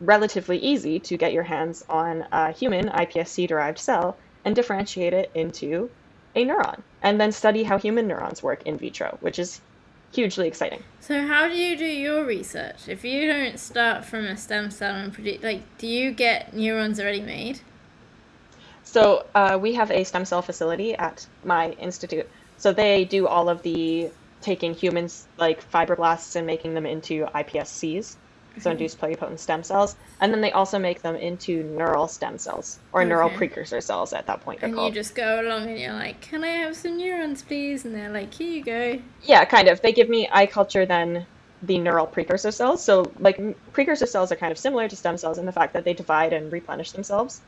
relatively 0.00 0.58
easy 0.58 1.00
to 1.00 1.16
get 1.16 1.32
your 1.32 1.42
hands 1.44 1.82
on 1.88 2.24
a 2.32 2.52
human 2.52 2.88
iPSC 2.88 3.46
derived 3.48 3.78
cell 3.78 4.18
and 4.44 4.54
differentiate 4.54 5.12
it 5.12 5.30
into 5.34 5.90
a 6.34 6.44
neuron 6.44 6.82
and 7.02 7.20
then 7.20 7.32
study 7.32 7.62
how 7.64 7.78
human 7.78 8.06
neurons 8.08 8.42
work 8.42 8.62
in 8.64 8.76
vitro, 8.78 9.16
which 9.20 9.38
is 9.38 9.60
hugely 10.14 10.46
exciting. 10.46 10.82
So 11.00 11.26
how 11.26 11.48
do 11.48 11.54
you 11.54 11.76
do 11.76 11.84
your 11.84 12.24
research? 12.24 12.88
If 12.88 13.04
you 13.04 13.26
don't 13.26 13.58
start 13.58 14.04
from 14.04 14.24
a 14.26 14.36
stem 14.36 14.70
cell 14.70 14.94
and 14.94 15.12
produce, 15.12 15.42
like, 15.42 15.62
do 15.78 15.86
you 15.86 16.12
get 16.12 16.54
neurons 16.54 17.00
already 17.00 17.20
made? 17.20 17.60
So 18.84 19.26
uh, 19.34 19.58
we 19.60 19.74
have 19.74 19.90
a 19.90 20.04
stem 20.04 20.24
cell 20.24 20.42
facility 20.42 20.94
at 20.94 21.26
my 21.44 21.70
institute. 21.72 22.28
So 22.56 22.72
they 22.72 23.04
do 23.04 23.26
all 23.26 23.48
of 23.48 23.62
the 23.62 24.10
taking 24.40 24.74
humans 24.74 25.26
like 25.38 25.68
fibroblasts 25.70 26.36
and 26.36 26.46
making 26.46 26.74
them 26.74 26.86
into 26.86 27.24
iPSCs, 27.34 28.16
so 28.58 28.68
mhm. 28.68 28.72
induced 28.72 29.00
pluripotent 29.00 29.38
stem 29.38 29.62
cells, 29.62 29.96
and 30.20 30.32
then 30.32 30.40
they 30.40 30.52
also 30.52 30.78
make 30.78 31.02
them 31.02 31.16
into 31.16 31.62
neural 31.64 32.08
stem 32.08 32.38
cells 32.38 32.78
or 32.92 33.04
neural 33.04 33.30
precursor 33.30 33.80
cells. 33.80 34.12
At 34.12 34.26
that 34.26 34.40
point, 34.42 34.62
And 34.62 34.76
you 34.76 34.90
just 34.90 35.14
go 35.14 35.40
along 35.40 35.68
and 35.68 35.78
you're 35.78 35.92
like, 35.92 36.20
"Can 36.20 36.44
I 36.44 36.48
have 36.48 36.76
some 36.76 36.96
neurons, 36.96 37.42
please?" 37.42 37.84
And 37.84 37.94
they're 37.94 38.10
like, 38.10 38.32
"Here 38.32 38.50
you 38.50 38.64
go." 38.64 39.02
Yeah, 39.22 39.44
kind 39.44 39.68
of. 39.68 39.80
They 39.80 39.92
give 39.92 40.08
me 40.08 40.28
I 40.30 40.46
culture 40.46 40.86
then 40.86 41.26
the 41.62 41.78
neural 41.78 42.06
precursor 42.06 42.50
cells. 42.50 42.84
So 42.84 43.12
like 43.18 43.40
precursor 43.72 44.06
cells 44.06 44.30
are 44.30 44.36
kind 44.36 44.52
of 44.52 44.58
similar 44.58 44.88
to 44.88 44.96
stem 44.96 45.16
cells 45.16 45.38
in 45.38 45.46
the 45.46 45.52
fact 45.52 45.72
that 45.74 45.84
they 45.84 45.94
divide 45.94 46.32
and 46.32 46.52
replenish 46.52 46.92
themselves. 46.92 47.40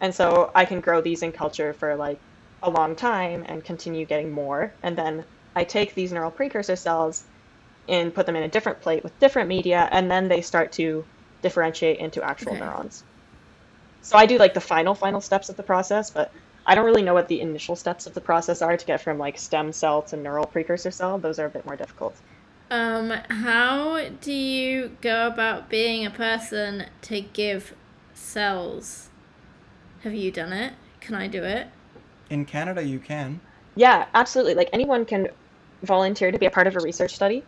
And 0.00 0.14
so 0.14 0.50
I 0.54 0.64
can 0.64 0.80
grow 0.80 1.00
these 1.00 1.22
in 1.22 1.32
culture 1.32 1.72
for 1.72 1.96
like 1.96 2.18
a 2.62 2.70
long 2.70 2.96
time 2.96 3.44
and 3.48 3.64
continue 3.64 4.04
getting 4.06 4.32
more. 4.32 4.74
And 4.82 4.96
then 4.96 5.24
I 5.56 5.64
take 5.64 5.94
these 5.94 6.12
neural 6.12 6.30
precursor 6.30 6.76
cells 6.76 7.24
and 7.88 8.14
put 8.14 8.26
them 8.26 8.36
in 8.36 8.42
a 8.42 8.48
different 8.48 8.80
plate 8.80 9.02
with 9.04 9.18
different 9.18 9.48
media 9.48 9.88
and 9.92 10.10
then 10.10 10.28
they 10.28 10.40
start 10.42 10.72
to 10.72 11.06
differentiate 11.42 11.98
into 11.98 12.22
actual 12.22 12.54
Okay. 12.54 12.58
neurons. 12.58 13.04
So 14.02 14.16
I 14.16 14.26
do 14.26 14.38
like 14.38 14.54
the 14.54 14.60
final 14.60 14.94
final 14.94 15.20
steps 15.20 15.48
of 15.48 15.56
the 15.56 15.64
process, 15.64 16.10
but 16.10 16.32
I 16.64 16.74
don't 16.76 16.84
really 16.86 17.02
know 17.02 17.14
what 17.14 17.26
the 17.28 17.40
initial 17.40 17.74
steps 17.74 18.06
of 18.06 18.14
the 18.14 18.20
process 18.20 18.62
are 18.62 18.76
to 18.76 18.86
get 18.86 19.02
from 19.02 19.18
like 19.18 19.36
stem 19.36 19.72
cell 19.72 20.02
to 20.04 20.16
neural 20.16 20.46
precursor 20.46 20.92
cell. 20.92 21.18
Those 21.18 21.40
are 21.40 21.46
a 21.46 21.50
bit 21.50 21.64
more 21.66 21.76
difficult. 21.76 22.22
Um, 22.70 23.10
how 23.30 24.08
do 24.20 24.32
you 24.32 24.96
go 25.00 25.26
about 25.26 25.68
being 25.68 26.04
a 26.04 26.10
person 26.10 26.86
to 27.02 27.20
give 27.20 27.74
cells? 28.14 29.10
Have 30.02 30.14
you 30.14 30.30
done 30.30 30.52
it? 30.52 30.74
Can 31.00 31.14
I 31.14 31.28
do 31.28 31.42
it? 31.44 31.68
In 32.28 32.44
Canada, 32.44 32.82
you 32.82 33.00
can. 33.00 33.40
Yeah, 33.76 34.06
absolutely. 34.14 34.54
Like 34.54 34.68
anyone 34.72 35.04
can 35.06 35.28
volunteer 35.82 36.30
to 36.32 36.38
be 36.38 36.46
a 36.46 36.50
part 36.50 36.66
of 36.66 36.76
a 36.76 36.80
research 36.80 37.14
study. 37.14 37.46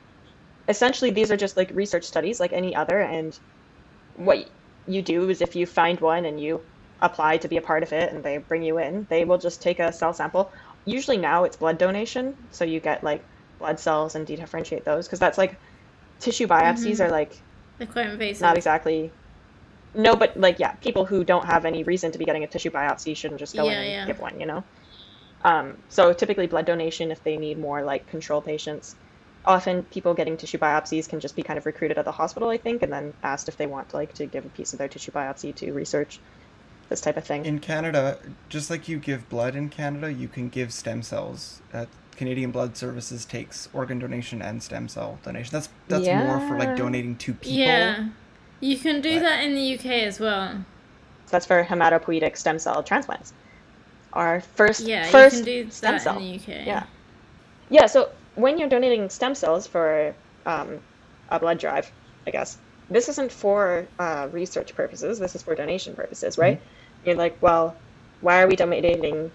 Essentially, 0.69 1.11
these 1.11 1.31
are 1.31 1.37
just 1.37 1.57
like 1.57 1.71
research 1.73 2.05
studies 2.05 2.41
like 2.41 2.53
any 2.53 2.75
other. 2.75 3.01
And 3.01 3.39
what 4.17 4.49
you 4.87 5.03
do 5.03 5.29
is 5.29 5.41
if 5.41 5.55
you 5.57 5.67
find 5.67 6.01
one 6.01 6.25
and 6.25 6.41
you 6.41 6.61
apply 7.01 7.37
to 7.39 7.49
be 7.49 7.57
a 7.57 7.63
part 7.63 7.83
of 7.83 7.93
it 7.93 8.13
and 8.13 8.23
they 8.25 8.39
bring 8.39 8.63
you 8.63 8.79
in, 8.79 9.07
they 9.11 9.25
will 9.25 9.39
just 9.39 9.63
take 9.63 9.79
a 9.79 9.93
cell 9.93 10.13
sample. 10.13 10.51
Usually 10.85 11.17
now 11.17 11.45
it's 11.45 11.57
blood 11.57 11.79
donation. 11.79 12.35
So 12.51 12.65
you 12.65 12.81
get 12.81 13.05
like 13.05 13.25
blood 13.59 13.79
cells 13.79 14.15
and 14.15 14.27
differentiate 14.27 14.85
those 14.85 15.07
because 15.07 15.19
that's 15.19 15.39
like 15.39 15.59
tissue 16.21 16.47
biopsies 16.47 17.01
are 17.01 17.11
like 17.11 17.43
They're 17.79 17.87
quite 17.87 18.07
invasive. 18.07 18.43
not 18.43 18.57
exactly. 18.57 19.13
No, 19.95 20.15
but 20.15 20.37
like 20.37 20.59
yeah, 20.59 20.73
people 20.73 21.07
who 21.07 21.25
don't 21.25 21.47
have 21.47 21.65
any 21.65 21.83
reason 21.85 22.13
to 22.13 22.19
be 22.19 22.25
getting 22.25 22.45
a 22.45 22.47
tissue 22.47 22.71
biopsy 22.71 23.17
shouldn't 23.17 23.41
just 23.41 23.55
go 23.57 23.65
Yeah, 23.65 23.73
in 23.73 23.79
and 23.79 23.91
yeah. 23.91 24.07
give 24.07 24.19
one, 24.21 24.39
you 24.41 24.47
know. 24.47 24.65
Um, 25.43 25.79
so 25.89 26.13
typically 26.13 26.47
blood 26.47 26.67
donation 26.67 27.11
if 27.11 27.23
they 27.23 27.37
need 27.37 27.59
more 27.59 27.83
like 27.83 28.07
control 28.07 28.41
patients. 28.43 28.97
Often 29.47 29.85
people 29.85 30.13
getting 30.15 30.37
tissue 30.37 30.59
biopsies 30.59 31.09
can 31.09 31.21
just 31.21 31.37
be 31.37 31.43
kind 31.43 31.57
of 31.57 31.67
recruited 31.67 31.99
at 31.99 32.05
the 32.05 32.13
hospital, 32.13 32.49
I 32.49 32.57
think, 32.57 32.83
and 32.83 32.93
then 32.93 33.13
asked 33.23 33.49
if 33.49 33.57
they 33.57 33.67
want 33.67 33.95
like 33.95 34.13
to 34.15 34.27
give 34.27 34.45
a 34.45 34.49
piece 34.49 34.73
of 34.73 34.79
their 34.81 34.89
tissue 34.89 35.13
biopsy 35.13 35.55
to 35.57 35.73
research 35.73 36.19
this 36.89 37.01
type 37.01 37.17
of 37.17 37.25
thing. 37.25 37.45
In 37.47 37.61
Canada, 37.61 38.19
just 38.49 38.71
like 38.71 38.89
you 38.89 38.99
give 38.99 39.29
blood 39.29 39.55
in 39.55 39.69
Canada, 39.69 40.13
you 40.13 40.27
can 40.27 40.49
give 40.49 40.73
stem 40.73 41.03
cells. 41.03 41.63
Uh, 41.73 41.87
Canadian 42.17 42.51
Blood 42.51 42.77
Services 42.77 43.25
takes 43.25 43.69
organ 43.73 43.99
donation 43.99 44.41
and 44.43 44.63
stem 44.63 44.89
cell 44.89 45.19
donation. 45.23 45.53
That's 45.53 45.69
that's 45.87 46.07
more 46.07 46.41
for 46.49 46.59
like 46.59 46.77
donating 46.77 47.15
to 47.17 47.35
people. 47.35 47.53
Yeah. 47.59 48.09
You 48.61 48.79
can 48.79 49.01
do 49.01 49.15
But- 49.17 49.23
that 49.23 49.45
in 49.45 49.55
the 49.55 49.75
UK 49.79 49.87
as 50.07 50.19
well. 50.19 50.65
That's 51.31 51.45
for 51.47 51.63
hematopoietic 51.63 52.37
stem 52.37 52.59
cell 52.59 52.83
transplants. 52.83 53.33
Our 54.13 54.41
first 54.41 54.81
Yeah, 54.81 55.07
first 55.11 55.37
you 55.39 55.45
can 55.45 55.65
do 55.67 55.71
stem 55.71 55.93
that 55.95 56.03
cell. 56.03 56.17
in 56.17 56.23
the 56.23 56.35
UK. 56.37 56.67
Yeah. 56.67 56.85
Yeah, 57.69 57.87
so 57.87 58.11
when 58.37 58.59
you're 58.59 58.69
donating 58.69 59.11
stem 59.11 59.35
cells 59.35 59.67
for 59.67 60.15
um, 60.47 60.81
a 61.29 61.41
blood 61.41 61.59
drive, 61.59 61.91
I 62.27 62.31
guess, 62.31 62.59
this 62.89 63.09
isn't 63.09 63.33
for 63.33 63.89
uh, 63.99 64.29
research 64.31 64.75
purposes, 64.75 65.19
this 65.19 65.35
is 65.35 65.43
for 65.43 65.55
donation 65.55 65.95
purposes, 65.97 66.39
right? 66.39 66.63
You're 67.05 67.17
like, 67.17 67.39
well, 67.43 67.83
why 68.21 68.43
are 68.43 68.49
we 68.49 68.57
donating 68.57 69.33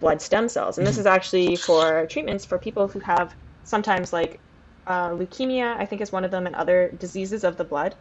blood 0.00 0.22
stem 0.22 0.48
cells? 0.48 0.78
And 0.78 0.86
this 0.86 0.98
is 0.98 1.06
actually 1.06 1.56
for 1.56 2.06
treatments 2.06 2.44
for 2.44 2.58
people 2.58 2.88
who 2.88 3.00
have 3.00 3.34
sometimes 3.64 4.12
like 4.12 4.40
uh, 4.86 5.10
leukemia, 5.10 5.76
I 5.76 5.86
think 5.86 6.02
is 6.02 6.12
one 6.12 6.24
of 6.24 6.30
them, 6.30 6.46
and 6.46 6.54
other 6.54 6.92
diseases 7.00 7.44
of 7.44 7.56
the 7.56 7.64
blood. 7.64 7.96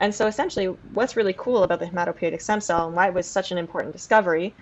And 0.00 0.14
so 0.14 0.26
essentially, 0.26 0.66
what's 0.66 1.16
really 1.16 1.34
cool 1.36 1.64
about 1.64 1.80
the 1.80 1.86
hematopoietic 1.86 2.40
stem 2.40 2.60
cell 2.60 2.86
and 2.86 2.96
why 2.96 3.08
it 3.08 3.14
was 3.14 3.30
such 3.30 3.50
an 3.50 3.58
important 3.58 3.92
discovery 3.92 4.56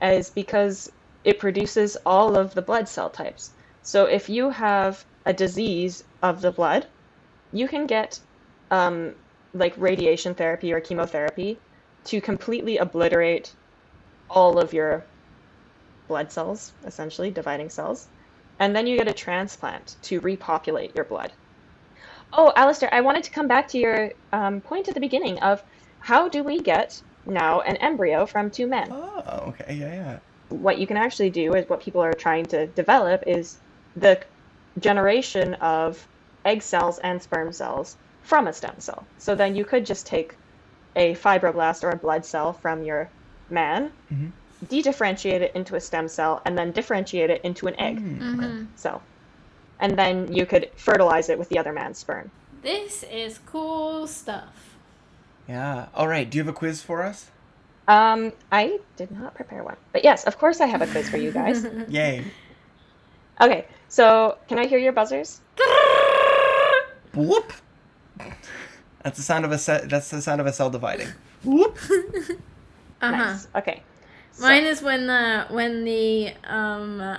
is 0.00 0.30
because 0.30 0.90
it 1.24 1.38
produces 1.38 1.96
all 2.06 2.36
of 2.36 2.54
the 2.54 2.62
blood 2.62 2.88
cell 2.88 3.10
types. 3.10 3.52
So 3.82 4.06
if 4.06 4.28
you 4.28 4.50
have 4.50 5.04
a 5.26 5.32
disease 5.32 6.02
of 6.22 6.40
the 6.40 6.52
blood, 6.52 6.86
you 7.52 7.68
can 7.68 7.86
get 7.86 8.18
um, 8.70 9.14
like 9.52 9.74
radiation 9.76 10.34
therapy 10.34 10.72
or 10.72 10.80
chemotherapy 10.80 11.58
to 12.06 12.20
completely 12.20 12.78
obliterate 12.78 13.54
all 14.30 14.58
of 14.58 14.72
your 14.72 15.06
blood 16.08 16.32
cells, 16.32 16.72
essentially 16.86 17.30
dividing 17.30 17.70
cells. 17.70 18.08
And 18.58 18.74
then 18.74 18.86
you 18.86 18.96
get 18.96 19.08
a 19.08 19.12
transplant 19.12 19.96
to 20.02 20.20
repopulate 20.20 20.94
your 20.94 21.04
blood. 21.04 21.32
Oh, 22.32 22.52
Alistair, 22.56 22.88
I 22.92 23.00
wanted 23.00 23.24
to 23.24 23.30
come 23.30 23.48
back 23.48 23.68
to 23.68 23.78
your 23.78 24.12
um, 24.32 24.60
point 24.60 24.88
at 24.88 24.94
the 24.94 25.00
beginning 25.00 25.38
of 25.40 25.62
how 26.00 26.28
do 26.28 26.42
we 26.42 26.58
get 26.60 26.92
now 27.26 27.60
an 27.60 27.76
embryo 27.76 28.26
from 28.26 28.50
two 28.50 28.66
men? 28.66 28.88
Oh, 28.90 29.48
okay, 29.48 29.74
yeah, 29.74 29.94
yeah. 29.94 30.18
what 30.48 30.78
you 30.78 30.86
can 30.86 30.96
actually 30.96 31.30
do 31.30 31.54
is 31.54 31.64
what 31.68 31.82
people 31.82 32.00
are 32.02 32.12
trying 32.12 32.44
to 32.46 32.66
develop 32.68 33.22
is 33.26 33.58
the 33.96 34.20
generation 34.78 35.54
of 35.54 36.06
egg 36.44 36.62
cells 36.62 36.98
and 36.98 37.22
sperm 37.22 37.52
cells 37.52 37.96
from 38.22 38.46
a 38.46 38.52
stem 38.52 38.74
cell. 38.78 39.04
So 39.18 39.34
then 39.34 39.54
you 39.54 39.64
could 39.64 39.84
just 39.86 40.06
take 40.06 40.36
a 40.96 41.14
fibroblast 41.14 41.84
or 41.84 41.90
a 41.90 41.96
blood 41.96 42.24
cell 42.24 42.52
from 42.52 42.82
your 42.82 43.08
man, 43.50 43.92
Mhm. 44.12 44.32
de-differentiate 44.68 45.42
it 45.42 45.54
into 45.54 45.74
a 45.76 45.80
stem 45.80 46.08
cell, 46.08 46.40
and 46.44 46.56
then 46.56 46.72
differentiate 46.72 47.30
it 47.30 47.40
into 47.42 47.66
an 47.66 47.78
egg 47.78 48.00
mm-hmm. 48.00 48.64
cell. 48.76 49.02
And 49.80 49.98
then 49.98 50.32
you 50.32 50.46
could 50.46 50.70
fertilize 50.76 51.28
it 51.28 51.38
with 51.38 51.48
the 51.48 51.58
other 51.58 51.72
man's 51.72 51.98
sperm. 51.98 52.30
This 52.62 53.02
is 53.04 53.38
cool 53.44 54.06
stuff. 54.06 54.76
Yeah. 55.48 55.86
All 55.94 56.06
right. 56.06 56.28
Do 56.28 56.38
you 56.38 56.44
have 56.44 56.54
a 56.54 56.56
quiz 56.56 56.82
for 56.82 57.02
us? 57.02 57.30
Um, 57.88 58.32
I 58.52 58.78
did 58.96 59.10
not 59.10 59.34
prepare 59.34 59.64
one, 59.64 59.76
but 59.92 60.04
yes, 60.04 60.22
of 60.24 60.38
course 60.38 60.60
I 60.60 60.66
have 60.66 60.82
a 60.82 60.86
quiz 60.86 61.10
for 61.10 61.16
you 61.16 61.32
guys. 61.32 61.66
Yay. 61.88 62.24
Okay, 63.40 63.66
so 63.88 64.38
can 64.48 64.58
I 64.58 64.66
hear 64.66 64.78
your 64.78 64.92
buzzers? 64.92 65.40
Whoop. 67.14 67.52
That's 69.02 69.16
the 69.16 69.22
sound 69.22 69.44
of 69.44 69.52
a 69.52 69.58
se- 69.58 69.86
that's 69.86 70.10
the 70.10 70.22
sound 70.22 70.40
of 70.40 70.46
a 70.46 70.52
cell 70.52 70.70
dividing. 70.70 71.08
Whoop. 71.44 71.76
Uh-huh. 73.02 73.16
Nice. 73.16 73.48
Okay. 73.56 73.82
So- 74.30 74.44
Mine 74.46 74.62
is 74.62 74.80
when 74.80 75.08
the 75.08 75.46
when 75.50 75.82
the 75.82 76.32
um 76.44 77.18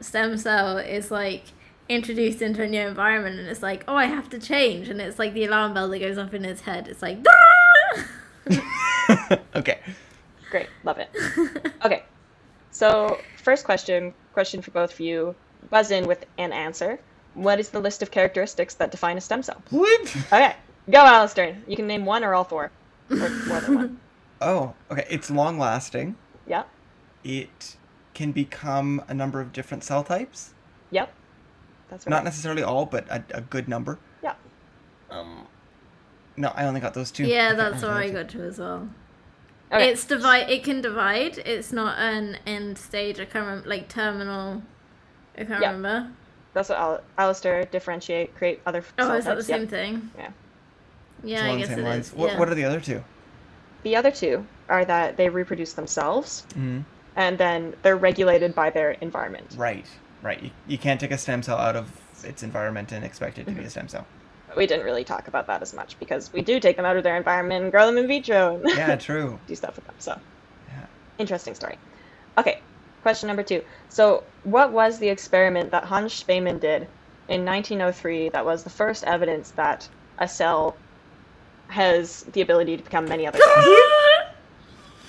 stem 0.00 0.36
cell 0.36 0.76
is 0.76 1.10
like 1.10 1.44
introduced 1.88 2.42
into 2.42 2.62
a 2.62 2.68
new 2.68 2.82
environment 2.86 3.38
and 3.38 3.48
it's 3.48 3.62
like, 3.62 3.82
oh, 3.88 3.96
I 3.96 4.04
have 4.04 4.28
to 4.28 4.38
change, 4.38 4.90
and 4.90 5.00
it's 5.00 5.18
like 5.18 5.32
the 5.32 5.46
alarm 5.46 5.72
bell 5.72 5.88
that 5.88 5.98
goes 6.00 6.18
off 6.18 6.34
in 6.34 6.44
its 6.44 6.60
head. 6.60 6.86
It's 6.86 7.00
like, 7.00 7.16
okay. 9.56 9.78
Great, 10.50 10.68
love 10.84 10.98
it. 10.98 11.10
Okay, 11.84 12.02
so 12.70 13.18
first 13.42 13.64
question, 13.64 14.12
question 14.34 14.60
for 14.60 14.70
both 14.70 14.92
of 14.92 15.00
you. 15.00 15.34
Buzz 15.70 15.90
in 15.90 16.06
with 16.06 16.24
an 16.38 16.52
answer. 16.52 16.98
What 17.34 17.58
is 17.58 17.70
the 17.70 17.80
list 17.80 18.02
of 18.02 18.10
characteristics 18.10 18.74
that 18.74 18.90
define 18.90 19.16
a 19.16 19.20
stem 19.20 19.42
cell? 19.42 19.62
Whoop. 19.70 20.16
Okay, 20.32 20.54
go, 20.90 20.98
Alistair. 20.98 21.56
You 21.66 21.76
can 21.76 21.86
name 21.86 22.04
one 22.04 22.24
or 22.24 22.34
all 22.34 22.44
four, 22.44 22.70
or 23.10 23.16
more 23.16 23.60
than 23.60 23.74
one. 23.74 24.00
Oh, 24.44 24.74
okay. 24.90 25.06
It's 25.08 25.30
long 25.30 25.56
lasting. 25.56 26.16
Yeah. 26.48 26.64
It 27.22 27.76
can 28.12 28.32
become 28.32 29.00
a 29.06 29.14
number 29.14 29.40
of 29.40 29.52
different 29.52 29.84
cell 29.84 30.02
types. 30.02 30.52
Yep. 30.90 31.14
That's 31.88 32.04
right. 32.04 32.10
Not 32.10 32.24
necessarily 32.24 32.64
all, 32.64 32.84
but 32.84 33.08
a, 33.08 33.22
a 33.34 33.40
good 33.40 33.68
number. 33.68 34.00
Yeah. 34.20 34.34
Um. 35.10 35.46
No, 36.36 36.52
I 36.56 36.64
only 36.64 36.80
got 36.80 36.92
those 36.92 37.12
two. 37.12 37.24
yeah, 37.24 37.54
can't 37.54 37.58
that's 37.58 37.82
what 37.84 37.92
I 37.92 38.10
got 38.18 38.30
to 38.30 38.42
as 38.42 38.58
well. 38.58 38.88
Okay. 39.70 39.90
It's 39.90 40.04
divide. 40.04 40.50
It 40.50 40.64
can 40.64 40.80
divide. 40.80 41.38
It's 41.38 41.72
not 41.72 42.00
an 42.00 42.36
end 42.44 42.78
stage. 42.78 43.20
I 43.20 43.26
can't 43.26 43.46
remember, 43.46 43.68
like 43.68 43.88
terminal. 43.88 44.62
I 45.36 45.44
can't 45.44 45.60
Yeah. 45.62 45.72
remember. 45.72 46.10
That's 46.54 46.68
what 46.68 46.78
Al- 46.78 47.00
Alistair 47.18 47.64
differentiate, 47.64 48.34
create 48.36 48.60
other. 48.66 48.84
Oh, 48.98 49.06
cell 49.08 49.16
is 49.16 49.24
that 49.24 49.36
the 49.36 49.42
types. 49.42 49.48
Yep. 49.48 49.58
same 49.60 49.68
thing? 49.68 50.10
Yeah. 50.18 50.28
Yeah, 51.24 51.44
I 51.46 51.52
the 51.52 51.58
guess 51.60 51.68
same 51.68 51.78
it 51.78 51.82
lines. 51.82 52.06
is. 52.08 52.14
What, 52.14 52.32
yeah. 52.32 52.38
what 52.38 52.48
are 52.48 52.54
the 52.54 52.64
other 52.64 52.80
two? 52.80 53.02
The 53.84 53.96
other 53.96 54.10
two 54.10 54.46
are 54.68 54.84
that 54.84 55.16
they 55.16 55.28
reproduce 55.28 55.72
themselves, 55.72 56.44
Mm-hmm. 56.50 56.80
and 57.16 57.38
then 57.38 57.74
they're 57.82 57.96
regulated 57.96 58.54
by 58.54 58.70
their 58.70 58.92
environment. 58.92 59.54
Right. 59.56 59.86
Right. 60.22 60.42
You, 60.42 60.50
you 60.68 60.78
can't 60.78 61.00
take 61.00 61.10
a 61.10 61.18
stem 61.18 61.42
cell 61.42 61.58
out 61.58 61.74
of 61.76 61.90
its 62.24 62.42
environment 62.42 62.92
and 62.92 63.04
expect 63.04 63.38
it 63.38 63.44
to 63.46 63.52
be 63.52 63.62
a 63.64 63.70
stem 63.70 63.88
cell. 63.88 64.06
But 64.48 64.56
we 64.56 64.66
didn't 64.66 64.84
really 64.84 65.02
talk 65.04 65.26
about 65.28 65.46
that 65.48 65.62
as 65.62 65.72
much 65.74 65.98
because 65.98 66.32
we 66.32 66.42
do 66.42 66.60
take 66.60 66.76
them 66.76 66.84
out 66.84 66.96
of 66.96 67.02
their 67.02 67.16
environment 67.16 67.62
and 67.64 67.72
grow 67.72 67.86
them 67.86 67.96
in 67.98 68.06
vitro 68.06 68.56
and 68.56 68.68
Yeah, 68.76 68.94
true. 69.08 69.38
do 69.48 69.54
stuff 69.56 69.76
with 69.76 69.86
them. 69.86 69.94
So 69.98 70.20
Yeah. 70.68 70.84
interesting 71.18 71.54
story. 71.54 71.78
Okay, 72.38 72.60
question 73.02 73.26
number 73.26 73.42
two. 73.42 73.62
So, 73.88 74.22
what 74.44 74.72
was 74.72 74.98
the 74.98 75.08
experiment 75.08 75.70
that 75.70 75.84
Hans 75.84 76.12
Spemann 76.12 76.60
did 76.60 76.88
in 77.28 77.44
1903 77.44 78.30
that 78.30 78.44
was 78.44 78.64
the 78.64 78.70
first 78.70 79.04
evidence 79.04 79.52
that 79.52 79.88
a 80.18 80.28
cell 80.28 80.76
has 81.68 82.24
the 82.32 82.40
ability 82.40 82.76
to 82.76 82.82
become 82.82 83.04
many 83.06 83.26
other 83.26 83.38
cells? 83.38 83.66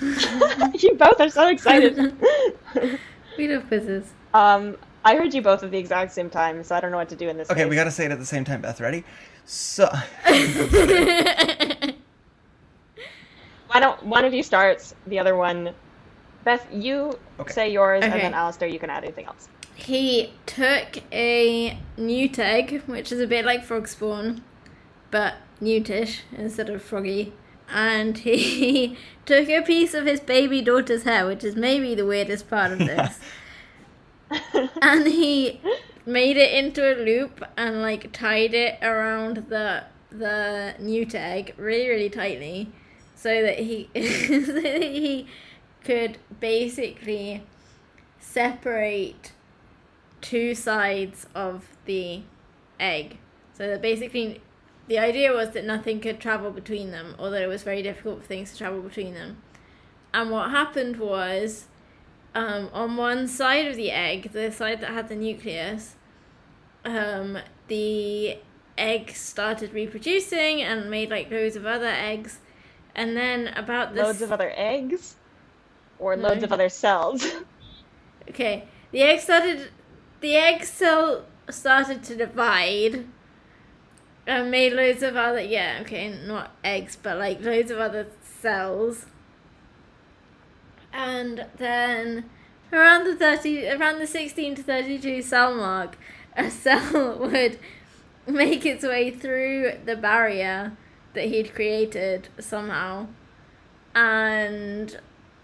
you 0.82 0.94
both 0.94 1.20
are 1.20 1.28
so 1.28 1.48
excited. 1.48 2.14
we 3.38 3.48
love 3.48 3.66
quizzes. 3.68 4.12
um, 4.32 4.76
I 5.04 5.16
heard 5.16 5.34
you 5.34 5.42
both 5.42 5.62
at 5.62 5.70
the 5.70 5.78
exact 5.78 6.12
same 6.12 6.30
time, 6.30 6.64
so 6.64 6.74
I 6.74 6.80
don't 6.80 6.90
know 6.90 6.96
what 6.96 7.10
to 7.10 7.16
do 7.16 7.28
in 7.28 7.36
this. 7.36 7.50
Okay, 7.50 7.62
case. 7.62 7.70
we 7.70 7.76
got 7.76 7.84
to 7.84 7.90
say 7.90 8.06
it 8.06 8.10
at 8.10 8.18
the 8.18 8.24
same 8.24 8.42
time. 8.42 8.62
Beth, 8.62 8.80
ready? 8.80 9.04
So, 9.44 9.86
Why 10.24 11.92
don't 13.80 14.02
one 14.04 14.24
of 14.24 14.32
you 14.32 14.42
starts, 14.42 14.94
the 15.06 15.18
other 15.18 15.36
one. 15.36 15.74
Beth, 16.44 16.66
you 16.72 17.18
Okay. 17.40 17.52
say 17.52 17.72
yours, 17.72 18.04
and 18.04 18.12
then 18.12 18.34
Alistair, 18.34 18.68
you 18.68 18.78
can 18.78 18.90
add 18.90 19.02
anything 19.04 19.26
else. 19.26 19.48
he 19.74 20.32
took 20.46 20.98
a 21.12 21.78
newt 21.96 22.38
egg, 22.38 22.82
which 22.86 23.10
is 23.10 23.20
a 23.20 23.26
bit 23.26 23.44
like 23.44 23.64
frog 23.64 23.88
spawn, 23.88 24.42
but 25.10 25.34
newtish 25.60 26.22
instead 26.36 26.68
of 26.70 26.82
froggy. 26.82 27.32
And 27.68 28.18
he 28.18 28.96
took 29.26 29.48
a 29.48 29.62
piece 29.62 29.94
of 29.94 30.06
his 30.06 30.20
baby 30.20 30.60
daughter's 30.62 31.02
hair, 31.04 31.26
which 31.26 31.42
is 31.42 31.56
maybe 31.56 31.94
the 31.94 32.06
weirdest 32.06 32.48
part 32.48 32.72
of 32.72 32.78
this. 32.78 33.18
and 34.82 35.06
he 35.06 35.60
made 36.06 36.36
it 36.36 36.52
into 36.52 36.82
a 36.82 36.94
loop 37.02 37.42
and 37.56 37.80
like 37.82 38.12
tied 38.12 38.54
it 38.54 38.78
around 38.82 39.36
the 39.48 39.84
the 40.10 40.74
newt 40.78 41.14
egg 41.14 41.52
really 41.56 41.88
really 41.88 42.08
tightly 42.10 42.70
so 43.16 43.42
that 43.42 43.58
he 43.58 43.88
so 43.94 44.52
that 44.52 44.82
he 44.82 45.26
could 45.84 46.18
basically 46.40 47.42
separate 48.18 49.32
two 50.20 50.54
sides 50.54 51.26
of 51.34 51.68
the 51.84 52.22
egg. 52.80 53.18
So 53.52 53.68
that 53.68 53.82
basically 53.82 54.40
the 54.88 54.98
idea 54.98 55.32
was 55.32 55.50
that 55.50 55.64
nothing 55.64 56.00
could 56.00 56.20
travel 56.20 56.50
between 56.50 56.90
them 56.90 57.14
or 57.18 57.30
that 57.30 57.42
it 57.42 57.46
was 57.46 57.62
very 57.62 57.82
difficult 57.82 58.22
for 58.22 58.26
things 58.26 58.52
to 58.52 58.58
travel 58.58 58.80
between 58.80 59.14
them. 59.14 59.38
And 60.12 60.30
what 60.30 60.50
happened 60.50 60.96
was 60.96 61.66
um, 62.34 62.68
on 62.72 62.96
one 62.96 63.28
side 63.28 63.66
of 63.66 63.76
the 63.76 63.90
egg, 63.90 64.32
the 64.32 64.50
side 64.50 64.80
that 64.80 64.90
had 64.90 65.08
the 65.08 65.16
nucleus, 65.16 65.96
um, 66.84 67.38
the 67.68 68.38
egg 68.76 69.10
started 69.10 69.72
reproducing 69.72 70.60
and 70.60 70.90
made 70.90 71.10
like 71.10 71.30
loads 71.30 71.56
of 71.56 71.66
other 71.66 71.86
eggs. 71.86 72.40
And 72.94 73.16
then 73.16 73.48
about 73.48 73.94
this, 73.94 74.04
Loads 74.04 74.22
of 74.22 74.32
other 74.32 74.52
eggs, 74.54 75.16
or 75.98 76.16
No. 76.16 76.28
loads 76.28 76.44
of 76.44 76.52
other 76.52 76.68
cells. 76.68 77.26
okay, 78.28 78.64
the 78.90 79.02
egg 79.02 79.20
started, 79.20 79.70
the 80.20 80.34
egg 80.36 80.64
cell 80.64 81.24
started 81.50 82.02
to 82.04 82.16
divide, 82.16 83.06
and 84.26 84.50
made 84.50 84.72
loads 84.72 85.02
of 85.02 85.16
other 85.16 85.40
yeah 85.40 85.78
okay 85.82 86.08
not 86.26 86.50
eggs 86.64 86.96
but 86.96 87.18
like 87.18 87.40
loads 87.42 87.70
of 87.70 87.78
other 87.78 88.06
cells. 88.22 89.06
And 90.92 91.46
then 91.56 92.30
around 92.72 93.04
the 93.04 93.16
30 93.16 93.68
around 93.68 93.98
the 93.98 94.06
16 94.06 94.54
to 94.56 94.62
32 94.62 95.22
cell 95.22 95.54
mark 95.54 95.98
a 96.36 96.50
cell 96.64 97.18
would 97.18 97.58
make 98.26 98.64
its 98.64 98.84
way 98.84 99.10
through 99.10 99.72
the 99.84 99.96
barrier 99.96 100.76
that 101.12 101.26
he'd 101.26 101.54
created 101.54 102.28
somehow 102.38 103.06
and 103.94 104.98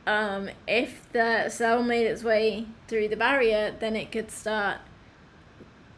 um, 0.07 0.51
if 0.67 1.11
the 1.13 1.49
cell 1.49 1.83
made 1.83 2.07
its 2.07 2.23
way 2.23 2.67
through 2.89 3.09
the 3.09 3.17
barrier 3.17 3.75
then 3.79 3.97
it 3.97 4.11
could 4.11 4.31
start 4.31 4.79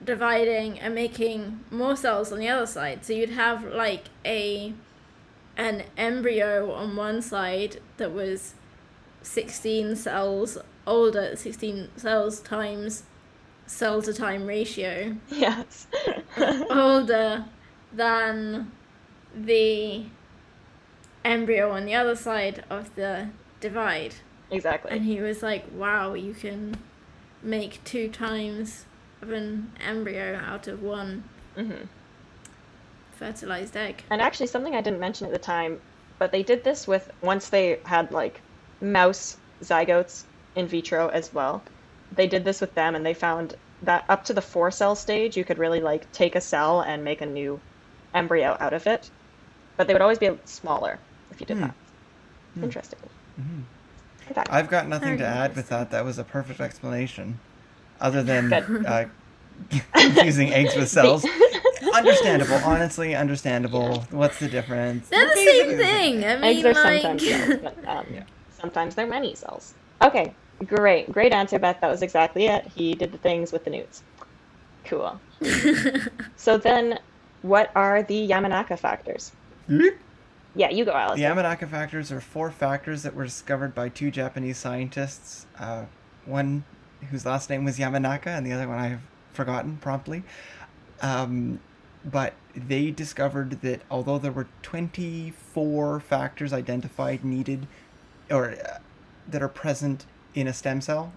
dividing 0.05 0.79
and 0.81 0.95
making 0.95 1.61
more 1.70 1.97
cells 1.97 2.33
on 2.33 2.39
the 2.39 2.49
other 2.49 2.66
side 2.66 3.05
so 3.05 3.12
you'd 3.12 3.31
have 3.31 3.65
like 3.65 4.07
a 4.24 4.73
an 5.57 5.85
embryo 5.97 6.73
on 6.73 6.97
one 6.97 7.23
side 7.23 7.81
that 7.99 8.12
was 8.12 8.55
16 9.23 9.95
cells 9.95 10.59
older 10.87 11.37
16 11.37 11.89
cells 11.97 12.41
times 12.41 13.05
cell 13.66 14.03
to 14.03 14.12
time 14.12 14.47
ratio 14.47 15.16
yes. 15.29 15.87
older 16.70 17.45
than 17.93 18.70
the 19.35 20.05
embryo 21.24 21.70
on 21.70 21.85
the 21.85 21.95
other 21.95 22.16
side 22.16 22.65
of 22.69 22.95
the 22.97 23.29
divide 23.62 24.14
Exactly. 24.51 24.90
and 24.93 25.05
he 25.05 25.20
was 25.20 25.43
like 25.43 25.64
wow 25.74 26.12
you 26.12 26.34
can 26.34 26.76
make 27.43 27.82
two 27.84 28.09
times 28.09 28.84
of 29.22 29.30
an 29.30 29.70
embryo 29.80 30.36
out 30.36 30.68
of 30.68 30.82
one 30.82 31.24
hmm 31.56 31.84
fertilized 33.18 33.76
egg 33.76 34.02
And 34.10 34.20
actually, 34.20 34.48
something 34.48 34.74
I 34.74 34.80
didn't 34.80 35.01
mention 35.01 35.26
at 35.26 35.32
the 35.32 35.39
time, 35.39 35.78
but 36.18 36.32
they 36.32 36.43
did 36.43 36.64
this 36.64 36.86
with 36.89 37.10
once 37.22 37.48
they 37.48 37.78
had 37.86 38.10
like 38.12 38.40
mouse 38.80 39.36
zygotes 39.62 40.24
in 40.56 40.66
vitro 40.66 41.09
as 41.09 41.32
well. 41.32 41.64
They 42.16 42.26
did 42.26 42.44
this 42.44 42.60
with 42.60 42.74
them, 42.74 42.94
and 42.94 43.06
they 43.06 43.14
found 43.14 43.55
that 43.82 44.05
up 44.09 44.24
to 44.24 44.34
the 44.34 44.43
four 44.43 44.70
cell 44.70 44.94
stage, 44.94 45.36
you 45.36 45.44
could 45.44 45.59
really 45.59 45.80
like 45.80 46.10
take 46.12 46.34
a 46.36 46.40
cell 46.40 46.80
and 46.82 47.05
make 47.05 47.20
a 47.20 47.26
new 47.26 47.60
embryo 48.14 48.56
out 48.60 48.72
of 48.72 48.86
it. 48.86 49.10
But 49.76 49.86
they 49.86 49.94
would 49.94 50.02
always 50.02 50.18
be 50.18 50.30
smaller 50.44 50.98
if 51.30 51.40
you 51.40 51.47
did 51.47 51.59
Hmm. 51.59 51.62
that. 51.64 51.76
Interesting. 52.62 52.98
Mhm. 53.40 53.64
In 54.36 54.42
I've 54.50 54.68
got 54.70 54.88
nothing 54.88 55.18
to 55.18 55.24
add 55.26 55.50
with 55.50 55.59
interesting. 55.59 55.78
that. 55.78 55.90
That 55.90 56.04
was 56.04 56.18
a 56.18 56.24
perfect 56.24 56.60
explanation. 56.60 57.38
Other 58.00 58.22
than 58.22 58.48
Good. 58.48 58.86
uh, 58.86 59.04
confusing 59.94 60.52
eggs 60.52 60.74
with 60.76 60.88
cells. 60.88 61.24
understandable, 61.94 62.56
honestly, 62.64 63.14
understandable. 63.14 64.00
What's 64.10 64.38
the 64.38 64.48
difference? 64.48 65.09
they're 65.09 65.28
the 65.28 65.34
Basically 65.34 65.76
same 65.76 65.78
thing 65.78 66.24
i 66.24 66.34
mean 66.36 66.44
eggs 66.44 66.64
are 66.64 66.84
like 66.84 67.02
sometimes 67.02 67.28
cells, 67.28 67.60
but 67.62 67.88
um, 67.88 68.06
Yeah. 68.12 68.22
sometimes 68.59 68.94
they're 68.94 69.06
many 69.06 69.34
cells. 69.34 69.74
Okay, 70.02 70.32
great, 70.66 71.12
great 71.12 71.32
answer, 71.32 71.59
Beth. 71.59 71.80
That 71.80 71.90
was 71.90 72.02
exactly 72.02 72.46
it. 72.46 72.66
He 72.74 72.94
did 72.94 73.12
the 73.12 73.18
things 73.18 73.52
with 73.52 73.64
the 73.64 73.70
newts. 73.70 74.02
Cool. 74.84 75.20
So 76.36 76.59
then, 76.59 76.98
what 77.42 77.70
are 77.76 78.02
the 78.02 78.28
Yamanaka 78.28 78.78
factors? 78.78 79.32
Bloop. 79.68 79.96
Yeah, 80.55 80.70
you 80.70 80.85
go, 80.85 80.93
Alice. 80.93 81.19
The 81.19 81.24
Yamanaka 81.24 81.69
factors 81.69 82.12
are 82.12 82.20
four 82.20 82.51
factors 82.51 83.03
that 83.05 83.15
were 83.15 83.24
discovered 83.24 83.74
by 83.74 83.89
two 83.89 84.11
Japanese 84.11 84.59
scientists. 84.59 85.47
Uh, 85.59 85.87
one 86.27 86.65
whose 87.11 87.24
last 87.24 87.49
name 87.49 87.65
was 87.65 87.79
Yamanaka, 87.79 88.27
and 88.27 88.47
the 88.47 88.53
other 88.53 88.69
one 88.69 88.79
I've 88.79 89.01
forgotten 89.33 89.79
promptly. 89.79 90.23
Um, 91.01 91.61
but 92.05 92.35
they 92.55 92.91
discovered 92.91 93.62
that 93.62 93.83
although 93.91 94.19
there 94.19 94.33
were 94.33 94.49
24 94.62 96.01
factors 96.01 96.53
identified 96.53 97.24
needed 97.24 97.66
or 98.31 98.53
uh, 98.53 98.79
that 99.29 99.43
are 99.43 99.49
present 99.49 100.07
in 100.35 100.47
a 100.47 100.53
stem 100.53 100.81
cell, 100.81 101.12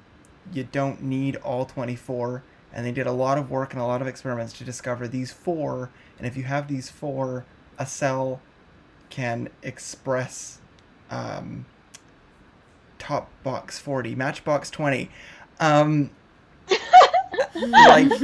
you 0.54 0.64
don't 0.64 1.02
need 1.02 1.36
all 1.38 1.66
24. 1.66 2.44
And 2.72 2.86
they 2.86 2.92
did 2.92 3.08
a 3.08 3.12
lot 3.12 3.38
of 3.38 3.50
work 3.50 3.74
and 3.74 3.82
a 3.82 3.86
lot 3.86 4.02
of 4.02 4.08
experiments 4.08 4.54
to 4.54 4.64
discover 4.64 5.08
these 5.08 5.32
four. 5.32 5.90
And 6.18 6.28
if 6.28 6.38
you 6.38 6.44
have 6.44 6.68
these 6.68 6.90
four, 6.90 7.46
a 7.78 7.86
cell 7.86 8.42
can 9.10 9.50
express 9.64 10.60
um, 11.10 11.66
top 12.98 13.30
box 13.44 13.80
40, 13.80 14.16
matchbox 14.16 14.70
20. 14.70 15.10
Um, 15.60 16.10
like 17.56 18.10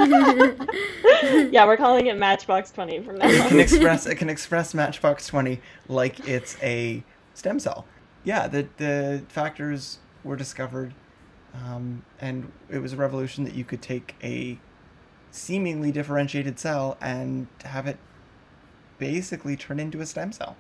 yeah, 1.52 1.66
we're 1.66 1.78
calling 1.78 2.08
it 2.08 2.18
Matchbox 2.18 2.72
20 2.72 3.02
from 3.02 3.18
now 3.18 3.28
it 3.28 3.48
can 3.48 3.60
express 3.60 4.06
it 4.06 4.16
can 4.16 4.30
express 4.36 4.74
matchbox 4.74 5.28
20 5.28 5.62
like 5.88 6.28
it's 6.28 6.58
a 6.62 7.03
stem 7.34 7.60
cell. 7.60 7.86
Yeah 8.24 8.48
the 8.48 8.68
the 8.78 9.24
factors 9.30 9.99
were 10.24 10.36
discovered 10.36 10.94
um, 11.53 12.03
and 12.20 12.52
it 12.70 12.80
was 12.80 12.94
a 12.94 12.98
revolution 12.98 13.44
that 13.44 13.53
you 13.53 13.64
could 13.64 13.82
take 13.82 14.16
a 14.24 14.60
seemingly 15.32 15.91
differentiated 15.91 16.60
cell 16.60 16.98
and 17.02 17.48
have 17.64 17.88
it 17.88 17.98
basically 18.98 19.56
turn 19.56 19.80
into 19.80 20.02
a 20.02 20.06
stem 20.06 20.32
cell 20.32 20.56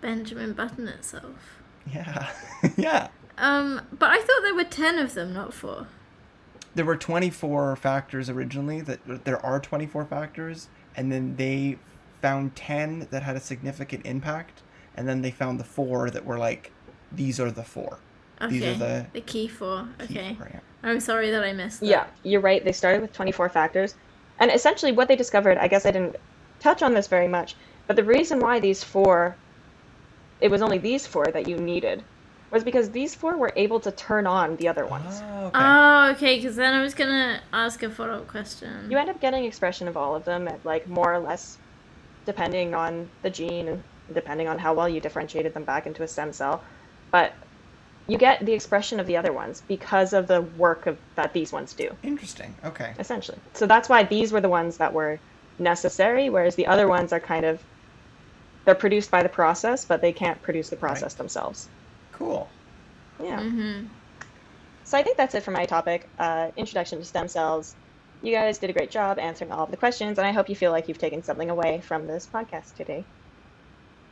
Benjamin 0.00 0.52
Button 0.52 0.88
itself. 0.88 1.60
yeah 1.92 2.28
yeah 2.76 3.08
Um, 3.38 3.82
but 3.92 4.10
I 4.10 4.18
thought 4.18 4.42
there 4.42 4.54
were 4.54 4.64
ten 4.64 4.98
of 4.98 5.14
them, 5.14 5.32
not 5.32 5.52
four. 5.54 5.86
there 6.74 6.84
were 6.84 6.96
24 6.96 7.76
factors 7.76 8.28
originally 8.30 8.80
that 8.82 9.24
there 9.24 9.44
are 9.44 9.58
24 9.60 10.04
factors 10.06 10.68
and 10.96 11.10
then 11.12 11.36
they 11.36 11.78
found 12.22 12.54
10 12.56 13.08
that 13.10 13.22
had 13.22 13.36
a 13.36 13.40
significant 13.40 14.04
impact 14.06 14.62
and 14.96 15.08
then 15.08 15.22
they 15.22 15.30
found 15.30 15.58
the 15.60 15.64
four 15.64 16.10
that 16.10 16.24
were 16.24 16.38
like 16.38 16.72
these 17.12 17.38
are 17.40 17.50
the 17.50 17.62
four 17.64 17.98
Okay. 18.40 18.50
These 18.60 18.64
are 18.66 18.74
the 18.74 19.06
the 19.14 19.20
key 19.20 19.48
four. 19.48 19.88
key 19.98 20.04
Okay. 20.04 20.34
four, 20.34 20.48
yeah. 20.52 20.60
I'm 20.84 21.00
sorry 21.00 21.32
that 21.32 21.42
I 21.42 21.52
missed 21.52 21.80
that. 21.80 21.86
Yeah, 21.86 22.06
you're 22.22 22.40
right. 22.40 22.64
They 22.64 22.70
started 22.70 23.02
with 23.02 23.12
24 23.12 23.48
factors. 23.48 23.96
And 24.38 24.48
essentially, 24.52 24.92
what 24.92 25.08
they 25.08 25.16
discovered, 25.16 25.58
I 25.58 25.66
guess 25.66 25.84
I 25.84 25.90
didn't 25.90 26.14
touch 26.60 26.80
on 26.84 26.94
this 26.94 27.08
very 27.08 27.26
much, 27.26 27.56
but 27.88 27.96
the 27.96 28.04
reason 28.04 28.38
why 28.38 28.60
these 28.60 28.84
four, 28.84 29.34
it 30.40 30.50
was 30.50 30.62
only 30.62 30.78
these 30.78 31.06
four 31.06 31.26
that 31.26 31.48
you 31.48 31.56
needed, 31.56 32.02
was 32.50 32.64
because 32.64 32.90
these 32.90 33.14
four 33.14 33.36
were 33.36 33.52
able 33.56 33.80
to 33.80 33.90
turn 33.92 34.26
on 34.26 34.56
the 34.56 34.68
other 34.68 34.86
ones. 34.86 35.20
Oh, 35.22 35.46
okay. 35.46 35.58
Oh, 35.58 36.10
okay. 36.12 36.36
Because 36.36 36.56
then 36.56 36.74
I 36.74 36.82
was 36.82 36.94
gonna 36.94 37.40
ask 37.52 37.82
a 37.82 37.90
follow 37.90 38.18
up 38.18 38.28
question. 38.28 38.90
You 38.90 38.96
end 38.96 39.10
up 39.10 39.20
getting 39.20 39.44
expression 39.44 39.88
of 39.88 39.96
all 39.96 40.14
of 40.14 40.24
them, 40.24 40.48
at 40.48 40.64
like 40.64 40.88
more 40.88 41.12
or 41.12 41.18
less, 41.18 41.58
depending 42.26 42.74
on 42.74 43.08
the 43.22 43.30
gene 43.30 43.68
and 43.68 43.82
depending 44.14 44.48
on 44.48 44.58
how 44.58 44.72
well 44.72 44.88
you 44.88 45.00
differentiated 45.00 45.52
them 45.54 45.64
back 45.64 45.86
into 45.86 46.02
a 46.02 46.08
stem 46.08 46.32
cell. 46.32 46.62
But 47.10 47.34
you 48.06 48.16
get 48.16 48.44
the 48.44 48.54
expression 48.54 48.98
of 48.98 49.06
the 49.06 49.16
other 49.18 49.32
ones 49.32 49.62
because 49.68 50.14
of 50.14 50.26
the 50.26 50.40
work 50.40 50.86
of 50.86 50.96
that 51.14 51.34
these 51.34 51.52
ones 51.52 51.74
do. 51.74 51.94
Interesting. 52.02 52.54
Okay. 52.64 52.94
essentially. 52.98 53.38
So 53.52 53.66
that's 53.66 53.88
why 53.88 54.04
these 54.04 54.32
were 54.32 54.40
the 54.40 54.48
ones 54.48 54.78
that 54.78 54.92
were 54.94 55.20
necessary, 55.58 56.30
whereas 56.30 56.54
the 56.54 56.66
other 56.66 56.88
ones 56.88 57.12
are 57.12 57.20
kind 57.20 57.44
of 57.44 57.62
they're 58.68 58.74
produced 58.74 59.10
by 59.10 59.22
the 59.22 59.30
process, 59.30 59.86
but 59.86 60.02
they 60.02 60.12
can't 60.12 60.42
produce 60.42 60.68
the 60.68 60.76
process 60.76 61.14
themselves. 61.14 61.70
Cool. 62.12 62.46
Yeah. 63.18 63.40
Mm-hmm. 63.40 63.86
So 64.84 64.98
I 64.98 65.02
think 65.02 65.16
that's 65.16 65.34
it 65.34 65.42
for 65.42 65.52
my 65.52 65.64
topic, 65.64 66.06
uh, 66.18 66.50
introduction 66.54 66.98
to 66.98 67.04
stem 67.06 67.28
cells. 67.28 67.74
You 68.20 68.34
guys 68.34 68.58
did 68.58 68.68
a 68.68 68.74
great 68.74 68.90
job 68.90 69.18
answering 69.18 69.52
all 69.52 69.64
of 69.64 69.70
the 69.70 69.78
questions, 69.78 70.18
and 70.18 70.26
I 70.26 70.32
hope 70.32 70.50
you 70.50 70.54
feel 70.54 70.70
like 70.70 70.86
you've 70.86 70.98
taken 70.98 71.22
something 71.22 71.48
away 71.48 71.80
from 71.80 72.06
this 72.06 72.28
podcast 72.30 72.76
today. 72.76 73.06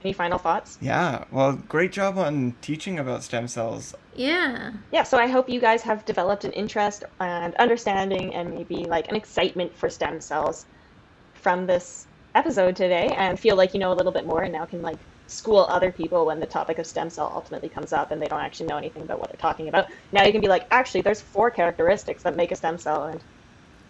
Any 0.02 0.14
final 0.14 0.38
thoughts? 0.38 0.78
Yeah. 0.80 1.24
Well, 1.30 1.52
great 1.68 1.92
job 1.92 2.16
on 2.16 2.54
teaching 2.62 2.98
about 2.98 3.24
stem 3.24 3.48
cells. 3.48 3.94
Yeah. 4.14 4.72
yeah, 4.90 5.02
so 5.02 5.18
I 5.18 5.26
hope 5.26 5.50
you 5.50 5.60
guys 5.60 5.82
have 5.82 6.06
developed 6.06 6.44
an 6.44 6.52
interest 6.52 7.04
and 7.20 7.54
understanding 7.56 8.34
and 8.34 8.54
maybe 8.54 8.86
like 8.86 9.08
an 9.10 9.16
excitement 9.16 9.76
for 9.76 9.90
stem 9.90 10.18
cells 10.22 10.64
from 11.34 11.66
this 11.66 12.06
episode 12.36 12.76
today 12.76 13.08
and 13.16 13.38
feel 13.40 13.56
like 13.56 13.72
you 13.74 13.80
know 13.80 13.92
a 13.92 13.96
little 14.00 14.12
bit 14.12 14.26
more 14.26 14.42
and 14.42 14.52
now 14.52 14.64
can 14.64 14.82
like 14.82 14.98
school 15.26 15.66
other 15.68 15.90
people 15.90 16.26
when 16.26 16.38
the 16.38 16.46
topic 16.46 16.78
of 16.78 16.86
stem 16.86 17.10
cell 17.10 17.32
ultimately 17.34 17.68
comes 17.68 17.92
up 17.92 18.10
and 18.12 18.20
they 18.22 18.26
don't 18.26 18.40
actually 18.40 18.66
know 18.66 18.76
anything 18.76 19.02
about 19.02 19.18
what 19.18 19.28
they're 19.30 19.40
talking 19.40 19.68
about. 19.68 19.86
Now 20.12 20.22
you 20.24 20.32
can 20.32 20.40
be 20.40 20.46
like, 20.48 20.66
actually, 20.70 21.00
there's 21.00 21.20
four 21.20 21.50
characteristics 21.50 22.22
that 22.22 22.36
make 22.36 22.52
a 22.52 22.56
stem 22.56 22.78
cell, 22.78 23.04
and 23.06 23.20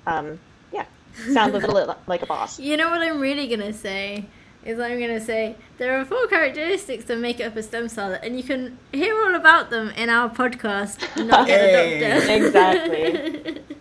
um, 0.07 0.39
yeah, 0.73 0.87
sound 1.33 1.55
a 1.55 1.59
little 1.59 1.97
like 2.07 2.23
a 2.23 2.27
boss. 2.27 2.59
You 2.69 2.77
know 2.77 2.89
what 2.91 3.03
I'm 3.03 3.21
really 3.21 3.49
gonna 3.49 3.73
say 3.73 4.25
is 4.65 4.81
I'm 4.81 4.99
gonna 4.99 5.21
say 5.21 5.57
there 5.79 6.01
are 6.01 6.05
four 6.05 6.27
characteristics 6.27 7.05
that 7.07 7.19
make 7.19 7.41
up 7.41 7.55
a 7.57 7.63
stem 7.63 7.89
cell, 7.89 8.17
and 8.23 8.37
you 8.37 8.43
can 8.43 8.79
hear 8.93 9.15
all 9.25 9.35
about 9.35 9.69
them 9.71 9.91
in 9.91 10.09
our 10.09 10.31
podcast. 10.31 10.97
Not 11.27 11.49
Yet 11.49 11.61
Hey. 11.61 12.03
a 12.03 12.15
doctor. 12.15 12.33
Exactly. 12.33 13.63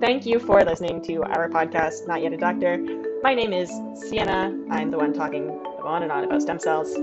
Thank 0.00 0.26
you 0.26 0.38
for 0.38 0.62
listening 0.64 1.02
to 1.02 1.24
our 1.24 1.48
podcast, 1.48 2.06
Not 2.06 2.22
Yet 2.22 2.32
a 2.32 2.36
Doctor. 2.36 2.78
My 3.22 3.34
name 3.34 3.52
is 3.52 3.68
Sienna. 3.96 4.56
I'm 4.70 4.92
the 4.92 4.96
one 4.98 5.12
talking 5.12 5.50
on 5.82 6.04
and 6.04 6.12
on 6.12 6.24
about 6.24 6.40
stem 6.40 6.60
cells. 6.60 6.96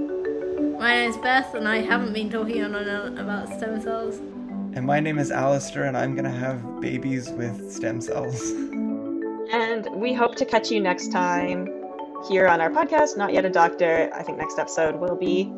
My 0.79 0.95
name 0.95 1.09
is 1.09 1.17
Beth, 1.17 1.53
and 1.55 1.67
I 1.67 1.77
haven't 1.81 2.13
been 2.13 2.29
talking 2.29 2.63
on 2.63 2.73
and 2.73 2.89
on 2.89 3.17
about 3.17 3.49
stem 3.49 3.81
cells. 3.81 4.19
And 4.75 4.85
my 4.85 5.01
name 5.01 5.19
is 5.19 5.29
Alistair, 5.29 5.83
and 5.83 5.97
I'm 5.97 6.15
gonna 6.15 6.31
have 6.31 6.79
babies 6.79 7.29
with 7.31 7.69
stem 7.71 7.99
cells. 7.99 8.51
And 9.51 9.87
we 9.93 10.13
hope 10.13 10.35
to 10.35 10.45
catch 10.45 10.71
you 10.71 10.79
next 10.79 11.11
time 11.11 11.67
here 12.29 12.47
on 12.47 12.61
our 12.61 12.69
podcast, 12.69 13.17
Not 13.17 13.33
Yet 13.33 13.43
a 13.43 13.49
Doctor. 13.49 14.09
I 14.13 14.23
think 14.23 14.37
next 14.37 14.57
episode 14.57 14.95
will 14.95 15.15
be 15.17 15.51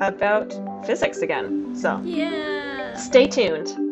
about 0.00 0.52
physics 0.84 1.18
again. 1.22 1.76
So 1.76 2.00
Yeah. 2.04 2.94
stay 2.94 3.26
tuned. 3.28 3.89